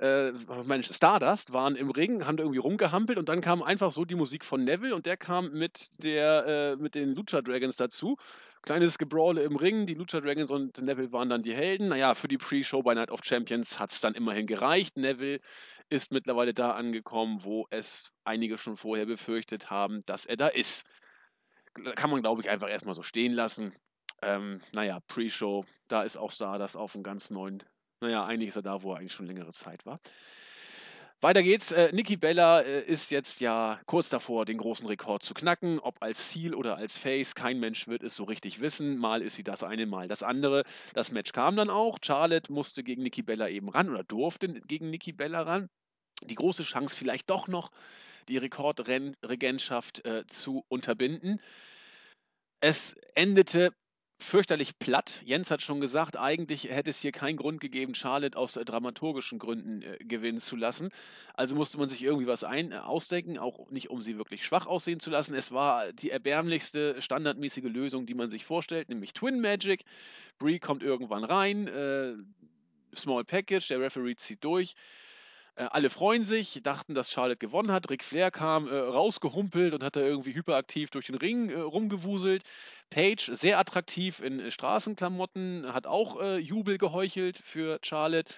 äh, 0.05 0.33
Mensch, 0.65 0.93
Stardust 0.93 1.53
waren 1.53 1.77
im 1.77 1.91
Ring, 1.91 2.27
haben 2.27 2.37
da 2.37 2.43
irgendwie 2.43 2.59
rumgehampelt 2.59 3.19
und 3.19 3.29
dann 3.29 3.41
kam 3.41 3.63
einfach 3.63 3.91
so 3.91 4.05
die 4.05 4.15
Musik 4.15 4.45
von 4.45 4.63
Neville 4.63 4.95
und 4.95 5.07
der 5.07 5.17
kam 5.17 5.53
mit 5.53 5.89
der 6.03 6.47
äh, 6.47 6.77
mit 6.77 6.95
den 6.95 7.15
Lucha 7.15 7.41
Dragons 7.41 7.77
dazu. 7.77 8.17
Kleines 8.63 8.99
Gebrawle 8.99 9.43
im 9.43 9.57
Ring, 9.57 9.87
die 9.87 9.95
Lucha 9.95 10.21
Dragons 10.21 10.51
und 10.51 10.81
Neville 10.81 11.13
waren 11.13 11.29
dann 11.31 11.43
die 11.43 11.55
Helden. 11.55 11.89
Naja, 11.89 12.15
für 12.15 12.29
die 12.29 12.39
Pre-Show 12.39 12.83
bei 12.83 12.95
Night 12.95 13.11
of 13.11 13.21
Champions 13.25 13.79
hat 13.79 13.93
es 13.93 14.01
dann 14.01 14.15
immerhin 14.15 14.47
gereicht. 14.47 14.97
Neville 14.97 15.41
ist 15.89 16.13
mittlerweile 16.13 16.53
da 16.53 16.73
angekommen, 16.73 17.41
wo 17.43 17.67
es 17.71 18.11
einige 18.25 18.59
schon 18.59 18.77
vorher 18.77 19.07
befürchtet 19.07 19.71
haben, 19.71 20.05
dass 20.07 20.27
er 20.27 20.37
da 20.37 20.49
ist. 20.49 20.85
Kann 21.95 22.11
man, 22.11 22.23
glaube 22.23 22.43
ich, 22.43 22.51
einfach 22.51 22.69
erstmal 22.69 22.95
so 22.95 23.03
stehen 23.03 23.33
lassen. 23.33 23.75
Ähm, 24.23 24.61
naja, 24.73 25.01
Pre-Show, 25.09 25.65
da 25.89 26.03
ist 26.03 26.17
auch 26.17 26.31
Stardust 26.31 26.77
auf 26.77 26.95
einem 26.95 27.05
ganz 27.05 27.31
neuen 27.31 27.63
naja, 28.05 28.25
eigentlich 28.25 28.49
ist 28.49 28.57
er 28.57 28.63
da, 28.63 28.83
wo 28.83 28.93
er 28.93 28.99
eigentlich 28.99 29.13
schon 29.13 29.27
längere 29.27 29.53
Zeit 29.53 29.85
war. 29.87 30.01
Weiter 31.21 31.43
geht's. 31.43 31.73
Äh, 31.73 31.91
Nikki 31.93 32.17
Bella 32.19 32.61
äh, 32.61 32.83
ist 32.83 33.11
jetzt 33.11 33.41
ja 33.41 33.81
kurz 33.87 34.11
davor, 34.11 34.45
den 34.45 34.59
großen 34.59 34.87
Rekord 34.87 35.23
zu 35.23 35.33
knacken. 35.33 35.79
Ob 35.81 36.03
als 36.03 36.29
Ziel 36.29 36.55
oder 36.55 36.77
als 36.77 36.99
Face, 36.99 37.35
kein 37.35 37.59
Mensch 37.61 37.89
wird 37.89 38.03
es 38.03 38.15
so 38.15 38.25
richtig 38.25 38.61
wissen. 38.61 38.99
Mal 38.99 39.23
ist 39.23 39.37
sie 39.37 39.43
das 39.43 39.63
eine, 39.63 39.87
mal 39.87 40.07
das 40.07 40.23
andere. 40.23 40.65
Das 40.93 41.13
Match 41.13 41.33
kam 41.33 41.57
dann 41.57 41.71
auch. 41.71 41.97
Charlotte 42.03 42.53
musste 42.53 42.85
gegen 42.85 43.03
Nikki 43.03 43.23
Bella 43.23 43.49
eben 43.49 43.71
ran 43.71 43.89
oder 43.89 44.05
durfte 44.05 44.49
gegen 44.49 44.91
Nikki 44.91 45.13
Bella 45.13 45.41
ran. 45.41 45.71
Die 46.23 46.35
große 46.35 46.63
Chance 46.63 46.95
vielleicht 46.95 47.31
doch 47.31 47.49
noch, 47.49 47.71
die 48.29 48.37
Rekordregentschaft 48.37 50.05
äh, 50.05 50.27
zu 50.27 50.65
unterbinden. 50.69 51.41
Es 52.61 52.97
endete 53.15 53.73
fürchterlich 54.25 54.79
platt. 54.79 55.21
Jens 55.25 55.51
hat 55.51 55.63
schon 55.63 55.81
gesagt, 55.81 56.17
eigentlich 56.17 56.65
hätte 56.65 56.91
es 56.91 57.01
hier 57.01 57.13
keinen 57.13 57.37
Grund 57.37 57.61
gegeben, 57.61 57.95
Charlotte 57.95 58.37
aus 58.37 58.57
äh, 58.57 58.65
dramaturgischen 58.65 59.39
Gründen 59.39 59.83
äh, 59.83 59.99
gewinnen 60.05 60.39
zu 60.39 60.57
lassen. 60.57 60.91
Also 61.35 61.55
musste 61.55 61.79
man 61.79 61.89
sich 61.89 62.03
irgendwie 62.03 62.27
was 62.27 62.43
ein, 62.45 62.73
äh, 62.73 62.77
ausdenken, 62.77 63.39
auch 63.39 63.71
nicht 63.71 63.91
um 63.91 64.03
sie 64.03 64.17
wirklich 64.17 64.45
schwach 64.45 64.67
aussehen 64.67 65.01
zu 65.01 65.11
lassen. 65.11 65.35
Es 65.35 65.53
war 65.53 65.93
die 65.93 66.11
erbärmlichste, 66.11 67.01
standardmäßige 67.01 67.65
Lösung, 67.65 68.07
die 68.07 68.15
man 68.15 68.31
sich 68.31 68.45
vorstellt, 68.45 68.89
nämlich 68.89 69.13
Twin 69.13 69.41
Magic. 69.41 69.85
Brie 70.39 70.59
kommt 70.59 70.83
irgendwann 70.83 71.25
rein, 71.25 71.69
äh, 71.69 72.15
Small 72.97 73.25
Package, 73.25 73.69
der 73.69 73.81
Referee 73.81 74.17
zieht 74.17 74.43
durch. 74.43 74.75
Äh, 75.57 75.65
alle 75.71 75.91
freuen 75.91 76.25
sich, 76.25 76.61
dachten, 76.63 76.95
dass 76.95 77.11
Charlotte 77.11 77.39
gewonnen 77.39 77.71
hat. 77.71 77.91
Ric 77.91 78.05
Flair 78.05 78.31
kam 78.31 78.69
äh, 78.69 78.77
rausgehumpelt 78.77 79.75
und 79.75 79.83
hat 79.83 79.97
da 79.97 80.01
irgendwie 80.01 80.35
hyperaktiv 80.35 80.91
durch 80.91 81.07
den 81.07 81.15
Ring 81.15 81.51
äh, 81.51 81.59
rumgewuselt. 81.59 82.43
Paige, 82.91 83.31
sehr 83.35 83.59
attraktiv 83.59 84.21
in 84.21 84.41
äh, 84.41 84.51
Straßenklamotten, 84.51 85.73
hat 85.73 85.87
auch 85.87 86.21
äh, 86.21 86.39
Jubel 86.39 86.79
geheuchelt 86.79 87.39
für 87.39 87.79
Charlotte. 87.83 88.33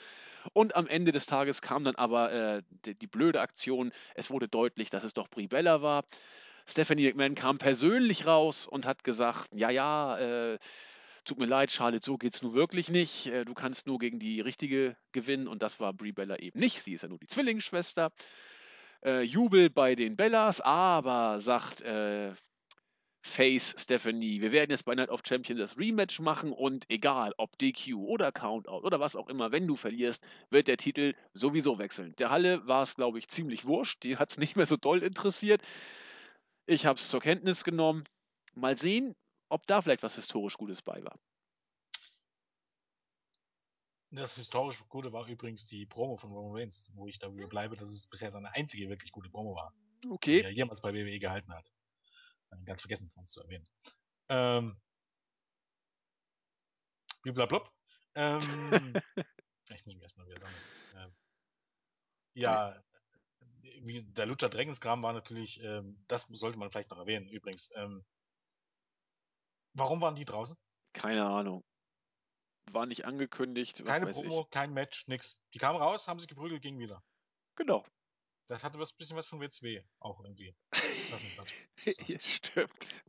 Und 0.53 0.77
am 0.77 0.87
Ende 0.87 1.11
des 1.11 1.27
Tages 1.27 1.61
kam 1.61 1.85
dann 1.85 1.97
aber 1.97 2.33
äh, 2.33 2.63
die, 2.85 2.95
die, 2.95 3.07
blöde 3.07 3.41
Aktion. 3.41 3.93
Es 4.15 4.31
wurde 4.31 4.47
deutlich, 4.47 4.91
dass 4.91 5.03
es 5.03 5.15
doch 5.15 5.29
Brie 5.29 5.49
Bella 5.49 5.83
war. 5.83 6.05
Stephanie 6.67 7.07
McMahon 7.07 7.35
kam 7.35 7.59
persönlich 7.59 8.27
raus 8.27 8.67
und 8.67 8.87
hat 8.87 9.05
gesagt, 9.05 9.49
ja, 9.53 9.71
ja, 9.71 10.57
tut 11.27 11.39
mir 11.39 11.47
leid, 11.47 11.71
Charlotte, 11.71 12.05
so 12.05 12.17
geht's 12.17 12.43
nun 12.43 12.55
wirklich 12.55 12.89
nicht. 12.89 13.27
Äh, 13.27 13.45
du 13.45 13.55
kannst 13.55 13.87
nur 13.87 13.99
gegen 13.99 14.19
die 14.19 14.41
richtige 14.41 14.97
gewinnen 15.13 15.49
und 15.49 15.63
das 15.63 15.81
war 15.81 15.93
Brie 15.93 16.13
Bella 16.13 16.39
eben 16.39 16.59
nicht. 16.59 16.83
Sie 16.83 16.93
ist 16.93 17.03
ja 17.03 17.09
nur 17.09 17.19
die 17.19 17.27
Zwillingsschwester. 17.27 18.13
Äh, 19.05 19.23
Jubel 19.23 19.71
bei 19.71 19.95
den 19.95 20.17
Bellas, 20.17 20.61
aber 20.61 21.39
sagt 21.39 21.83
äh, 21.83 22.35
Face 23.23 23.75
Stephanie, 23.77 24.41
wir 24.41 24.53
werden 24.53 24.71
jetzt 24.71 24.85
bei 24.85 24.95
Night 24.95 25.11
of 25.11 25.23
Champions 25.27 25.61
das 25.61 25.77
Rematch 25.77 26.21
machen 26.21 26.53
und 26.53 26.85
egal 26.89 27.35
ob 27.37 27.59
DQ 27.59 27.95
oder 27.97 28.31
Countout 28.31 28.85
oder 28.85 29.01
was 29.01 29.17
auch 29.17 29.29
immer, 29.29 29.51
wenn 29.51 29.67
du 29.67 29.75
verlierst, 29.77 30.25
wird 30.51 30.69
der 30.69 30.77
Titel 30.77 31.15
sowieso 31.35 31.79
wechseln. 31.79 32.15
Der 32.19 32.31
Halle 32.31 32.67
war 32.67 32.83
es, 32.83 32.95
glaube 32.95 33.19
ich, 33.19 33.29
ziemlich 33.29 33.67
wurscht. 33.67 34.03
Die 34.05 34.17
hat 34.17 34.31
es 34.31 34.39
nicht 34.39 34.57
mehr 34.57 34.67
so 34.67 34.77
doll 34.77 35.03
interessiert. 35.03 35.61
Ich 36.67 36.87
habe 36.87 36.99
es 36.99 37.09
zur 37.09 37.21
Kenntnis 37.21 37.65
genommen. 37.65 38.05
Mal 38.55 38.77
sehen, 38.77 39.15
ob 39.49 39.67
da 39.67 39.83
vielleicht 39.83 40.03
was 40.03 40.15
historisch 40.15 40.57
Gutes 40.57 40.83
bei 40.83 41.03
war. 41.05 41.19
Das 44.11 44.37
historisch 44.37 44.83
Gute 44.89 45.13
war 45.13 45.27
übrigens 45.27 45.67
die 45.67 45.85
Promo 45.85 46.17
von 46.17 46.31
Roman 46.31 46.61
Reigns, 46.61 46.91
wo 46.95 47.07
ich 47.07 47.19
darüber 47.19 47.49
bleibe, 47.49 47.77
dass 47.77 47.91
es 47.91 48.09
bisher 48.09 48.31
seine 48.31 48.53
einzige 48.55 48.89
wirklich 48.89 49.13
gute 49.13 49.29
Promo 49.29 49.55
war. 49.55 49.75
Okay. 50.09 50.39
Die 50.39 50.45
er 50.45 50.53
jemals 50.53 50.81
bei 50.81 50.95
WWE 50.95 51.19
gehalten 51.19 51.53
hat. 51.53 51.71
Ganz 52.65 52.81
vergessen 52.81 53.11
von 53.11 53.23
uns 53.23 53.33
zu 53.33 53.43
erwähnen. 53.43 53.69
Ähm. 54.29 54.81
Blablablub. 57.23 57.71
Ähm. 58.15 58.41
ich 59.69 59.85
muss 59.85 59.95
mich 59.95 60.03
erstmal 60.03 60.27
wieder 60.27 60.41
sammeln. 60.41 60.63
Ähm, 60.95 61.15
ja, 62.35 62.83
wie 63.83 64.03
der 64.03 64.27
Lucha 64.27 64.49
Dragons 64.49 64.81
Kram 64.81 65.03
war 65.03 65.13
natürlich, 65.13 65.61
ähm, 65.63 66.03
das 66.07 66.27
sollte 66.29 66.59
man 66.59 66.71
vielleicht 66.71 66.91
noch 66.91 66.99
erwähnen, 66.99 67.29
übrigens. 67.29 67.71
Ähm, 67.75 68.05
Warum 69.77 70.01
waren 70.01 70.17
die 70.17 70.25
draußen? 70.25 70.57
Keine 70.95 71.27
Ahnung. 71.27 71.63
War 72.71 72.87
nicht 72.87 73.05
angekündigt. 73.05 73.85
Keine 73.85 74.07
Promo, 74.07 74.43
ich. 74.43 74.51
kein 74.51 74.73
Match, 74.73 75.07
nix. 75.07 75.41
Die 75.53 75.59
kamen 75.59 75.81
raus, 75.81 76.09
haben 76.09 76.19
sich 76.19 76.29
geprügelt, 76.29 76.63
gingen 76.63 76.81
wieder. 76.81 77.03
Genau. 77.57 77.85
Das 78.49 78.65
hatte 78.65 78.79
was 78.79 78.95
bisschen 78.95 79.17
was 79.17 79.27
von 79.27 79.41
WCW 79.41 79.83
auch 80.01 80.21
irgendwie. 80.21 80.57
so. 81.37 82.19
Stimmt. 82.19 83.05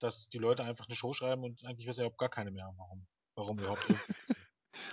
Dass 0.00 0.28
die 0.28 0.38
Leute 0.38 0.64
einfach 0.64 0.86
eine 0.86 0.94
Show 0.94 1.14
schreiben 1.14 1.42
und 1.44 1.64
eigentlich 1.64 1.88
weiß 1.88 1.96
ja 1.96 2.02
überhaupt 2.04 2.18
gar 2.18 2.28
keine 2.28 2.50
mehr, 2.50 2.70
warum. 2.76 3.06
Warum 3.34 3.58
überhaupt 3.58 3.88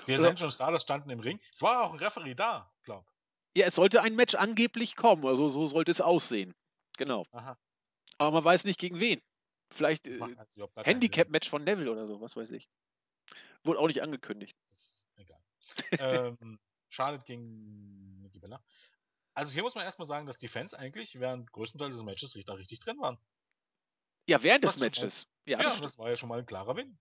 Wir 0.05 0.19
sind 0.19 0.39
schon 0.39 0.51
Stardust 0.51 0.83
standen 0.83 1.09
im 1.09 1.19
Ring. 1.19 1.39
Es 1.53 1.61
war 1.61 1.83
auch 1.83 1.91
ein 1.91 1.99
Referee 1.99 2.33
da, 2.33 2.71
glaub. 2.83 3.05
Ja, 3.55 3.67
es 3.67 3.75
sollte 3.75 4.01
ein 4.01 4.15
Match 4.15 4.35
angeblich 4.35 4.95
kommen, 4.95 5.25
also 5.25 5.49
so 5.49 5.67
sollte 5.67 5.91
es 5.91 6.01
aussehen. 6.01 6.55
Genau. 6.97 7.25
Aha. 7.31 7.57
Aber 8.17 8.31
man 8.31 8.43
weiß 8.43 8.63
nicht 8.63 8.79
gegen 8.79 8.99
wen. 8.99 9.21
Vielleicht 9.75 10.07
äh, 10.07 10.17
also 10.21 10.69
Handicap-Match 10.77 11.49
von 11.49 11.63
Neville 11.63 11.91
oder 11.91 12.07
so, 12.07 12.21
was 12.21 12.35
weiß 12.35 12.51
ich. 12.51 12.69
Wurde 13.63 13.79
auch 13.79 13.87
nicht 13.87 14.01
angekündigt. 14.01 14.57
Das 14.71 15.05
egal. 15.17 15.41
ähm, 15.99 16.59
Charlotte 16.89 17.25
gegen 17.25 18.21
Nikki 18.21 18.39
Bella. 18.39 18.63
Also 19.33 19.51
hier 19.51 19.63
muss 19.63 19.75
man 19.75 19.83
erstmal 19.83 20.07
sagen, 20.07 20.27
dass 20.27 20.37
die 20.37 20.47
Fans 20.47 20.73
eigentlich 20.73 21.19
während 21.19 21.51
größten 21.51 21.77
des 21.77 22.03
Matches 22.03 22.33
da 22.45 22.53
richtig 22.53 22.79
drin 22.79 22.97
waren. 22.99 23.17
Ja, 24.27 24.41
während 24.41 24.63
des 24.63 24.77
Matches. 24.77 25.27
Ja, 25.45 25.59
ja 25.59 25.71
das, 25.71 25.81
das, 25.81 25.97
war 25.97 26.09
ja 26.09 26.15
schon 26.15 26.29
mal 26.29 26.39
ein 26.39 26.45
klarer 26.45 26.77
Win. 26.77 26.97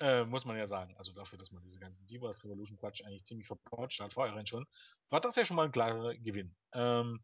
Äh, 0.00 0.24
muss 0.24 0.44
man 0.44 0.58
ja 0.58 0.66
sagen. 0.66 0.96
Also 0.96 1.12
dafür, 1.12 1.38
dass 1.38 1.52
man 1.52 1.62
diese 1.62 1.78
ganzen 1.78 2.04
Divas 2.08 2.42
Revolution 2.42 2.76
Quatsch 2.78 3.04
eigentlich 3.04 3.24
ziemlich 3.24 3.46
verpautscht 3.46 4.00
hat, 4.00 4.12
vorher 4.12 4.44
schon, 4.44 4.66
war 5.10 5.20
das 5.20 5.36
ja 5.36 5.44
schon 5.44 5.54
mal 5.54 5.66
ein 5.66 5.72
klarer 5.72 6.16
Gewinn. 6.16 6.52
Ähm, 6.72 7.22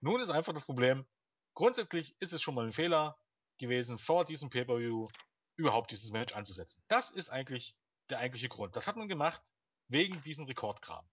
nun 0.00 0.22
ist 0.22 0.30
einfach 0.30 0.54
das 0.54 0.64
Problem, 0.64 1.06
grundsätzlich 1.52 2.16
ist 2.18 2.32
es 2.32 2.40
schon 2.40 2.54
mal 2.54 2.64
ein 2.64 2.72
Fehler, 2.72 3.18
gewesen, 3.58 3.98
vor 3.98 4.24
diesem 4.24 4.50
Pay-Per-View 4.50 5.08
überhaupt 5.56 5.90
dieses 5.90 6.10
Match 6.10 6.34
anzusetzen. 6.34 6.82
Das 6.88 7.10
ist 7.10 7.30
eigentlich 7.30 7.76
der 8.10 8.18
eigentliche 8.18 8.48
Grund. 8.48 8.76
Das 8.76 8.86
hat 8.86 8.96
man 8.96 9.08
gemacht 9.08 9.42
wegen 9.88 10.22
diesem 10.22 10.44
Rekordkram. 10.46 11.08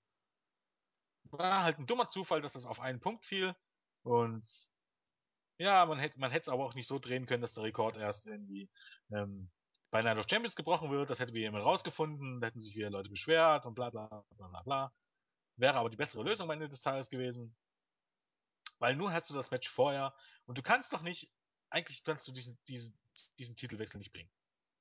War 1.32 1.64
halt 1.64 1.80
ein 1.80 1.88
dummer 1.88 2.10
Zufall, 2.10 2.42
dass 2.42 2.54
das 2.54 2.66
auf 2.66 2.80
einen 2.80 3.00
Punkt 3.00 3.26
fiel 3.26 3.56
und 4.04 4.46
ja, 5.58 5.86
man 5.86 6.00
hätte 6.00 6.20
man 6.20 6.32
es 6.32 6.50
aber 6.50 6.66
auch 6.66 6.74
nicht 6.74 6.88
so 6.88 7.00
drehen 7.00 7.26
können, 7.26 7.42
dass 7.42 7.54
der 7.54 7.64
Rekord 7.64 7.98
erst 7.98 8.28
irgendwie 8.28 8.70
ähm, 9.12 9.50
bei 9.92 10.02
Night 10.02 10.18
of 10.18 10.26
Champions 10.30 10.56
gebrochen 10.56 10.90
wird. 10.92 11.10
Das 11.10 11.20
hätte 11.20 11.34
wieder 11.34 11.46
jemand 11.46 11.66
rausgefunden, 11.66 12.42
da 12.42 12.48
hätten 12.48 12.60
sich 12.60 12.76
wieder 12.76 12.90
Leute 12.90 13.10
beschwert 13.10 13.66
und 13.66 13.76
bla 13.76 13.90
bla 13.90 14.26
bla 14.36 14.48
bla 14.48 14.62
bla. 14.64 14.94
Wäre 15.56 15.76
aber 15.76 15.90
die 15.90 15.98
bessere 15.98 16.24
Lösung 16.24 16.48
am 16.48 16.52
Ende 16.52 16.68
des 16.68 16.82
Tages 16.82 17.10
gewesen. 17.10 17.56
Weil 18.80 18.96
nun 18.96 19.14
hast 19.14 19.30
du 19.30 19.34
das 19.34 19.52
Match 19.52 19.70
vorher 19.70 20.14
und 20.46 20.58
du 20.58 20.64
kannst 20.64 20.92
doch 20.92 21.04
nicht 21.04 21.32
eigentlich 21.74 22.04
kannst 22.04 22.28
du 22.28 22.32
diesen, 22.32 22.58
diesen, 22.68 22.98
diesen 23.40 23.56
Titelwechsel 23.56 23.98
nicht 23.98 24.14
bringen. 24.14 24.30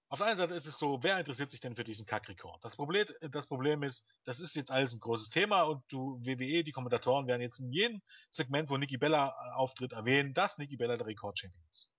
Auf 0.09 0.19
der 0.19 0.27
einen 0.27 0.37
Seite 0.37 0.55
ist 0.55 0.67
es 0.67 0.79
so, 0.79 1.03
wer 1.03 1.19
interessiert 1.19 1.49
sich 1.49 1.61
denn 1.61 1.75
für 1.75 1.85
diesen 1.85 2.05
Kack-Rekord? 2.05 2.63
Das 2.63 2.77
Problem, 2.77 3.07
das 3.31 3.47
Problem 3.47 3.83
ist, 3.83 4.07
das 4.25 4.41
ist 4.41 4.55
jetzt 4.55 4.71
alles 4.71 4.93
ein 4.93 5.01
großes 5.01 5.31
Thema 5.31 5.63
und 5.63 5.83
du, 5.89 6.21
WWE, 6.21 6.63
die 6.63 6.73
Kommentatoren 6.73 7.27
werden 7.27 7.41
jetzt 7.41 7.61
in 7.61 7.73
jedem 7.73 8.03
Segment, 8.29 8.69
wo 8.69 8.77
Nikki 8.77 8.99
Bella 8.99 9.29
äh, 9.29 9.55
auftritt, 9.55 9.93
erwähnen, 9.93 10.35
dass 10.35 10.59
Nikki 10.59 10.77
Bella 10.77 10.99
der 10.99 11.07
Rekord-Champion 11.07 11.65
ist. 11.71 11.95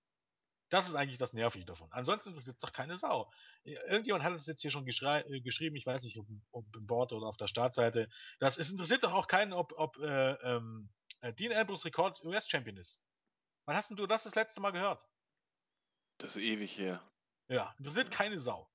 Das 0.68 0.88
ist 0.88 0.94
eigentlich 0.94 1.18
das 1.18 1.32
Nervige 1.32 1.64
davon. 1.64 1.88
Ansonsten 1.90 2.28
interessiert 2.28 2.54
es 2.54 2.60
doch 2.60 2.72
keine 2.72 2.96
Sau. 2.98 3.30
Irgendjemand 3.64 4.22
hat 4.22 4.32
es 4.32 4.46
jetzt 4.46 4.62
hier 4.62 4.70
schon 4.70 4.86
äh, 4.86 5.40
geschrieben, 5.40 5.74
ich 5.74 5.86
weiß 5.86 6.04
nicht, 6.04 6.16
ob, 6.16 6.26
ob 6.52 6.76
im 6.76 6.86
Board 6.86 7.12
oder 7.12 7.26
auf 7.26 7.36
der 7.36 7.48
Startseite. 7.48 8.08
Das, 8.38 8.58
es 8.58 8.70
interessiert 8.70 9.02
doch 9.02 9.12
auch 9.12 9.26
keinen, 9.26 9.52
ob, 9.52 9.72
ob 9.76 9.98
äh, 9.98 10.32
ähm, 10.34 10.88
äh, 11.20 11.32
Dean 11.32 11.52
Ambrose 11.52 11.86
Rekord 11.86 12.22
US-Champion 12.22 12.76
ist. 12.76 13.00
Wann 13.66 13.76
hast 13.76 13.90
denn 13.90 13.96
du 13.96 14.06
das 14.06 14.24
das 14.24 14.34
letzte 14.34 14.60
Mal 14.60 14.72
gehört? 14.72 15.06
Das 16.18 16.36
ist 16.36 16.42
ewig 16.42 16.76
her. 16.76 17.02
Ja, 17.48 17.74
interessiert 17.78 18.10
keine 18.10 18.38
Sau. 18.38 18.70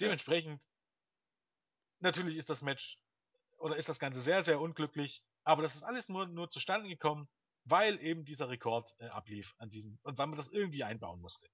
Dementsprechend, 0.00 0.66
natürlich 1.98 2.36
ist 2.36 2.48
das 2.48 2.62
Match 2.62 2.98
oder 3.58 3.76
ist 3.76 3.88
das 3.88 3.98
Ganze 3.98 4.22
sehr, 4.22 4.42
sehr 4.42 4.60
unglücklich, 4.60 5.22
aber 5.44 5.62
das 5.62 5.74
ist 5.74 5.82
alles 5.82 6.08
nur, 6.08 6.26
nur 6.26 6.48
zustande 6.48 6.88
gekommen, 6.88 7.28
weil 7.64 8.00
eben 8.00 8.24
dieser 8.24 8.48
Rekord 8.48 8.94
äh, 8.98 9.08
ablief 9.08 9.54
an 9.58 9.68
diesem 9.68 9.98
und 10.02 10.16
weil 10.16 10.26
man 10.26 10.38
das 10.38 10.48
irgendwie 10.48 10.84
einbauen 10.84 11.20
musste. 11.20 11.48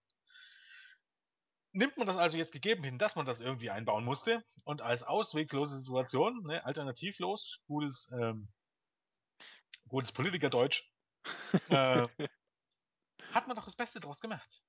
Nimmt 1.72 1.97
man 1.99 2.07
das 2.07 2.16
also 2.16 2.36
jetzt 2.36 2.53
gegeben 2.53 2.84
hin, 2.84 2.99
dass 2.99 3.16
man 3.16 3.26
das 3.26 3.40
irgendwie 3.40 3.70
einbauen 3.70 4.05
musste 4.05 4.44
und 4.64 4.80
als 4.80 5.03
auswegslose 5.03 5.80
Situation, 5.80 6.42
ne, 6.44 6.64
alternativlos, 6.64 7.59
gutes, 7.66 8.11
ähm, 8.12 8.49
gutes 9.88 10.12
Politikerdeutsch, 10.12 10.88
äh, 11.68 12.07
hat 13.33 13.47
man 13.47 13.57
doch 13.57 13.64
das 13.64 13.77
Beste 13.77 14.01
draus 14.01 14.20
gemacht. 14.20 14.62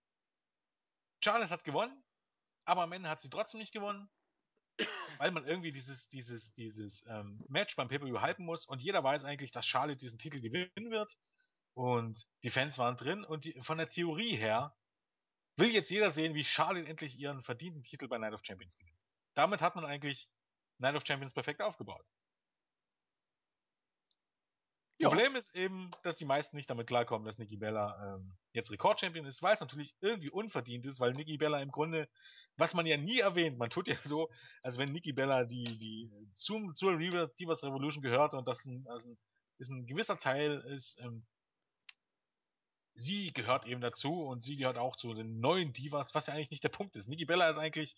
Charlotte 1.23 1.49
hat 1.49 1.63
gewonnen, 1.63 2.03
aber 2.65 2.83
am 2.83 2.91
Ende 2.91 3.09
hat 3.09 3.21
sie 3.21 3.29
trotzdem 3.29 3.59
nicht 3.59 3.73
gewonnen, 3.73 4.09
weil 5.17 5.31
man 5.31 5.45
irgendwie 5.45 5.71
dieses, 5.71 6.09
dieses, 6.09 6.53
dieses 6.53 7.05
ähm, 7.07 7.43
Match 7.47 7.75
beim 7.75 7.87
Pay-Per-View 7.87 8.21
halten 8.21 8.45
muss 8.45 8.65
und 8.65 8.81
jeder 8.81 9.03
weiß 9.03 9.23
eigentlich, 9.23 9.51
dass 9.51 9.65
Charlotte 9.65 9.97
diesen 9.97 10.19
Titel 10.19 10.39
gewinnen 10.39 10.91
wird 10.91 11.17
und 11.73 12.27
die 12.43 12.49
Fans 12.49 12.77
waren 12.77 12.97
drin 12.97 13.23
und 13.23 13.45
die, 13.45 13.59
von 13.61 13.77
der 13.77 13.89
Theorie 13.89 14.35
her 14.35 14.75
will 15.55 15.71
jetzt 15.71 15.89
jeder 15.89 16.11
sehen, 16.11 16.35
wie 16.35 16.45
Charlotte 16.45 16.87
endlich 16.87 17.17
ihren 17.17 17.41
verdienten 17.41 17.81
Titel 17.81 18.07
bei 18.07 18.17
Night 18.17 18.33
of 18.33 18.43
Champions 18.43 18.77
gewinnt. 18.77 18.99
Damit 19.33 19.61
hat 19.61 19.75
man 19.75 19.85
eigentlich 19.85 20.29
Night 20.77 20.95
of 20.95 21.03
Champions 21.05 21.33
perfekt 21.33 21.61
aufgebaut. 21.61 22.05
Ja. 24.99 25.09
Problem 25.09 25.35
ist 25.35 25.53
eben, 25.53 25.91
dass 26.01 26.17
die 26.17 26.25
meisten 26.25 26.57
nicht 26.57 26.69
damit 26.71 26.87
klarkommen, 26.87 27.25
dass 27.25 27.37
Nikki 27.37 27.55
Bella 27.57 28.15
ähm, 28.15 28.35
jetzt 28.53 28.71
Rekordchampion 28.71 29.27
ist, 29.27 29.43
weil 29.43 29.53
es 29.53 29.59
natürlich 29.59 29.93
irgendwie 30.01 30.31
unverdient 30.31 30.87
ist, 30.87 30.99
weil 30.99 31.11
Nikki 31.13 31.37
Bella 31.37 31.61
im 31.61 31.69
Grunde, 31.69 32.09
was 32.55 32.73
man 32.73 32.87
ja 32.87 32.97
nie 32.97 33.19
erwähnt, 33.19 33.59
man 33.59 33.69
tut 33.69 33.87
ja 33.87 33.95
so, 34.03 34.29
als 34.63 34.79
wenn 34.79 34.91
Nikki 34.91 35.13
Bella 35.13 35.43
die, 35.43 35.65
die 35.77 36.11
zum, 36.33 36.73
zur 36.73 36.97
Divas 36.97 37.63
Revolution 37.63 38.01
gehört 38.01 38.33
und 38.33 38.47
das 38.47 38.65
ein, 38.65 38.87
ein, 38.87 39.17
ist 39.59 39.69
ein 39.69 39.85
gewisser 39.85 40.17
Teil 40.17 40.61
ist, 40.61 40.99
ähm, 41.03 41.27
sie 42.95 43.31
gehört 43.33 43.67
eben 43.67 43.81
dazu 43.81 44.23
und 44.23 44.41
sie 44.41 44.57
gehört 44.57 44.79
auch 44.79 44.95
zu 44.95 45.13
den 45.13 45.39
neuen 45.39 45.73
Divas, 45.73 46.15
was 46.15 46.25
ja 46.25 46.33
eigentlich 46.33 46.49
nicht 46.49 46.63
der 46.63 46.69
Punkt 46.69 46.95
ist. 46.95 47.07
Nikki 47.07 47.25
Bella 47.25 47.47
ist 47.51 47.59
eigentlich 47.59 47.95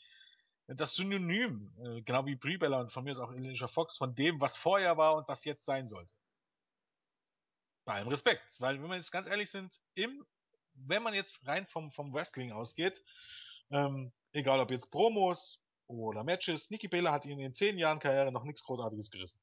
das 0.67 0.95
Synonym, 0.95 1.71
äh, 1.81 2.01
genau 2.01 2.25
wie 2.25 2.35
Brie 2.35 2.57
Bella 2.57 2.81
und 2.81 2.91
von 2.91 3.05
mir 3.05 3.11
ist 3.11 3.19
auch 3.19 3.31
Alicia 3.31 3.67
Fox, 3.67 3.95
von 3.95 4.13
dem, 4.15 4.41
was 4.41 4.57
vorher 4.57 4.97
war 4.97 5.15
und 5.15 5.29
was 5.29 5.45
jetzt 5.45 5.65
sein 5.65 5.87
sollte. 5.87 6.13
Bei 7.89 7.95
allem 7.95 8.09
Respekt, 8.09 8.55
weil 8.59 8.79
wenn 8.79 8.87
wir 8.87 8.97
jetzt 8.97 9.11
ganz 9.11 9.25
ehrlich 9.25 9.49
sind, 9.49 9.81
im, 9.95 10.23
wenn 10.73 11.01
man 11.01 11.15
jetzt 11.15 11.39
rein 11.47 11.65
vom, 11.65 11.89
vom 11.89 12.13
Wrestling 12.13 12.51
ausgeht, 12.51 13.03
ähm, 13.71 14.13
egal 14.31 14.59
ob 14.59 14.69
jetzt 14.69 14.91
Promos 14.91 15.59
oder 15.87 16.23
Matches, 16.23 16.69
Nikki 16.69 16.87
Bella 16.87 17.11
hat 17.11 17.25
in 17.25 17.39
den 17.39 17.51
zehn 17.51 17.79
Jahren 17.79 17.97
Karriere 17.97 18.31
noch 18.31 18.43
nichts 18.43 18.61
Großartiges 18.61 19.09
gerissen. 19.09 19.41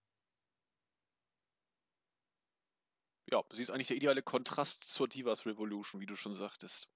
ja, 3.32 3.42
sie 3.50 3.62
ist 3.62 3.70
eigentlich 3.70 3.88
der 3.88 3.96
ideale 3.96 4.22
Kontrast 4.22 4.84
zur 4.84 5.08
Divas 5.08 5.44
Revolution, 5.44 6.00
wie 6.00 6.06
du 6.06 6.14
schon 6.14 6.34
sagtest. 6.34 6.88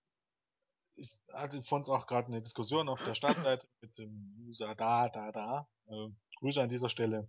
Ich 0.94 1.18
hatte 1.32 1.64
von 1.64 1.80
uns 1.80 1.88
auch 1.88 2.06
gerade 2.06 2.28
eine 2.28 2.42
Diskussion 2.42 2.88
auf 2.88 3.02
der 3.02 3.14
Startseite 3.14 3.66
mit 3.80 3.98
dem 3.98 4.36
User 4.46 4.76
da, 4.76 5.08
da, 5.08 5.32
da. 5.32 5.68
Äh, 5.86 6.10
Grüße 6.36 6.62
an 6.62 6.68
dieser 6.68 6.88
Stelle. 6.88 7.28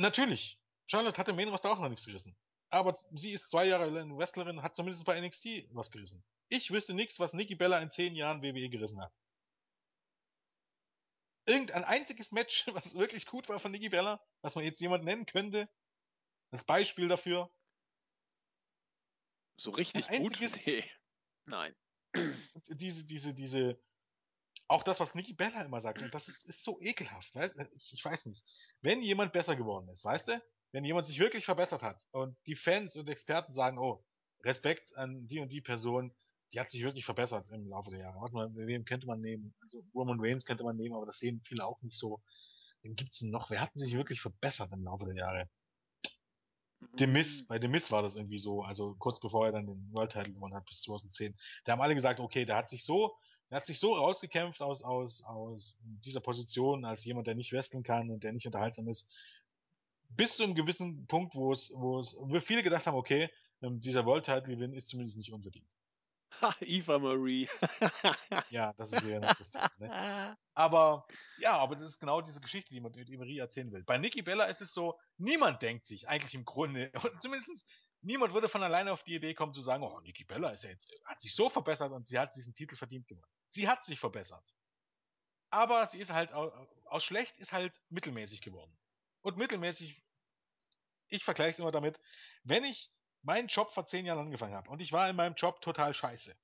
Natürlich, 0.00 0.58
Charlotte 0.86 1.18
hatte 1.18 1.30
im 1.32 1.36
Main 1.36 1.48
Roster 1.48 1.70
auch 1.70 1.78
noch 1.78 1.88
nichts 1.88 2.06
gerissen. 2.06 2.36
Aber 2.70 2.96
sie 3.12 3.32
ist 3.32 3.50
zwei 3.50 3.66
Jahre 3.66 3.88
lang 3.90 4.16
Wrestlerin, 4.16 4.62
hat 4.62 4.76
zumindest 4.76 5.04
bei 5.04 5.20
NXT 5.20 5.68
was 5.72 5.90
gerissen. 5.90 6.24
Ich 6.48 6.70
wüsste 6.70 6.94
nichts, 6.94 7.18
was 7.20 7.34
Nikki 7.34 7.54
Bella 7.54 7.78
in 7.80 7.90
zehn 7.90 8.14
Jahren 8.14 8.42
WWE 8.42 8.68
gerissen 8.68 9.00
hat 9.00 9.12
irgendein 11.50 11.84
einziges 11.84 12.32
Match, 12.32 12.66
was 12.74 12.94
wirklich 12.94 13.26
gut 13.26 13.48
war 13.48 13.58
von 13.58 13.72
Nikki 13.72 13.88
Bella, 13.88 14.24
was 14.42 14.54
man 14.54 14.64
jetzt 14.64 14.80
jemand 14.80 15.04
nennen 15.04 15.26
könnte, 15.26 15.68
das 16.50 16.64
Beispiel 16.64 17.08
dafür. 17.08 17.50
So 19.56 19.72
richtig 19.72 20.08
ein 20.08 20.22
gut? 20.22 20.38
Nee. 20.66 20.84
Nein. 21.44 21.76
Diese, 22.68 23.06
diese, 23.06 23.34
diese, 23.34 23.80
auch 24.70 24.84
das, 24.84 25.00
was 25.00 25.16
Nikki 25.16 25.32
Bella 25.32 25.62
immer 25.62 25.80
sagt, 25.80 26.02
das 26.14 26.28
ist, 26.28 26.48
ist 26.48 26.62
so 26.62 26.80
ekelhaft. 26.80 27.34
Ich, 27.74 27.92
ich 27.92 28.04
weiß 28.04 28.26
nicht. 28.26 28.44
Wenn 28.80 29.02
jemand 29.02 29.32
besser 29.32 29.56
geworden 29.56 29.88
ist, 29.88 30.04
weißt 30.04 30.28
du? 30.28 30.42
Wenn 30.70 30.84
jemand 30.84 31.06
sich 31.06 31.18
wirklich 31.18 31.44
verbessert 31.44 31.82
hat 31.82 32.06
und 32.12 32.36
die 32.46 32.54
Fans 32.54 32.94
und 32.94 33.08
Experten 33.08 33.52
sagen, 33.52 33.78
oh, 33.78 34.04
Respekt 34.44 34.96
an 34.96 35.26
die 35.26 35.40
und 35.40 35.52
die 35.52 35.60
Person, 35.60 36.14
die 36.52 36.60
hat 36.60 36.70
sich 36.70 36.84
wirklich 36.84 37.04
verbessert 37.04 37.50
im 37.50 37.68
Laufe 37.68 37.90
der 37.90 37.98
Jahre. 37.98 38.20
Warte 38.20 38.34
mal, 38.34 38.48
wem 38.54 38.84
könnte 38.84 39.08
man 39.08 39.20
nehmen? 39.20 39.56
Also 39.60 39.84
Roman 39.92 40.20
Reigns 40.20 40.44
könnte 40.44 40.62
man 40.62 40.76
nehmen, 40.76 40.94
aber 40.94 41.06
das 41.06 41.18
sehen 41.18 41.42
viele 41.44 41.66
auch 41.66 41.82
nicht 41.82 41.98
so. 41.98 42.22
Wen 42.82 42.94
gibt's 42.94 43.18
denn 43.18 43.30
noch? 43.30 43.50
Wer 43.50 43.62
hat 43.62 43.72
sich 43.74 43.94
wirklich 43.94 44.20
verbessert 44.20 44.70
im 44.72 44.84
Laufe 44.84 45.06
der 45.06 45.16
Jahre? 45.16 45.50
The 46.96 47.08
Miss, 47.08 47.46
bei 47.48 47.60
The 47.60 47.68
Miss 47.68 47.90
war 47.90 48.02
das 48.02 48.14
irgendwie 48.14 48.38
so, 48.38 48.62
also 48.62 48.94
kurz 48.98 49.18
bevor 49.18 49.46
er 49.46 49.52
dann 49.52 49.66
den 49.66 49.92
World 49.92 50.12
Title 50.12 50.32
gewonnen 50.32 50.54
hat, 50.54 50.64
bis 50.66 50.80
2010. 50.82 51.36
Da 51.64 51.72
haben 51.72 51.82
alle 51.82 51.94
gesagt, 51.96 52.20
okay, 52.20 52.44
der 52.44 52.56
hat 52.56 52.68
sich 52.68 52.84
so, 52.84 53.18
der 53.50 53.56
hat 53.56 53.66
sich 53.66 53.80
so 53.80 53.94
rausgekämpft 53.94 54.62
aus, 54.62 54.82
aus, 54.82 55.24
aus 55.24 55.78
dieser 55.82 56.20
Position 56.20 56.84
als 56.84 57.04
jemand, 57.04 57.26
der 57.26 57.34
nicht 57.34 57.52
wresteln 57.52 57.82
kann 57.82 58.10
und 58.10 58.22
der 58.22 58.32
nicht 58.32 58.46
unterhaltsam 58.46 58.88
ist. 58.88 59.12
Bis 60.10 60.36
zu 60.36 60.44
einem 60.44 60.54
gewissen 60.54 61.06
Punkt, 61.06 61.34
wo 61.34 61.52
es, 61.52 61.72
wo 61.74 61.98
es, 61.98 62.16
wo 62.18 62.38
viele 62.40 62.62
gedacht 62.62 62.86
haben, 62.86 62.96
okay, 62.96 63.28
ähm, 63.62 63.80
dieser 63.80 64.06
World 64.06 64.24
Title 64.24 64.54
Gewinn 64.54 64.72
ist 64.72 64.88
zumindest 64.88 65.18
nicht 65.18 65.32
unverdient. 65.32 65.66
Ha, 66.40 66.54
Eva 66.60 66.98
Marie. 66.98 67.48
ja, 68.50 68.72
das 68.74 68.92
ist 68.92 69.04
wieder 69.04 69.20
lustig. 69.20 69.60
Ne? 69.78 70.36
Aber 70.54 71.06
ja, 71.38 71.58
aber 71.58 71.74
das 71.74 71.86
ist 71.86 71.98
genau 71.98 72.20
diese 72.20 72.40
Geschichte, 72.40 72.72
die 72.72 72.80
man 72.80 72.92
mit 72.92 73.08
Eva 73.08 73.18
Marie 73.18 73.38
erzählen 73.38 73.70
will. 73.72 73.82
Bei 73.82 73.98
Nikki 73.98 74.22
Bella 74.22 74.44
ist 74.44 74.62
es 74.62 74.72
so, 74.72 74.98
niemand 75.18 75.60
denkt 75.60 75.84
sich 75.84 76.08
eigentlich 76.08 76.34
im 76.34 76.44
Grunde, 76.44 76.92
zumindest 77.20 77.68
niemand 78.02 78.32
würde 78.32 78.48
von 78.48 78.62
alleine 78.62 78.92
auf 78.92 79.02
die 79.02 79.16
Idee 79.16 79.34
kommen 79.34 79.52
zu 79.52 79.60
sagen, 79.60 79.82
oh, 79.82 80.00
Nikki 80.00 80.24
Bella 80.24 80.50
ist 80.50 80.64
ja 80.64 80.70
jetzt, 80.70 80.88
hat 81.04 81.20
sich 81.20 81.34
so 81.34 81.48
verbessert 81.48 81.92
und 81.92 82.06
sie 82.06 82.18
hat 82.18 82.34
diesen 82.34 82.54
Titel 82.54 82.76
verdient 82.76 83.08
gewonnen. 83.08 83.26
Sie 83.50 83.68
hat 83.68 83.84
sich 83.84 84.00
verbessert. 84.00 84.54
Aber 85.50 85.86
sie 85.86 85.98
ist 85.98 86.12
halt, 86.12 86.32
aus 86.32 87.04
schlecht 87.04 87.38
ist 87.38 87.52
halt 87.52 87.80
mittelmäßig 87.88 88.40
geworden. 88.40 88.76
Und 89.20 89.36
mittelmäßig, 89.36 90.02
ich 91.08 91.24
vergleiche 91.24 91.50
es 91.50 91.58
immer 91.58 91.72
damit, 91.72 92.00
wenn 92.44 92.64
ich 92.64 92.90
meinen 93.22 93.48
Job 93.48 93.72
vor 93.74 93.86
zehn 93.86 94.06
Jahren 94.06 94.20
angefangen 94.20 94.54
habe 94.54 94.70
und 94.70 94.80
ich 94.80 94.92
war 94.92 95.08
in 95.10 95.16
meinem 95.16 95.34
Job 95.34 95.60
total 95.60 95.92
scheiße. 95.92 96.36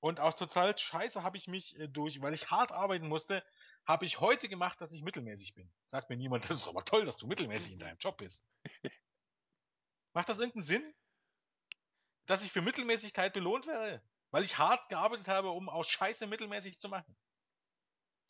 Und 0.00 0.20
aus 0.20 0.36
total 0.36 0.76
scheiße 0.76 1.22
habe 1.22 1.36
ich 1.36 1.48
mich 1.48 1.78
äh, 1.78 1.88
durch, 1.88 2.20
weil 2.20 2.34
ich 2.34 2.50
hart 2.50 2.72
arbeiten 2.72 3.08
musste, 3.08 3.44
habe 3.84 4.04
ich 4.04 4.20
heute 4.20 4.48
gemacht, 4.48 4.80
dass 4.80 4.92
ich 4.92 5.02
mittelmäßig 5.02 5.54
bin. 5.54 5.72
Sagt 5.86 6.10
mir 6.10 6.16
niemand, 6.16 6.44
das 6.50 6.60
ist 6.62 6.68
aber 6.68 6.84
toll, 6.84 7.04
dass 7.04 7.16
du 7.16 7.26
mittelmäßig 7.26 7.72
in 7.72 7.78
deinem 7.78 7.98
Job 7.98 8.18
bist. 8.18 8.48
Macht 10.12 10.28
das 10.28 10.38
irgendeinen 10.38 10.64
Sinn? 10.64 10.94
Dass 12.26 12.42
ich 12.42 12.52
für 12.52 12.62
Mittelmäßigkeit 12.62 13.32
belohnt 13.32 13.66
werde? 13.66 14.02
Weil 14.32 14.44
ich 14.44 14.58
hart 14.58 14.88
gearbeitet 14.88 15.28
habe, 15.28 15.50
um 15.50 15.68
aus 15.68 15.88
Scheiße 15.88 16.26
mittelmäßig 16.26 16.80
zu 16.80 16.88
machen. 16.88 17.16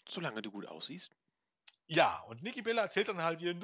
Solange 0.09 0.43
du 0.43 0.51
gut 0.51 0.66
aussiehst. 0.66 1.16
Ja, 1.87 2.20
und 2.29 2.43
Niki 2.43 2.62
Bella 2.62 2.83
erzählt 2.83 3.09
dann 3.09 3.23
halt 3.23 3.41
hier, 3.41 3.55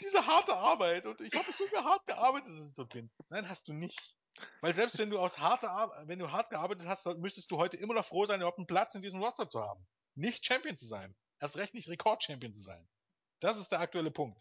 diese 0.00 0.26
harte 0.26 0.56
Arbeit 0.56 1.06
und 1.06 1.20
ich 1.20 1.34
habe 1.34 1.52
so 1.52 1.64
hart 1.84 2.06
gearbeitet, 2.06 2.58
dass 2.58 2.68
ich 2.68 2.74
dort 2.74 2.92
bin. 2.92 3.10
Nein, 3.28 3.48
hast 3.48 3.68
du 3.68 3.72
nicht. 3.72 4.16
Weil 4.60 4.74
selbst 4.74 4.98
wenn 4.98 5.10
du 5.10 5.18
aus 5.18 5.38
harter 5.38 5.70
Arbeit, 5.70 6.08
wenn 6.08 6.18
du 6.18 6.30
hart 6.30 6.50
gearbeitet 6.50 6.86
hast, 6.86 7.06
müsstest 7.18 7.50
du 7.50 7.58
heute 7.58 7.76
immer 7.76 7.94
noch 7.94 8.06
froh 8.06 8.24
sein, 8.24 8.40
überhaupt 8.40 8.58
einen 8.58 8.66
Platz 8.66 8.94
in 8.94 9.02
diesem 9.02 9.22
Roster 9.22 9.48
zu 9.48 9.62
haben. 9.62 9.86
Nicht 10.14 10.44
Champion 10.44 10.76
zu 10.76 10.86
sein. 10.86 11.14
Erst 11.40 11.56
recht 11.56 11.74
nicht 11.74 11.88
Rekord-Champion 11.88 12.54
zu 12.54 12.62
sein. 12.62 12.88
Das 13.40 13.58
ist 13.58 13.72
der 13.72 13.80
aktuelle 13.80 14.10
Punkt. 14.10 14.40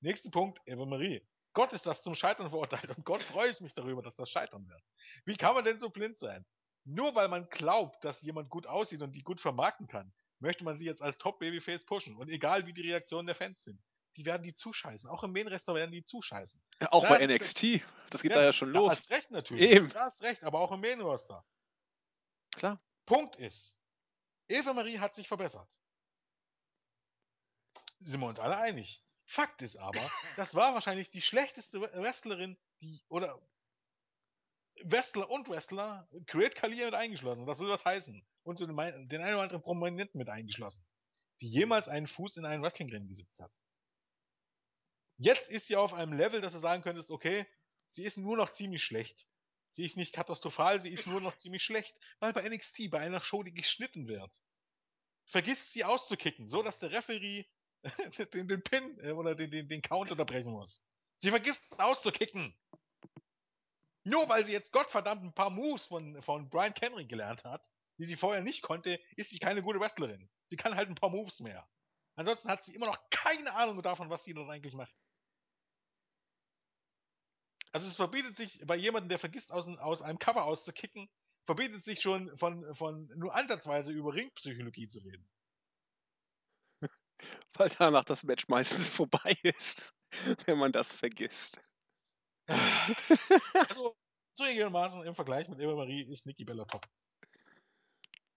Nächster 0.00 0.30
Punkt, 0.30 0.60
Eva 0.64 0.86
Marie. 0.86 1.26
Gott 1.52 1.72
ist 1.72 1.86
das 1.86 2.02
zum 2.02 2.14
Scheitern 2.14 2.50
verurteilt 2.50 2.96
und 2.96 3.04
Gott 3.04 3.22
freue 3.22 3.50
ich 3.50 3.60
mich 3.60 3.74
darüber, 3.74 4.02
dass 4.02 4.16
das 4.16 4.30
scheitern 4.30 4.68
wird. 4.68 4.82
Wie 5.24 5.36
kann 5.36 5.54
man 5.54 5.64
denn 5.64 5.78
so 5.78 5.90
blind 5.90 6.16
sein? 6.16 6.46
Nur 6.90 7.14
weil 7.14 7.28
man 7.28 7.46
glaubt, 7.50 8.02
dass 8.02 8.22
jemand 8.22 8.48
gut 8.48 8.66
aussieht 8.66 9.02
und 9.02 9.12
die 9.12 9.22
gut 9.22 9.42
vermarkten 9.42 9.88
kann, 9.88 10.10
möchte 10.38 10.64
man 10.64 10.78
sie 10.78 10.86
jetzt 10.86 11.02
als 11.02 11.18
Top-Babyface 11.18 11.84
pushen. 11.84 12.16
Und 12.16 12.30
egal 12.30 12.66
wie 12.66 12.72
die 12.72 12.80
Reaktionen 12.80 13.26
der 13.26 13.34
Fans 13.34 13.62
sind, 13.62 13.78
die 14.16 14.24
werden 14.24 14.42
die 14.42 14.54
zuscheißen. 14.54 15.10
Auch 15.10 15.22
im 15.22 15.32
Main-Restaurant 15.32 15.82
werden 15.82 15.92
die 15.92 16.02
zuscheißen. 16.02 16.62
Ja, 16.80 16.90
auch 16.92 17.02
da 17.02 17.10
bei 17.10 17.26
NXT. 17.26 17.82
Das 18.08 18.22
geht 18.22 18.30
ja, 18.30 18.38
da 18.38 18.44
ja 18.44 18.52
schon 18.54 18.70
los. 18.70 18.84
Du 18.84 18.90
hast 18.90 19.10
recht 19.10 19.30
natürlich. 19.30 19.70
Eben. 19.70 19.90
Du 19.90 20.00
hast 20.00 20.22
recht, 20.22 20.42
aber 20.44 20.60
auch 20.60 20.72
im 20.72 20.80
Main-Roster. 20.80 21.44
Klar. 22.52 22.80
Punkt 23.04 23.36
ist, 23.36 23.78
Eva 24.48 24.72
Marie 24.72 24.98
hat 24.98 25.14
sich 25.14 25.28
verbessert. 25.28 25.70
Sind 27.98 28.20
wir 28.20 28.28
uns 28.28 28.38
alle 28.38 28.56
einig. 28.56 29.04
Fakt 29.26 29.60
ist 29.60 29.76
aber, 29.76 30.00
das 30.36 30.54
war 30.54 30.72
wahrscheinlich 30.72 31.10
die 31.10 31.20
schlechteste 31.20 31.82
Wrestlerin, 31.82 32.56
die, 32.80 33.02
oder 33.08 33.38
Wrestler 34.84 35.30
und 35.30 35.48
Wrestler, 35.48 36.08
Create 36.26 36.54
Kali 36.54 36.84
mit 36.84 36.94
eingeschlossen. 36.94 37.46
Das 37.46 37.58
will 37.58 37.68
was 37.68 37.84
heißen. 37.84 38.24
Und 38.42 38.58
so 38.58 38.66
den, 38.66 38.76
den 39.08 39.20
einen 39.20 39.34
oder 39.34 39.42
anderen 39.42 39.62
Prominenten 39.62 40.18
mit 40.18 40.28
eingeschlossen, 40.28 40.84
die 41.40 41.48
jemals 41.48 41.88
einen 41.88 42.06
Fuß 42.06 42.36
in 42.38 42.44
einen 42.44 42.62
Wrestling-Ring 42.62 43.08
gesetzt 43.08 43.40
hat. 43.40 43.52
Jetzt 45.18 45.50
ist 45.50 45.66
sie 45.66 45.76
auf 45.76 45.94
einem 45.94 46.12
Level, 46.12 46.40
dass 46.40 46.52
du 46.52 46.58
sagen 46.58 46.82
könntest, 46.82 47.10
okay, 47.10 47.46
sie 47.88 48.04
ist 48.04 48.16
nur 48.16 48.36
noch 48.36 48.50
ziemlich 48.52 48.82
schlecht. 48.82 49.26
Sie 49.70 49.84
ist 49.84 49.96
nicht 49.96 50.14
katastrophal, 50.14 50.80
sie 50.80 50.90
ist 50.90 51.06
nur 51.06 51.20
noch 51.20 51.36
ziemlich 51.36 51.62
schlecht, 51.62 51.94
weil 52.20 52.32
bei 52.32 52.48
NXT, 52.48 52.90
bei 52.90 53.00
einer 53.00 53.20
Show, 53.20 53.42
die 53.42 53.52
geschnitten 53.52 54.08
wird, 54.08 54.42
vergisst 55.24 55.72
sie 55.72 55.84
auszukicken, 55.84 56.48
so 56.48 56.62
dass 56.62 56.78
der 56.78 56.90
Referee 56.90 57.44
den, 58.32 58.48
den 58.48 58.62
Pin 58.62 58.98
äh, 59.00 59.12
oder 59.12 59.34
den, 59.34 59.50
den, 59.50 59.68
den 59.68 59.82
Count 59.82 60.10
unterbrechen 60.10 60.52
muss. 60.52 60.82
Sie 61.18 61.30
vergisst 61.30 61.78
auszukicken. 61.78 62.56
Nur 64.08 64.26
weil 64.30 64.44
sie 64.46 64.52
jetzt 64.52 64.72
Gottverdammt 64.72 65.22
ein 65.22 65.34
paar 65.34 65.50
Moves 65.50 65.84
von, 65.84 66.22
von 66.22 66.48
Brian 66.48 66.72
Kenry 66.72 67.04
gelernt 67.04 67.44
hat, 67.44 67.62
die 67.98 68.06
sie 68.06 68.16
vorher 68.16 68.42
nicht 68.42 68.62
konnte, 68.62 68.98
ist 69.16 69.28
sie 69.28 69.38
keine 69.38 69.62
gute 69.62 69.80
Wrestlerin. 69.80 70.30
Sie 70.46 70.56
kann 70.56 70.76
halt 70.76 70.88
ein 70.88 70.94
paar 70.94 71.10
Moves 71.10 71.40
mehr. 71.40 71.68
Ansonsten 72.16 72.48
hat 72.48 72.64
sie 72.64 72.74
immer 72.74 72.86
noch 72.86 72.98
keine 73.10 73.52
Ahnung 73.54 73.82
davon, 73.82 74.08
was 74.08 74.24
sie 74.24 74.32
dort 74.32 74.48
eigentlich 74.48 74.72
macht. 74.72 74.94
Also 77.72 77.86
es 77.86 77.96
verbietet 77.96 78.34
sich 78.34 78.62
bei 78.66 78.76
jemandem, 78.76 79.10
der 79.10 79.18
vergisst, 79.18 79.52
aus, 79.52 79.68
aus 79.76 80.00
einem 80.00 80.18
Cover 80.18 80.44
auszukicken, 80.44 81.10
verbietet 81.44 81.84
sich 81.84 82.00
schon 82.00 82.34
von, 82.38 82.74
von 82.74 83.08
nur 83.14 83.34
ansatzweise 83.34 83.92
über 83.92 84.14
Ringpsychologie 84.14 84.86
zu 84.86 85.00
reden. 85.00 85.28
Weil 87.52 87.68
danach 87.78 88.04
das 88.04 88.24
Match 88.24 88.48
meistens 88.48 88.88
vorbei 88.96 89.36
ist, 89.42 89.92
wenn 90.46 90.56
man 90.56 90.72
das 90.72 90.94
vergisst. 90.94 91.60
also, 93.54 93.96
zugegebenermaßen 94.34 95.04
im 95.04 95.14
Vergleich 95.14 95.48
mit 95.48 95.60
Eva 95.60 95.74
Marie 95.74 96.02
ist 96.02 96.26
Nikki 96.26 96.44
Bella 96.44 96.64
top. 96.64 96.86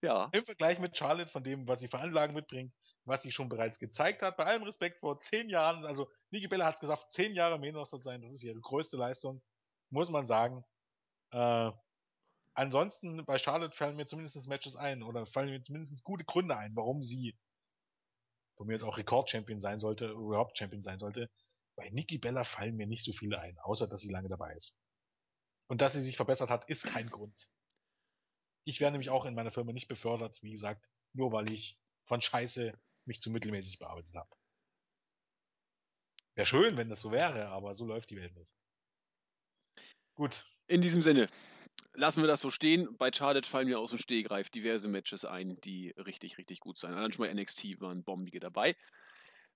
Ja. 0.02 0.28
Im 0.32 0.44
Vergleich 0.44 0.78
mit 0.78 0.96
Charlotte, 0.96 1.30
von 1.30 1.44
dem, 1.44 1.66
was 1.68 1.80
sie 1.80 1.88
für 1.88 2.00
Anlagen 2.00 2.34
mitbringt, 2.34 2.74
was 3.04 3.22
sie 3.22 3.30
schon 3.30 3.48
bereits 3.48 3.78
gezeigt 3.78 4.22
hat, 4.22 4.36
bei 4.36 4.44
allem 4.44 4.64
Respekt 4.64 5.00
vor 5.00 5.20
zehn 5.20 5.48
Jahren, 5.48 5.84
also 5.84 6.10
Nikki 6.30 6.48
Bella 6.48 6.66
hat 6.66 6.74
es 6.74 6.80
gesagt, 6.80 7.12
zehn 7.12 7.34
Jahre 7.34 7.58
Main 7.58 7.76
Roster 7.76 8.00
sein, 8.02 8.20
das 8.22 8.32
ist 8.32 8.42
ihre 8.42 8.60
größte 8.60 8.96
Leistung, 8.96 9.42
muss 9.90 10.10
man 10.10 10.24
sagen. 10.24 10.64
Äh, 11.30 11.70
ansonsten, 12.54 13.24
bei 13.24 13.38
Charlotte 13.38 13.74
fallen 13.76 13.96
mir 13.96 14.06
zumindest 14.06 14.48
Matches 14.48 14.76
ein, 14.76 15.02
oder 15.02 15.24
fallen 15.26 15.50
mir 15.50 15.62
zumindest 15.62 16.02
gute 16.04 16.24
Gründe 16.24 16.56
ein, 16.56 16.74
warum 16.74 17.02
sie 17.02 17.36
von 18.56 18.66
mir 18.66 18.74
jetzt 18.74 18.84
auch 18.84 18.98
Rekord-Champion 18.98 19.60
sein 19.60 19.78
sollte, 19.78 20.08
überhaupt 20.08 20.58
Champion 20.58 20.82
sein 20.82 20.98
sollte. 20.98 21.30
Bei 21.76 21.88
Nikki 21.90 22.18
Bella 22.18 22.44
fallen 22.44 22.76
mir 22.76 22.86
nicht 22.86 23.04
so 23.04 23.12
viele 23.12 23.40
ein, 23.40 23.58
außer 23.60 23.88
dass 23.88 24.00
sie 24.00 24.10
lange 24.10 24.28
dabei 24.28 24.54
ist. 24.54 24.78
Und 25.68 25.80
dass 25.80 25.94
sie 25.94 26.02
sich 26.02 26.16
verbessert 26.16 26.50
hat, 26.50 26.68
ist 26.68 26.84
kein 26.84 27.08
Grund. 27.08 27.48
Ich 28.64 28.80
wäre 28.80 28.92
nämlich 28.92 29.10
auch 29.10 29.24
in 29.24 29.34
meiner 29.34 29.50
Firma 29.50 29.72
nicht 29.72 29.88
befördert, 29.88 30.42
wie 30.42 30.52
gesagt, 30.52 30.90
nur 31.14 31.32
weil 31.32 31.50
ich 31.50 31.80
von 32.04 32.20
Scheiße 32.20 32.78
mich 33.06 33.20
zu 33.20 33.30
mittelmäßig 33.30 33.78
bearbeitet 33.78 34.14
habe. 34.14 34.30
Wäre 36.34 36.46
schön, 36.46 36.76
wenn 36.76 36.88
das 36.88 37.00
so 37.00 37.12
wäre, 37.12 37.48
aber 37.48 37.74
so 37.74 37.86
läuft 37.86 38.10
die 38.10 38.16
Welt 38.16 38.34
nicht. 38.34 38.50
Gut. 40.14 40.46
In 40.66 40.80
diesem 40.80 41.02
Sinne, 41.02 41.28
lassen 41.94 42.22
wir 42.22 42.28
das 42.28 42.40
so 42.40 42.50
stehen. 42.50 42.96
Bei 42.96 43.10
Charlotte 43.12 43.48
fallen 43.48 43.68
mir 43.68 43.78
aus 43.78 43.90
dem 43.90 43.98
Stehgreif 43.98 44.50
diverse 44.50 44.88
Matches 44.88 45.24
ein, 45.24 45.60
die 45.62 45.90
richtig, 45.90 46.38
richtig 46.38 46.60
gut 46.60 46.78
sein. 46.78 46.94
Allein 46.94 47.12
schon 47.12 47.26
bei 47.26 47.32
NXT 47.32 47.80
waren 47.80 48.04
bombige 48.04 48.40
dabei. 48.40 48.76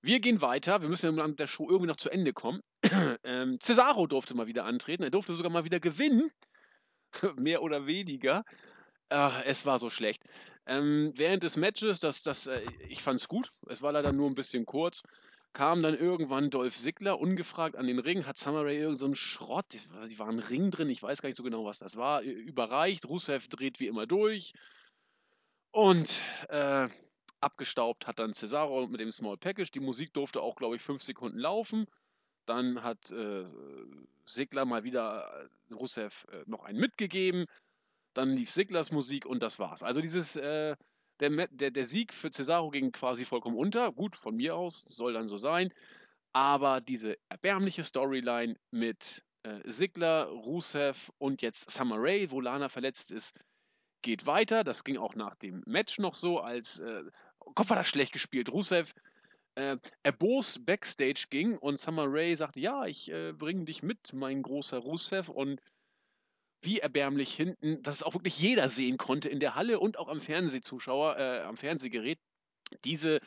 Wir 0.02 0.20
gehen 0.20 0.40
weiter. 0.40 0.82
Wir 0.82 0.88
müssen 0.88 1.16
ja 1.16 1.26
mit 1.26 1.38
der 1.38 1.46
Show 1.46 1.68
irgendwie 1.68 1.88
noch 1.88 1.96
zu 1.96 2.10
Ende 2.10 2.32
kommen. 2.32 2.60
ähm, 3.24 3.58
Cesaro 3.60 4.06
durfte 4.06 4.34
mal 4.34 4.46
wieder 4.46 4.64
antreten. 4.64 5.02
Er 5.02 5.10
durfte 5.10 5.32
sogar 5.32 5.50
mal 5.50 5.64
wieder 5.64 5.80
gewinnen. 5.80 6.30
Mehr 7.36 7.62
oder 7.62 7.86
weniger. 7.86 8.44
Äh, 9.08 9.44
es 9.44 9.66
war 9.66 9.78
so 9.78 9.90
schlecht. 9.90 10.22
Ähm, 10.66 11.12
während 11.16 11.42
des 11.42 11.56
Matches, 11.56 12.00
das, 12.00 12.22
das, 12.22 12.46
äh, 12.46 12.62
ich 12.88 13.02
fand 13.02 13.20
es 13.20 13.28
gut. 13.28 13.50
Es 13.68 13.82
war 13.82 13.92
leider 13.92 14.12
nur 14.12 14.28
ein 14.28 14.34
bisschen 14.34 14.66
kurz. 14.66 15.02
Kam 15.52 15.82
dann 15.82 15.96
irgendwann 15.96 16.50
Dolph 16.50 16.76
Ziggler 16.76 17.18
ungefragt 17.18 17.76
an 17.76 17.86
den 17.86 17.98
Ring, 17.98 18.26
hat 18.26 18.36
Summer 18.36 18.64
Rae 18.64 18.76
irgendeinen 18.76 19.14
so 19.14 19.14
Schrott, 19.14 19.64
die 19.72 20.18
war 20.18 20.28
ein 20.28 20.38
Ring 20.38 20.70
drin, 20.70 20.90
ich 20.90 21.02
weiß 21.02 21.22
gar 21.22 21.30
nicht 21.30 21.38
so 21.38 21.42
genau, 21.42 21.64
was 21.64 21.78
das 21.78 21.96
war, 21.96 22.20
überreicht. 22.20 23.06
Rusev 23.06 23.48
dreht 23.48 23.80
wie 23.80 23.86
immer 23.86 24.06
durch. 24.06 24.52
Und 25.70 26.20
äh, 26.48 26.88
abgestaubt 27.40 28.06
hat 28.06 28.18
dann 28.18 28.34
Cesaro 28.34 28.86
mit 28.86 29.00
dem 29.00 29.10
Small 29.10 29.36
Package. 29.36 29.70
Die 29.70 29.80
Musik 29.80 30.12
durfte 30.12 30.40
auch, 30.40 30.56
glaube 30.56 30.76
ich, 30.76 30.82
fünf 30.82 31.02
Sekunden 31.02 31.38
laufen. 31.38 31.86
Dann 32.46 32.82
hat 32.82 33.10
äh, 33.10 33.44
Sigler 34.24 34.64
mal 34.64 34.84
wieder 34.84 35.48
äh, 35.70 35.74
Rusev 35.74 36.26
äh, 36.30 36.44
noch 36.46 36.64
einen 36.64 36.78
mitgegeben. 36.78 37.46
Dann 38.14 38.30
lief 38.30 38.50
Siglers 38.50 38.92
Musik 38.92 39.26
und 39.26 39.42
das 39.42 39.58
war's. 39.58 39.82
Also 39.82 40.00
dieses, 40.00 40.36
äh, 40.36 40.76
der, 41.20 41.48
der, 41.48 41.70
der 41.70 41.84
Sieg 41.84 42.14
für 42.14 42.30
Cesaro 42.30 42.70
ging 42.70 42.92
quasi 42.92 43.24
vollkommen 43.24 43.56
unter. 43.56 43.92
Gut, 43.92 44.16
von 44.16 44.36
mir 44.36 44.54
aus, 44.56 44.84
soll 44.88 45.12
dann 45.12 45.28
so 45.28 45.36
sein. 45.36 45.72
Aber 46.32 46.80
diese 46.80 47.16
erbärmliche 47.28 47.84
Storyline 47.84 48.56
mit 48.70 49.24
äh, 49.42 49.60
Sigler, 49.64 50.26
Rusev 50.26 51.10
und 51.18 51.42
jetzt 51.42 51.70
Summer 51.70 51.96
Rae, 51.98 52.30
wo 52.30 52.40
Lana 52.40 52.68
verletzt 52.68 53.12
ist, 53.12 53.34
geht 54.06 54.24
weiter. 54.24 54.62
Das 54.62 54.84
ging 54.84 54.96
auch 54.98 55.16
nach 55.16 55.34
dem 55.34 55.64
Match 55.66 55.98
noch 55.98 56.14
so, 56.14 56.38
als 56.38 56.78
äh, 56.78 57.02
Kopf 57.40 57.70
war 57.70 57.76
das 57.76 57.88
schlecht 57.88 58.12
gespielt. 58.12 58.48
Rusev 58.48 58.94
äh, 59.56 59.76
erbost 60.04 60.64
Backstage 60.64 61.26
ging 61.28 61.58
und 61.58 61.78
Summer 61.78 62.06
Rae 62.06 62.36
sagte, 62.36 62.60
ja, 62.60 62.86
ich 62.86 63.10
äh, 63.10 63.32
bringe 63.32 63.64
dich 63.64 63.82
mit, 63.82 64.12
mein 64.12 64.42
großer 64.42 64.78
Rusev 64.78 65.28
und 65.28 65.60
wie 66.62 66.78
erbärmlich 66.78 67.34
hinten, 67.34 67.82
dass 67.82 67.96
es 67.96 68.02
auch 68.04 68.14
wirklich 68.14 68.38
jeder 68.38 68.68
sehen 68.68 68.96
konnte 68.96 69.28
in 69.28 69.40
der 69.40 69.56
Halle 69.56 69.80
und 69.80 69.98
auch 69.98 70.08
am 70.08 70.20
Fernsehzuschauer, 70.20 71.18
äh, 71.18 71.40
am 71.40 71.56
Fernsehgerät, 71.56 72.18
diese 72.84 73.20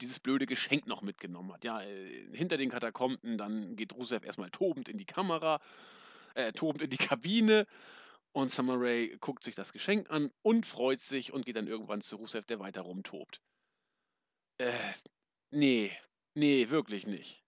dieses 0.00 0.18
blöde 0.18 0.44
Geschenk 0.44 0.86
noch 0.86 1.00
mitgenommen 1.00 1.54
hat. 1.54 1.64
Ja, 1.64 1.80
äh, 1.82 2.26
hinter 2.32 2.58
den 2.58 2.68
Katakomben, 2.68 3.38
dann 3.38 3.76
geht 3.76 3.94
Rusev 3.94 4.26
erstmal 4.26 4.50
tobend 4.50 4.90
in 4.90 4.98
die 4.98 5.06
Kamera, 5.06 5.60
äh, 6.34 6.52
tobend 6.52 6.82
in 6.82 6.90
die 6.90 6.98
Kabine 6.98 7.66
und 8.36 8.50
Summer 8.50 8.76
Rae 8.78 9.16
guckt 9.16 9.42
sich 9.42 9.54
das 9.54 9.72
Geschenk 9.72 10.10
an 10.10 10.30
und 10.42 10.66
freut 10.66 11.00
sich 11.00 11.32
und 11.32 11.46
geht 11.46 11.56
dann 11.56 11.68
irgendwann 11.68 12.02
zu 12.02 12.16
Rusev, 12.16 12.44
der 12.44 12.58
weiter 12.58 12.82
rumtobt. 12.82 13.40
Äh, 14.58 14.92
nee, 15.50 15.90
nee, 16.34 16.68
wirklich 16.68 17.06
nicht. 17.06 17.42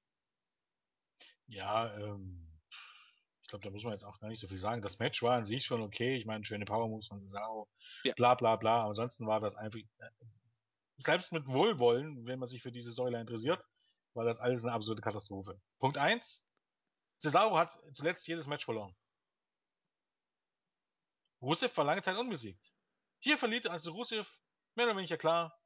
Ja, 1.46 1.94
ähm, 1.94 2.48
ich 3.42 3.48
glaube, 3.48 3.64
da 3.64 3.70
muss 3.70 3.84
man 3.84 3.92
jetzt 3.92 4.04
auch 4.04 4.18
gar 4.18 4.28
nicht 4.28 4.40
so 4.40 4.48
viel 4.48 4.56
sagen. 4.56 4.80
Das 4.80 4.98
Match 4.98 5.22
war 5.22 5.36
an 5.36 5.44
sich 5.44 5.62
schon 5.62 5.82
okay. 5.82 6.16
Ich 6.16 6.24
meine, 6.24 6.46
schöne 6.46 6.64
Power 6.64 6.88
Moves 6.88 7.08
von 7.08 7.20
Cesaro, 7.20 7.68
ja. 8.04 8.14
bla 8.14 8.34
bla 8.34 8.56
bla. 8.56 8.86
Ansonsten 8.86 9.26
war 9.26 9.40
das 9.40 9.56
einfach, 9.56 9.78
äh, 9.78 10.10
selbst 10.96 11.32
mit 11.32 11.46
Wohlwollen, 11.48 12.24
wenn 12.24 12.38
man 12.38 12.48
sich 12.48 12.62
für 12.62 12.72
diese 12.72 12.92
Storyline 12.92 13.20
interessiert, 13.20 13.62
war 14.14 14.24
das 14.24 14.38
alles 14.38 14.64
eine 14.64 14.72
absolute 14.72 15.02
Katastrophe. 15.02 15.60
Punkt 15.80 15.98
eins: 15.98 16.48
Cesaro 17.20 17.58
hat 17.58 17.78
zuletzt 17.92 18.26
jedes 18.26 18.46
Match 18.46 18.64
verloren. 18.64 18.96
Rusev 21.40 21.76
war 21.76 21.84
lange 21.84 22.02
Zeit 22.02 22.16
unbesiegt. 22.16 22.72
Hier 23.20 23.38
verliert 23.38 23.66
also 23.66 23.92
Rusev 23.92 24.28
mehr 24.74 24.86
oder 24.86 24.96
weniger 24.96 25.16
klar 25.16 25.58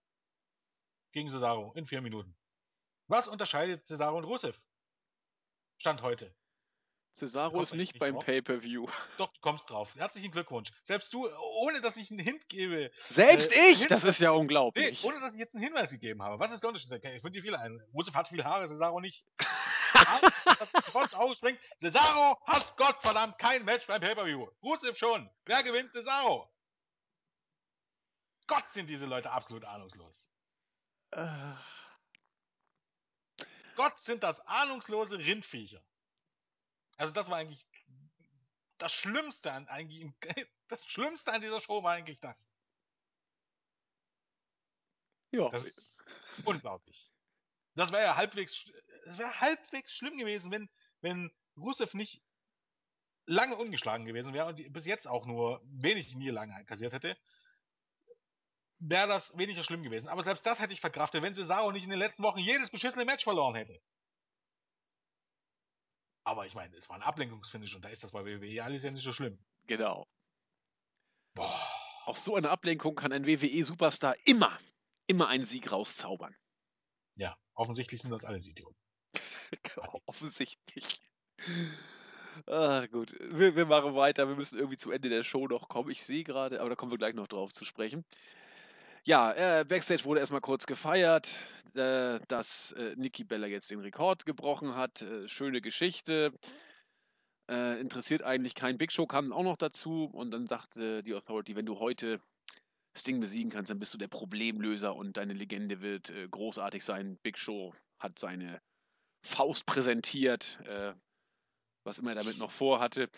gegen 1.12 1.28
Cesaro 1.28 1.72
in 1.74 1.86
vier 1.86 2.00
Minuten. 2.00 2.36
Was 3.08 3.28
unterscheidet 3.28 3.86
Cesaro 3.86 4.18
und 4.18 4.24
Rusev? 4.24 4.58
Stand 5.78 6.02
heute. 6.02 6.34
Cesaro 7.14 7.60
ist 7.60 7.74
nicht, 7.74 7.92
nicht 7.92 7.98
beim 7.98 8.18
Pay-Per-View. 8.18 8.86
Doch, 9.18 9.30
du 9.32 9.40
kommst 9.40 9.68
drauf. 9.68 9.94
Herzlichen 9.96 10.30
Glückwunsch. 10.30 10.70
Selbst 10.82 11.12
du, 11.12 11.28
ohne 11.60 11.82
dass 11.82 11.98
ich 11.98 12.10
einen 12.10 12.20
Hint 12.20 12.48
gebe. 12.48 12.90
Selbst 13.08 13.52
äh, 13.52 13.72
ich? 13.72 13.80
Hinweis, 13.80 13.88
das 13.88 14.04
ist 14.04 14.20
ja 14.20 14.30
unglaublich. 14.30 15.02
Nee, 15.02 15.08
ohne 15.08 15.20
dass 15.20 15.34
ich 15.34 15.40
jetzt 15.40 15.54
einen 15.54 15.62
Hinweis 15.62 15.90
gegeben 15.90 16.22
habe. 16.22 16.38
Was 16.38 16.52
ist 16.52 16.62
der 16.62 16.68
Unterschied? 16.68 16.90
Ich 16.92 17.00
finde 17.20 17.32
dir 17.32 17.42
viele 17.42 17.58
ein. 17.58 17.82
Rusev 17.92 18.14
hat 18.14 18.28
viele 18.28 18.44
Haare, 18.44 18.66
Cesaro 18.66 19.00
nicht. 19.00 19.26
sofort 20.72 21.14
ausspringt. 21.14 21.60
Cesaro 21.78 22.40
hat 22.46 22.76
Gottverdammt 22.76 23.38
kein 23.38 23.64
Match 23.64 23.86
beim 23.86 24.00
Pay-Per-View. 24.00 24.48
Rusev 24.62 24.96
schon. 24.96 25.30
Wer 25.44 25.62
gewinnt 25.62 25.92
Cesaro? 25.92 26.50
Gott 28.46 28.72
sind 28.72 28.88
diese 28.88 29.06
Leute 29.06 29.30
absolut 29.30 29.64
ahnungslos. 29.64 30.28
Uh. 31.14 31.56
Gott 33.76 34.00
sind 34.00 34.22
das 34.22 34.40
ahnungslose 34.40 35.18
Rindviecher. 35.18 35.82
Also 36.96 37.12
das 37.12 37.30
war 37.30 37.38
eigentlich 37.38 37.66
das 38.78 38.92
Schlimmste 38.92 39.52
an 39.52 39.68
eigentlich 39.68 40.12
das 40.68 40.84
Schlimmste 40.86 41.32
an 41.32 41.40
dieser 41.40 41.60
Show 41.60 41.82
war 41.82 41.92
eigentlich 41.92 42.20
das. 42.20 42.50
Ja. 45.30 45.48
Das 45.48 45.64
ist 45.64 46.04
unglaublich. 46.44 47.11
Das 47.74 47.92
wäre 47.92 48.02
ja 48.02 48.16
halbwegs, 48.16 48.70
das 49.06 49.18
wäre 49.18 49.40
halbwegs 49.40 49.92
schlimm 49.92 50.18
gewesen, 50.18 50.50
wenn, 50.52 50.68
wenn 51.00 51.30
Rusev 51.56 51.94
nicht 51.94 52.22
lange 53.26 53.56
ungeschlagen 53.56 54.04
gewesen 54.04 54.34
wäre 54.34 54.46
und 54.46 54.72
bis 54.72 54.86
jetzt 54.86 55.06
auch 55.06 55.26
nur 55.26 55.62
wenig 55.64 56.14
Niederlagen 56.14 56.66
kassiert 56.66 56.92
hätte, 56.92 57.16
wäre 58.78 59.08
das 59.08 59.36
weniger 59.38 59.62
schlimm 59.62 59.82
gewesen. 59.82 60.08
Aber 60.08 60.22
selbst 60.22 60.44
das 60.44 60.58
hätte 60.58 60.72
ich 60.72 60.80
verkraftet, 60.80 61.22
wenn 61.22 61.34
Cesaro 61.34 61.70
nicht 61.70 61.84
in 61.84 61.90
den 61.90 61.98
letzten 61.98 62.24
Wochen 62.24 62.38
jedes 62.38 62.70
beschissene 62.70 63.04
Match 63.04 63.24
verloren 63.24 63.54
hätte. 63.54 63.80
Aber 66.24 66.46
ich 66.46 66.54
meine, 66.54 66.76
es 66.76 66.88
war 66.88 66.96
ein 66.96 67.02
Ablenkungsfinish 67.02 67.74
und 67.74 67.84
da 67.84 67.88
ist 67.88 68.04
das 68.04 68.12
bei 68.12 68.24
WWE 68.24 68.62
alles 68.62 68.82
ja 68.82 68.90
nicht 68.90 69.02
so 69.02 69.12
schlimm. 69.12 69.38
Genau. 69.66 70.06
Boah. 71.34 71.68
Aus 72.04 72.24
so 72.24 72.34
einer 72.34 72.50
Ablenkung 72.50 72.96
kann 72.96 73.12
ein 73.12 73.26
WWE-Superstar 73.26 74.16
immer, 74.24 74.58
immer 75.06 75.28
einen 75.28 75.44
Sieg 75.44 75.70
rauszaubern. 75.70 76.36
Ja, 77.14 77.36
offensichtlich 77.54 78.00
sind 78.00 78.10
das 78.10 78.24
alles 78.24 78.48
Idioten. 78.48 78.76
Offensichtlich. 80.06 81.00
Ah, 82.46 82.86
gut. 82.86 83.14
Wir, 83.20 83.56
wir 83.56 83.66
machen 83.66 83.94
weiter. 83.94 84.28
Wir 84.28 84.36
müssen 84.36 84.58
irgendwie 84.58 84.78
zum 84.78 84.92
Ende 84.92 85.08
der 85.08 85.22
Show 85.22 85.46
noch 85.46 85.68
kommen. 85.68 85.90
Ich 85.90 86.04
sehe 86.04 86.24
gerade, 86.24 86.60
aber 86.60 86.70
da 86.70 86.76
kommen 86.76 86.90
wir 86.90 86.98
gleich 86.98 87.14
noch 87.14 87.28
drauf 87.28 87.52
zu 87.52 87.64
sprechen. 87.64 88.04
Ja, 89.04 89.32
äh, 89.32 89.64
Backstage 89.64 90.04
wurde 90.04 90.20
erstmal 90.20 90.40
kurz 90.40 90.66
gefeiert, 90.66 91.34
äh, 91.74 92.20
dass 92.28 92.72
äh, 92.72 92.94
Nikki 92.96 93.24
Bella 93.24 93.46
jetzt 93.48 93.70
den 93.70 93.80
Rekord 93.80 94.24
gebrochen 94.24 94.76
hat. 94.76 95.02
Äh, 95.02 95.28
schöne 95.28 95.60
Geschichte. 95.60 96.32
Äh, 97.50 97.80
interessiert 97.80 98.22
eigentlich 98.22 98.54
kein 98.54 98.78
Big 98.78 98.92
Show, 98.92 99.06
kam 99.06 99.32
auch 99.32 99.42
noch 99.42 99.56
dazu. 99.56 100.04
Und 100.04 100.30
dann 100.30 100.46
sagte 100.46 101.02
die 101.02 101.14
Authority, 101.14 101.56
wenn 101.56 101.66
du 101.66 101.78
heute 101.80 102.20
Sting 102.96 103.20
besiegen 103.20 103.50
kannst, 103.50 103.70
dann 103.70 103.78
bist 103.78 103.94
du 103.94 103.98
der 103.98 104.08
Problemlöser 104.08 104.94
und 104.94 105.16
deine 105.16 105.32
Legende 105.32 105.80
wird 105.80 106.10
äh, 106.10 106.28
großartig 106.28 106.84
sein. 106.84 107.18
Big 107.22 107.38
Show 107.38 107.74
hat 107.98 108.18
seine 108.18 108.60
Faust 109.22 109.66
präsentiert, 109.66 110.58
äh, 110.66 110.92
was 111.84 111.98
immer 111.98 112.10
er 112.10 112.16
damit 112.16 112.38
noch 112.38 112.50
vorhatte. 112.50 113.08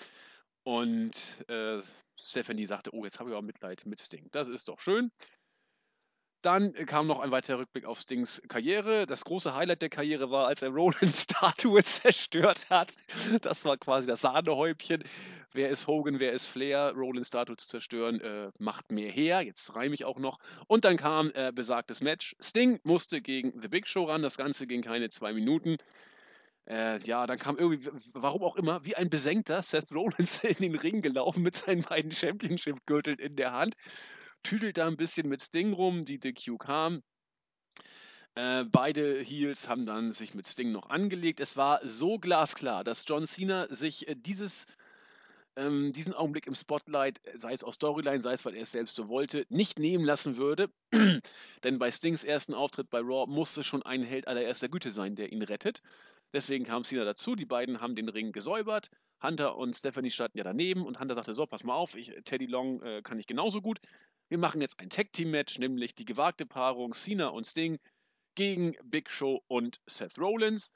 Und 0.62 1.44
äh, 1.48 1.82
Stephanie 2.20 2.66
sagte, 2.66 2.94
oh, 2.94 3.04
jetzt 3.04 3.18
habe 3.18 3.30
ich 3.30 3.36
auch 3.36 3.42
Mitleid 3.42 3.84
mit 3.84 4.00
Sting. 4.00 4.28
Das 4.30 4.48
ist 4.48 4.68
doch 4.68 4.80
schön. 4.80 5.10
Dann 6.44 6.74
kam 6.74 7.06
noch 7.06 7.20
ein 7.20 7.30
weiterer 7.30 7.60
Rückblick 7.60 7.86
auf 7.86 7.98
Stings 7.98 8.42
Karriere. 8.48 9.06
Das 9.06 9.24
große 9.24 9.54
Highlight 9.54 9.80
der 9.80 9.88
Karriere 9.88 10.30
war, 10.30 10.46
als 10.46 10.60
er 10.60 10.68
Rollins 10.68 11.22
Statue 11.30 11.82
zerstört 11.82 12.68
hat. 12.68 12.92
Das 13.40 13.64
war 13.64 13.78
quasi 13.78 14.06
das 14.06 14.20
Sahnehäubchen. 14.20 15.02
Wer 15.54 15.70
ist 15.70 15.86
Hogan, 15.86 16.20
wer 16.20 16.34
ist 16.34 16.44
Flair? 16.44 16.92
Rollins 16.94 17.28
Statue 17.28 17.56
zu 17.56 17.66
zerstören 17.66 18.20
äh, 18.20 18.50
macht 18.58 18.92
mehr 18.92 19.10
her. 19.10 19.40
Jetzt 19.40 19.74
reime 19.74 19.94
ich 19.94 20.04
auch 20.04 20.18
noch. 20.18 20.38
Und 20.66 20.84
dann 20.84 20.98
kam 20.98 21.30
äh, 21.34 21.50
besagtes 21.50 22.02
Match. 22.02 22.36
Sting 22.38 22.78
musste 22.82 23.22
gegen 23.22 23.58
The 23.62 23.68
Big 23.68 23.86
Show 23.86 24.04
ran. 24.04 24.20
Das 24.20 24.36
Ganze 24.36 24.66
ging 24.66 24.82
keine 24.82 25.08
zwei 25.08 25.32
Minuten. 25.32 25.78
Äh, 26.66 27.00
ja, 27.04 27.26
dann 27.26 27.38
kam 27.38 27.56
irgendwie, 27.56 27.88
warum 28.12 28.42
auch 28.42 28.56
immer, 28.56 28.84
wie 28.84 28.96
ein 28.96 29.08
besenkter 29.08 29.62
Seth 29.62 29.90
Rollins 29.92 30.44
in 30.44 30.56
den 30.56 30.74
Ring 30.74 31.00
gelaufen 31.00 31.42
mit 31.42 31.56
seinen 31.56 31.80
beiden 31.80 32.12
Championship-Gürteln 32.12 33.18
in 33.18 33.34
der 33.34 33.52
Hand 33.52 33.76
tüdelt 34.44 34.78
da 34.78 34.86
ein 34.86 34.96
bisschen 34.96 35.28
mit 35.28 35.40
Sting 35.40 35.72
rum, 35.72 36.04
die 36.04 36.20
DQ 36.20 36.58
kam. 36.58 37.02
Äh, 38.36 38.64
beide 38.64 39.20
Heels 39.22 39.68
haben 39.68 39.84
dann 39.84 40.12
sich 40.12 40.34
mit 40.34 40.46
Sting 40.46 40.72
noch 40.72 40.90
angelegt. 40.90 41.40
Es 41.40 41.56
war 41.56 41.80
so 41.86 42.18
glasklar, 42.18 42.82
dass 42.82 43.04
John 43.06 43.26
Cena 43.26 43.68
sich 43.72 44.08
äh, 44.08 44.16
dieses, 44.16 44.66
ähm, 45.56 45.92
diesen 45.92 46.14
Augenblick 46.14 46.48
im 46.48 46.56
Spotlight, 46.56 47.20
sei 47.34 47.52
es 47.52 47.62
aus 47.62 47.76
Storyline, 47.76 48.20
sei 48.20 48.32
es, 48.32 48.44
weil 48.44 48.56
er 48.56 48.62
es 48.62 48.72
selbst 48.72 48.96
so 48.96 49.08
wollte, 49.08 49.46
nicht 49.50 49.78
nehmen 49.78 50.04
lassen 50.04 50.36
würde. 50.36 50.68
Denn 51.64 51.78
bei 51.78 51.92
Stings 51.92 52.24
ersten 52.24 52.54
Auftritt 52.54 52.90
bei 52.90 52.98
Raw 52.98 53.30
musste 53.30 53.62
schon 53.62 53.84
ein 53.84 54.02
Held 54.02 54.26
allererster 54.26 54.68
Güte 54.68 54.90
sein, 54.90 55.14
der 55.14 55.32
ihn 55.32 55.42
rettet. 55.42 55.80
Deswegen 56.32 56.64
kam 56.64 56.82
Cena 56.82 57.04
dazu. 57.04 57.36
Die 57.36 57.46
beiden 57.46 57.80
haben 57.80 57.94
den 57.94 58.08
Ring 58.08 58.32
gesäubert. 58.32 58.90
Hunter 59.22 59.56
und 59.56 59.74
Stephanie 59.76 60.10
standen 60.10 60.38
ja 60.38 60.44
daneben 60.44 60.84
und 60.84 60.98
Hunter 60.98 61.14
sagte: 61.14 61.32
So, 61.32 61.46
pass 61.46 61.62
mal 61.62 61.74
auf, 61.74 61.94
ich, 61.94 62.12
Teddy 62.24 62.46
Long 62.46 62.82
äh, 62.82 63.02
kann 63.02 63.20
ich 63.20 63.28
genauso 63.28 63.62
gut. 63.62 63.78
Wir 64.28 64.38
machen 64.38 64.60
jetzt 64.60 64.80
ein 64.80 64.90
Tag-Team-Match, 64.90 65.58
nämlich 65.58 65.94
die 65.94 66.04
gewagte 66.04 66.46
Paarung 66.46 66.92
Cena 66.92 67.28
und 67.28 67.44
Sting 67.44 67.78
gegen 68.34 68.74
Big 68.82 69.10
Show 69.10 69.42
und 69.48 69.80
Seth 69.86 70.18
Rollins. 70.18 70.72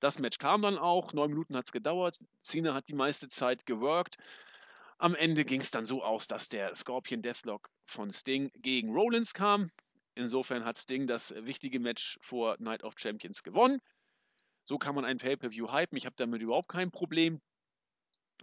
Das 0.00 0.18
Match 0.18 0.38
kam 0.38 0.62
dann 0.62 0.78
auch, 0.78 1.12
neun 1.12 1.30
Minuten 1.30 1.56
hat 1.56 1.66
es 1.66 1.72
gedauert. 1.72 2.18
Cena 2.42 2.74
hat 2.74 2.88
die 2.88 2.94
meiste 2.94 3.28
Zeit 3.28 3.66
geworkt. 3.66 4.16
Am 4.98 5.14
Ende 5.14 5.44
ging 5.44 5.60
es 5.60 5.70
dann 5.70 5.86
so 5.86 6.02
aus, 6.02 6.26
dass 6.26 6.48
der 6.48 6.74
Scorpion 6.74 7.22
Deathlock 7.22 7.68
von 7.86 8.12
Sting 8.12 8.50
gegen 8.56 8.92
Rollins 8.92 9.34
kam. 9.34 9.70
Insofern 10.14 10.64
hat 10.64 10.76
Sting 10.78 11.06
das 11.06 11.34
wichtige 11.44 11.80
Match 11.80 12.18
vor 12.20 12.56
Night 12.58 12.84
of 12.84 12.94
Champions 12.98 13.42
gewonnen. 13.42 13.80
So 14.64 14.78
kann 14.78 14.94
man 14.94 15.04
ein 15.04 15.18
Pay-Per-View 15.18 15.72
hypen. 15.72 15.98
Ich 15.98 16.06
habe 16.06 16.16
damit 16.16 16.42
überhaupt 16.42 16.68
kein 16.68 16.90
Problem. 16.90 17.40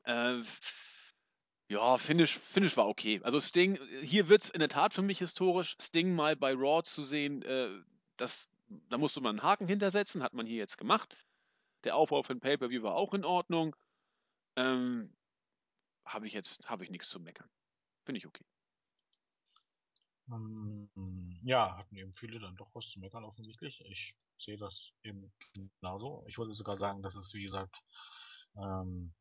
Äh, 0.04 0.42
ja, 1.70 1.98
Finish, 1.98 2.38
Finish 2.38 2.76
war 2.78 2.88
okay. 2.88 3.22
Also 3.24 3.40
Sting, 3.40 3.80
hier 4.02 4.28
wird 4.28 4.44
es 4.44 4.50
in 4.50 4.60
der 4.60 4.70
Tat 4.70 4.92
für 4.94 5.04
mich 5.04 5.20
historisch, 5.20 5.78
Sting 5.80 6.16
mal 6.16 6.36
bei 6.36 6.54
Raw 6.54 6.84
zu 6.84 7.04
sehen, 7.04 7.44
äh, 7.44 7.70
das, 8.18 8.50
da 8.90 8.98
musste 8.98 9.22
man 9.22 9.38
einen 9.38 9.44
Haken 9.44 9.68
hintersetzen, 9.68 10.24
hat 10.24 10.34
man 10.34 10.48
hier 10.48 10.58
jetzt 10.58 10.78
gemacht. 10.78 11.16
Der 11.84 11.96
Aufbau 11.96 12.24
für 12.24 12.34
ein 12.34 12.40
Pay-Per-View 12.40 12.82
war 12.82 12.96
auch 12.96 13.14
in 13.14 13.24
Ordnung. 13.24 13.76
Ähm, 14.56 15.16
habe 16.06 16.26
ich 16.26 16.34
jetzt, 16.34 16.68
habe 16.68 16.84
ich 16.84 16.90
nichts 16.90 17.08
zu 17.08 17.20
meckern. 17.20 17.48
Finde 18.04 18.18
ich 18.18 18.26
okay. 18.26 18.44
Ähm, 20.32 20.90
ja, 21.44 21.78
hatten 21.78 21.96
eben 21.96 22.14
viele 22.14 22.40
dann 22.40 22.56
doch 22.56 22.74
was 22.74 22.90
zu 22.90 23.00
meckern 23.00 23.24
offensichtlich. 23.24 23.86
Ich 23.86 24.16
sehe 24.38 24.58
das 24.58 24.92
eben 25.04 25.32
genauso. 25.54 26.24
Ich 26.28 26.40
würde 26.40 26.54
sogar 26.56 26.76
sagen, 26.76 27.04
dass 27.04 27.16
es, 27.16 27.34
wie 27.36 27.44
gesagt, 27.44 27.84
ähm, 28.58 29.14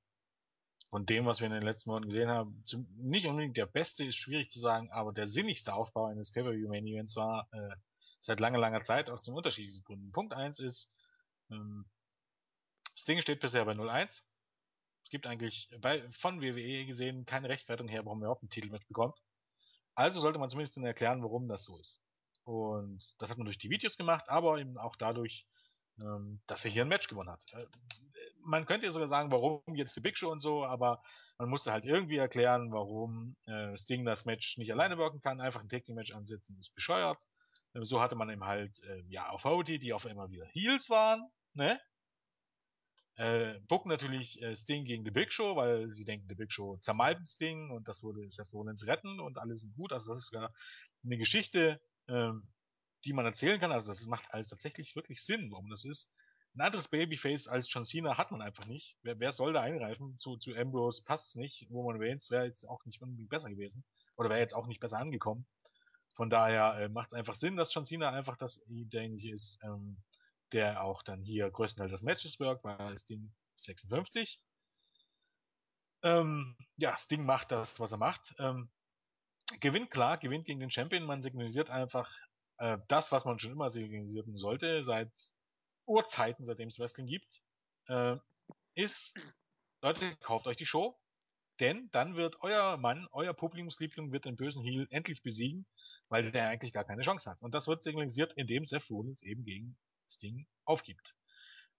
von 0.89 1.05
dem, 1.05 1.27
was 1.27 1.41
wir 1.41 1.47
in 1.47 1.53
den 1.53 1.63
letzten 1.63 1.91
Monaten 1.91 2.11
gesehen 2.11 2.31
haben, 2.31 2.63
zum, 2.63 2.87
nicht 2.97 3.27
unbedingt 3.27 3.57
der 3.57 3.67
beste, 3.67 4.05
ist 4.05 4.17
schwierig 4.17 4.51
zu 4.51 4.59
sagen, 4.59 4.91
aber 4.91 5.13
der 5.13 5.27
sinnigste 5.27 5.75
Aufbau 5.75 6.07
eines 6.07 6.33
Pay-Per-View-Main-Events 6.33 7.17
war 7.17 7.49
äh, 7.53 7.77
seit 8.21 8.41
langer, 8.41 8.59
langer 8.59 8.83
Zeit 8.83 9.11
aus 9.11 9.23
den 9.23 9.35
unterschiedlichen 9.35 9.85
Gründen. 9.85 10.13
Punkt 10.13 10.33
1 10.33 10.61
ist, 10.61 10.93
ähm, 11.51 11.85
Sting 12.97 13.21
steht 13.21 13.41
bisher 13.41 13.65
bei 13.65 13.73
0-1. 13.73 14.25
Es 15.05 15.11
gibt 15.11 15.27
eigentlich 15.27 15.69
bei, 15.81 16.11
von 16.11 16.43
WWE 16.43 16.87
gesehen 16.87 17.25
keine 17.27 17.49
Rechtfertigung 17.49 17.89
her, 17.89 18.05
warum 18.05 18.21
er 18.21 18.27
überhaupt 18.27 18.43
einen 18.43 18.51
Titel 18.51 18.71
mitbekommt. 18.71 19.17
Also 19.95 20.21
sollte 20.21 20.39
man 20.39 20.51
zumindest 20.51 20.77
erklären, 20.79 21.23
warum 21.23 21.49
das 21.49 21.65
so 21.65 21.79
ist. 21.79 22.01
Und 22.45 23.05
das 23.19 23.31
hat 23.31 23.37
man 23.39 23.45
durch 23.45 23.59
die 23.59 23.71
Videos 23.71 23.97
gemacht, 23.97 24.25
aber 24.29 24.59
eben 24.59 24.79
auch 24.79 24.97
dadurch, 24.97 25.45
dass 26.47 26.65
er 26.65 26.71
hier 26.71 26.83
ein 26.83 26.89
Match 26.89 27.09
gewonnen 27.09 27.31
hat. 27.31 27.45
Äh, 27.53 27.65
man 28.45 28.67
könnte 28.67 28.87
ja 28.87 28.93
sogar 28.93 29.09
sagen, 29.09 29.31
warum 29.31 29.63
jetzt 29.75 29.97
die 29.97 30.01
Big 30.01 30.17
Show 30.17 30.31
und 30.31 30.41
so, 30.41 30.65
aber 30.65 31.03
man 31.39 31.49
musste 31.49 31.73
halt 31.73 31.85
irgendwie 31.85 32.17
erklären, 32.17 32.73
warum 32.73 33.37
äh, 33.47 33.77
Sting 33.77 34.05
das 34.05 34.25
Match 34.25 34.57
nicht 34.59 34.73
alleine 34.73 34.97
wirken 34.97 35.21
kann. 35.21 35.41
Einfach 35.41 35.61
ein 35.61 35.69
Taking 35.69 35.95
Match 35.95 36.13
ansetzen 36.13 36.57
ist 36.59 36.75
bescheuert. 36.75 37.27
Äh, 37.75 37.85
so 37.85 38.01
hatte 38.01 38.17
man 38.17 38.31
eben 38.31 38.45
halt, 38.45 38.83
äh, 38.85 39.03
ja, 39.09 39.29
auf 39.29 39.45
Hody, 39.45 39.79
die 39.79 39.93
auf 39.93 40.07
einmal 40.07 40.31
wieder 40.31 40.47
Heels 40.47 40.89
waren, 40.89 41.29
ne? 41.55 41.81
Äh, 43.17 43.59
Book 43.67 43.85
natürlich 43.87 44.41
äh, 44.41 44.55
Sting 44.55 44.85
gegen 44.85 45.05
The 45.05 45.11
Big 45.11 45.33
Show, 45.33 45.57
weil 45.57 45.91
sie 45.93 46.05
denken, 46.05 46.29
The 46.29 46.37
Big 46.37 46.53
Show 46.53 46.77
zermalmt 46.77 47.29
Sting 47.29 47.71
und 47.73 47.89
das 47.89 48.05
würde 48.05 48.31
Seth 48.31 48.53
Rollins 48.53 48.87
retten 48.87 49.19
und 49.19 49.39
alles 49.39 49.63
sind 49.63 49.75
gut. 49.75 49.93
Also 49.93 50.15
das 50.15 50.23
ist 50.23 50.33
ja 50.33 50.49
eine 51.05 51.19
Geschichte, 51.19 51.81
ähm, 52.07 52.47
die 53.05 53.13
man 53.13 53.27
erzählen 53.27 53.61
kann. 53.61 53.73
Also 53.73 53.89
das 53.89 54.07
macht 54.07 54.33
alles 54.33 54.49
tatsächlich 54.49 54.97
wirklich 54.97 55.23
Sinn, 55.23 55.51
warum 55.51 55.71
das 55.71 55.85
ist. 55.85 56.15
Ein 56.55 56.63
anderes 56.63 56.89
Babyface 56.89 57.47
als 57.47 57.73
John 57.73 57.85
Cena 57.85 58.19
hat 58.19 58.33
man 58.33 58.43
einfach 58.43 58.67
nicht. 58.67 58.97
Wer, 59.03 59.21
wer 59.21 59.33
soll 59.33 59.53
da 59.53 59.61
eingreifen? 59.63 60.17
Zu, 60.17 60.37
zu 60.39 60.55
Ambrose 60.57 61.05
passt's 61.05 61.37
nicht. 61.37 61.69
Roman 61.71 62.01
Reigns 62.01 62.31
wäre 62.31 62.47
jetzt 62.47 62.65
auch 62.65 62.85
nicht 62.85 63.01
unbedingt 63.01 63.29
besser 63.29 63.51
gewesen. 63.51 63.85
Oder 64.17 64.31
wäre 64.31 64.41
jetzt 64.41 64.55
auch 64.55 64.67
nicht 64.67 64.81
besser 64.81 64.99
angekommen. 64.99 65.47
Von 66.13 66.31
daher 66.31 66.75
äh, 66.81 66.89
macht 66.89 67.13
es 67.13 67.15
einfach 67.15 67.37
Sinn, 67.37 67.57
dass 67.57 67.73
John 67.73 67.85
Cena 67.85 68.11
einfach 68.11 68.37
das 68.37 68.65
derjenige 68.67 69.33
ist, 69.33 69.61
ähm, 69.63 70.03
der 70.53 70.83
auch 70.83 71.03
dann 71.03 71.23
hier 71.23 71.49
größtenteils 71.51 71.93
das 71.93 72.03
Matches 72.03 72.41
wirkt, 72.41 72.65
weil 72.65 72.99
Sting 72.99 73.33
56. 73.55 74.43
Ähm, 76.03 76.57
ja, 76.77 76.97
Sting 76.97 77.25
macht 77.25 77.53
das, 77.53 77.79
was 77.79 77.93
er 77.93 77.99
macht. 77.99 78.35
Ähm, 78.39 78.69
gewinnt 79.61 79.91
klar, 79.91 80.19
gewinnt 80.19 80.47
gegen 80.47 80.61
den 80.61 80.71
Champion. 80.71 81.05
Man 81.05 81.23
signalisiert 81.23 81.71
einfach 81.71 82.11
äh, 82.59 82.79
das, 82.89 83.13
was 83.13 83.25
man 83.25 83.39
schon 83.39 83.53
immer 83.53 83.71
signalisieren 83.71 84.35
sollte, 84.35 84.85
seit 84.85 85.15
Urzeiten, 85.87 86.45
seitdem 86.45 86.69
es 86.69 86.79
Wrestling 86.79 87.07
gibt, 87.07 87.43
äh, 87.89 88.17
ist, 88.75 89.15
Leute, 89.83 90.17
kauft 90.17 90.47
euch 90.47 90.57
die 90.57 90.67
Show, 90.67 90.99
denn 91.61 91.89
dann 91.91 92.15
wird 92.15 92.41
euer 92.43 92.77
Mann, 92.77 93.09
euer 93.11 93.35
Publikumsliebling 93.35 94.13
wird 94.13 94.25
den 94.25 94.37
bösen 94.37 94.63
Heel 94.63 94.87
endlich 94.91 95.23
besiegen, 95.23 95.67
weil 96.09 96.31
der 96.31 96.49
eigentlich 96.49 96.73
gar 96.73 96.85
keine 96.85 97.03
Chance 97.03 97.29
hat. 97.31 97.43
Und 97.43 97.55
das 97.55 97.67
wird 97.67 97.83
signalisiert, 97.83 98.33
indem 98.35 98.65
Seth 98.65 98.89
Rollins 98.91 99.23
eben 99.23 99.45
gegen 99.45 99.77
Sting 100.09 100.47
aufgibt. 100.65 101.15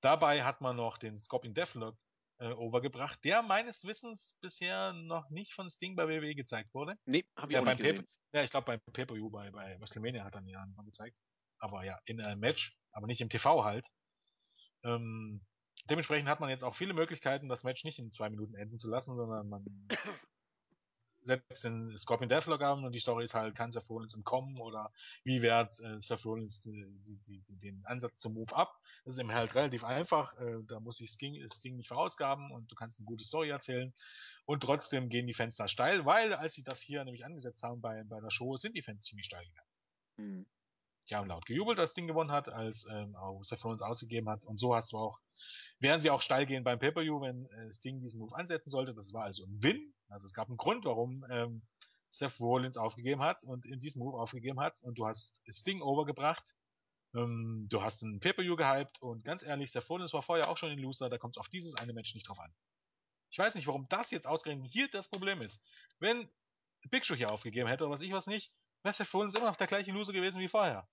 Dabei 0.02 0.44
hat 0.44 0.62
man 0.62 0.76
noch 0.76 0.98
den 0.98 1.16
Scorpion 1.18 1.54
Deathlock 1.54 1.98
äh, 2.40 2.52
overgebracht, 2.54 3.24
der 3.24 3.42
meines 3.42 3.84
Wissens 3.84 4.34
bisher 4.42 4.94
noch 4.94 5.30
nicht 5.30 5.54
von 5.54 5.70
Sting 5.70 5.96
bei 5.96 6.08
WWE 6.08 6.36
gezeigt 6.36 6.74
wurde. 6.74 6.96
Nee, 7.06 7.26
habe 7.36 7.52
ich 7.52 7.56
ja, 7.56 7.62
auch 7.62 7.66
nicht 7.66 7.78
gesehen. 7.78 8.08
Ja, 8.32 8.44
ich 8.44 8.52
glaube 8.52 8.66
beim 8.66 8.80
Pay-Per-View 8.94 9.30
bei, 9.30 9.52
bei 9.52 9.80
WrestleMania 9.80 10.24
hat 10.24 10.36
er 10.36 10.42
ihn 10.42 10.50
ja 10.50 10.66
mal 10.76 10.86
gezeigt. 10.86 11.18
Aber 11.58 11.84
ja, 11.84 12.00
in 12.06 12.22
einem 12.22 12.40
Match, 12.40 12.78
aber 12.92 13.08
nicht 13.08 13.22
im 13.22 13.30
TV 13.30 13.66
halt. 13.66 13.86
Ähm, 14.84 15.42
dementsprechend 15.90 16.30
hat 16.30 16.40
man 16.40 16.50
jetzt 16.50 16.64
auch 16.64 16.76
viele 16.76 16.94
Möglichkeiten, 16.94 17.50
das 17.50 17.64
Match 17.64 17.84
nicht 17.84 18.00
in 18.00 18.12
zwei 18.12 18.30
Minuten 18.30 18.56
enden 18.56 18.78
zu 18.78 18.90
lassen, 18.90 19.16
sondern 19.16 19.50
man 19.50 19.66
setzt 21.22 21.64
den 21.64 21.98
Scorpion 21.98 22.30
Deathlock 22.30 22.62
an 22.62 22.84
und 22.86 22.94
die 22.94 23.00
Story 23.00 23.26
ist 23.26 23.34
halt, 23.34 23.56
kann 23.56 23.72
Seth 23.72 23.90
Rollins 23.90 24.16
entkommen 24.16 24.60
oder 24.60 24.92
wie 25.24 25.42
wehrt 25.42 25.80
äh, 25.80 26.00
Seth 26.00 26.26
Rollins 26.26 26.62
die, 26.62 26.86
die, 27.06 27.42
die, 27.42 27.58
den 27.58 27.86
Ansatz 27.86 28.20
zum 28.20 28.34
Move 28.34 28.56
ab. 28.56 28.80
Das 29.06 29.16
ist 29.16 29.20
eben 29.20 29.34
halt 29.34 29.56
relativ 29.56 29.84
einfach, 29.84 30.38
äh, 30.40 30.64
da 30.68 30.80
muss 30.80 31.00
ich 31.00 31.12
Sting, 31.12 31.48
Sting 31.50 31.76
nicht 31.76 31.88
verausgaben 31.88 32.52
und 32.52 32.72
du 32.72 32.76
kannst 32.76 33.00
eine 33.00 33.06
gute 33.06 33.26
Story 33.26 33.50
erzählen 33.50 33.94
und 34.46 34.62
trotzdem 34.62 35.10
gehen 35.10 35.28
die 35.28 35.34
Fans 35.34 35.56
da 35.56 35.68
steil, 35.68 36.06
weil 36.06 36.34
als 36.34 36.54
sie 36.54 36.64
das 36.64 36.82
hier 36.82 37.04
nämlich 37.04 37.26
angesetzt 37.26 37.64
haben 37.64 37.82
bei, 37.82 38.04
bei 38.04 38.20
der 38.20 38.32
Show, 38.32 38.58
sind 38.58 38.76
die 38.76 38.82
Fans 38.82 39.04
ziemlich 39.04 39.26
steil 39.26 39.46
gegangen. 39.46 39.70
Mhm. 40.18 40.46
Die 41.10 41.16
haben 41.16 41.28
laut 41.28 41.46
gejubelt, 41.46 41.80
als 41.80 41.94
Ding 41.94 42.08
gewonnen 42.08 42.32
hat, 42.32 42.50
als 42.50 42.86
ähm, 42.92 43.16
auch 43.16 43.44
Seth 43.44 43.64
Rollins 43.64 43.82
ausgegeben 43.82 44.30
hat 44.30 44.46
und 44.46 44.60
so 44.60 44.76
hast 44.76 44.92
du 44.92 44.98
auch 44.98 45.20
werden 45.80 46.00
sie 46.00 46.10
auch 46.10 46.22
steil 46.22 46.46
gehen 46.46 46.64
beim 46.64 46.80
Pay-Per-View, 46.80 47.22
wenn 47.22 47.46
äh, 47.46 47.72
Sting 47.72 48.00
diesen 48.00 48.20
Move 48.20 48.36
ansetzen 48.36 48.70
sollte. 48.70 48.94
Das 48.94 49.14
war 49.14 49.24
also 49.24 49.46
ein 49.46 49.64
Win. 49.64 49.94
Also 50.10 50.26
es 50.26 50.34
gab 50.34 50.48
einen 50.50 50.58
Grund, 50.58 50.86
warum 50.86 51.26
ähm, 51.30 51.62
Seth 52.10 52.40
Rollins 52.40 52.78
aufgegeben 52.78 53.22
hat 53.22 53.44
und 53.44 53.66
in 53.66 53.80
diesem 53.80 54.00
Move 54.00 54.20
aufgegeben 54.20 54.60
hat. 54.60 54.82
Und 54.82 54.98
du 54.98 55.08
hast 55.08 55.42
Sting 55.50 55.82
overgebracht. 55.82 56.54
Ähm, 57.16 57.68
du 57.70 57.82
hast 57.82 58.04
einen 58.04 58.20
Pay-Per-View 58.20 58.56
gehypt. 58.58 59.02
Und 59.02 59.24
ganz 59.24 59.44
ehrlich, 59.44 59.72
Seth 59.72 59.90
Rollins 59.90 60.14
war 60.14 60.22
vorher 60.22 60.50
auch 60.50 60.58
schon 60.58 60.70
ein 60.70 60.80
Loser. 60.80 61.10
Da 61.10 61.18
kommt 61.18 61.38
es 61.38 61.40
auf 61.40 61.48
dieses 61.48 61.76
eine 61.76 61.94
Match 61.94 62.14
nicht 62.14 62.28
drauf 62.28 62.40
an. 62.40 62.54
Ich 63.32 63.38
weiß 63.38 63.56
nicht, 63.56 63.68
warum 63.68 63.88
das 63.90 64.12
jetzt 64.12 64.28
ausgerechnet 64.28 64.70
hier 64.70 64.90
das 64.90 65.08
Problem 65.08 65.42
ist. 65.42 65.64
Wenn 66.00 66.30
Big 66.90 67.06
Show 67.06 67.16
hier 67.16 67.32
aufgegeben 67.32 67.70
hätte 67.70 67.86
oder 67.86 67.94
was 67.94 68.02
ich 68.02 68.12
was 68.12 68.28
nicht, 68.28 68.52
wäre 68.84 68.94
Seth 68.94 69.14
Rollins 69.14 69.36
immer 69.36 69.48
noch 69.48 69.56
der 69.56 69.68
gleiche 69.68 69.92
Loser 69.92 70.14
gewesen 70.14 70.42
wie 70.42 70.48
vorher. 70.48 70.90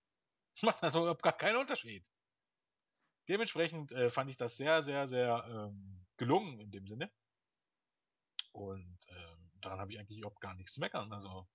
Das 0.57 0.63
macht 0.63 0.83
also 0.83 1.01
überhaupt 1.01 1.23
gar 1.23 1.37
keinen 1.37 1.59
Unterschied. 1.59 2.03
Dementsprechend 3.29 3.93
äh, 3.93 4.09
fand 4.09 4.31
ich 4.31 4.39
das 4.39 4.57
sehr, 4.57 4.83
sehr, 4.83 5.07
sehr 5.07 5.45
ähm, 5.51 6.07
gelungen 6.17 6.59
in 6.61 6.71
dem 6.71 6.87
Sinne. 6.87 7.13
Und 8.53 8.97
ähm, 9.09 9.51
daran 9.61 9.81
habe 9.81 9.93
ich 9.93 9.99
eigentlich 9.99 10.17
überhaupt 10.17 10.41
gar 10.41 10.55
nichts 10.55 10.73
zu 10.73 10.81
meckern. 10.81 11.13
Also 11.13 11.47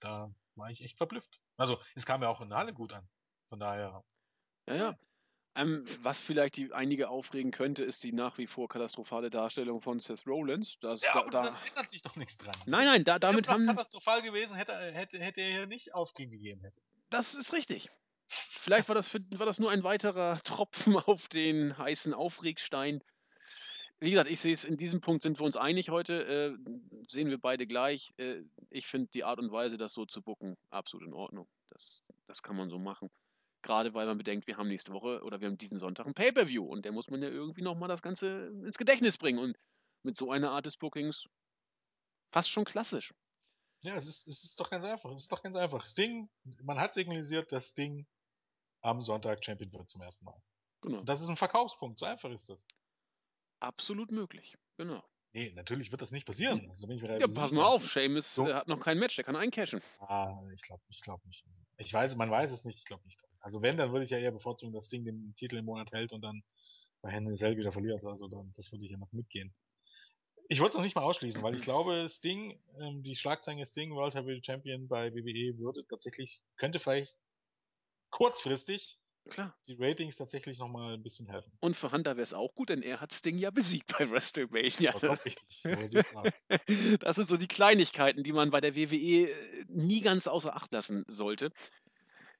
da 0.00 0.30
war 0.54 0.70
ich 0.70 0.82
echt 0.82 0.98
verblüfft. 0.98 1.40
Also 1.56 1.80
es 1.94 2.04
kam 2.04 2.22
ja 2.22 2.28
auch 2.28 2.42
in 2.42 2.50
der 2.50 2.58
Halle 2.58 2.74
gut 2.74 2.92
an. 2.92 3.08
Von 3.46 3.58
daher. 3.58 4.04
Ja, 4.66 4.74
ja. 4.74 4.98
Ähm, 5.54 5.86
was 6.02 6.20
vielleicht 6.20 6.58
die 6.58 6.70
einige 6.74 7.08
aufregen 7.08 7.52
könnte, 7.52 7.84
ist 7.84 8.02
die 8.04 8.12
nach 8.12 8.36
wie 8.36 8.46
vor 8.46 8.68
katastrophale 8.68 9.30
Darstellung 9.30 9.80
von 9.80 9.98
Seth 9.98 10.26
Rollins. 10.26 10.78
Das, 10.80 11.00
ja, 11.00 11.14
aber 11.14 11.30
da, 11.30 11.42
das 11.44 11.56
ändert 11.66 11.88
sich 11.88 12.02
doch 12.02 12.16
nichts 12.16 12.36
dran. 12.36 12.54
Nein, 12.66 12.84
nein, 12.84 13.04
da, 13.04 13.18
damit 13.18 13.48
haben... 13.48 13.66
katastrophal 13.66 14.20
gewesen, 14.20 14.56
hätte, 14.56 14.74
hätte, 14.92 15.18
hätte 15.18 15.40
er 15.40 15.66
nicht 15.66 15.94
aufgegeben 15.94 16.60
hätte. 16.60 16.82
Das 17.10 17.34
ist 17.34 17.52
richtig. 17.52 17.90
Vielleicht 18.28 18.88
war 18.88 18.94
das, 18.94 19.08
für, 19.08 19.18
war 19.38 19.46
das 19.46 19.58
nur 19.58 19.70
ein 19.70 19.82
weiterer 19.82 20.40
Tropfen 20.44 20.96
auf 20.96 21.28
den 21.28 21.76
heißen 21.76 22.12
Aufregstein. 22.12 23.02
Wie 24.00 24.10
gesagt, 24.10 24.30
ich 24.30 24.40
sehe 24.40 24.52
es, 24.52 24.64
in 24.64 24.76
diesem 24.76 25.00
Punkt 25.00 25.22
sind 25.22 25.40
wir 25.40 25.44
uns 25.44 25.56
einig 25.56 25.90
heute, 25.90 26.24
äh, 26.24 26.56
sehen 27.08 27.30
wir 27.30 27.38
beide 27.38 27.66
gleich. 27.66 28.12
Äh, 28.16 28.42
ich 28.70 28.86
finde 28.86 29.08
die 29.12 29.24
Art 29.24 29.40
und 29.40 29.50
Weise, 29.50 29.76
das 29.76 29.92
so 29.92 30.06
zu 30.06 30.22
bucken, 30.22 30.56
absolut 30.70 31.08
in 31.08 31.14
Ordnung. 31.14 31.48
Das, 31.70 32.02
das 32.26 32.42
kann 32.42 32.56
man 32.56 32.70
so 32.70 32.78
machen. 32.78 33.10
Gerade 33.62 33.94
weil 33.94 34.06
man 34.06 34.18
bedenkt, 34.18 34.46
wir 34.46 34.56
haben 34.56 34.68
nächste 34.68 34.92
Woche 34.92 35.22
oder 35.24 35.40
wir 35.40 35.48
haben 35.48 35.58
diesen 35.58 35.80
Sonntag 35.80 36.06
ein 36.06 36.14
Pay-Per-View 36.14 36.64
und 36.64 36.84
der 36.84 36.92
muss 36.92 37.08
man 37.08 37.22
ja 37.22 37.28
irgendwie 37.28 37.62
nochmal 37.62 37.88
das 37.88 38.02
Ganze 38.02 38.52
ins 38.64 38.78
Gedächtnis 38.78 39.18
bringen. 39.18 39.40
Und 39.40 39.56
mit 40.04 40.16
so 40.16 40.30
einer 40.30 40.52
Art 40.52 40.66
des 40.66 40.76
Bookings 40.76 41.24
fast 42.30 42.50
schon 42.50 42.64
klassisch. 42.64 43.12
Ja, 43.80 43.96
es 43.96 44.06
ist, 44.06 44.26
es 44.26 44.44
ist 44.44 44.58
doch 44.58 44.70
ganz 44.70 44.84
einfach. 44.84 45.10
Es 45.12 45.22
ist 45.22 45.32
doch 45.32 45.42
ganz 45.42 45.56
einfach. 45.56 45.82
Das 45.82 45.94
Ding, 45.94 46.28
man 46.62 46.80
hat 46.80 46.94
signalisiert, 46.94 47.52
das 47.52 47.74
Ding 47.74 48.06
am 48.80 49.00
Sonntag 49.00 49.44
Champion 49.44 49.72
wird 49.72 49.88
zum 49.88 50.02
ersten 50.02 50.24
Mal. 50.24 50.40
Genau. 50.80 51.02
Das 51.02 51.20
ist 51.20 51.28
ein 51.28 51.36
Verkaufspunkt, 51.36 51.98
so 51.98 52.06
einfach 52.06 52.30
ist 52.30 52.48
das. 52.48 52.66
Absolut 53.60 54.12
möglich, 54.12 54.56
genau. 54.76 55.02
Nee, 55.32 55.52
natürlich 55.54 55.90
wird 55.90 56.00
das 56.00 56.10
nicht 56.10 56.26
passieren. 56.26 56.66
Also 56.68 56.86
bin 56.86 56.96
ich 56.96 57.02
mir 57.02 57.20
ja, 57.20 57.26
pass 57.26 57.50
mal 57.50 57.66
auf, 57.66 57.86
Seamus 57.86 58.34
so. 58.34 58.46
Hat 58.46 58.66
noch 58.66 58.80
kein 58.80 58.98
Match, 58.98 59.16
der 59.16 59.24
kann 59.24 59.36
eincashen. 59.36 59.82
Ah, 60.00 60.40
ich 60.54 60.62
glaube 60.62 60.82
ich 60.88 61.02
glaub 61.02 61.24
nicht. 61.26 61.44
Ich 61.76 61.92
weiß, 61.92 62.16
man 62.16 62.30
weiß 62.30 62.50
es 62.50 62.64
nicht, 62.64 62.78
ich 62.78 62.84
glaube 62.84 63.04
nicht. 63.04 63.20
Also 63.40 63.62
wenn, 63.62 63.76
dann 63.76 63.92
würde 63.92 64.04
ich 64.04 64.10
ja 64.10 64.18
eher 64.18 64.32
bevorzugen, 64.32 64.72
dass 64.72 64.88
Ding 64.88 65.04
den 65.04 65.34
Titel 65.34 65.56
im 65.56 65.66
Monat 65.66 65.92
hält 65.92 66.12
und 66.12 66.22
dann 66.22 66.42
bei 67.02 67.10
Henry 67.10 67.36
Cell 67.36 67.56
wieder 67.56 67.72
verliert. 67.72 68.04
Also 68.04 68.28
dann, 68.28 68.52
das 68.56 68.72
würde 68.72 68.84
ich 68.84 68.90
ja 68.90 68.98
noch 68.98 69.12
mitgehen. 69.12 69.54
Ich 70.50 70.60
wollte 70.60 70.70
es 70.70 70.76
noch 70.76 70.82
nicht 70.82 70.96
mal 70.96 71.02
ausschließen, 71.02 71.42
weil 71.42 71.54
ich 71.54 71.62
glaube, 71.62 72.08
Sting, 72.08 72.58
ähm, 72.80 73.02
die 73.02 73.16
Schlagzeile 73.16 73.66
Sting 73.66 73.94
World 73.94 74.14
Heavyweight 74.14 74.46
Champion 74.46 74.88
bei 74.88 75.14
WWE 75.14 75.58
würde 75.58 75.86
tatsächlich, 75.86 76.40
könnte 76.56 76.78
vielleicht 76.78 77.18
kurzfristig 78.10 78.98
Klar. 79.28 79.54
die 79.66 79.76
Ratings 79.78 80.16
tatsächlich 80.16 80.58
nochmal 80.58 80.94
ein 80.94 81.02
bisschen 81.02 81.28
helfen. 81.28 81.52
Und 81.60 81.76
für 81.76 81.92
Hunter 81.92 82.16
wäre 82.16 82.22
es 82.22 82.32
auch 82.32 82.54
gut, 82.54 82.70
denn 82.70 82.82
er 82.82 83.02
hat 83.02 83.12
Sting 83.12 83.36
ja 83.36 83.50
besiegt 83.50 83.94
bei 83.98 84.10
WrestleMania. 84.10 84.92
richtig, 84.96 85.60
so 85.62 85.86
sieht's 85.86 86.16
aus. 86.16 86.32
Das 87.00 87.16
sind 87.16 87.28
so 87.28 87.36
die 87.36 87.48
Kleinigkeiten, 87.48 88.24
die 88.24 88.32
man 88.32 88.50
bei 88.50 88.62
der 88.62 88.74
WWE 88.74 89.30
äh, 89.30 89.64
nie 89.68 90.00
ganz 90.00 90.26
außer 90.26 90.56
Acht 90.56 90.72
lassen 90.72 91.04
sollte. 91.08 91.50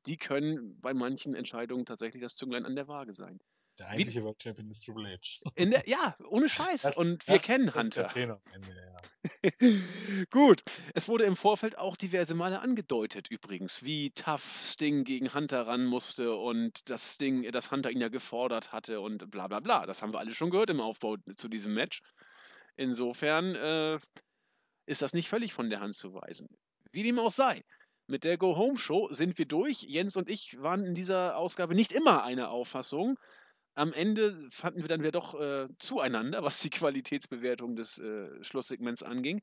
Die 0.06 0.16
können 0.16 0.80
bei 0.80 0.94
manchen 0.94 1.34
Entscheidungen 1.34 1.84
tatsächlich 1.84 2.22
das 2.22 2.36
Zünglein 2.36 2.64
an 2.64 2.74
der 2.74 2.88
Waage 2.88 3.12
sein. 3.12 3.38
Der 3.78 3.88
eigentliche 3.88 4.24
World 4.24 4.42
Champion 4.42 4.70
ist 4.70 4.84
Triple 4.84 5.08
H. 5.08 5.50
Der, 5.56 5.88
ja, 5.88 6.16
ohne 6.28 6.48
Scheiß. 6.48 6.82
Das, 6.82 6.96
Und 6.96 7.26
wir 7.28 7.38
kennen 7.38 7.72
Hunter. 7.74 8.14
Ende, 8.16 8.40
ja. 8.74 8.98
Gut. 10.30 10.62
Es 10.94 11.08
wurde 11.08 11.24
im 11.24 11.36
Vorfeld 11.36 11.78
auch 11.78 11.96
diverse 11.96 12.34
Male 12.34 12.60
angedeutet, 12.60 13.30
übrigens, 13.30 13.82
wie 13.82 14.10
tough 14.10 14.58
Sting 14.60 15.04
gegen 15.04 15.32
Hunter 15.32 15.66
ran 15.66 15.84
musste 15.84 16.34
und 16.34 16.88
dass 16.90 17.14
Sting, 17.14 17.50
dass 17.52 17.70
Hunter 17.70 17.90
ihn 17.90 18.00
ja 18.00 18.08
gefordert 18.08 18.72
hatte 18.72 19.00
und 19.00 19.30
bla 19.30 19.46
bla 19.46 19.60
bla. 19.60 19.86
Das 19.86 20.02
haben 20.02 20.12
wir 20.12 20.18
alle 20.18 20.34
schon 20.34 20.50
gehört 20.50 20.70
im 20.70 20.80
Aufbau 20.80 21.16
zu 21.36 21.48
diesem 21.48 21.74
Match. 21.74 22.00
Insofern 22.76 23.54
äh, 23.54 23.98
ist 24.86 25.02
das 25.02 25.12
nicht 25.12 25.28
völlig 25.28 25.52
von 25.52 25.70
der 25.70 25.80
Hand 25.80 25.94
zu 25.94 26.14
weisen. 26.14 26.48
Wie 26.90 27.02
dem 27.02 27.18
auch 27.18 27.30
sei. 27.30 27.62
Mit 28.06 28.24
der 28.24 28.38
Go-Home-Show 28.38 29.12
sind 29.12 29.36
wir 29.36 29.44
durch. 29.44 29.82
Jens 29.82 30.16
und 30.16 30.30
ich 30.30 30.58
waren 30.62 30.84
in 30.84 30.94
dieser 30.94 31.36
Ausgabe 31.36 31.74
nicht 31.74 31.92
immer 31.92 32.24
einer 32.24 32.50
Auffassung. 32.50 33.18
Am 33.78 33.92
Ende 33.92 34.50
fanden 34.50 34.80
wir 34.80 34.88
dann 34.88 35.02
wieder 35.02 35.12
doch 35.12 35.40
äh, 35.40 35.68
zueinander, 35.78 36.42
was 36.42 36.60
die 36.60 36.68
Qualitätsbewertung 36.68 37.76
des 37.76 37.96
äh, 37.98 38.42
Schlusssegments 38.42 39.04
anging. 39.04 39.40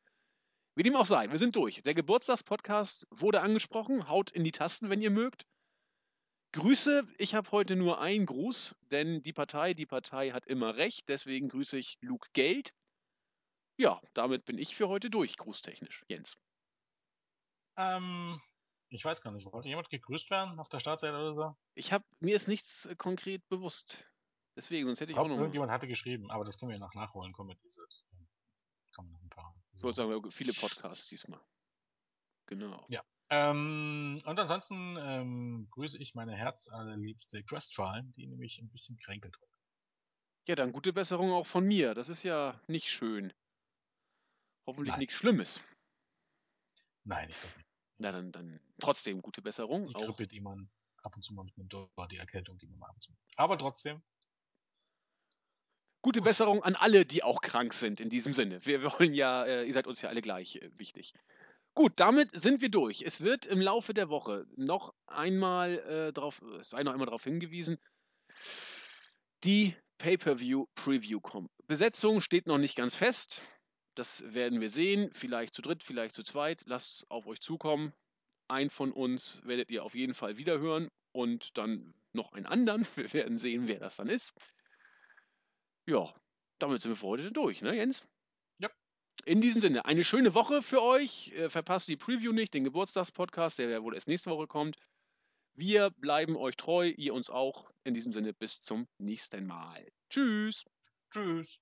Wie 0.75 0.83
dem 0.83 0.97
auch 0.97 1.05
sei, 1.05 1.31
wir 1.31 1.39
sind 1.39 1.55
durch. 1.55 1.81
Der 1.83 1.93
Geburtstagspodcast 1.93 3.07
wurde 3.11 3.39
angesprochen. 3.39 4.09
Haut 4.09 4.31
in 4.31 4.43
die 4.43 4.51
Tasten, 4.51 4.89
wenn 4.89 5.01
ihr 5.01 5.09
mögt. 5.09 5.47
Grüße, 6.51 7.07
ich 7.17 7.33
habe 7.33 7.49
heute 7.51 7.77
nur 7.77 8.01
einen 8.01 8.25
Gruß, 8.25 8.75
denn 8.91 9.23
die 9.23 9.31
Partei, 9.31 9.73
die 9.73 9.85
Partei 9.85 10.31
hat 10.31 10.45
immer 10.47 10.75
recht. 10.75 11.07
Deswegen 11.07 11.47
grüße 11.47 11.77
ich 11.77 11.97
Luke 12.01 12.27
Geld. 12.33 12.73
Ja, 13.77 14.01
damit 14.13 14.43
bin 14.43 14.57
ich 14.57 14.75
für 14.75 14.89
heute 14.89 15.09
durch, 15.09 15.37
grußtechnisch. 15.37 16.03
Jens. 16.09 16.35
Ähm, 17.77 18.41
ich 18.89 19.05
weiß 19.05 19.21
gar 19.21 19.31
nicht, 19.31 19.49
wollte 19.49 19.69
jemand 19.69 19.89
gegrüßt 19.89 20.29
werden 20.29 20.59
auf 20.59 20.67
der 20.67 20.81
Startseite 20.81 21.15
oder 21.15 21.35
so? 21.35 21.57
Ich 21.73 21.93
habe 21.93 22.03
mir 22.19 22.35
ist 22.35 22.49
nichts 22.49 22.85
äh, 22.85 22.97
konkret 22.97 23.47
bewusst. 23.47 24.05
Deswegen, 24.56 24.88
sonst 24.88 25.02
hätte 25.02 25.11
ich, 25.11 25.18
ich 25.18 25.19
auch 25.19 25.27
noch. 25.27 25.38
Irgendjemand 25.38 25.72
hatte 25.72 25.88
geschrieben, 25.88 26.32
aber 26.32 26.44
das 26.44 26.57
können 26.57 26.72
wir 26.72 26.80
noch 26.80 26.94
nachholen. 26.94 27.34
Kommen 27.34 27.49
wir 27.49 27.56
dieses. 27.56 28.06
Kommen 28.94 29.11
noch 29.11 29.22
ein 29.22 29.30
paar. 29.30 29.53
Ich 29.76 29.84
wollte 29.84 29.98
sagen, 29.98 30.32
viele 30.32 30.53
Podcasts 30.53 31.10
diesmal. 31.10 31.41
Genau. 32.48 32.86
Ja. 32.88 33.03
Ähm, 33.30 34.22
und 34.23 34.40
ansonsten 34.40 34.98
ähm, 34.99 35.68
grüße 35.72 35.98
ich 35.98 36.14
meine 36.14 36.36
herzallerliebste 36.36 37.44
Crestfallen, 37.44 38.14
die 38.14 38.27
nämlich 38.27 38.60
ein 38.60 38.69
bisschen 38.69 38.98
kränkelt 38.98 39.36
wird. 39.41 39.52
Ja, 40.48 40.56
dann 40.56 40.72
gute 40.72 40.94
Besserung 40.94 41.32
auch 41.32 41.48
von 41.48 41.65
mir. 41.65 41.95
Das 41.95 42.07
ist 42.07 42.23
ja 42.23 42.61
nicht 42.68 42.90
schön. 42.90 43.34
Hoffentlich 44.68 44.91
Nein. 44.91 44.99
nichts 44.99 45.15
Schlimmes. 45.15 45.60
Nein, 47.03 47.30
ich 47.30 47.40
glaube 47.40 47.56
nicht. 47.57 47.68
Na, 47.98 48.11
dann, 48.11 48.32
dann 48.32 48.60
trotzdem 48.80 49.22
gute 49.22 49.41
Besserung. 49.41 49.86
Die 49.86 49.94
Grippe, 49.94 50.23
auch. 50.23 50.27
die 50.27 50.41
man 50.41 50.69
ab 51.02 51.15
und 51.15 51.23
zu 51.23 51.34
mal 51.34 51.44
mitnimmt, 51.44 51.73
oder 51.73 52.07
die 52.07 52.18
Erkältung, 52.18 52.57
die 52.60 52.68
man 52.68 52.80
mal 52.80 52.88
ab 52.90 52.95
und 52.95 53.02
zu. 53.02 53.14
Aber 53.38 53.57
trotzdem, 53.57 54.03
Gute 56.06 56.22
Besserung 56.22 56.61
an 56.61 56.76
alle, 56.76 57.03
die 57.03 57.23
auch 57.23 57.41
krank 57.41 57.73
sind, 57.73 57.99
in 57.99 58.11
diesem 58.11 58.32
Sinne. 58.32 58.64
Wir 58.64 58.84
wollen 58.84 59.15
ja, 59.15 59.44
äh, 59.44 59.65
ihr 59.65 59.73
seid 59.73 59.88
uns 59.88 60.03
ja 60.03 60.10
alle 60.10 60.22
gleich 60.22 60.57
äh, 60.57 60.69
wichtig. 60.77 61.15
Gut, 61.73 61.94
damit 61.95 62.30
sind 62.32 62.61
wir 62.61 62.69
durch. 62.69 63.02
Es 63.02 63.22
wird 63.22 63.48
im 63.48 63.60
Laufe 63.60 63.95
der 63.95 64.07
Woche 64.07 64.45
noch 64.56 64.94
einmal 65.07 65.80
äh, 65.80 66.14
darauf, 66.14 66.44
es 66.60 66.69
sei 66.69 66.84
noch 66.84 66.91
einmal 66.91 67.07
darauf 67.07 67.23
hingewiesen, 67.23 67.80
die 69.44 69.73
Pay-per-View-Preview 69.98 71.22
kommt. 71.22 71.49
Besetzung 71.65 72.22
steht 72.22 72.45
noch 72.45 72.60
nicht 72.60 72.76
ganz 72.76 72.94
fest. 72.94 73.41
Das 73.95 74.32
werden 74.32 74.61
wir 74.61 74.69
sehen. 74.69 75.10
Vielleicht 75.15 75.56
zu 75.56 75.64
dritt, 75.64 75.82
vielleicht 75.82 76.14
zu 76.14 76.22
zweit. 76.22 76.61
Lasst 76.68 77.10
auf 77.10 77.26
euch 77.26 77.41
zukommen. 77.41 77.94
Ein 78.48 78.69
von 78.69 78.91
uns 78.91 79.41
werdet 79.44 79.72
ihr 79.72 79.84
auf 79.84 79.95
jeden 79.95 80.14
Fall 80.14 80.38
wiederhören 80.38 80.91
und 81.14 81.57
dann 81.57 81.95
noch 82.14 82.34
einen 82.34 82.45
anderen. 82.45 82.86
Wir 82.95 83.11
werden 83.11 83.40
sehen, 83.40 83.68
wer 83.68 83.80
das 83.80 83.95
dann 83.95 84.07
ist. 84.07 84.34
Ja, 85.87 86.13
damit 86.59 86.81
sind 86.81 86.91
wir 86.91 86.95
für 86.95 87.07
heute 87.07 87.31
durch, 87.31 87.61
ne, 87.61 87.75
Jens? 87.75 88.03
Ja. 88.59 88.69
In 89.25 89.41
diesem 89.41 89.61
Sinne, 89.61 89.85
eine 89.85 90.03
schöne 90.03 90.33
Woche 90.33 90.61
für 90.61 90.81
euch. 90.81 91.31
Äh, 91.33 91.49
verpasst 91.49 91.87
die 91.87 91.97
Preview 91.97 92.31
nicht, 92.31 92.53
den 92.53 92.63
Geburtstagspodcast, 92.63 93.59
der 93.59 93.83
wohl 93.83 93.93
erst 93.93 94.07
nächste 94.07 94.29
Woche 94.31 94.47
kommt. 94.47 94.77
Wir 95.53 95.91
bleiben 95.91 96.35
euch 96.35 96.57
treu, 96.57 96.93
ihr 96.97 97.13
uns 97.13 97.29
auch. 97.29 97.71
In 97.83 97.93
diesem 97.93 98.11
Sinne, 98.11 98.33
bis 98.33 98.61
zum 98.61 98.87
nächsten 98.97 99.45
Mal. 99.45 99.87
Tschüss. 100.09 100.65
Tschüss. 101.11 101.59